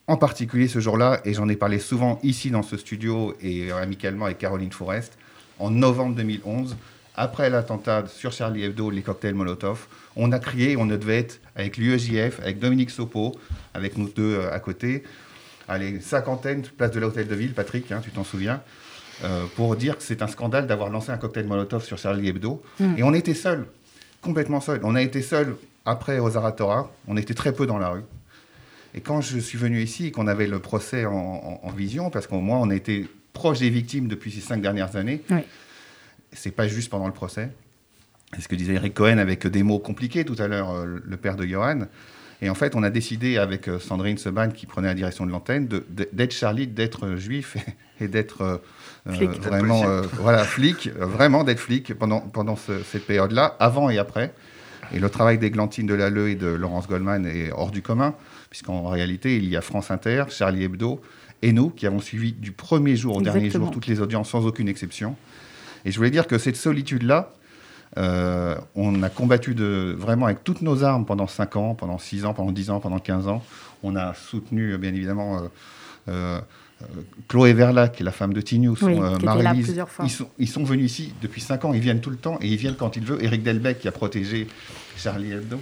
en 0.08 0.18
particulier 0.18 0.68
ce 0.68 0.80
jour-là, 0.80 1.22
et 1.26 1.34
j'en 1.34 1.50
ai 1.50 1.56
parlé 1.56 1.80
souvent 1.80 2.20
ici 2.24 2.52
dans 2.52 2.64
ce 2.64 2.78
studio 2.78 3.36
et 3.42 3.72
amicalement 3.72 4.26
avec 4.26 4.40
Caroline 4.40 4.72
Forest, 4.72 5.18
en 5.60 5.70
novembre 5.70 6.16
2011, 6.16 6.76
après 7.20 7.50
l'attentat 7.50 8.06
sur 8.08 8.32
Charlie 8.32 8.64
Hebdo, 8.64 8.90
les 8.90 9.02
cocktails 9.02 9.34
Molotov, 9.34 9.88
on 10.16 10.32
a 10.32 10.40
crié, 10.40 10.78
on 10.78 10.86
devait 10.86 11.20
être 11.20 11.42
avec 11.54 11.76
l'UEJF, 11.76 12.40
avec 12.40 12.60
Dominique 12.60 12.90
Sopo, 12.90 13.36
avec 13.74 13.98
nous 13.98 14.08
deux 14.08 14.36
euh, 14.36 14.54
à 14.54 14.60
côté, 14.60 15.04
allez, 15.68 16.00
cinquantaine, 16.00 16.62
place 16.62 16.92
de 16.92 17.00
l'hôtel 17.02 17.28
de 17.28 17.36
ville, 17.36 17.54
Patrick, 17.54 17.92
hein, 17.92 18.00
tu 18.02 18.10
t'en 18.12 18.24
souviens, 18.24 18.62
euh, 19.26 19.44
pour 19.58 19.76
dire 19.76 19.98
que 19.98 20.04
c'est 20.04 20.22
un 20.22 20.28
scandale 20.28 20.66
d'avoir 20.66 20.90
lancé 20.90 21.12
un 21.12 21.18
cocktail 21.18 21.46
Molotov 21.46 21.84
sur 21.84 21.98
Charlie 21.98 22.30
Hebdo. 22.30 22.64
Mm. 22.80 22.94
Et 22.98 23.04
on 23.04 23.14
était 23.14 23.34
seuls, 23.34 23.66
complètement 24.22 24.62
seuls. 24.62 24.80
On 24.84 24.96
a 24.96 25.02
été 25.02 25.22
seuls 25.22 25.58
après 25.84 26.20
aux 26.20 26.38
Aratora, 26.38 26.90
on 27.10 27.18
était 27.18 27.34
très 27.34 27.52
peu 27.52 27.66
dans 27.66 27.80
la 27.80 27.90
rue. 27.90 28.04
Et 28.94 29.02
quand 29.02 29.20
je 29.20 29.40
suis 29.40 29.58
venu 29.58 29.82
ici 29.82 30.08
et 30.08 30.12
qu'on 30.12 30.28
avait 30.28 30.48
le 30.48 30.60
procès 30.60 31.04
en, 31.06 31.70
vision, 31.76 32.10
parce 32.12 32.28
qu'au 32.28 32.40
moins 32.40 32.60
on 32.60 32.70
a 32.70 32.76
été 32.76 33.10
proche 33.34 33.60
des 33.60 33.70
victimes 33.70 34.08
depuis 34.08 34.32
ces 34.32 34.40
cinq 34.40 34.62
dernières 34.62 34.96
années, 34.96 35.22
oui. 35.30 35.42
C'est 36.32 36.52
pas 36.52 36.68
juste 36.68 36.90
pendant 36.90 37.08
le 37.08 37.14
procès. 37.14 37.50
C'est 38.34 38.42
ce 38.42 38.48
que 38.48 38.56
disait 38.56 38.74
Eric 38.74 38.94
Cohen 38.94 39.18
avec 39.18 39.48
des 39.48 39.64
mots 39.64 39.80
compliqués 39.80 40.24
tout 40.24 40.36
à 40.38 40.48
l'heure, 40.48 40.72
euh, 40.72 41.02
le 41.04 41.18
père 41.18 41.36
de 41.36 41.46
Johan. 41.46 41.82
Et 42.42 42.50
en 42.50 42.56
fait, 42.56 42.76
on 42.76 42.84
a 42.84 42.90
décidé 42.90 43.38
avec 43.38 43.68
euh, 43.68 43.80
Sandrine 43.80 44.18
Seban, 44.18 44.50
qui 44.50 44.66
prenait 44.66 44.88
la 44.88 44.94
direction 44.94 45.26
de 45.26 45.32
l'antenne, 45.32 45.68
d'être 45.68 46.32
Charlie, 46.32 46.68
d'être 46.68 47.16
juif 47.16 47.58
et, 48.00 48.08
d'être 48.08 48.42
euh, 48.42 48.58
vraiment 49.06 49.84
voilà, 50.14 50.44
flic, 50.44 50.90
vraiment 50.98 51.44
d'être 51.44 51.60
flic 51.60 51.94
pendant, 51.96 52.22
pendant 52.22 52.56
cette 52.56 53.06
période-là, 53.06 53.58
avant 53.60 53.90
et 53.90 53.98
après. 53.98 54.34
Et 54.94 55.00
le 55.00 55.10
travail 55.10 55.38
d'Églantine 55.38 55.86
Delalleux 55.86 56.30
et 56.30 56.36
de 56.36 56.48
Laurence 56.48 56.88
Goldman 56.88 57.26
est 57.26 57.52
hors 57.52 57.72
du 57.72 57.82
commun, 57.82 58.16
puisqu'en 58.50 58.88
réalité, 58.88 59.38
il 59.38 59.46
y 59.46 59.58
a 59.58 59.62
France 59.62 59.92
Inter, 59.92 60.26
Charlie 60.30 60.64
Hebdo 60.64 61.02
et 61.42 61.54
nous 61.54 61.70
qui 61.70 61.88
avons 61.88 62.00
suivi 62.00 62.34
du 62.34 62.52
premier 62.52 62.96
jour 62.96 63.18
au 63.18 63.22
dernier 63.22 63.50
jour 63.50 63.72
toutes 63.72 63.88
les 63.88 64.02
audiences 64.02 64.30
sans 64.30 64.46
aucune 64.46 64.68
exception. 64.68 65.16
Et 65.86 65.92
je 65.92 65.98
voulais 65.98 66.12
dire 66.12 66.28
que 66.28 66.38
cette 66.38 66.58
solitude-là, 66.58 67.32
euh, 67.98 68.56
on 68.76 69.02
a 69.02 69.10
combattu 69.10 69.56
de, 69.56 69.96
vraiment 69.98 70.26
avec 70.28 70.44
toutes 70.44 70.62
nos 70.62 70.84
armes 70.84 71.06
pendant 71.06 71.28
5 71.28 71.56
ans, 71.56 71.76
pendant 71.76 71.98
6 71.98 72.26
ans, 72.26 72.34
pendant 72.34 72.52
10 72.52 72.70
ans, 72.70 72.80
pendant 72.80 73.00
15 73.00 73.28
ans. 73.28 73.44
On 73.84 73.96
a 73.96 74.14
soutenu, 74.14 74.78
bien 74.78 74.94
évidemment, 74.94 75.38
euh, 75.38 75.48
euh, 76.10 76.40
Chloé 77.28 77.54
Verla, 77.54 77.88
qui 77.90 78.04
est 78.04 78.06
la 78.06 78.12
femme 78.12 78.34
de 78.34 78.42
Tignou, 78.42 78.76
oui, 78.82 79.00
Marie-Lise. 79.24 79.82
Ils 80.04 80.10
sont, 80.10 80.30
ils 80.38 80.48
sont 80.48 80.64
venus 80.64 80.92
ici 80.92 81.14
depuis 81.22 81.42
5 81.42 81.66
ans, 81.66 81.74
ils 81.74 81.82
viennent 81.82 82.02
tout 82.02 82.12
le 82.12 82.18
temps 82.18 82.38
et 82.42 82.48
ils 82.48 82.58
viennent 82.58 82.76
quand 82.76 82.96
ils 82.96 83.04
veulent. 83.04 83.24
Éric 83.24 83.44
Delbecq, 83.44 83.80
qui 83.80 83.88
a 83.88 83.92
protégé 83.92 84.48
Charlie 84.96 85.32
Hebdo. 85.32 85.60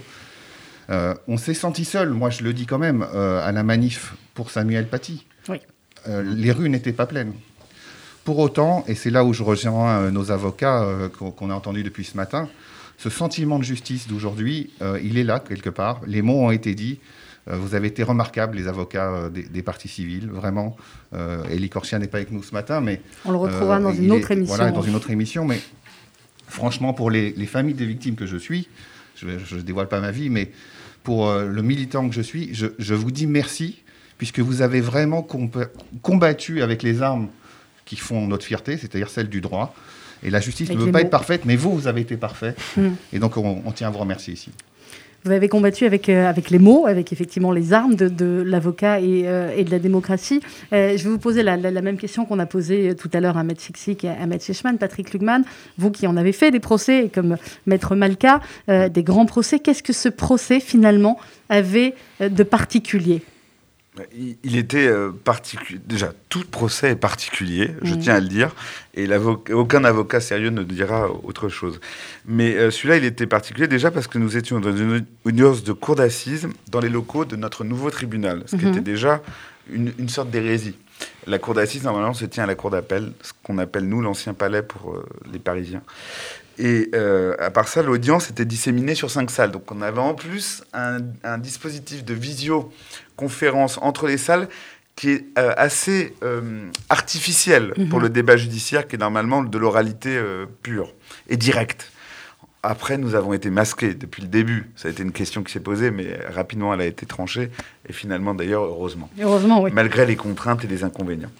on 1.26 1.36
s'est 1.38 1.54
senti 1.54 1.84
seul, 1.84 2.10
moi 2.10 2.30
je 2.30 2.42
le 2.42 2.52
dis 2.52 2.66
quand 2.66 2.78
même, 2.78 3.02
à 3.02 3.50
la 3.52 3.62
manif 3.62 4.14
pour 4.34 4.50
Samuel 4.50 4.86
Paty. 4.86 5.26
Oui. 5.48 5.58
les 6.06 6.52
rues 6.52 6.68
n'étaient 6.68 6.92
pas 6.92 7.06
pleines. 7.06 7.32
Pour 8.28 8.40
autant, 8.40 8.84
et 8.86 8.94
c'est 8.94 9.08
là 9.08 9.24
où 9.24 9.32
je 9.32 9.42
rejoins 9.42 10.00
euh, 10.00 10.10
nos 10.10 10.30
avocats 10.30 10.82
euh, 10.82 11.08
qu'on 11.08 11.48
a 11.48 11.54
entendus 11.54 11.82
depuis 11.82 12.04
ce 12.04 12.14
matin, 12.14 12.46
ce 12.98 13.08
sentiment 13.08 13.58
de 13.58 13.64
justice 13.64 14.06
d'aujourd'hui, 14.06 14.68
euh, 14.82 15.00
il 15.02 15.16
est 15.16 15.24
là 15.24 15.40
quelque 15.40 15.70
part. 15.70 16.02
Les 16.06 16.20
mots 16.20 16.44
ont 16.44 16.50
été 16.50 16.74
dits. 16.74 17.00
vous 17.46 17.74
avez 17.74 17.88
été 17.88 18.02
remarquables, 18.02 18.58
les 18.58 18.68
avocats 18.68 19.30
des, 19.30 19.62
partis 19.62 19.88
civils, 19.88 20.28
vraiment. 20.28 20.76
Elie 21.50 21.70
Corsia 21.70 21.98
n'est 21.98 22.06
pas 22.06 22.18
avec 22.18 22.30
nous 22.30 22.42
ce 22.42 22.52
matin, 22.52 22.82
mais 22.82 23.00
on 23.24 23.30
le 23.30 23.38
retrouvera 23.38 23.80
dans 23.80 23.94
une 23.94 24.12
autre 24.12 24.30
émission. 24.30 24.56
Voilà, 24.56 24.72
dans 24.72 24.82
une 24.82 24.94
autre 24.94 25.10
émission. 25.10 25.46
Mais 25.46 25.60
franchement, 26.48 26.92
pour 26.92 27.10
les, 27.10 27.32
familles 27.46 27.76
des 27.76 27.86
victimes 27.86 28.14
que 28.14 28.26
je 28.26 28.36
suis, 28.36 28.68
je 29.16 29.56
ne 29.56 29.62
dévoile 29.62 29.88
pas 29.88 30.00
ma 30.00 30.10
vie, 30.10 30.28
mais 30.28 30.52
pour 31.02 31.32
le 31.32 31.62
militant 31.62 32.06
que 32.06 32.14
je 32.14 32.20
suis, 32.20 32.54
je, 32.54 32.66
je 32.78 32.94
vous 32.94 33.10
dis 33.10 33.26
merci, 33.26 33.78
puisque 34.18 34.40
vous 34.40 34.60
avez 34.60 34.82
vraiment 34.82 35.26
combattu 36.02 36.60
avec 36.60 36.82
les 36.82 37.00
armes 37.00 37.28
qui 37.88 37.96
font 37.96 38.26
notre 38.26 38.44
fierté, 38.44 38.76
c'est-à-dire 38.76 39.08
celle 39.08 39.30
du 39.30 39.40
droit. 39.40 39.74
Et 40.22 40.30
la 40.30 40.40
justice 40.40 40.70
ne 40.70 40.76
veut 40.76 40.92
pas 40.92 41.00
être 41.00 41.10
parfaite, 41.10 41.42
mais 41.46 41.56
vous, 41.56 41.72
vous 41.72 41.86
avez 41.86 42.02
été 42.02 42.16
parfait. 42.16 42.54
Hmm. 42.76 42.90
Et 43.12 43.18
donc, 43.18 43.36
on, 43.36 43.72
tient 43.72 43.88
à 43.88 43.90
vous 43.90 43.98
remercier 43.98 44.34
ici. 44.34 44.50
Vous 45.24 45.30
avez 45.30 45.48
combattu 45.48 45.84
avec, 45.86 46.08
euh, 46.08 46.28
avec 46.28 46.50
les 46.50 46.58
mots, 46.58 46.86
avec 46.86 47.12
effectivement 47.12 47.50
les 47.50 47.72
armes 47.72 47.94
de, 47.94 48.42
l'avocat 48.44 49.00
et, 49.00 49.22
euh, 49.26 49.56
et, 49.56 49.64
de 49.64 49.70
la 49.70 49.78
démocratie. 49.78 50.40
Euh, 50.72 50.96
je 50.96 51.04
vais 51.04 51.10
vous 51.10 51.18
poser 51.18 51.42
la, 51.42 51.56
même 51.56 51.96
question 51.96 52.26
qu'on 52.26 52.38
a 52.38 52.46
posée 52.46 52.94
tout 52.94 53.10
à 53.14 53.20
l'heure 53.20 53.38
à 53.38 53.42
Maître 53.42 53.62
Sixik 53.62 54.04
et 54.04 54.08
à 54.08 54.26
Maître 54.26 54.44
Chechman, 54.44 54.76
Patrick 54.76 55.12
Lugman. 55.12 55.42
Vous 55.78 55.90
qui 55.90 56.06
en 56.06 56.16
avez 56.16 56.32
fait 56.32 56.50
des 56.50 56.60
procès, 56.60 57.10
comme 57.12 57.36
Maître 57.66 57.96
Malka, 57.96 58.40
des 58.68 59.02
grands 59.02 59.26
procès, 59.26 59.60
qu'est-ce 59.60 59.82
que 59.82 59.94
ce 59.94 60.08
procès 60.08 60.60
finalement 60.60 61.18
avait 61.48 61.94
de 62.20 62.42
particulier? 62.42 63.22
Il 64.44 64.56
était 64.56 64.86
euh, 64.86 65.10
particulier. 65.10 65.80
Déjà, 65.84 66.12
tout 66.28 66.44
procès 66.44 66.90
est 66.90 66.96
particulier, 66.96 67.72
je 67.82 67.94
mm. 67.94 67.98
tiens 67.98 68.14
à 68.14 68.20
le 68.20 68.28
dire, 68.28 68.54
et 68.94 69.08
aucun 69.52 69.84
avocat 69.84 70.20
sérieux 70.20 70.50
ne 70.50 70.62
dira 70.62 71.08
autre 71.24 71.48
chose. 71.48 71.80
Mais 72.26 72.54
euh, 72.54 72.70
celui-là, 72.70 72.96
il 72.96 73.04
était 73.04 73.26
particulier 73.26 73.68
déjà 73.68 73.90
parce 73.90 74.06
que 74.06 74.18
nous 74.18 74.36
étions 74.36 74.60
dans 74.60 74.76
une 74.76 75.04
audience 75.24 75.62
de 75.64 75.72
cour 75.72 75.96
d'assises 75.96 76.48
dans 76.70 76.80
les 76.80 76.88
locaux 76.88 77.24
de 77.24 77.36
notre 77.36 77.64
nouveau 77.64 77.90
tribunal, 77.90 78.42
ce 78.46 78.56
qui 78.56 78.64
mm-hmm. 78.64 78.70
était 78.70 78.80
déjà 78.80 79.22
une, 79.70 80.08
sorte 80.08 80.30
d'hérésie. 80.30 80.76
La 81.26 81.38
cour 81.38 81.54
d'assises, 81.54 81.84
normalement, 81.84 82.14
se 82.14 82.24
tient 82.24 82.44
à 82.44 82.46
la 82.46 82.54
cour 82.54 82.70
d'appel, 82.70 83.12
ce 83.22 83.32
qu'on 83.42 83.58
appelle, 83.58 83.88
nous, 83.88 84.00
l'ancien 84.00 84.34
palais 84.34 84.62
pour 84.62 84.94
euh, 84.94 85.06
les 85.32 85.38
Parisiens. 85.38 85.82
Et 86.60 86.90
à 87.38 87.52
part 87.52 87.68
ça, 87.68 87.84
l'audience 87.84 88.30
était 88.30 88.44
disséminée 88.44 88.96
sur 88.96 89.12
cinq 89.12 89.30
salles. 89.30 89.52
Donc 89.52 89.70
on 89.70 89.80
avait 89.80 90.00
en 90.00 90.14
plus 90.14 90.64
un, 90.72 90.98
un 91.22 91.38
dispositif 91.38 92.04
de 92.04 92.14
visio 92.14 92.72
conférence 93.18 93.78
entre 93.82 94.06
les 94.06 94.16
salles 94.16 94.48
qui 94.98 95.10
est 95.10 95.24
euh, 95.38 95.52
assez 95.56 96.14
euh, 96.24 96.70
artificielle 96.88 97.72
mhm. 97.76 97.88
pour 97.88 98.00
le 98.00 98.08
débat 98.08 98.36
judiciaire, 98.36 98.88
qui 98.88 98.96
est 98.96 98.98
normalement 98.98 99.42
de 99.42 99.58
l'oralité 99.58 100.16
euh, 100.16 100.46
pure 100.62 100.92
et 101.28 101.36
directe. 101.36 101.92
Après, 102.64 102.98
nous 102.98 103.14
avons 103.14 103.32
été 103.32 103.48
masqués 103.50 103.94
depuis 103.94 104.22
le 104.22 104.28
début. 104.28 104.70
Ça 104.74 104.88
a 104.88 104.90
été 104.90 105.04
une 105.04 105.12
question 105.12 105.44
qui 105.44 105.52
s'est 105.52 105.60
posée, 105.60 105.92
mais 105.92 106.18
rapidement, 106.28 106.74
elle 106.74 106.80
a 106.80 106.86
été 106.86 107.06
tranchée. 107.06 107.50
Et 107.88 107.92
finalement, 107.92 108.34
d'ailleurs, 108.34 108.64
heureusement. 108.64 109.08
Heureusement, 109.20 109.62
oui. 109.62 109.70
Malgré 109.72 110.04
les 110.04 110.16
contraintes 110.16 110.64
et 110.64 110.66
les 110.66 110.82
inconvénients. 110.82 111.30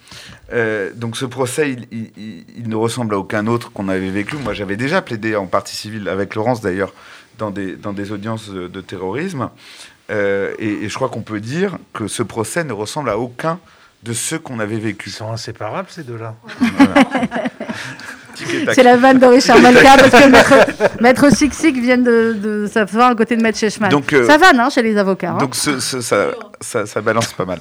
donc, 0.95 1.17
ce 1.17 1.25
procès, 1.25 1.75
il, 1.91 2.11
il, 2.57 2.69
ne 2.69 2.75
ressemble 2.75 3.13
à 3.15 3.17
aucun 3.17 3.47
autre 3.47 3.69
qu'on 3.73 3.89
avait 3.89 4.09
vécu. 4.09 4.37
Moi, 4.37 4.53
j'avais 4.53 4.77
déjà 4.77 5.01
plaidé 5.01 5.35
en 5.35 5.47
partie 5.47 5.75
civile, 5.75 6.07
avec 6.07 6.35
Laurence 6.35 6.61
d'ailleurs, 6.61 6.93
dans 7.37 7.51
des, 7.51 7.75
dans 7.75 7.93
des 7.93 8.13
audiences 8.13 8.49
de 8.49 8.81
terrorisme. 8.81 9.49
Euh, 10.09 10.53
et, 10.59 10.89
je 10.89 10.95
crois 10.95 11.09
qu'on 11.09 11.21
peut 11.21 11.39
dire 11.39 11.77
que 11.93 12.07
ce 12.07 12.23
procès 12.23 12.63
ne 12.63 12.73
ressemble 12.73 13.09
à 13.09 13.17
aucun 13.17 13.59
de 14.03 14.13
ceux 14.13 14.39
qu'on 14.39 14.59
avait 14.59 14.79
vécu. 14.79 15.09
Ils 15.09 15.13
sont 15.13 15.31
inséparables, 15.31 15.89
ces 15.89 16.03
deux-là. 16.03 16.35
C'est 18.73 18.83
la 18.83 18.95
vanne 18.95 19.19
de 19.19 19.25
Richard 19.25 19.59
Malka 19.59 19.97
parce 19.97 20.11
que 20.11 21.01
Maître, 21.03 21.29
Six 21.33 21.49
vient 21.73 21.97
de, 21.97 22.37
de 22.41 22.67
s'asseoir 22.71 23.11
à 23.11 23.15
côté 23.15 23.35
de 23.35 23.41
Maître 23.41 23.57
Chechman. 23.57 23.89
Donc, 23.89 24.13
euh, 24.13 24.25
ça 24.25 24.37
vanne 24.37 24.59
hein, 24.59 24.69
chez 24.69 24.81
les 24.81 24.97
avocats. 24.97 25.31
Hein. 25.31 25.37
Donc 25.37 25.55
ça, 25.55 25.79
ça, 25.81 26.85
ça, 26.85 27.01
balance 27.01 27.33
pas 27.33 27.45
mal. 27.45 27.59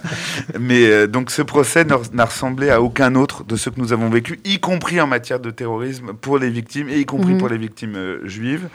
Mais 0.59 0.87
euh, 0.87 1.07
donc 1.09 1.31
ce 1.33 1.43
procès 1.43 1.85
n'a 1.85 2.25
ressemblé 2.25 2.71
à 2.71 2.81
aucun 2.81 3.17
autre 3.17 3.45
de 3.45 3.57
ceux 3.57 3.71
que 3.71 3.81
nous 3.81 3.93
avons 3.93 4.09
vécu, 4.09 4.41
y 4.45 4.61
compris 4.61 5.01
en 5.01 5.07
matière 5.07 5.41
de 5.41 5.51
terrorisme 5.51 6.13
pour 6.13 6.39
les 6.39 6.51
victimes 6.51 6.89
et 6.89 6.99
y 6.99 7.07
compris 7.07 7.33
mhm. 7.33 7.39
pour 7.39 7.49
les 7.49 7.59
victimes 7.59 8.19
juives. 8.25 8.69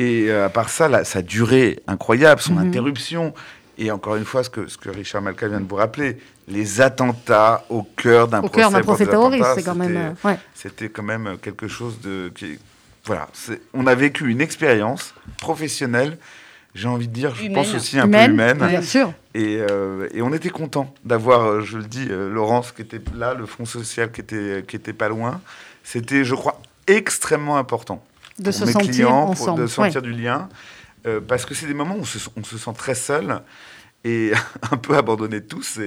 Et 0.00 0.30
euh, 0.30 0.46
à 0.46 0.48
part 0.48 0.70
ça, 0.70 1.04
sa 1.04 1.20
durée 1.20 1.82
incroyable, 1.86 2.40
son 2.40 2.54
mhm. 2.54 2.68
interruption, 2.68 3.34
et 3.76 3.90
encore 3.90 4.16
une 4.16 4.24
fois, 4.24 4.42
ce 4.42 4.48
que, 4.48 4.66
ce 4.66 4.78
que 4.78 4.88
Richard 4.88 5.20
Malka 5.20 5.46
vient 5.46 5.60
de 5.60 5.68
vous 5.68 5.76
rappeler, 5.76 6.16
les 6.48 6.80
attentats 6.80 7.66
au 7.68 7.82
cœur 7.82 8.26
d'un 8.26 8.40
procès, 8.40 8.62
cœur 8.62 8.80
procès 8.80 9.06
terroriste, 9.06 9.50
c'est 9.56 9.62
quand 9.62 9.74
même. 9.74 10.14
Euh, 10.24 10.34
c'était 10.54 10.88
quand 10.88 11.02
même 11.02 11.36
quelque 11.42 11.68
chose 11.68 12.00
de. 12.00 12.32
Qui, 12.34 12.58
voilà, 13.04 13.28
on 13.74 13.86
a 13.86 13.94
vécu 13.94 14.30
une 14.30 14.40
expérience 14.40 15.14
professionnelle, 15.38 16.16
j'ai 16.74 16.88
envie 16.88 17.08
de 17.08 17.12
dire, 17.12 17.34
je 17.34 17.52
pense 17.52 17.74
aussi 17.74 17.98
un 17.98 18.08
peu 18.08 18.24
humaine. 18.24 18.56
Bien 18.56 18.82
sûr. 18.82 19.12
Et, 19.34 19.58
euh, 19.58 20.08
et 20.14 20.22
on 20.22 20.32
était 20.32 20.48
content 20.48 20.94
d'avoir, 21.04 21.60
je 21.60 21.76
le 21.76 21.84
dis, 21.84 22.06
Laurence 22.08 22.72
qui 22.72 22.80
était 22.80 23.02
là, 23.14 23.34
le 23.34 23.44
Front 23.44 23.66
social 23.66 24.10
qui 24.12 24.22
était, 24.22 24.64
qui 24.66 24.76
était 24.76 24.94
pas 24.94 25.10
loin. 25.10 25.42
C'était, 25.84 26.24
je 26.24 26.34
crois, 26.34 26.58
extrêmement 26.86 27.58
important 27.58 28.02
de 28.40 28.50
se 28.50 28.66
sentir 28.66 28.90
clients, 28.90 29.28
ensemble. 29.28 29.62
de 29.62 29.66
sentir 29.66 30.02
du 30.02 30.12
lien. 30.12 30.48
Euh, 31.06 31.20
parce 31.20 31.46
que 31.46 31.54
c'est 31.54 31.66
des 31.66 31.74
moments 31.74 31.96
où 31.96 32.00
on 32.36 32.44
se, 32.44 32.58
sent 32.58 32.72
très 32.76 32.94
seul 32.94 33.40
et 34.04 34.32
un 34.70 34.76
peu 34.76 34.96
abandonné 34.96 35.40
de 35.40 35.46
tous. 35.46 35.78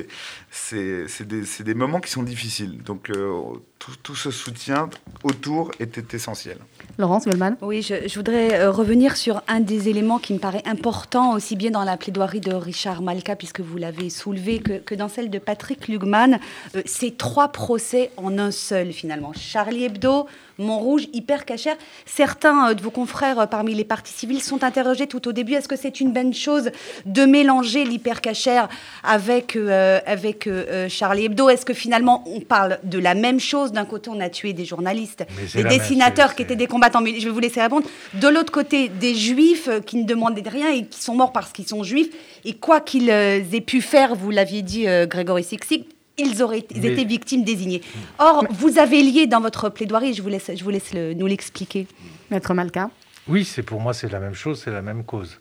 C'est 0.50 1.28
des, 1.28 1.46
des, 1.60 1.74
moments 1.74 2.00
qui 2.00 2.10
sont 2.10 2.24
difficiles. 2.24 2.82
Donc 2.82 3.12
euh, 3.12 3.32
tout, 3.78 3.92
tout, 4.02 4.16
ce 4.16 4.32
soutien 4.32 4.90
autour 5.24 5.72
était 5.80 6.16
essentiel. 6.16 6.58
Laurence 6.98 7.26
Goldman 7.26 7.58
Oui, 7.62 7.84
je, 7.84 8.16
voudrais 8.16 8.60
euh, 8.60 8.72
revenir 8.72 9.18
sur 9.18 9.44
un 9.48 9.60
des 9.60 9.88
éléments 9.90 10.18
qui 10.18 10.34
me 10.34 10.40
paraît 10.40 10.64
important, 10.66 11.36
aussi 11.36 11.56
bien 11.56 11.70
dans 11.70 11.84
la 11.84 11.98
plaidoirie 11.98 12.42
de 12.42 12.54
Richard 12.54 13.04
Malka, 13.04 13.36
puisque 13.36 13.60
vous 13.62 13.78
l'avez 13.78 14.10
soulevé, 14.10 14.60
que, 14.60 14.80
que, 14.80 14.96
dans 14.96 15.10
celle 15.10 15.30
de 15.30 15.40
Patrick 15.40 15.88
Lugman. 15.88 16.40
c'est 16.86 17.18
trois 17.18 17.50
procès 17.50 18.10
en 18.18 18.40
un 18.40 18.52
seul, 18.52 18.94
finalement. 18.94 19.34
Charlie 19.34 19.86
Hebdo, 19.86 20.28
Montrouge, 20.60 21.08
hyper 21.14 21.46
cachère. 21.46 21.76
Certains 22.06 22.70
euh, 22.70 22.74
de 22.74 22.82
vos 22.82 22.92
confrères 22.92 23.40
euh, 23.40 23.46
parmi 23.46 23.74
les 23.74 23.84
partis 23.84 24.14
civils 24.14 24.42
sont 24.42 24.64
interrogés 24.64 25.08
tout 25.08 25.28
au 25.28 25.32
début. 25.32 25.54
Est-ce 25.54 25.68
que 25.68 25.76
c'est 25.76 26.00
une 26.00 26.12
bonne 26.12 26.34
chose 26.34 26.72
de 27.06 27.26
mélanger 27.26 27.84
l'hyper 27.86 28.22
cachère 28.22 28.70
avec, 29.04 29.56
euh, 29.56 30.00
avec 30.06 30.50
Charlie 30.90 31.26
Hebdo? 31.26 31.50
Est-ce 31.50 31.66
que 31.66 31.74
finalement 31.74 32.24
on 32.28 32.40
parle 32.40 32.80
de 32.84 33.00
la 33.00 33.16
même 33.16 33.40
chose? 33.40 33.72
D'un 33.72 33.86
côté, 33.86 34.10
on 34.10 34.20
a 34.20 34.30
tué 34.30 34.54
des 34.54 34.66
journalistes, 34.66 35.26
des 35.54 35.64
dessinateurs 35.64 36.36
qui 36.36 36.44
étaient 36.44 36.56
des 36.56 36.68
combattants. 36.68 37.02
Mais 37.02 37.20
je 37.20 37.26
vais 37.26 37.32
vous 37.32 37.40
laisser 37.40 37.62
répondre. 37.62 37.88
De 38.14 38.28
l'autre 38.28 38.52
côté, 38.52 38.90
des 38.90 39.16
juifs 39.16 39.70
qui 39.86 39.98
ne 39.98 40.06
demandaient 40.06 40.48
rien 40.48 40.70
et 40.70 40.86
qui 40.86 41.02
sont 41.02 41.16
morts 41.16 41.32
parce 41.32 41.52
qu'ils 41.52 41.68
sont 41.68 41.84
juifs. 41.84 42.10
Et 42.46 42.54
quoi 42.54 42.82
qu'ils 42.82 43.10
aient 43.10 43.64
pu 43.66 43.82
faire, 43.82 44.16
vous 44.16 44.32
l'aviez 44.32 44.62
dit, 44.62 44.88
euh, 44.88 45.06
Grégory 45.06 45.44
Sixig, 45.44 45.86
ils 46.18 46.42
auraient 46.44 46.60
été 46.60 47.06
victimes 47.06 47.44
désignées. 47.44 47.82
Or, 48.20 48.46
vous 48.52 48.78
avez 48.78 49.02
lié 49.02 49.28
dans 49.28 49.42
votre 49.42 49.70
plaidoirie, 49.70 50.14
je 50.14 50.22
vous 50.22 50.30
laisse, 50.30 50.52
je 50.56 50.64
vous 50.64 50.70
laisse 50.70 50.94
nous 50.94 51.28
l'expliquer. 51.28 51.88
Maître 52.30 52.54
Malka. 52.54 52.90
Oui, 53.28 53.46
c'est 53.46 53.64
pour 53.64 53.80
moi, 53.80 53.94
c'est 53.94 54.12
la 54.12 54.20
même 54.20 54.36
chose, 54.36 54.62
c'est 54.64 54.72
la 54.72 54.82
même 54.82 55.04
cause. 55.04 55.40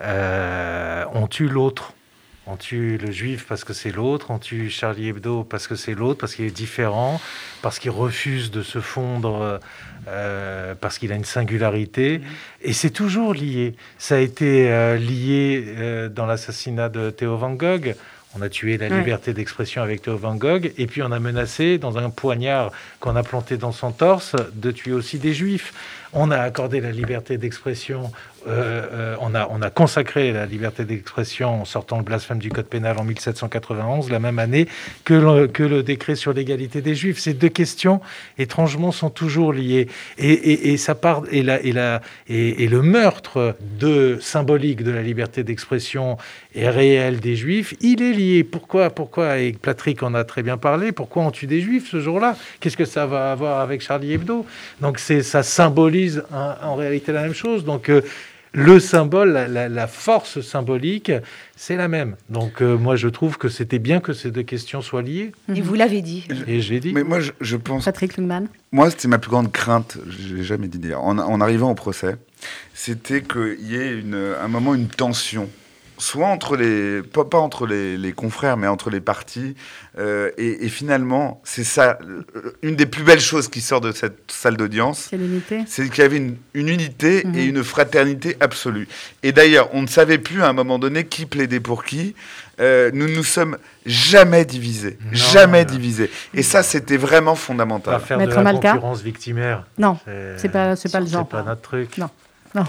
on 0.00 1.26
tue 1.28 1.48
l'autre 1.48 1.94
on 2.50 2.56
tue 2.56 2.98
le 2.98 3.12
juif 3.12 3.46
parce 3.48 3.62
que 3.64 3.72
c'est 3.72 3.92
l'autre, 3.92 4.30
on 4.30 4.38
tue 4.38 4.70
Charlie 4.70 5.08
Hebdo 5.08 5.44
parce 5.44 5.68
que 5.68 5.76
c'est 5.76 5.94
l'autre, 5.94 6.18
parce 6.18 6.34
qu'il 6.34 6.46
est 6.46 6.50
différent, 6.50 7.20
parce 7.62 7.78
qu'il 7.78 7.92
refuse 7.92 8.50
de 8.50 8.62
se 8.62 8.80
fondre, 8.80 9.60
euh, 10.08 10.74
parce 10.74 10.98
qu'il 10.98 11.12
a 11.12 11.14
une 11.14 11.24
singularité. 11.24 12.18
Mm-hmm. 12.18 12.22
Et 12.62 12.72
c'est 12.72 12.90
toujours 12.90 13.34
lié. 13.34 13.76
Ça 13.98 14.16
a 14.16 14.18
été 14.18 14.68
euh, 14.68 14.96
lié 14.96 15.64
euh, 15.66 16.08
dans 16.08 16.26
l'assassinat 16.26 16.88
de 16.88 17.10
Théo 17.10 17.36
Van 17.36 17.52
Gogh. 17.52 17.94
On 18.36 18.42
a 18.42 18.48
tué 18.48 18.78
la 18.78 18.88
liberté 18.88 19.32
d'expression 19.34 19.82
avec 19.82 20.02
Théo 20.02 20.16
Van 20.16 20.36
Gogh, 20.36 20.72
et 20.78 20.86
puis 20.86 21.02
on 21.02 21.10
a 21.10 21.18
menacé, 21.18 21.78
dans 21.78 21.98
un 21.98 22.10
poignard 22.10 22.70
qu'on 23.00 23.16
a 23.16 23.24
planté 23.24 23.56
dans 23.56 23.72
son 23.72 23.90
torse, 23.90 24.36
de 24.54 24.70
tuer 24.70 24.92
aussi 24.92 25.18
des 25.18 25.34
juifs. 25.34 25.74
On 26.12 26.30
a 26.30 26.38
accordé 26.38 26.80
la 26.80 26.92
liberté 26.92 27.38
d'expression 27.38 28.12
euh, 28.46 28.86
euh, 28.92 29.16
on, 29.20 29.34
a, 29.34 29.48
on 29.50 29.60
a 29.60 29.70
consacré 29.70 30.32
la 30.32 30.46
liberté 30.46 30.84
d'expression 30.84 31.62
en 31.62 31.64
sortant 31.64 31.98
le 31.98 32.04
blasphème 32.04 32.38
du 32.38 32.48
Code 32.48 32.66
pénal 32.66 32.96
en 32.98 33.04
1791, 33.04 34.10
la 34.10 34.18
même 34.18 34.38
année 34.38 34.66
que 35.04 35.14
le, 35.14 35.46
que 35.46 35.62
le 35.62 35.82
décret 35.82 36.14
sur 36.14 36.32
l'égalité 36.32 36.80
des 36.80 36.94
Juifs. 36.94 37.18
Ces 37.18 37.34
deux 37.34 37.48
questions, 37.48 38.00
étrangement, 38.38 38.92
sont 38.92 39.10
toujours 39.10 39.52
liées. 39.52 39.88
Et, 40.18 40.76
ça 40.76 40.94
part, 40.94 41.22
et, 41.30 41.42
la, 41.42 41.60
et, 41.62 41.72
la, 41.72 42.00
et, 42.28 42.66
le 42.68 42.82
meurtre 42.82 43.56
de, 43.78 44.18
symbolique 44.20 44.82
de 44.82 44.90
la 44.90 45.02
liberté 45.02 45.42
d'expression 45.42 46.16
et 46.54 46.68
réel 46.68 47.20
des 47.20 47.36
Juifs, 47.36 47.74
il 47.80 48.02
est 48.02 48.12
lié. 48.12 48.44
Pourquoi 48.44 48.90
Pourquoi 48.90 49.38
Et 49.38 49.52
Platrick 49.52 50.02
en 50.02 50.14
a 50.14 50.24
très 50.24 50.42
bien 50.42 50.56
parlé. 50.56 50.92
Pourquoi 50.92 51.24
on 51.24 51.30
tue 51.30 51.46
des 51.46 51.60
Juifs 51.60 51.88
ce 51.90 52.00
jour-là? 52.00 52.36
Qu'est-ce 52.60 52.76
que 52.76 52.84
ça 52.84 53.06
va 53.06 53.32
avoir 53.32 53.60
avec 53.60 53.82
Charlie 53.82 54.12
Hebdo? 54.12 54.46
Donc 54.80 54.98
ça 54.98 55.42
symbolise 55.42 56.24
en 56.32 56.74
réalité 56.74 57.12
la 57.12 57.22
même 57.22 57.34
chose. 57.34 57.64
Donc 57.64 57.88
euh, 57.88 58.02
le 58.52 58.80
symbole, 58.80 59.32
la, 59.32 59.86
force 59.86 60.40
symbolique, 60.40 61.12
c'est 61.56 61.76
la 61.76 61.88
même. 61.88 62.16
Donc 62.28 62.62
euh, 62.62 62.76
moi, 62.76 62.96
je 62.96 63.08
trouve 63.08 63.38
que 63.38 63.48
c'était 63.48 63.78
bien 63.78 64.00
que 64.00 64.12
ces 64.12 64.30
deux 64.30 64.42
questions 64.42 64.82
soient 64.82 65.02
liées. 65.02 65.32
Et 65.54 65.60
vous 65.60 65.74
l'avez 65.74 66.02
dit. 66.02 66.26
Et 66.46 66.60
je 66.60 66.72
l'ai 66.72 66.80
dit. 66.80 66.92
Mais 66.92 67.04
moi, 67.04 67.18
je, 67.40 67.56
pense... 67.56 67.84
Patrick 67.84 68.16
Lungman. 68.16 68.48
Moi, 68.72 68.90
c'était 68.90 69.08
ma 69.08 69.18
plus 69.18 69.30
grande 69.30 69.52
crainte, 69.52 69.98
je 70.08 70.36
l'ai 70.36 70.42
jamais 70.42 70.68
dit 70.68 70.78
dire, 70.78 71.00
en, 71.00 71.18
en, 71.18 71.40
arrivant 71.40 71.70
au 71.70 71.74
procès, 71.74 72.16
c'était 72.74 73.22
qu'il 73.22 73.60
y 73.60 73.76
ait 73.76 73.98
une, 73.98 74.34
un 74.40 74.48
moment 74.48 74.74
une 74.74 74.88
tension 74.88 75.48
soit 76.00 76.26
entre 76.26 76.56
les, 76.56 77.02
pas, 77.02 77.24
pas 77.24 77.38
entre 77.38 77.66
les, 77.66 77.96
les, 77.96 78.12
confrères, 78.12 78.56
mais 78.56 78.66
entre 78.66 78.90
les 78.90 79.00
partis. 79.00 79.54
Euh, 79.98 80.30
et, 80.38 80.64
et, 80.64 80.68
finalement, 80.68 81.40
c'est 81.44 81.64
ça, 81.64 81.98
euh, 82.02 82.56
une 82.62 82.76
des 82.76 82.86
plus 82.86 83.04
belles 83.04 83.20
choses 83.20 83.48
qui 83.48 83.60
sort 83.60 83.80
de 83.80 83.92
cette 83.92 84.30
salle 84.30 84.56
d'audience. 84.56 85.08
C'est 85.10 85.16
l'unité. 85.16 85.60
C'est 85.66 85.88
qu'il 85.88 86.02
y 86.02 86.06
avait 86.06 86.16
une, 86.16 86.36
une 86.54 86.68
unité 86.68 87.20
et 87.20 87.26
mhm. 87.26 87.56
une 87.56 87.64
fraternité 87.64 88.36
absolue. 88.40 88.88
Et 89.22 89.32
d'ailleurs, 89.32 89.68
on 89.72 89.82
ne 89.82 89.86
savait 89.86 90.18
plus 90.18 90.42
à 90.42 90.48
un 90.48 90.52
moment 90.52 90.78
donné 90.78 91.04
qui 91.04 91.26
plaidait 91.26 91.60
pour 91.60 91.84
qui. 91.84 92.14
Euh, 92.60 92.90
nous 92.92 93.08
nous 93.08 93.24
sommes 93.24 93.56
jamais 93.86 94.44
divisés, 94.44 94.98
jamais 95.12 95.64
divisés. 95.64 96.10
Et 96.34 96.42
ça, 96.42 96.62
c'était 96.62 96.98
vraiment 96.98 97.34
fondamental. 97.34 97.94
Pas 97.94 98.00
faire 98.00 98.18
Maître 98.18 98.38
de 98.38 98.44
la 98.44 98.52
concurrence 98.52 99.00
victimaire. 99.00 99.64
Non, 99.78 99.98
c'est 100.36 100.50
pas, 100.50 100.76
c'est 100.76 100.92
pas 100.92 101.00
le 101.00 101.06
genre. 101.06 101.26
C'est 101.30 101.36
pas 101.36 101.42
notre 101.42 101.62
truc. 101.62 101.96
Non. 101.96 102.10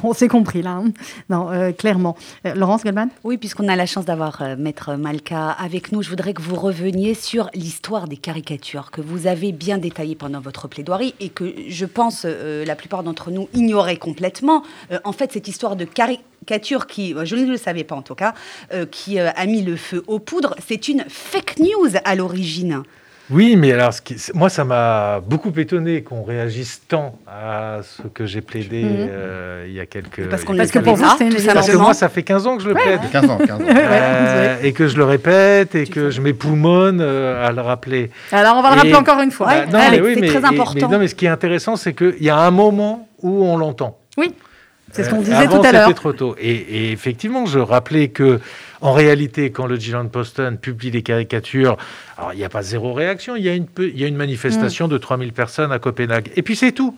On 0.03 0.13
s'est 0.13 0.27
compris 0.27 0.61
là. 0.61 0.71
Hein. 0.71 0.91
Non, 1.29 1.51
euh, 1.51 1.71
clairement. 1.71 2.15
Euh, 2.45 2.53
Laurence 2.53 2.83
Goldman? 2.83 3.09
Oui, 3.23 3.37
puisqu'on 3.37 3.67
a 3.67 3.75
la 3.75 3.85
chance 3.85 4.05
d'avoir 4.05 4.41
euh, 4.41 4.55
Maître 4.57 4.95
Malka 4.95 5.49
avec 5.49 5.91
nous, 5.91 6.01
je 6.01 6.09
voudrais 6.09 6.33
que 6.33 6.41
vous 6.41 6.55
reveniez 6.55 7.13
sur 7.13 7.49
l'histoire 7.53 8.07
des 8.07 8.17
caricatures 8.17 8.91
que 8.91 9.01
vous 9.01 9.27
avez 9.27 9.51
bien 9.51 9.77
détaillées 9.77 10.15
pendant 10.15 10.39
votre 10.39 10.67
plaidoirie 10.67 11.15
et 11.19 11.29
que 11.29 11.53
je 11.67 11.85
pense 11.85 12.25
la 12.25 12.75
plupart 12.75 13.03
d'entre 13.03 13.31
nous 13.31 13.49
ignoraient 13.53 13.97
complètement. 13.97 14.63
en 15.03 15.11
fait, 15.11 15.31
cette 15.31 15.47
histoire 15.47 15.75
de 15.75 15.85
caricature 15.85 16.87
qui, 16.87 17.15
je 17.23 17.35
ne 17.35 17.45
le 17.45 17.57
savais 17.57 17.83
pas 17.83 17.95
en 17.95 18.01
tout 18.01 18.15
cas, 18.15 18.33
qui 18.91 19.19
a 19.19 19.45
mis 19.45 19.61
le 19.61 19.75
feu 19.75 20.03
aux 20.07 20.19
poudres, 20.19 20.55
c'est 20.65 20.87
une 20.87 21.03
fake 21.07 21.59
news 21.59 21.97
à 22.03 22.15
l'origine. 22.15 22.83
Oui, 23.31 23.55
mais 23.55 23.71
alors, 23.71 23.91
moi, 24.33 24.49
ça 24.49 24.65
m'a 24.65 25.21
beaucoup 25.21 25.51
étonné 25.57 26.01
qu'on 26.01 26.23
réagisse 26.23 26.81
tant 26.87 27.15
à 27.27 27.79
ce 27.81 28.03
que 28.07 28.25
j'ai 28.25 28.41
plaidé 28.41 28.83
mhm. 28.83 29.07
euh, 29.09 29.65
il 29.67 29.73
y 29.73 29.79
a 29.79 29.85
quelques... 29.85 30.29
Parce, 30.29 30.43
que 30.43 30.79
pour 30.79 30.95
vous, 30.95 31.05
c'est 31.17 31.53
Parce 31.53 31.69
que 31.69 31.77
moi, 31.77 31.93
ça 31.93 32.09
fait 32.09 32.23
15 32.23 32.47
ans 32.47 32.57
que 32.57 32.63
je 32.63 32.67
le 32.69 32.73
plaide. 32.75 32.99
15 33.11 33.29
ans, 33.29 33.37
15 33.37 33.51
ans. 33.51 33.63
Euh, 33.69 34.57
et 34.61 34.73
que 34.73 34.87
je 34.87 34.97
le 34.97 35.05
répète, 35.05 35.75
et 35.75 35.85
que 35.85 36.09
je 36.09 36.21
m'époumonne 36.21 36.99
euh, 37.01 37.47
à 37.47 37.51
le 37.51 37.61
rappeler. 37.61 38.11
Alors, 38.31 38.57
on 38.57 38.61
va 38.61 38.71
le 38.71 38.75
rappeler 38.75 38.95
encore 38.95 39.21
une 39.21 39.31
fois. 39.31 39.47
Bah, 39.47 39.65
non, 39.65 39.79
mais 39.91 40.15
c'est 40.15 40.39
très 40.39 40.45
important. 40.45 40.87
Mais, 40.87 40.93
non, 40.93 40.99
mais 40.99 41.07
ce 41.07 41.15
qui 41.15 41.25
est 41.25 41.29
intéressant, 41.29 41.75
c'est 41.75 41.93
qu'il 41.93 42.21
y 42.21 42.29
a 42.29 42.37
un 42.37 42.51
moment 42.51 43.07
où 43.21 43.45
on 43.45 43.57
l'entend. 43.57 43.97
Oui, 44.17 44.33
c'est 44.91 45.03
ce 45.03 45.09
qu'on 45.09 45.21
disait 45.21 45.47
tout 45.47 45.61
à 45.63 45.71
l'heure. 45.71 45.87
c'était 45.87 45.99
trop 45.99 46.13
tôt. 46.13 46.35
Et, 46.39 46.51
et, 46.51 46.91
effectivement, 46.91 47.45
je 47.45 47.59
rappelais 47.59 48.09
que 48.09 48.39
en 48.81 48.93
réalité, 48.93 49.51
quand 49.51 49.67
le 49.67 49.77
Giant 49.77 50.07
Posten 50.07 50.57
publie 50.57 50.91
des 50.91 51.03
caricatures, 51.03 51.77
alors 52.17 52.33
il 52.33 52.37
n'y 52.37 52.43
a 52.43 52.49
pas 52.49 52.63
zéro 52.63 52.93
réaction, 52.93 53.35
il 53.35 53.43
y 53.43 53.49
a 53.49 53.53
une, 53.53 53.67
il 53.77 53.99
y 53.99 54.03
a 54.03 54.07
une 54.07 54.15
manifestation 54.15 54.87
mm. 54.87 54.91
de 54.91 54.97
3000 54.97 55.33
personnes 55.33 55.71
à 55.71 55.79
Copenhague. 55.79 56.31
Et 56.35 56.41
puis 56.41 56.55
c'est 56.55 56.71
tout. 56.71 56.95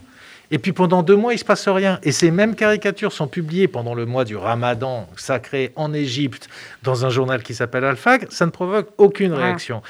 Et 0.54 0.60
puis 0.60 0.72
pendant 0.72 1.02
deux 1.02 1.16
mois, 1.16 1.34
il 1.34 1.38
ne 1.38 1.40
se 1.40 1.46
passe 1.46 1.68
rien. 1.68 1.98
Et 2.04 2.12
ces 2.12 2.30
mêmes 2.30 2.54
caricatures 2.54 3.12
sont 3.12 3.26
publiées 3.26 3.68
pendant 3.68 3.96
le 3.96 4.06
mois 4.06 4.24
du 4.24 4.38
Ramadan 4.38 5.10
sacré 5.16 5.74
en 5.76 5.92
Égypte 5.94 6.48
dans 6.84 7.08
un 7.08 7.10
journal 7.10 7.42
qui 7.42 7.56
s'appelle 7.56 7.84
Al-Faq. 7.84 8.28
Ça 8.30 8.46
ne 8.46 8.52
provoque 8.52 8.90
aucune 9.00 9.34
réaction. 9.34 9.82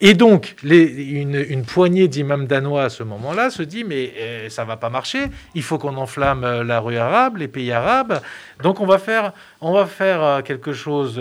Et 0.00 0.14
donc, 0.14 0.54
les, 0.62 0.84
une, 0.84 1.64
poignée 1.64 2.06
d'imams 2.06 2.46
danois 2.46 2.84
à 2.84 2.88
ce 2.88 3.02
moment-là 3.02 3.50
se 3.50 3.64
dit 3.64 3.82
mais 3.82 4.12
euh, 4.16 4.48
ça 4.48 4.64
va 4.64 4.76
pas 4.76 4.90
marcher. 4.90 5.24
Il 5.56 5.64
faut 5.64 5.76
qu'on 5.76 5.96
enflamme 5.96 6.44
euh, 6.44 6.62
la 6.62 6.78
rue 6.78 6.98
arabe, 6.98 7.38
les 7.38 7.48
pays 7.48 7.72
arabes. 7.72 8.20
Donc 8.62 8.78
on 8.78 8.86
va 8.86 8.98
faire, 8.98 9.32
on 9.60 9.72
va 9.72 9.86
faire 9.86 10.22
euh, 10.22 10.40
quelque 10.42 10.72
chose 10.72 11.20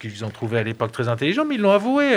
qu'ils 0.00 0.24
ont 0.24 0.30
trouvé 0.30 0.60
à 0.60 0.62
l'époque 0.62 0.92
très 0.92 1.08
intelligent, 1.08 1.44
mais 1.44 1.56
ils 1.56 1.60
l'ont 1.60 1.72
avoué 1.72 2.14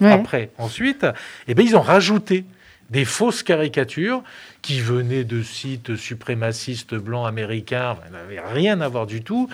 après. 0.00 0.50
Ensuite, 0.58 1.04
et 1.04 1.52
eh 1.52 1.54
bien, 1.54 1.64
ils 1.64 1.76
ont 1.76 1.82
rajouté 1.82 2.44
des 2.90 3.04
fausses 3.04 3.42
caricatures 3.42 4.22
qui 4.62 4.80
venaient 4.80 5.24
de 5.24 5.42
sites 5.42 5.96
suprémacistes 5.96 6.94
blancs 6.94 7.26
américains, 7.26 7.96
n'avaient 8.12 8.40
rien 8.40 8.80
à 8.80 8.88
voir 8.88 9.06
du 9.06 9.22
tout. 9.22 9.48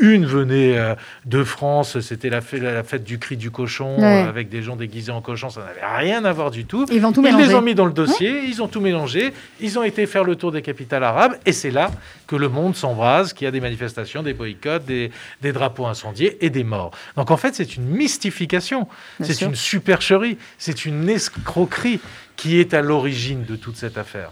Une 0.00 0.26
venait 0.26 0.76
euh, 0.76 0.94
de 1.26 1.44
France, 1.44 2.00
c'était 2.00 2.28
la, 2.28 2.40
la, 2.52 2.82
fête 2.82 3.04
du 3.04 3.18
cri 3.18 3.36
du 3.36 3.50
cochon, 3.50 3.96
euh, 3.98 4.28
avec 4.28 4.48
des 4.48 4.62
gens 4.62 4.76
déguisés 4.76 5.12
en 5.12 5.20
cochon, 5.20 5.48
ça 5.48 5.60
n'avait 5.60 5.96
rien 5.96 6.24
à 6.24 6.32
voir 6.32 6.50
du 6.50 6.64
tout. 6.64 6.86
Ils, 6.90 7.00
tout 7.12 7.22
les 7.22 7.54
ont 7.54 7.62
mis 7.62 7.74
dans 7.74 7.86
le 7.86 7.92
dossier, 7.92 8.42
ils 8.46 8.62
ont 8.62 8.68
tout 8.68 8.80
mélangé, 8.80 9.32
ils 9.60 9.78
ont 9.78 9.84
été 9.84 10.06
faire 10.06 10.24
le 10.24 10.36
tour 10.36 10.52
des 10.52 10.62
capitales 10.62 11.04
arabes, 11.04 11.36
et 11.46 11.52
c'est 11.52 11.70
là 11.70 11.90
que 12.26 12.36
le 12.36 12.48
monde 12.48 12.74
s'embrase, 12.74 13.32
qu'il 13.32 13.44
y 13.44 13.48
a 13.48 13.52
des 13.52 13.60
manifestations, 13.60 14.22
des 14.22 14.34
boycotts, 14.34 14.84
des, 14.84 15.10
des, 15.40 15.52
drapeaux 15.52 15.86
incendiés 15.86 16.44
et 16.44 16.50
des 16.50 16.64
morts. 16.64 16.90
Donc 17.16 17.30
en 17.30 17.36
fait, 17.36 17.54
c'est 17.54 17.76
une 17.76 17.86
mystification, 17.86 18.88
c'est 19.20 19.40
une 19.40 19.54
supercherie, 19.54 20.36
c'est 20.58 20.84
une 20.84 21.08
escroquerie 21.08 22.00
qui 22.36 22.60
est 22.60 22.74
à 22.74 22.82
l'origine 22.82 23.44
de 23.44 23.56
toute 23.56 23.76
cette 23.76 23.98
affaire. 23.98 24.30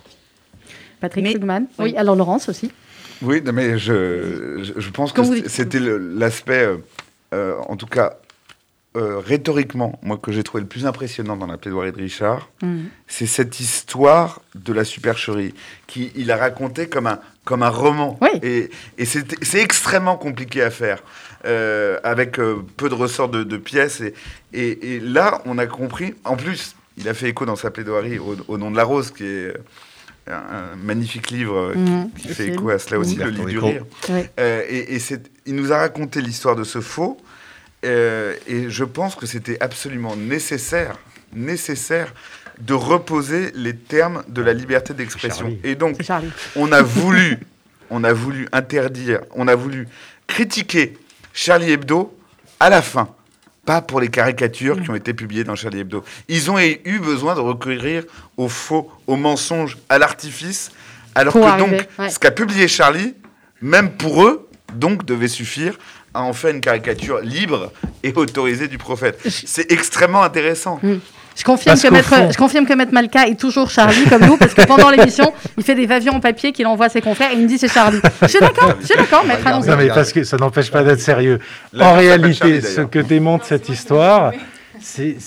Patrick 1.01 1.43
mais, 1.43 1.61
Oui. 1.79 1.97
alors 1.97 2.17
Laurence 2.17 2.49
aussi. 2.49 2.71
Oui, 3.23 3.43
mais 3.53 3.79
je, 3.79 4.73
je, 4.77 4.91
pense 4.91 5.13
que 5.13 5.49
c'était 5.49 5.81
l'aspect, 5.81 6.67
euh, 6.67 6.77
euh, 7.33 7.57
en 7.67 7.77
tout 7.77 7.87
cas 7.87 8.19
euh, 8.97 9.19
rhétoriquement, 9.19 9.99
moi 10.03 10.19
que 10.19 10.33
j'ai 10.33 10.43
trouvé 10.43 10.63
le 10.63 10.69
plus 10.69 10.87
impressionnant 10.87 11.37
dans 11.37 11.47
la 11.47 11.57
plaidoirie 11.57 11.93
de 11.93 11.97
Richard, 11.97 12.51
mm. 12.63 12.85
c'est 13.07 13.27
cette 13.27 13.61
histoire 13.61 14.43
de 14.55 14.73
la 14.73 14.85
supercherie 14.85 15.55
qu'il 15.87 16.31
a 16.31 16.37
raconté 16.37 16.89
comme 16.89 17.07
un, 17.07 17.21
comme 17.45 17.63
un 17.63 17.71
roman. 17.71 18.19
Et, 18.43 18.71
et 18.99 19.05
c'est 19.05 19.61
extrêmement 19.61 20.17
compliqué 20.17 20.63
à 20.63 20.71
faire, 20.71 21.03
avec 22.05 22.33
peu 22.33 22.89
de 22.89 22.95
ressorts 22.95 23.29
de, 23.29 23.45
de 23.45 23.57
pièces. 23.57 24.01
Et, 24.01 24.15
et, 24.53 24.95
et, 24.95 25.01
là, 25.01 25.43
on 25.47 25.59
a 25.59 25.67
compris, 25.67 26.15
en 26.25 26.37
plus, 26.37 26.75
il 26.97 27.09
a 27.09 27.15
fait 27.15 27.29
écho 27.29 27.45
dans 27.45 27.57
sa 27.57 27.71
plaidoirie 27.71 28.19
au, 28.19 28.59
nom 28.59 28.71
de 28.71 28.77
la 28.77 28.85
rose, 28.85 29.11
qui 29.11 29.25
est 29.25 29.55
un 30.29 30.77
magnifique 30.77 31.31
livre 31.31 31.75
qui 32.19 32.29
fait 32.29 32.49
écho 32.49 32.71
à 32.71 32.79
cela 32.79 32.99
aussi, 32.99 33.17
le 33.17 33.31
livre 33.31 33.49
du 33.49 33.59
rire. 33.59 33.85
Euh, 34.39 34.63
et, 34.69 34.99
il 35.47 35.55
nous 35.55 35.73
a 35.73 35.79
raconté 35.79 36.21
l'histoire 36.21 36.57
de 36.57 36.65
ce 36.65 36.81
faux, 36.81 37.19
euh, 37.85 38.35
et 38.49 38.69
je 38.69 38.85
pense 38.85 39.15
que 39.15 39.27
c'était 39.27 39.57
absolument 39.61 40.17
nécessaire, 40.17 40.99
nécessaire 41.33 42.13
de 42.61 42.75
reposer 42.75 43.53
les 43.55 43.77
termes 43.77 44.25
de 44.29 44.43
la 44.43 44.53
liberté 44.53 44.95
d'expression. 44.95 45.57
Et 45.63 45.75
donc, 45.75 45.99
on 46.57 46.73
a 46.73 46.83
voulu, 46.83 47.39
on 47.91 48.03
a 48.03 48.13
voulu 48.13 48.49
interdire, 48.53 49.21
on 49.35 49.47
a 49.47 49.55
voulu 49.55 49.87
critiquer 50.27 50.97
Charlie 51.33 51.71
Hebdo 51.71 52.17
à 52.59 52.71
la 52.71 52.83
fin 52.83 53.15
pas 53.67 53.83
pour 53.83 54.01
les 54.01 54.09
caricatures 54.09 54.81
qui 54.81 54.91
ont 54.91 54.95
été 54.95 55.13
publiées 55.13 55.45
dans 55.45 55.57
Charlie 55.57 55.81
Hebdo. 55.81 56.03
Ils 56.29 56.51
ont 56.51 56.59
eu 56.59 56.99
besoin 57.01 57.35
de 57.35 57.41
recourir 57.41 58.05
au 58.37 58.49
faux, 58.49 58.91
au 59.07 59.17
mensonge, 59.17 59.77
à 59.89 59.99
l'artifice, 59.99 60.71
alors 61.15 61.35
que 61.35 61.59
donc 61.59 61.87
ce 62.09 62.19
qu'a 62.19 62.31
publié 62.31 62.69
Charlie, 62.69 63.15
même 63.61 63.91
pour 63.91 64.25
eux, 64.25 64.49
donc 64.75 65.05
devait 65.05 65.29
suffire 65.29 65.79
à 66.15 66.23
en 66.23 66.33
faire 66.33 66.55
une 66.55 66.61
caricature 66.61 67.21
libre 67.21 67.73
et 68.03 68.13
autorisée 68.15 68.69
du 68.69 68.79
prophète. 68.79 69.21
C'est 69.29 69.71
extrêmement 69.71 70.23
intéressant. 70.23 70.81
Mm. 70.83 70.95
Je 71.37 71.45
confirme, 71.45 71.79
que 71.79 71.89
maître, 71.89 72.33
je 72.33 72.37
confirme 72.39 72.65
que 72.67 72.73
Maître 72.73 72.95
Malka 72.95 73.29
est 73.29 73.39
toujours 73.39 73.69
Charlie 73.71 74.05
comme 74.09 74.25
nous, 74.25 74.39
parce 74.39 74.55
que 74.55 74.65
pendant 74.67 74.89
l'émission, 74.91 75.35
il 75.59 75.63
fait 75.63 75.75
des 75.75 75.91
avions 75.93 76.15
en 76.15 76.21
papier 76.21 76.53
qu'il 76.53 76.67
envoie 76.67 76.87
à 76.87 76.89
ses 76.89 77.03
confrères 77.03 77.31
et 77.31 77.35
il 77.35 77.43
me 77.43 77.47
dit 77.47 77.59
c'est 77.59 77.73
Charlie. 77.73 78.01
Je 78.23 78.29
suis 78.29 78.41
d'accord, 78.41 78.75
je 78.81 78.87
suis 78.87 78.97
d'accord, 78.97 79.25
Maître 79.25 79.45
Non, 79.45 79.77
mais 79.77 79.89
parce 79.89 80.13
que 80.13 80.25
ça 80.25 80.39
n'empêche 80.39 80.71
pas 80.71 80.83
d'être 80.83 81.01
sérieux. 81.01 81.39
en 81.79 81.95
réalité, 81.95 82.63
ce 82.63 82.81
que 82.81 82.99
démontre 83.01 83.45
cette 83.45 83.69
histoire, 83.69 84.33
c'est 84.81 85.19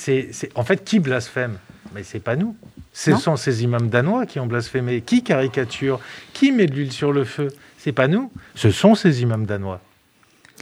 en 0.56 0.64
fait 0.64 0.84
qui 0.84 1.00
blasphème? 1.00 1.58
Mais 1.94 2.04
c'est 2.04 2.20
pas 2.20 2.36
nous. 2.36 2.56
Ce 2.94 3.16
sont 3.16 3.36
ces 3.36 3.64
imams 3.64 3.90
danois 3.90 4.26
qui 4.26 4.40
ont 4.40 4.48
blasphémé. 4.48 5.02
Qui 5.02 5.24
caricature? 5.24 6.00
Qui 6.34 6.52
met 6.52 6.66
de 6.66 6.74
l'huile 6.74 6.92
sur 6.92 7.12
le 7.12 7.24
feu? 7.24 7.48
C'est 7.78 7.92
pas 7.92 8.08
nous. 8.08 8.32
Ce 8.56 8.72
sont 8.72 8.96
ces 8.96 9.22
imams 9.22 9.46
danois. 9.46 9.80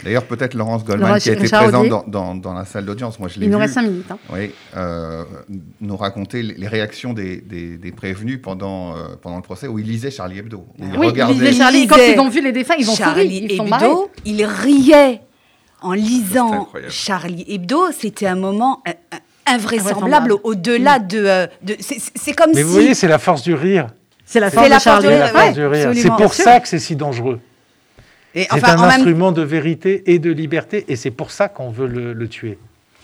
D'ailleurs, 0.04 0.24
peut-être 0.24 0.54
Laurence 0.54 0.84
Goldman, 0.84 1.18
qui 1.18 1.30
a 1.30 1.32
été 1.32 1.48
présente 1.48 2.08
dans, 2.08 2.34
dans, 2.34 2.54
la 2.54 2.64
salle 2.64 2.84
d'audience, 2.84 3.18
moi 3.18 3.28
je 3.28 3.40
l'ai 3.40 3.46
Il 3.46 3.52
nous 3.52 3.58
reste 3.58 3.74
cinq 3.74 3.82
minutes. 3.82 4.10
Hein. 4.10 4.18
Oui, 4.32 4.52
euh, 4.76 5.24
nous 5.80 5.96
raconter 5.96 6.42
les 6.42 6.68
réactions 6.68 7.12
des, 7.12 7.38
des, 7.40 7.92
prévenus 7.92 8.40
pendant, 8.42 8.92
euh, 8.92 9.16
pendant 9.20 9.36
le 9.36 9.42
procès, 9.42 9.66
où 9.66 9.78
ils 9.78 9.86
lisaient 9.86 10.10
Charlie 10.10 10.38
Hebdo. 10.38 10.66
oui, 10.78 11.12
ils 11.14 11.24
lisaient 11.24 11.52
Charlie. 11.52 11.86
Quand 11.86 11.96
ils 11.96 12.18
ont 12.18 12.28
vu 12.28 12.42
les 12.42 12.52
défunts, 12.52 12.74
ils 12.78 12.88
ont 12.88 12.94
Charlie 12.94 13.40
souri, 13.40 13.58
ils 13.58 13.74
Hebdo, 13.74 14.10
ils 14.24 14.44
riaient 14.44 15.20
en 15.80 15.92
lisant 15.92 16.68
Charlie 16.88 17.44
Hebdo. 17.48 17.90
C'était 17.92 18.26
un 18.26 18.36
moment 18.36 18.82
invraisemblable 19.46 20.34
au-delà 20.42 20.98
de... 20.98 21.24
Euh, 21.24 21.46
de 21.62 21.76
c'est 21.78 22.32
comme 22.32 22.50
Mais 22.50 22.58
si... 22.58 22.62
vous 22.62 22.72
voyez, 22.72 22.94
c'est 22.94 23.08
la 23.08 23.18
force 23.18 23.42
du 23.42 23.54
rire. 23.54 23.88
C'est 24.24 24.40
la 24.40 24.50
force, 24.50 24.68
du 25.02 25.66
rire. 25.66 25.92
C'est 25.94 26.10
pour 26.10 26.34
ça 26.34 26.60
que 26.60 26.68
c'est 26.68 26.78
si 26.78 26.96
dangereux. 26.96 27.40
C'est 28.34 28.64
un 28.64 28.80
instrument 28.80 29.32
de 29.32 29.42
vérité 29.42 30.02
et 30.12 30.18
de 30.18 30.30
liberté, 30.30 30.84
et 30.88 30.96
c'est 30.96 31.10
pour 31.10 31.30
ça 31.30 31.48
qu'on 31.48 31.70
veut 31.70 31.86
le, 31.86 32.28
tuer. 32.28 32.58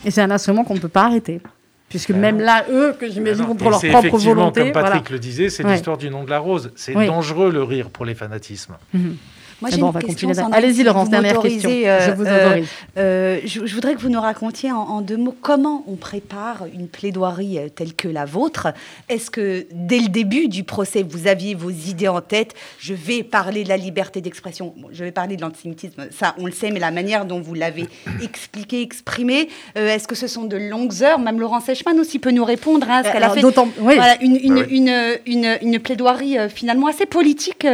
Et 0.05 0.11
c'est 0.11 0.21
un 0.21 0.31
instrument 0.31 0.63
qu'on 0.63 0.75
ne 0.75 0.79
peut 0.79 0.87
pas 0.87 1.05
arrêter. 1.05 1.41
Puisque 1.89 2.11
même 2.11 2.39
là, 2.39 2.65
eux, 2.69 2.93
que 2.99 3.09
j'imagine 3.09 3.55
pour 3.55 3.69
leur 3.69 3.79
propre 3.79 4.17
volonté. 4.17 4.61
Comme 4.61 4.71
Patrick 4.71 5.09
le 5.09 5.19
disait, 5.19 5.49
c'est 5.49 5.63
l'histoire 5.63 5.97
du 5.97 6.09
nom 6.09 6.23
de 6.23 6.29
la 6.29 6.39
rose. 6.39 6.71
C'est 6.75 6.93
dangereux 6.93 7.51
le 7.51 7.63
rire 7.63 7.89
pour 7.89 8.05
les 8.05 8.15
fanatismes. 8.15 8.75
Mhm. 8.93 9.17
Moi, 9.61 9.69
j'ai 9.71 9.79
une 9.79 9.93
question. 9.93 10.51
Allez-y, 10.51 10.83
Laurence, 10.83 11.09
dernière 11.09 11.39
question. 11.39 11.69
Euh, 11.69 12.07
je 12.07 12.11
vous 12.11 12.23
autorise. 12.23 12.67
Euh, 12.97 13.39
je, 13.45 13.73
voudrais 13.73 13.95
que 13.95 14.01
vous 14.01 14.09
nous 14.09 14.19
racontiez 14.19 14.71
en, 14.71 15.01
deux 15.01 15.15
mots 15.15 15.35
comment 15.41 15.83
on 15.87 15.95
prépare 15.95 16.65
une 16.73 16.87
plaidoirie 16.87 17.57
euh, 17.57 17.69
telle 17.69 17.93
que 17.93 18.09
la 18.09 18.25
vôtre. 18.25 18.67
Est-ce 19.07 19.29
que 19.29 19.65
dès 19.71 19.99
le 19.99 20.09
début 20.09 20.49
du 20.49 20.63
procès, 20.63 21.03
vous 21.07 21.27
aviez 21.27 21.55
vos 21.55 21.69
idées 21.69 22.09
en 22.09 22.19
tête 22.19 22.53
Je 22.79 22.93
vais 22.93 23.23
parler 23.23 23.63
de 23.63 23.69
la 23.69 23.77
liberté 23.77 24.19
d'expression. 24.19 24.73
je 24.91 25.03
vais 25.05 25.11
parler 25.11 25.37
de 25.37 25.41
l'antisémitisme. 25.41 26.07
Ça, 26.11 26.35
on 26.37 26.45
le 26.45 26.51
sait, 26.51 26.71
mais 26.71 26.79
la 26.79 26.91
manière 26.91 27.25
dont 27.25 27.39
vous 27.39 27.53
l'avez 27.53 27.87
expliqué, 28.21 28.81
exprimé, 28.81 29.47
est-ce 29.75 30.07
que 30.07 30.15
ce 30.15 30.27
sont 30.27 30.43
de 30.43 30.57
longues 30.57 31.01
heures? 31.01 31.19
Même 31.19 31.39
Laurence 31.39 31.69
Eichmann 31.69 31.97
aussi 31.99 32.19
peut 32.19 32.31
nous 32.31 32.45
répondre 32.45 32.87
hein, 32.89 33.03
qu'elle 33.03 33.23
a 33.23 33.29
fait. 33.29 33.41
Voilà, 33.77 34.21
une, 34.21 34.35
une, 34.35 35.17
une, 35.25 35.57
une, 35.61 35.79
plaidoirie 35.79 36.37
finalement 36.49 36.87
assez 36.87 37.05
politique. 37.05 37.65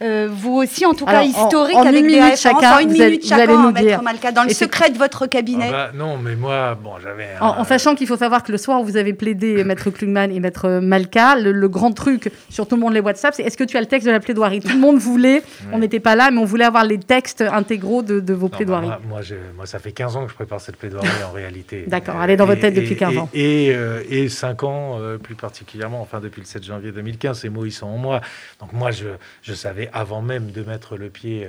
vous 0.00 0.54
aussi, 0.54 0.86
en 0.86 0.94
tout 0.94 1.04
cas 1.04 1.25
historique 1.26 1.76
avec 1.76 2.00
une 2.00 2.06
minute 2.06 2.36
chacun, 2.36 2.80
une 2.80 2.92
minute 2.92 3.26
chacun, 3.26 3.62
nous 3.62 3.72
dire. 3.72 4.02
Malka, 4.02 4.32
dans 4.32 4.44
le 4.44 4.50
secret 4.50 4.90
de 4.90 4.98
votre 4.98 5.26
cabinet. 5.26 5.68
Ah 5.68 5.72
bah, 5.72 5.90
non, 5.94 6.16
mais 6.18 6.36
moi, 6.36 6.74
bon, 6.74 6.92
j'avais. 7.02 7.28
En, 7.40 7.64
sachant 7.64 7.94
qu'il 7.94 8.06
faut 8.06 8.16
savoir 8.16 8.42
que 8.42 8.52
le 8.52 8.58
soir 8.58 8.80
où 8.80 8.84
vous 8.84 8.96
avez 8.96 9.12
plaidé 9.12 9.64
Maître 9.64 9.90
Klugman 9.90 10.30
et 10.30 10.40
Maître 10.40 10.80
Malka, 10.82 11.36
le, 11.36 11.66
grand 11.68 11.92
truc 11.92 12.30
sur 12.48 12.68
tout 12.68 12.76
le 12.76 12.80
monde 12.82 12.94
les 12.94 13.00
WhatsApp, 13.00 13.34
c'est 13.34 13.42
est-ce 13.42 13.56
que 13.56 13.64
tu 13.64 13.76
as 13.76 13.80
le 13.80 13.86
texte 13.86 14.06
de 14.06 14.12
la 14.12 14.20
plaidoirie? 14.20 14.60
Tout 14.60 14.68
le 14.68 14.78
monde 14.78 14.98
voulait, 14.98 15.42
on 15.72 15.78
n'était 15.78 16.00
pas 16.00 16.14
là, 16.14 16.30
mais 16.30 16.38
on 16.38 16.44
voulait 16.44 16.64
avoir 16.64 16.84
les 16.84 16.98
textes 16.98 17.42
intégraux 17.42 18.02
de, 18.02 18.32
vos 18.32 18.48
plaidoiries. 18.48 18.88
moi, 19.08 19.20
moi, 19.56 19.66
ça 19.66 19.78
fait 19.78 19.92
15 19.92 20.16
ans 20.16 20.24
que 20.24 20.30
je 20.30 20.36
prépare 20.36 20.60
cette 20.60 20.76
plaidoirie 20.76 21.08
en 21.28 21.32
réalité. 21.32 21.84
D'accord, 21.88 22.16
elle 22.22 22.30
est 22.30 22.36
dans 22.36 22.46
votre 22.46 22.60
tête 22.60 22.74
depuis 22.74 22.96
15 22.96 23.18
ans. 23.18 23.28
Et, 23.34 23.74
et, 24.10 24.28
5 24.28 24.62
euh, 24.62 24.66
ans 24.66 24.98
euh, 25.00 25.18
plus 25.18 25.34
particulièrement, 25.34 26.00
enfin 26.00 26.20
depuis 26.20 26.40
le 26.40 26.46
7 26.46 26.64
janvier 26.64 26.92
2015, 26.92 27.40
ces 27.40 27.48
mots 27.48 27.64
ils 27.64 27.72
sont 27.72 27.86
en 27.86 27.98
moi. 27.98 28.20
Donc 28.60 28.72
moi, 28.72 28.90
je, 28.90 29.08
je 29.42 29.54
savais 29.54 29.90
avant 29.92 30.22
même 30.22 30.50
de 30.50 30.62
mettre 30.62 30.96
le 30.96 31.08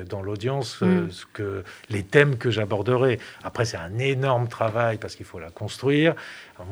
dans 0.09 0.21
l'audience 0.21 0.79
euh, 0.81 1.03
mm. 1.03 1.11
ce 1.11 1.25
que, 1.33 1.63
les 1.89 2.03
thèmes 2.03 2.37
que 2.37 2.49
j'aborderai. 2.49 3.19
Après, 3.43 3.65
c'est 3.65 3.77
un 3.77 3.97
énorme 3.99 4.47
travail 4.47 4.97
parce 4.97 5.15
qu'il 5.15 5.25
faut 5.25 5.39
la 5.39 5.49
construire. 5.49 6.15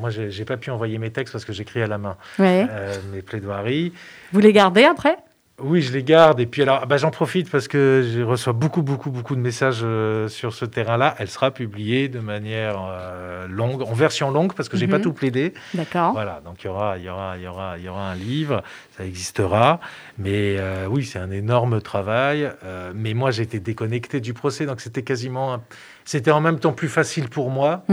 moi, 0.00 0.10
j'ai 0.10 0.44
pas 0.44 0.56
pu 0.56 0.70
envoyer 0.70 0.98
mes 0.98 1.10
textes 1.10 1.32
parce 1.32 1.44
que 1.44 1.52
j'écris 1.52 1.82
à 1.82 1.86
la 1.86 1.98
main 1.98 2.16
euh, 2.40 2.94
mes 3.12 3.22
plaidoiries. 3.22 3.92
Vous 4.32 4.40
les 4.40 4.52
gardez 4.52 4.84
après? 4.84 5.16
Oui, 5.62 5.80
je 5.80 5.92
les 5.92 6.02
garde. 6.02 6.38
Et 6.38 6.46
puis 6.46 6.62
alors, 6.62 6.86
bah, 6.86 6.98
j'en 6.98 7.10
profite 7.10 7.50
parce 7.50 7.66
que 7.66 8.06
je 8.14 8.20
reçois 8.20 8.52
beaucoup, 8.52 8.82
beaucoup, 8.82 9.10
beaucoup 9.10 9.34
de 9.34 9.40
messages 9.40 9.80
euh, 9.82 10.28
sur 10.28 10.52
ce 10.52 10.66
terrain-là. 10.66 11.14
Elle 11.18 11.28
sera 11.28 11.50
publiée 11.50 12.08
de 12.08 12.20
manière 12.20 12.76
euh, 12.90 13.46
longue, 13.48 13.82
en 13.82 13.94
version 13.94 14.30
longue, 14.30 14.52
parce 14.52 14.68
que 14.68 14.76
j'ai 14.76 14.86
pas 14.86 14.98
mhm. 14.98 15.04
tout 15.04 15.12
plaidé. 15.14 15.54
D'accord. 15.72 16.12
Voilà, 16.12 16.42
donc 16.44 16.62
il 16.62 16.66
y 16.66 16.68
aura, 16.68 16.98
il 16.98 17.04
y 17.04 17.08
aura, 17.08 17.36
il 17.38 17.42
y 17.42 17.48
aura, 17.48 17.78
il 17.78 17.84
y 17.84 17.88
aura 17.88 18.10
un 18.10 18.14
livre, 18.14 18.62
ça 18.98 19.06
existera. 19.06 19.80
Mais 20.18 20.56
euh, 20.58 20.86
oui, 20.90 21.04
c'est 21.06 21.18
un 21.18 21.30
énorme 21.30 21.80
travail. 21.80 22.50
mais 22.94 23.14
moi, 23.14 23.30
j'étais 23.30 23.60
déconnecté 23.60 24.20
du 24.20 24.34
procès, 24.34 24.66
donc 24.66 24.80
c'était 24.80 25.02
quasiment, 25.02 25.62
c'était 26.04 26.30
en 26.30 26.40
même 26.40 26.58
temps 26.58 26.72
plus 26.72 26.88
facile 26.88 27.28
pour 27.28 27.50
moi. 27.50 27.84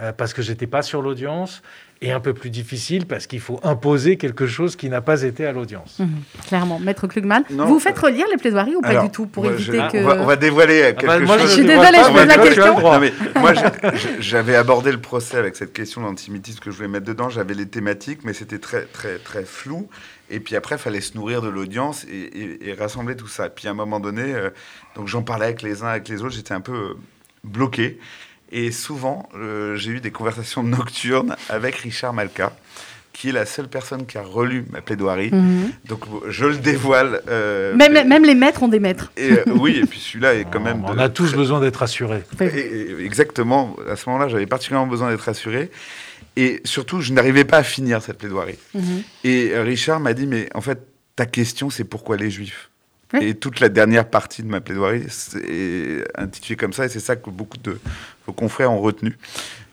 Mhm. 0.00 0.12
parce 0.16 0.32
que 0.32 0.42
j'étais 0.42 0.66
pas 0.66 0.82
sur 0.82 1.02
l'audience 1.02 1.62
et 2.00 2.12
un 2.12 2.20
peu 2.20 2.32
plus 2.32 2.50
difficile 2.50 3.06
parce 3.06 3.26
qu'il 3.26 3.40
faut 3.40 3.58
imposer 3.64 4.16
quelque 4.16 4.46
chose 4.46 4.76
qui 4.76 4.88
n'a 4.88 5.00
pas 5.00 5.22
été 5.22 5.44
à 5.44 5.52
l'audience. 5.52 5.98
Mhm. 5.98 6.08
clairement. 6.46 6.78
Maître 6.78 7.06
Klugman, 7.06 7.42
vous 7.50 7.80
faites 7.80 7.98
relire 7.98 8.26
les 8.30 8.36
plaidoiries 8.36 8.76
ou 8.76 8.80
pas 8.80 9.02
du 9.02 9.10
tout 9.10 9.26
pour 9.26 9.46
éviter 9.46 9.78
que... 9.90 9.98
On 9.98 10.24
va, 10.24 10.36
dévoiler 10.36 10.82
ah 10.82 10.92
quelque 10.92 11.26
bah, 11.26 11.38
chose. 11.38 11.42
Je, 11.42 11.46
suis 11.48 11.64
désolée, 11.64 11.98
je 12.04 12.12
pose 12.12 12.26
la 12.26 12.38
question. 12.38 12.80
moi, 13.40 13.52
j'avais 14.20 14.54
abordé 14.54 14.92
le 14.92 15.00
procès 15.00 15.36
avec 15.36 15.56
cette 15.56 15.72
question 15.72 16.02
d'antisémitisme 16.02 16.60
que 16.60 16.70
je 16.70 16.76
voulais 16.76 16.88
mettre 16.88 17.06
dedans. 17.06 17.28
J'avais 17.28 17.54
les 17.54 17.66
thématiques, 17.66 18.20
mais 18.24 18.32
c'était 18.32 18.58
très, 18.58 18.82
très, 18.84 19.18
très 19.18 19.44
flou. 19.44 19.88
Et 20.30 20.40
puis 20.40 20.56
après, 20.56 20.76
il 20.76 20.78
fallait 20.78 21.00
se 21.00 21.16
nourrir 21.16 21.42
de 21.42 21.48
l'audience 21.48 22.04
et, 22.04 22.74
rassembler 22.78 23.16
tout 23.16 23.28
ça. 23.28 23.46
Et 23.46 23.50
puis 23.50 23.66
à 23.66 23.72
un 23.72 23.74
moment 23.74 23.98
donné, 23.98 24.22
euh, 24.22 24.50
donc 24.94 25.08
j'en 25.08 25.22
parlais 25.22 25.46
avec 25.46 25.62
les 25.62 25.82
uns, 25.82 25.88
avec 25.88 26.08
les 26.08 26.22
autres, 26.22 26.34
j'étais 26.34 26.54
un 26.54 26.60
peu 26.60 26.72
euh, 26.72 26.94
bloqué. 27.44 27.98
Et 28.50 28.70
souvent, 28.70 29.28
euh, 29.34 29.76
j'ai 29.76 29.92
eu 29.92 30.00
des 30.00 30.10
conversations 30.10 30.62
nocturnes 30.62 31.36
avec 31.48 31.76
Richard 31.76 32.12
Malka, 32.12 32.52
qui 33.12 33.30
est 33.30 33.32
la 33.32 33.46
seule 33.46 33.68
personne 33.68 34.06
qui 34.06 34.16
a 34.16 34.22
relu 34.22 34.64
ma 34.70 34.80
plaidoirie. 34.80 35.30
Mhm. 35.32 35.72
Donc, 35.86 36.04
je 36.28 36.46
le 36.46 36.56
dévoile. 36.56 37.20
Euh, 37.28 37.74
même, 37.74 38.08
même, 38.08 38.24
les 38.24 38.34
maîtres 38.34 38.62
ont 38.62 38.68
des 38.68 38.80
maîtres. 38.80 39.12
Et, 39.16 39.32
euh, 39.32 39.44
oui, 39.48 39.80
et 39.82 39.86
puis 39.86 39.98
celui-là 39.98 40.34
est 40.34 40.46
quand 40.50 40.60
même. 40.60 40.84
On 40.86 40.98
a 40.98 41.08
tous 41.08 41.34
besoin 41.34 41.60
d'être 41.60 41.82
assurés. 41.82 42.22
exactement. 42.40 43.76
À 43.90 43.96
ce 43.96 44.08
moment-là, 44.08 44.28
j'avais 44.28 44.46
particulièrement 44.46 44.86
besoin 44.86 45.10
d'être 45.10 45.28
assuré. 45.28 45.70
Et 46.36 46.60
surtout, 46.64 47.00
je 47.00 47.12
n'arrivais 47.12 47.44
pas 47.44 47.58
à 47.58 47.62
finir 47.64 48.00
cette 48.00 48.18
plaidoirie. 48.18 48.58
Mhm. 48.74 49.02
Et 49.24 49.58
Richard 49.58 50.00
m'a 50.00 50.14
dit 50.14 50.26
Mais 50.26 50.48
en 50.54 50.60
fait, 50.60 50.78
ta 51.16 51.26
question, 51.26 51.68
c'est 51.68 51.84
pourquoi 51.84 52.16
les 52.16 52.30
juifs? 52.30 52.67
Et 53.20 53.34
toute 53.34 53.60
la 53.60 53.68
dernière 53.68 54.08
partie 54.08 54.42
de 54.42 54.48
ma 54.48 54.60
plaidoirie 54.60 55.06
est 55.46 56.04
intitulée 56.16 56.56
comme 56.56 56.72
ça, 56.72 56.84
et 56.84 56.88
c'est 56.88 57.00
ça 57.00 57.16
que 57.16 57.30
beaucoup 57.30 57.56
de 57.58 57.78
vos 58.26 58.32
confrères 58.32 58.70
ont 58.70 58.80
retenu. 58.80 59.16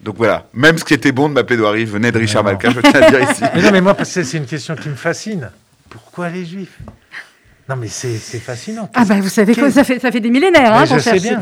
Donc 0.01 0.15
voilà, 0.17 0.47
même 0.53 0.77
ce 0.77 0.85
qui 0.85 0.93
était 0.93 1.11
bon 1.11 1.27
de 1.29 1.33
ma 1.33 1.43
plaidoirie 1.43 1.85
venait 1.85 2.11
de 2.11 2.17
Richard 2.17 2.43
Malka, 2.43 2.69
je 2.69 2.79
tiens 2.79 3.01
à 3.01 3.09
dire 3.09 3.21
ici. 3.29 3.43
Mais 3.55 3.61
non, 3.61 3.71
mais 3.71 3.81
moi, 3.81 3.95
c'est 4.03 4.33
une 4.33 4.45
question 4.45 4.75
qui 4.75 4.89
me 4.89 4.95
fascine. 4.95 5.49
Pourquoi 5.89 6.29
les 6.29 6.45
juifs? 6.45 6.77
Non, 7.67 7.75
mais 7.75 7.87
c'est 7.87 8.17
fascinant. 8.39 8.89
Ah, 8.93 9.05
ben 9.05 9.19
vous 9.19 9.29
savez 9.29 9.55
quoi, 9.55 9.71
ça 9.71 9.83
fait, 9.83 9.97
ça 9.99 10.11
fait 10.11 10.19
des 10.19 10.29
millénaires. 10.29 10.71
Hein, 10.73 10.85
je 10.85 10.99
sais 10.99 11.19
bien. 11.19 11.39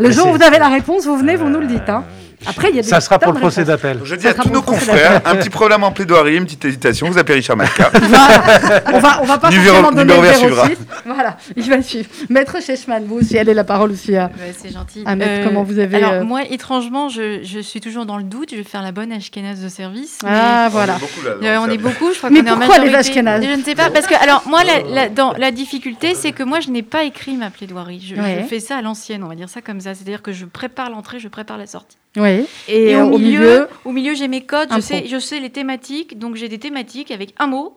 Le 0.00 0.10
jour 0.10 0.26
où 0.28 0.32
vous 0.32 0.42
avez 0.42 0.58
la 0.58 0.68
réponse, 0.68 1.06
vous 1.06 1.16
venez, 1.16 1.36
vous 1.36 1.48
nous 1.48 1.60
le 1.60 1.68
dites. 1.68 1.88
Hein. 1.88 2.04
Après, 2.44 2.70
il 2.70 2.76
y 2.76 2.78
a 2.78 2.82
des 2.82 2.88
Ça 2.88 3.00
sera 3.00 3.18
pour 3.18 3.32
le 3.32 3.38
procès 3.38 3.64
d'appel. 3.64 4.00
Je 4.04 4.14
dis 4.14 4.26
à 4.28 4.34
tous 4.34 4.50
nos 4.50 4.62
confrères, 4.62 5.22
un 5.24 5.36
petit 5.36 5.50
problème 5.50 5.84
en 5.84 5.92
plaidoirie, 5.92 6.36
une 6.36 6.44
petite 6.44 6.64
hésitation, 6.64 7.08
vous 7.08 7.18
appelez 7.18 7.36
Richard 7.36 7.56
Malka. 7.56 7.90
on 8.92 8.98
va, 8.98 9.22
on 9.22 9.24
va 9.24 9.38
pas 9.38 9.50
numéro, 9.50 9.76
forcément 9.76 9.92
donner 9.92 10.14
numéro 10.14 10.48
le. 10.48 10.76
Voilà, 11.06 11.36
il 11.56 11.68
va 11.68 11.82
suivre. 11.82 12.08
Maître 12.28 12.60
Chechman, 12.60 13.00
vous 13.06 13.16
aussi, 13.16 13.38
allez 13.38 13.54
la 13.54 13.64
parole 13.64 13.92
aussi 13.92 14.16
à, 14.16 14.30
C'est 14.56 14.72
gentil. 14.72 15.02
à 15.06 15.16
Maître, 15.16 15.30
euh, 15.30 15.44
comment 15.44 15.62
vous 15.62 15.78
avez... 15.78 15.96
Alors, 15.96 16.12
euh, 16.12 16.24
moi, 16.24 16.42
étrangement, 16.48 17.08
je, 17.08 17.42
je, 17.42 17.60
suis 17.60 17.80
toujours 17.80 18.06
dans 18.06 18.16
le 18.16 18.24
doute, 18.24 18.50
je 18.50 18.56
vais 18.56 18.64
faire 18.64 18.82
la 18.82 18.92
bonne 18.92 19.12
ashkénaze 19.12 19.62
de 19.62 19.68
service. 19.68 20.18
Ah, 20.26 20.68
voilà. 20.70 20.98
On 21.42 21.70
est 21.70 21.78
beaucoup, 21.78 22.12
je 22.12 22.18
crois 22.18 22.30
Mais 22.30 22.42
pourquoi 22.42 22.78
les 22.78 22.94
ashkénazes 22.94 23.42
Je 23.44 23.58
ne 23.58 23.62
sais 23.62 23.74
pas, 23.74 23.90
parce 23.90 24.06
que, 24.06 24.14
alors, 24.22 24.42
moi, 24.46 24.62
la, 24.64 25.08
dans, 25.08 25.32
la 25.32 25.50
difficulté, 25.50 26.14
c'est 26.14 26.32
que 26.32 26.42
moi, 26.42 26.60
je 26.60 26.70
n'ai 26.70 26.82
pas 26.82 27.04
écrit 27.04 27.36
ma 27.36 27.50
plaidoirie. 27.50 28.04
Je, 28.06 28.14
je 28.14 28.46
fais 28.46 28.60
ça 28.60 28.76
à 28.76 28.82
l'ancienne, 28.82 29.24
on 29.24 29.28
va 29.28 29.34
dire 29.34 29.48
ça 29.48 29.62
comme 29.62 29.80
ça. 29.80 29.94
C'est-à-dire 29.94 30.22
que 30.22 30.32
je 30.32 30.44
prépare 30.44 30.90
l'entrée, 30.90 31.18
je 31.18 31.28
prépare 31.28 31.58
la 31.58 31.66
sortie. 31.66 31.96
Oui. 32.16 32.46
Et, 32.68 32.96
au, 32.96 33.18
milieu, 33.18 33.68
au 33.84 33.92
milieu 33.92 34.14
j'ai 34.14 34.28
mes 34.28 34.42
codes, 34.44 34.68
je 34.74 34.80
sais, 34.80 35.06
je 35.06 35.18
sais 35.18 35.40
les 35.40 35.50
thématiques, 35.50 36.18
donc 36.18 36.36
j'ai 36.36 36.48
des 36.48 36.58
thématiques 36.58 37.10
avec 37.10 37.34
un 37.38 37.46
mot. 37.46 37.76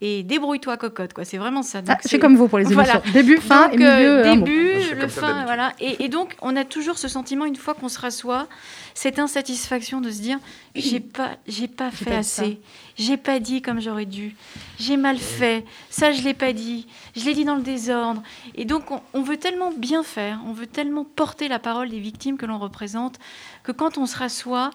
et 0.00 0.22
débrouille-toi 0.22 0.76
cocotte 0.76 1.12
quoi. 1.14 1.24
C'est 1.24 1.38
vraiment 1.38 1.62
ça. 1.62 1.80
Ah, 1.88 1.96
c'est 2.00 2.18
comme 2.18 2.36
vous 2.36 2.48
pour 2.48 2.58
les 2.58 2.70
émissions. 2.70 3.02
Début 3.12 3.38
fin 3.38 3.70
et 3.70 3.76
milieu 3.76 4.22
début 4.22 4.72
le 4.94 5.08
fin 5.08 5.44
voilà. 5.44 5.72
Et, 5.80 6.04
et, 6.04 6.08
donc 6.08 6.36
on 6.42 6.54
a 6.56 6.64
toujours 6.64 6.98
ce 6.98 7.08
sentiment 7.08 7.44
une 7.44 7.56
fois 7.56 7.74
qu'on 7.74 7.88
se 7.88 7.98
rassoit 7.98 8.46
cette 8.94 9.18
insatisfaction 9.18 10.00
de 10.00 10.10
se 10.10 10.20
dire 10.20 10.38
j'ai 10.74 11.00
pas 11.00 11.36
j'ai 11.46 11.68
pas 11.68 11.90
fait 11.90 12.14
assez. 12.14 12.60
j'ai 12.96 13.16
pas 13.16 13.38
dit 13.38 13.62
comme 13.62 13.80
j'aurais 13.80 14.06
dû. 14.06 14.36
J'ai 14.78 14.96
mal 14.96 15.16
fait. 15.16 15.64
Ça 15.88 16.12
je 16.12 16.22
l'ai 16.22 16.34
pas 16.34 16.52
dit. 16.52 16.86
Je 17.16 17.24
l'ai 17.24 17.34
dit 17.34 17.44
dans 17.44 17.56
le 17.56 17.62
désordre. 17.62 18.22
Et 18.54 18.66
donc 18.66 18.90
on, 18.90 19.00
on 19.14 19.22
veut 19.22 19.38
tellement 19.38 19.70
bien 19.70 20.02
faire. 20.02 20.40
On 20.46 20.52
veut 20.52 20.66
tellement 20.66 21.04
porter 21.04 21.48
la 21.48 21.58
parole 21.58 21.88
des 21.88 22.00
victimes 22.00 22.36
que 22.36 22.44
l'on 22.44 22.58
représente 22.58 23.18
que 23.66 23.72
quand 23.72 23.98
on 23.98 24.06
se 24.06 24.16
rassoit 24.16 24.70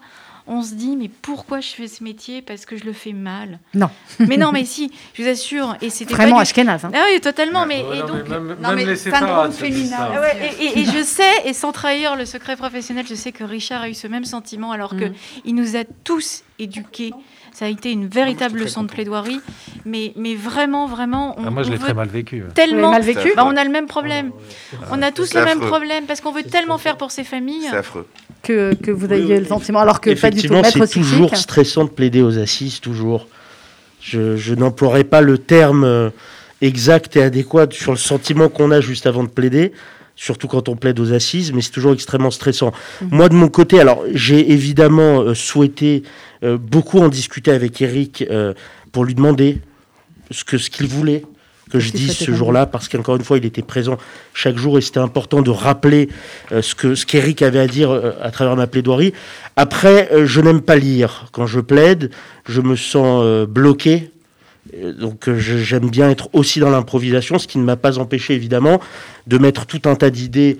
on 0.46 0.62
se 0.62 0.74
dit 0.74 0.96
mais 0.96 1.08
pourquoi 1.08 1.60
je 1.60 1.68
fais 1.68 1.88
ce 1.88 2.02
métier 2.02 2.42
parce 2.42 2.66
que 2.66 2.76
je 2.76 2.84
le 2.84 2.92
fais 2.92 3.12
mal? 3.12 3.58
Non. 3.74 3.90
mais 4.18 4.36
non, 4.36 4.52
mais 4.52 4.64
si, 4.64 4.90
je 5.14 5.22
vous 5.22 5.28
assure, 5.28 5.76
et 5.80 5.90
c'était 5.90 6.14
vraiment 6.14 6.36
pas 6.36 6.42
Ashkenaz. 6.42 6.84
Hein. 6.84 6.90
Ah 6.94 7.04
oui, 7.12 7.20
totalement. 7.20 7.66
Mais, 7.66 7.80
et 7.80 8.00
donc, 8.00 8.24
et, 10.60 10.80
et, 10.80 10.84
je 10.84 11.02
sais, 11.04 11.32
et 11.44 11.52
sans 11.52 11.72
trahir 11.72 12.16
le 12.16 12.26
secret 12.26 12.56
professionnel, 12.56 13.06
je 13.08 13.14
sais 13.14 13.32
que 13.32 13.44
Richard 13.44 13.82
a 13.82 13.88
eu 13.88 13.94
ce 13.94 14.06
même 14.08 14.24
sentiment 14.24 14.72
alors 14.72 14.96
que 14.96 15.06
mm. 15.06 15.14
il 15.44 15.54
nous 15.54 15.76
a 15.76 15.84
tous 16.04 16.42
éduqués. 16.58 17.12
Ça 17.52 17.66
a 17.66 17.68
été 17.68 17.92
une 17.92 18.08
véritable 18.08 18.58
leçon 18.58 18.82
de 18.82 18.88
plaidoirie, 18.88 19.40
mais, 19.84 20.12
mais 20.16 20.34
vraiment, 20.34 20.86
vraiment. 20.86 21.34
On, 21.38 21.46
ah, 21.46 21.50
moi, 21.50 21.62
je 21.62 21.70
l'ai 21.70 21.78
très 21.78 21.94
mal 21.94 22.08
vécu. 22.08 22.42
Tellement 22.54 22.90
mal 22.90 23.02
vécu. 23.02 23.32
Bah, 23.36 23.44
on 23.46 23.56
a 23.56 23.64
le 23.64 23.70
même 23.70 23.86
problème. 23.86 24.30
On 24.90 25.02
a 25.02 25.12
tous 25.12 25.34
le 25.34 25.44
même 25.44 25.60
problème 25.60 26.04
parce 26.06 26.20
qu'on 26.20 26.32
veut 26.32 26.44
tellement 26.44 26.78
faire 26.78 26.96
pour 26.96 27.10
ces 27.10 27.24
familles. 27.24 27.66
C'est 27.70 27.76
affreux 27.76 28.06
que, 28.42 28.74
que 28.74 28.90
vous 28.90 29.12
ayez 29.12 29.38
le 29.38 29.46
sentiment, 29.46 29.80
alors 29.80 30.00
que 30.00 30.18
pas 30.20 30.30
du 30.30 30.42
tout. 30.42 30.54
c'est 30.64 30.88
toujours 30.88 31.36
stressant 31.36 31.84
de 31.84 31.90
plaider 31.90 32.22
aux 32.22 32.38
assises, 32.38 32.80
toujours. 32.80 33.28
Je, 34.00 34.36
je 34.36 34.54
n'emploierai 34.54 35.04
pas 35.04 35.20
le 35.20 35.38
terme 35.38 35.84
euh, 35.84 36.10
exact 36.60 37.16
et 37.16 37.22
adéquat 37.22 37.68
sur 37.70 37.92
le 37.92 37.98
sentiment 37.98 38.48
qu'on 38.48 38.72
a 38.72 38.80
juste 38.80 39.06
avant 39.06 39.22
de 39.22 39.28
plaider, 39.28 39.72
surtout 40.16 40.48
quand 40.48 40.68
on 40.68 40.74
plaide 40.74 40.98
aux 40.98 41.12
assises, 41.12 41.52
mais 41.52 41.62
c'est 41.62 41.70
toujours 41.70 41.92
extrêmement 41.92 42.32
stressant. 42.32 42.72
Mhm. 43.00 43.08
Moi, 43.12 43.28
de 43.28 43.34
mon 43.34 43.48
côté, 43.48 43.78
alors 43.78 44.02
j'ai 44.12 44.50
évidemment 44.50 45.20
euh, 45.20 45.34
souhaité 45.34 46.02
euh, 46.04 46.08
beaucoup 46.42 46.98
en 46.98 47.08
discuter 47.08 47.50
avec 47.50 47.80
Eric 47.80 48.24
pour 48.90 49.04
lui 49.04 49.14
demander 49.14 49.60
ce 50.30 50.44
que 50.44 50.58
ce 50.58 50.70
qu'il 50.70 50.86
voulait 50.86 51.24
que 51.72 51.80
je 51.80 51.90
dise 51.90 52.12
ce 52.12 52.32
jour-là, 52.32 52.66
parce 52.66 52.88
qu'encore 52.88 53.16
une 53.16 53.24
fois, 53.24 53.38
il 53.38 53.46
était 53.46 53.62
présent 53.62 53.96
chaque 54.34 54.58
jour 54.58 54.76
et 54.76 54.82
c'était 54.82 55.00
important 55.00 55.40
de 55.40 55.50
rappeler 55.50 56.10
euh, 56.52 56.60
ce 56.60 56.74
que 56.74 56.94
ce 56.94 57.06
qu'Éric 57.06 57.40
avait 57.40 57.60
à 57.60 57.66
dire 57.66 57.90
euh, 57.90 58.12
à 58.20 58.30
travers 58.30 58.56
ma 58.56 58.66
plaidoirie. 58.66 59.14
Après, 59.56 60.12
euh, 60.12 60.26
je 60.26 60.42
n'aime 60.42 60.60
pas 60.60 60.76
lire. 60.76 61.28
Quand 61.32 61.46
je 61.46 61.60
plaide, 61.60 62.10
je 62.46 62.60
me 62.60 62.76
sens 62.76 63.46
bloqué. 63.46 64.10
Donc 64.98 65.30
j'aime 65.36 65.90
bien 65.90 66.08
être 66.08 66.28
aussi 66.32 66.60
dans 66.60 66.70
l'improvisation, 66.70 67.38
ce 67.38 67.46
qui 67.46 67.58
ne 67.58 67.64
m'a 67.64 67.76
pas 67.76 67.98
empêché 67.98 68.34
évidemment 68.34 68.80
de 69.26 69.38
mettre 69.38 69.66
tout 69.66 69.82
un 69.84 69.94
tas 69.94 70.10
d'idées 70.10 70.58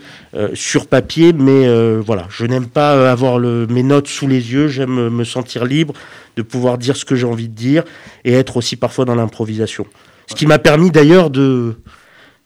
sur 0.52 0.86
papier, 0.86 1.32
mais 1.32 1.66
voilà, 2.01 2.26
je 2.28 2.44
n'aime 2.44 2.66
pas 2.66 3.10
avoir 3.10 3.39
mes 3.40 3.82
notes 3.82 4.09
sous 4.09 4.26
les 4.28 4.52
yeux, 4.52 4.68
j'aime 4.68 5.09
me 5.09 5.24
sentir 5.24 5.64
libre 5.64 5.94
de 6.36 6.43
pouvoir 6.43 6.76
dire 6.78 6.97
ce 6.97 7.05
que 7.05 7.14
j'ai 7.14 7.26
envie 7.26 7.48
de 7.48 7.55
dire 7.55 7.84
et 8.24 8.34
être 8.34 8.59
aussi 8.59 8.76
parfois 8.76 9.05
dans 9.05 9.14
l'improvisation. 9.14 9.86
Ce 10.26 10.34
qui 10.34 10.47
m'a 10.47 10.59
permis 10.59 10.90
d'ailleurs 10.90 11.30
de 11.30 11.76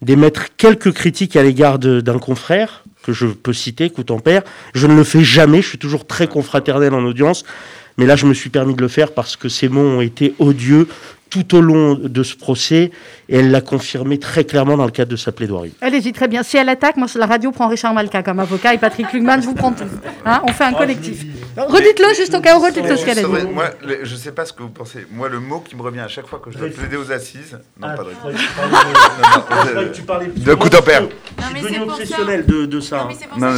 d'émettre 0.03 0.55
quelques 0.57 0.93
critiques 0.93 1.37
à 1.37 1.43
l'égard 1.43 1.79
d'un 1.79 2.19
confrère 2.19 2.85
que 3.03 3.13
je 3.13 3.27
peux 3.27 3.53
citer, 3.53 3.91
père. 4.23 4.43
Je 4.75 4.87
ne 4.87 4.95
le 4.95 5.05
fais 5.05 5.25
jamais, 5.25 5.63
je 5.63 5.69
suis 5.69 5.79
toujours 5.79 6.07
très 6.07 6.27
confraternel 6.27 6.93
en 6.93 7.05
audience, 7.05 7.45
mais 7.97 8.05
là 8.05 8.15
je 8.17 8.27
me 8.27 8.35
suis 8.35 8.51
permis 8.51 8.75
de 8.75 8.83
le 8.83 8.89
faire 8.89 9.13
parce 9.13 9.37
que 9.37 9.49
ces 9.49 9.69
mots 9.69 9.81
ont 9.81 10.01
été 10.01 10.35
odieux 10.39 10.89
tout 11.31 11.57
au 11.57 11.61
long 11.61 11.95
de 11.95 12.23
ce 12.23 12.37
procès 12.37 12.91
et 13.29 13.39
elle 13.39 13.51
l'a 13.51 13.61
confirmé 13.61 14.19
très 14.19 14.45
clairement 14.45 14.77
dans 14.77 14.85
le 14.85 14.91
cadre 14.91 15.11
de 15.11 15.17
sa 15.17 15.33
plaidoirie. 15.33 15.75
Allez-y, 15.81 16.13
très 16.13 16.29
bien. 16.29 16.43
Si 16.43 16.57
elle 16.57 16.69
attaque, 16.69 16.97
moi, 16.97 17.09
la 17.17 17.27
radio 17.27 17.51
prend 17.51 17.69
Richard 17.69 17.95
Malka 17.95 18.23
comme 18.23 18.39
avocat 18.39 18.75
et 18.75 18.79
Patrick 18.79 19.13
Lugman, 19.13 19.41
je 19.41 19.47
vous 19.47 19.55
prends 19.55 19.73
tous. 19.73 19.85
Hein, 20.25 20.43
on 20.45 20.53
fait 20.53 20.65
un 20.65 20.73
collectif. 20.73 21.25
Redites-le 21.57 22.15
juste 22.15 22.35
au 22.35 22.41
cas 22.41 22.57
où, 22.57 22.63
redites-le 22.63 22.97
ce 22.97 23.05
qu'elle 23.05 23.19
a 23.19 23.23
dit. 23.23 23.47
Moi, 23.53 23.71
je 24.03 24.13
ne 24.13 24.19
sais 24.19 24.33
pas 24.33 24.45
ce 24.45 24.53
que 24.53 24.63
vous 24.63 24.69
pensez. 24.69 25.07
Moi, 25.11 25.29
le 25.29 25.41
mot 25.41 25.61
qui 25.61 25.75
me 25.75 25.83
revient 25.83 26.01
à 26.01 26.09
chaque 26.09 26.27
fois 26.27 26.39
que 26.39 26.51
je 26.51 26.59
dois 26.59 26.69
plaider 26.69 26.97
aux 26.97 27.11
assises. 27.11 27.59
Non, 27.81 27.89
pas 27.97 28.05
de 28.05 28.11
De 30.45 30.55
coup 30.55 30.69
en 30.69 30.83
père. 30.83 31.03
Je 31.39 31.45
suis 31.45 31.63
devenu 31.63 31.91
obsessionnel 31.91 32.47
de, 32.47 32.67
de 32.67 32.81
ça. 32.81 33.09
Non, 33.39 33.53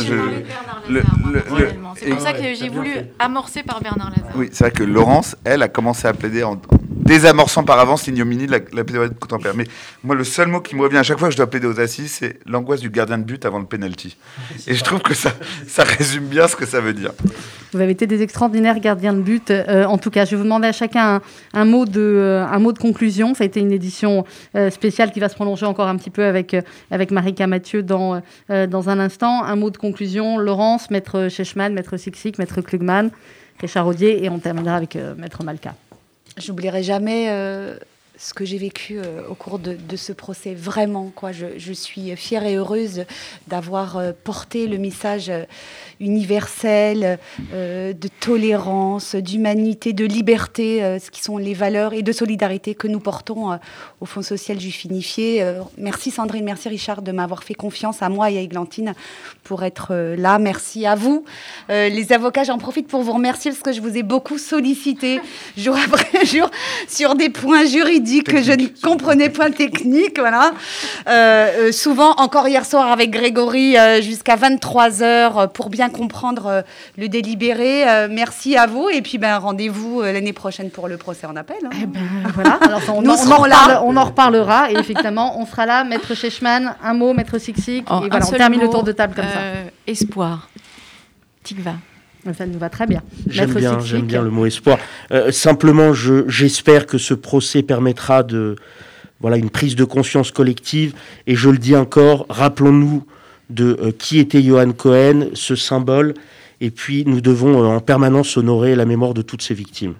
mais 0.88 1.00
c'est 1.96 2.10
pour 2.10 2.20
ça 2.20 2.32
que 2.32 2.54
j'ai 2.54 2.68
voulu 2.68 2.92
amorcer 3.18 3.62
par 3.62 3.80
Bernard 3.80 4.10
Lazare. 4.10 4.32
Oui, 4.36 4.48
c'est 4.52 4.64
vrai 4.64 4.70
que 4.70 4.84
Laurence, 4.84 5.36
elle, 5.44 5.62
a 5.62 5.68
commencé 5.68 6.06
à 6.06 6.12
plaider 6.12 6.42
en 6.42 6.56
désamorçant 7.04 7.64
par 7.64 7.78
avance 7.78 8.06
l'ignominie 8.06 8.46
de 8.46 8.52
la, 8.52 8.58
la 8.72 8.84
plaidoirie 8.84 9.10
de 9.10 9.14
contemporain. 9.14 9.54
Mais 9.56 9.66
moi, 10.04 10.14
le 10.14 10.24
seul 10.24 10.48
mot 10.48 10.60
qui 10.60 10.76
me 10.76 10.82
revient 10.82 10.98
à 10.98 11.02
chaque 11.02 11.18
fois 11.18 11.28
que 11.28 11.32
je 11.32 11.36
dois 11.36 11.48
plaider 11.48 11.66
aux 11.66 11.80
assises, 11.80 12.12
c'est 12.12 12.38
l'angoisse 12.46 12.80
du 12.80 12.90
gardien 12.90 13.18
de 13.18 13.24
but 13.24 13.44
avant 13.46 13.58
le 13.58 13.64
penalty. 13.66 14.16
Et 14.66 14.74
je 14.74 14.84
trouve 14.84 15.00
que 15.00 15.14
ça, 15.14 15.32
ça 15.66 15.84
résume 15.84 16.26
bien 16.26 16.48
ce 16.48 16.56
que 16.56 16.66
ça 16.66 16.80
veut 16.80 16.92
dire. 16.92 17.12
Vous 17.72 17.80
avez 17.80 17.92
été 17.92 18.06
des 18.06 18.22
extraordinaires 18.22 18.80
gardiens 18.80 19.12
de 19.12 19.20
but. 19.20 19.50
Euh, 19.50 19.84
en 19.84 19.98
tout 19.98 20.10
cas, 20.10 20.24
je 20.24 20.30
vais 20.30 20.36
vous 20.36 20.44
demander 20.44 20.68
à 20.68 20.72
chacun 20.72 21.20
un, 21.52 21.64
mot, 21.64 21.84
de, 21.84 22.00
euh, 22.00 22.58
mot 22.58 22.72
de 22.72 22.78
conclusion. 22.78 23.34
Ça 23.34 23.44
a 23.44 23.46
été 23.46 23.60
une 23.60 23.72
édition 23.72 24.24
euh, 24.56 24.70
spéciale 24.70 25.12
qui 25.12 25.20
va 25.20 25.28
se 25.28 25.34
prolonger 25.34 25.66
encore 25.66 25.88
un 25.88 25.96
petit 25.96 26.10
peu 26.10 26.24
avec, 26.24 26.56
avec 26.90 27.10
Marika 27.10 27.46
Mathieu 27.46 27.82
dans, 27.82 28.22
dans 28.48 28.88
un 28.88 28.98
instant. 28.98 29.44
Un 29.44 29.56
mot 29.56 29.70
de 29.70 29.76
conclusion. 29.76 30.38
Laurence, 30.38 30.90
Maître 30.90 31.28
Chechman, 31.28 31.70
Maître 31.70 31.96
Sixik, 31.96 32.38
Maître 32.38 32.60
Klugman, 32.60 33.10
Richard 33.60 33.86
Audier, 33.86 34.24
et 34.24 34.30
on 34.30 34.38
terminera 34.38 34.76
avec 34.76 34.96
Maître 35.16 35.42
Malka. 35.44 35.74
J'oublierai 36.40 36.82
jamais 36.82 37.28
euh, 37.30 37.76
ce 38.16 38.34
que 38.34 38.44
j'ai 38.44 38.58
vécu 38.58 38.98
euh, 38.98 39.26
au 39.28 39.34
cours 39.34 39.58
de, 39.58 39.96
ce 39.96 40.12
procès. 40.12 40.54
Vraiment, 40.54 41.10
quoi. 41.14 41.30
Je, 41.32 41.72
suis 41.72 42.14
fière 42.16 42.44
et 42.44 42.56
heureuse 42.56 43.04
d'avoir 43.46 43.96
euh, 43.96 44.12
porté 44.24 44.66
le 44.66 44.78
message 44.78 45.30
universel 46.00 47.18
de 47.52 48.08
tolérance, 48.20 49.14
d'humanité, 49.14 49.92
de 49.92 50.04
liberté, 50.04 50.98
ce 51.00 51.10
qui 51.10 51.22
sont 51.22 51.38
les 51.38 51.54
valeurs 51.54 51.92
et 51.92 52.02
de 52.02 52.12
solidarité 52.12 52.74
que 52.74 52.88
nous 52.88 53.00
portons 53.00 53.58
au 54.00 54.06
Fonds 54.06 54.22
social 54.22 54.58
juif 54.60 54.84
unifié. 54.84 55.44
merci 55.76 56.10
Sandrine, 56.10 56.44
merci 56.44 56.68
Richard 56.68 57.02
de 57.02 57.12
m'avoir 57.12 57.42
fait 57.42 57.54
confiance 57.54 58.02
à 58.02 58.08
moi 58.08 58.30
et 58.30 58.38
à 58.38 58.40
Églantine 58.40 58.94
pour 59.44 59.64
être 59.64 59.94
là. 60.16 60.38
Merci 60.38 60.86
à 60.86 60.94
vous. 60.94 61.24
les 61.68 62.12
avocats, 62.12 62.44
j'en 62.44 62.58
profite 62.58 62.88
pour 62.88 63.02
vous 63.02 63.12
remercier 63.12 63.50
parce 63.50 63.62
que 63.62 63.72
je 63.72 63.80
vous 63.80 63.96
ai 63.96 64.02
beaucoup 64.02 64.38
sollicité 64.38 65.20
jour 65.56 65.76
après 65.76 66.08
jour 66.24 66.50
sur 66.86 67.14
des 67.14 67.28
points 67.28 67.64
juridiques 67.64 68.28
que 68.30 68.42
je 68.42 68.52
ne 68.52 68.66
comprenais 68.82 69.28
point 69.28 69.50
technique. 69.50 70.18
Voilà. 70.18 70.52
Euh, 71.08 71.68
euh, 71.68 71.72
souvent, 71.72 72.12
encore 72.16 72.48
hier 72.48 72.64
soir 72.64 72.90
avec 72.90 73.10
Grégory, 73.10 73.76
euh, 73.76 74.00
jusqu'à 74.00 74.36
23 74.36 75.02
heures 75.02 75.50
pour 75.52 75.70
bien 75.70 75.87
comprendre 75.88 76.64
le 76.96 77.08
délibéré. 77.08 78.08
merci 78.08 78.56
à 78.56 78.66
vous. 78.66 78.88
Et 78.88 79.02
puis, 79.02 79.18
ben, 79.18 79.38
rendez-vous 79.38 80.02
l'année 80.02 80.32
prochaine 80.32 80.70
pour 80.70 80.88
le 80.88 80.96
procès 80.96 81.26
en 81.26 81.36
appel. 81.36 81.56
Hein. 81.64 81.70
Eh 81.82 81.86
ben, 81.86 82.00
voilà. 82.34 82.54
Alors, 82.60 82.82
on, 82.88 83.02
Nous 83.02 83.10
en, 83.10 83.44
là. 83.46 83.82
on 83.84 83.96
en 83.96 84.04
reparlera. 84.04 84.70
Et 84.70 84.76
effectivement, 84.76 85.40
on 85.40 85.46
sera 85.46 85.66
là. 85.66 85.84
Maître 85.84 86.14
Chechman, 86.14 86.74
un 86.82 86.94
mot, 86.94 87.12
Maître 87.12 87.38
Sixik. 87.38 87.86
Oh, 87.90 88.02
et 88.04 88.08
voilà, 88.08 88.26
on 88.26 88.30
termine 88.30 88.60
le 88.60 88.68
tour 88.68 88.82
de 88.82 88.92
table 88.92 89.14
comme 89.14 89.24
ça. 89.24 89.40
Espoir. 89.86 90.48
Tikva. 91.42 91.74
Ça 92.36 92.46
nous 92.46 92.58
va 92.58 92.68
très 92.68 92.86
bien. 92.86 93.02
J'aime 93.26 93.54
bien, 93.54 93.80
j'aime 93.80 94.06
bien 94.06 94.22
le 94.22 94.30
mot 94.30 94.44
espoir. 94.44 94.78
Euh, 95.12 95.30
simplement, 95.30 95.92
j'espère 95.94 96.86
que 96.86 96.98
ce 96.98 97.14
procès 97.14 97.62
permettra 97.62 98.22
de, 98.22 98.56
voilà, 99.20 99.36
une 99.36 99.50
prise 99.50 99.76
de 99.76 99.84
conscience 99.84 100.30
collective. 100.30 100.94
Et 101.26 101.36
je 101.36 101.48
le 101.48 101.58
dis 101.58 101.76
encore, 101.76 102.26
rappelons-nous 102.28 103.04
de 103.50 103.78
euh, 103.80 103.92
qui 103.96 104.18
était 104.18 104.42
Johan 104.42 104.72
Cohen, 104.72 105.28
ce 105.34 105.56
symbole. 105.56 106.14
Et 106.60 106.70
puis, 106.70 107.04
nous 107.06 107.20
devons 107.20 107.62
euh, 107.62 107.66
en 107.66 107.80
permanence 107.80 108.36
honorer 108.36 108.74
la 108.74 108.84
mémoire 108.84 109.14
de 109.14 109.22
toutes 109.22 109.42
ces 109.42 109.54
victimes. 109.54 109.94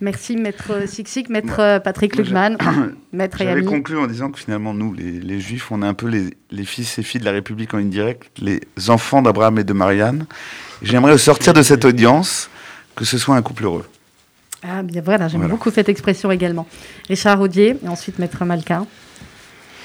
Merci, 0.00 0.36
maître 0.36 0.86
Sixik, 0.86 1.28
maître 1.28 1.80
Patrick 1.82 2.14
Lugman, 2.14 2.56
maître 3.12 3.38
J'avais 3.40 3.64
conclu 3.64 3.98
en 3.98 4.06
disant 4.06 4.30
que 4.30 4.38
finalement, 4.38 4.72
nous, 4.72 4.94
les, 4.94 5.40
juifs, 5.40 5.72
on 5.72 5.82
est 5.82 5.86
un 5.86 5.94
peu 5.94 6.06
les, 6.06 6.30
les, 6.52 6.64
fils 6.64 7.00
et 7.00 7.02
filles 7.02 7.20
de 7.20 7.24
la 7.24 7.32
République 7.32 7.74
en 7.74 7.78
indirect, 7.78 8.30
les 8.40 8.60
enfants 8.88 9.22
d'Abraham 9.22 9.58
et 9.58 9.64
de 9.64 9.72
Marianne. 9.72 10.26
J'aimerais 10.82 11.18
sortir 11.18 11.52
de 11.52 11.62
cette 11.62 11.84
audience 11.84 12.48
que 12.94 13.04
ce 13.04 13.18
soit 13.18 13.34
un 13.34 13.42
couple 13.42 13.64
heureux. 13.64 13.86
Ah 14.62 14.82
bien 14.82 15.00
voilà, 15.00 15.28
j'aime 15.28 15.48
beaucoup 15.48 15.70
cette 15.70 15.88
expression 15.88 16.30
également. 16.30 16.66
Richard 17.08 17.40
Audier 17.40 17.76
et 17.82 17.88
ensuite 17.88 18.18
Maître 18.18 18.44
Malka. 18.44 18.84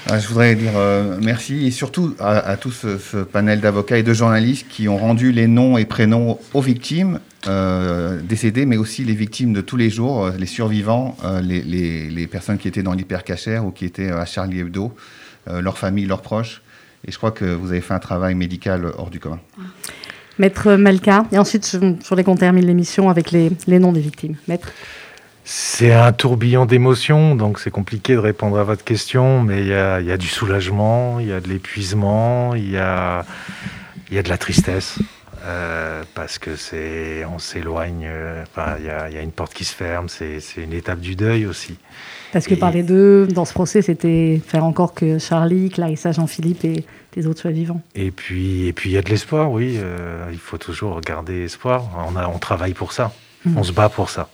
Je 0.08 0.28
voudrais 0.28 0.54
dire 0.54 0.72
euh, 0.76 1.18
merci 1.20 1.66
et 1.66 1.72
surtout 1.72 2.14
à, 2.20 2.56
tout 2.56 2.70
ce, 2.70 3.24
panel 3.24 3.60
d'avocats 3.60 3.98
et 3.98 4.04
de 4.04 4.14
journalistes 4.14 4.66
qui 4.68 4.88
ont 4.88 4.98
rendu 4.98 5.32
les 5.32 5.48
noms 5.48 5.78
et 5.78 5.84
prénoms 5.84 6.38
aux 6.54 6.60
victimes 6.60 7.18
euh, 7.48 8.20
décédées, 8.22 8.66
mais 8.66 8.76
aussi 8.76 9.04
les 9.04 9.14
victimes 9.14 9.52
de 9.52 9.60
tous 9.60 9.76
les 9.76 9.90
jours, 9.90 10.26
euh, 10.26 10.30
les 10.38 10.46
survivants, 10.46 11.16
les, 11.42 12.28
personnes 12.30 12.58
qui 12.58 12.68
étaient 12.68 12.84
dans 12.84 12.92
l'hypercachère 12.92 13.64
ou 13.64 13.72
qui 13.72 13.84
étaient 13.84 14.10
à 14.10 14.24
Charlie 14.24 14.60
Hebdo, 14.60 14.94
leurs 15.48 15.78
familles, 15.78 16.06
leurs 16.06 16.22
proches. 16.22 16.62
Et 17.06 17.10
je 17.10 17.16
crois 17.18 17.30
que 17.30 17.44
vous 17.44 17.70
avez 17.70 17.80
fait 17.80 17.94
un 17.94 17.98
travail 17.98 18.34
médical 18.34 18.92
hors 18.98 19.10
du 19.10 19.20
commun. 19.20 19.40
Maître 20.38 20.74
Malka, 20.74 21.24
et 21.32 21.38
ensuite, 21.38 21.78
je 21.80 22.08
voulais 22.08 22.24
qu'on 22.24 22.36
termine 22.36 22.66
l'émission 22.66 23.08
avec 23.08 23.30
les, 23.30 23.50
noms 23.78 23.92
des 23.92 24.00
victimes. 24.00 24.34
Maître 24.48 24.72
c'est 25.48 25.92
un 25.92 26.12
tourbillon 26.12 26.66
d'émotions, 26.66 27.36
donc 27.36 27.60
c'est 27.60 27.70
compliqué 27.70 28.14
de 28.14 28.18
répondre 28.18 28.58
à 28.58 28.64
votre 28.64 28.82
question, 28.82 29.44
mais 29.44 29.60
il 29.60 29.68
y 29.68 29.72
a, 29.72 30.16
du 30.16 30.26
soulagement, 30.26 31.20
il 31.20 31.28
y 31.28 31.32
a 31.32 31.38
de 31.38 31.48
l'épuisement, 31.48 32.56
il 32.56 32.68
y 32.68 32.76
a, 32.76 33.24
y 34.10 34.18
a 34.18 34.24
de 34.24 34.28
la 34.28 34.38
tristesse. 34.38 34.98
Euh, 35.44 36.02
parce 36.16 36.40
que 36.40 36.56
c'est, 36.56 37.24
on 37.32 37.38
s'éloigne, 37.38 38.08
euh, 38.08 38.44
il 38.80 38.86
y, 38.86 38.90
a, 38.90 39.22
une 39.22 39.30
porte 39.30 39.54
qui 39.54 39.64
se 39.64 39.72
ferme, 39.72 40.08
c'est, 40.08 40.40
une 40.56 40.72
étape 40.72 40.98
du 40.98 41.14
deuil 41.14 41.46
aussi. 41.46 41.78
Parce 42.32 42.48
que 42.48 42.56
parler 42.56 42.82
d'eux 42.82 43.28
dans 43.28 43.44
ce 43.44 43.52
procès, 43.52 43.82
c'était 43.82 44.42
faire 44.44 44.64
encore 44.64 44.94
que 44.94 45.20
Charlie, 45.20 45.70
Clarissa, 45.70 46.10
Jean-Philippe 46.10 46.64
et 46.64 46.84
les 47.14 47.28
autres 47.28 47.42
soient 47.42 47.52
vivants. 47.52 47.82
Et 47.94 48.10
puis, 48.10 48.66
et 48.66 48.72
puis 48.72 48.90
il 48.90 48.94
y 48.94 48.98
a 48.98 49.02
de 49.02 49.10
l'espoir, 49.10 49.52
oui. 49.52 49.76
Euh, 49.78 50.26
il 50.32 50.38
faut 50.38 50.58
toujours 50.58 51.00
garder 51.02 51.44
espoir. 51.44 51.84
On, 52.12 52.16
a, 52.16 52.26
on 52.26 52.38
travaille 52.40 52.74
pour 52.74 52.92
ça. 52.92 53.12
Mmh. 53.44 53.58
On 53.58 53.62
se 53.62 53.70
bat 53.70 53.88
pour 53.88 54.10
ça 54.10 54.28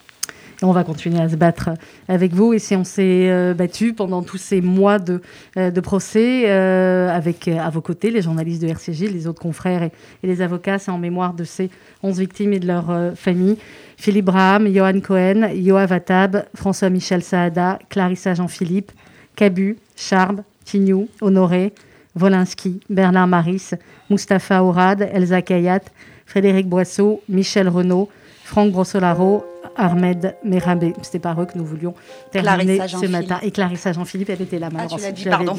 on 0.65 0.73
va 0.73 0.85
continuer 0.85 1.21
à 1.21 1.29
se 1.29 1.37
battre 1.37 1.71
avec 2.09 2.33
vous. 2.33 2.53
Et 2.53 2.59
si 2.59 2.77
on 2.77 2.85
s'est 2.85 3.31
euh, 3.31 3.55
battu 3.55 3.93
pendant 3.93 4.23
tous 4.23 4.39
ces 4.39 4.61
mois 4.61 4.99
de, 4.99 5.21
euh, 5.57 5.71
procès, 5.81 6.45
euh, 6.47 7.11
avec 7.11 7.49
à 7.49 7.69
vos 7.71 7.81
côtés 7.81 8.11
les 8.11 8.23
journalistes 8.23 8.63
de 8.63 8.69
RCJ, 8.69 9.11
les 9.11 9.27
autres 9.27 9.41
confrères 9.41 9.83
et, 9.83 9.93
les 10.23 10.41
avocats, 10.43 10.79
c'est 10.79 10.91
en 10.91 10.99
mémoire 10.99 11.35
de 11.35 11.45
ces 11.45 11.71
11 12.03 12.19
victimes 12.19 12.53
et 12.53 12.61
de 12.61 12.67
leurs 12.67 13.13
familles. 13.17 13.59
Philippe 13.97 14.27
Braham, 14.27 14.73
Johan 14.73 15.01
Cohen, 15.01 15.49
Yoav 15.55 15.93
Attab, 15.93 16.45
François-Michel 16.55 17.23
Saada, 17.23 17.79
Clarissa 17.89 18.35
Jean-Philippe, 18.35 18.93
Cabu, 19.37 19.77
Charb, 19.97 20.43
Tignou, 20.65 21.09
Honoré, 21.21 21.73
Wolinski, 22.19 22.81
Bernard 22.91 23.27
Maris, 23.27 23.71
Mustapha 24.11 24.63
Ourad, 24.63 25.09
Elsa 25.13 25.43
Kayat, 25.43 25.83
Frédéric 26.27 26.69
Boisseau, 26.69 27.23
Michel 27.29 27.69
Renaud, 27.69 28.09
Franck 28.53 28.71
Brossolaro, 28.71 29.47
Ahmed 29.77 30.37
Merabé. 30.45 30.93
C'était 31.01 31.19
par 31.19 31.41
eux 31.41 31.47
que 31.47 31.57
nous 31.57 31.65
voulions 31.65 31.95
terminer 32.31 32.87
ce 32.87 33.07
matin. 33.07 33.39
Et 33.41 33.51
Clarissa 33.51 33.95
Jean-Philippe, 33.95 34.29
elle 34.29 34.43
était 34.43 34.59
là, 34.59 34.69
malheureusement. 34.71 35.09
Ah, 35.09 35.13
tu 35.13 35.23
dit, 35.23 35.31
pardon. 35.31 35.57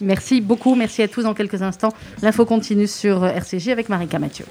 Merci 0.00 0.40
beaucoup. 0.40 0.74
Merci 0.74 1.02
à 1.02 1.08
tous 1.08 1.22
dans 1.22 1.34
quelques 1.34 1.62
instants. 1.62 1.92
L'info 2.20 2.44
continue 2.44 2.88
sur 2.88 3.24
RCJ 3.24 3.68
avec 3.68 3.88
Marika 3.88 4.18
Mathieu. 4.18 4.46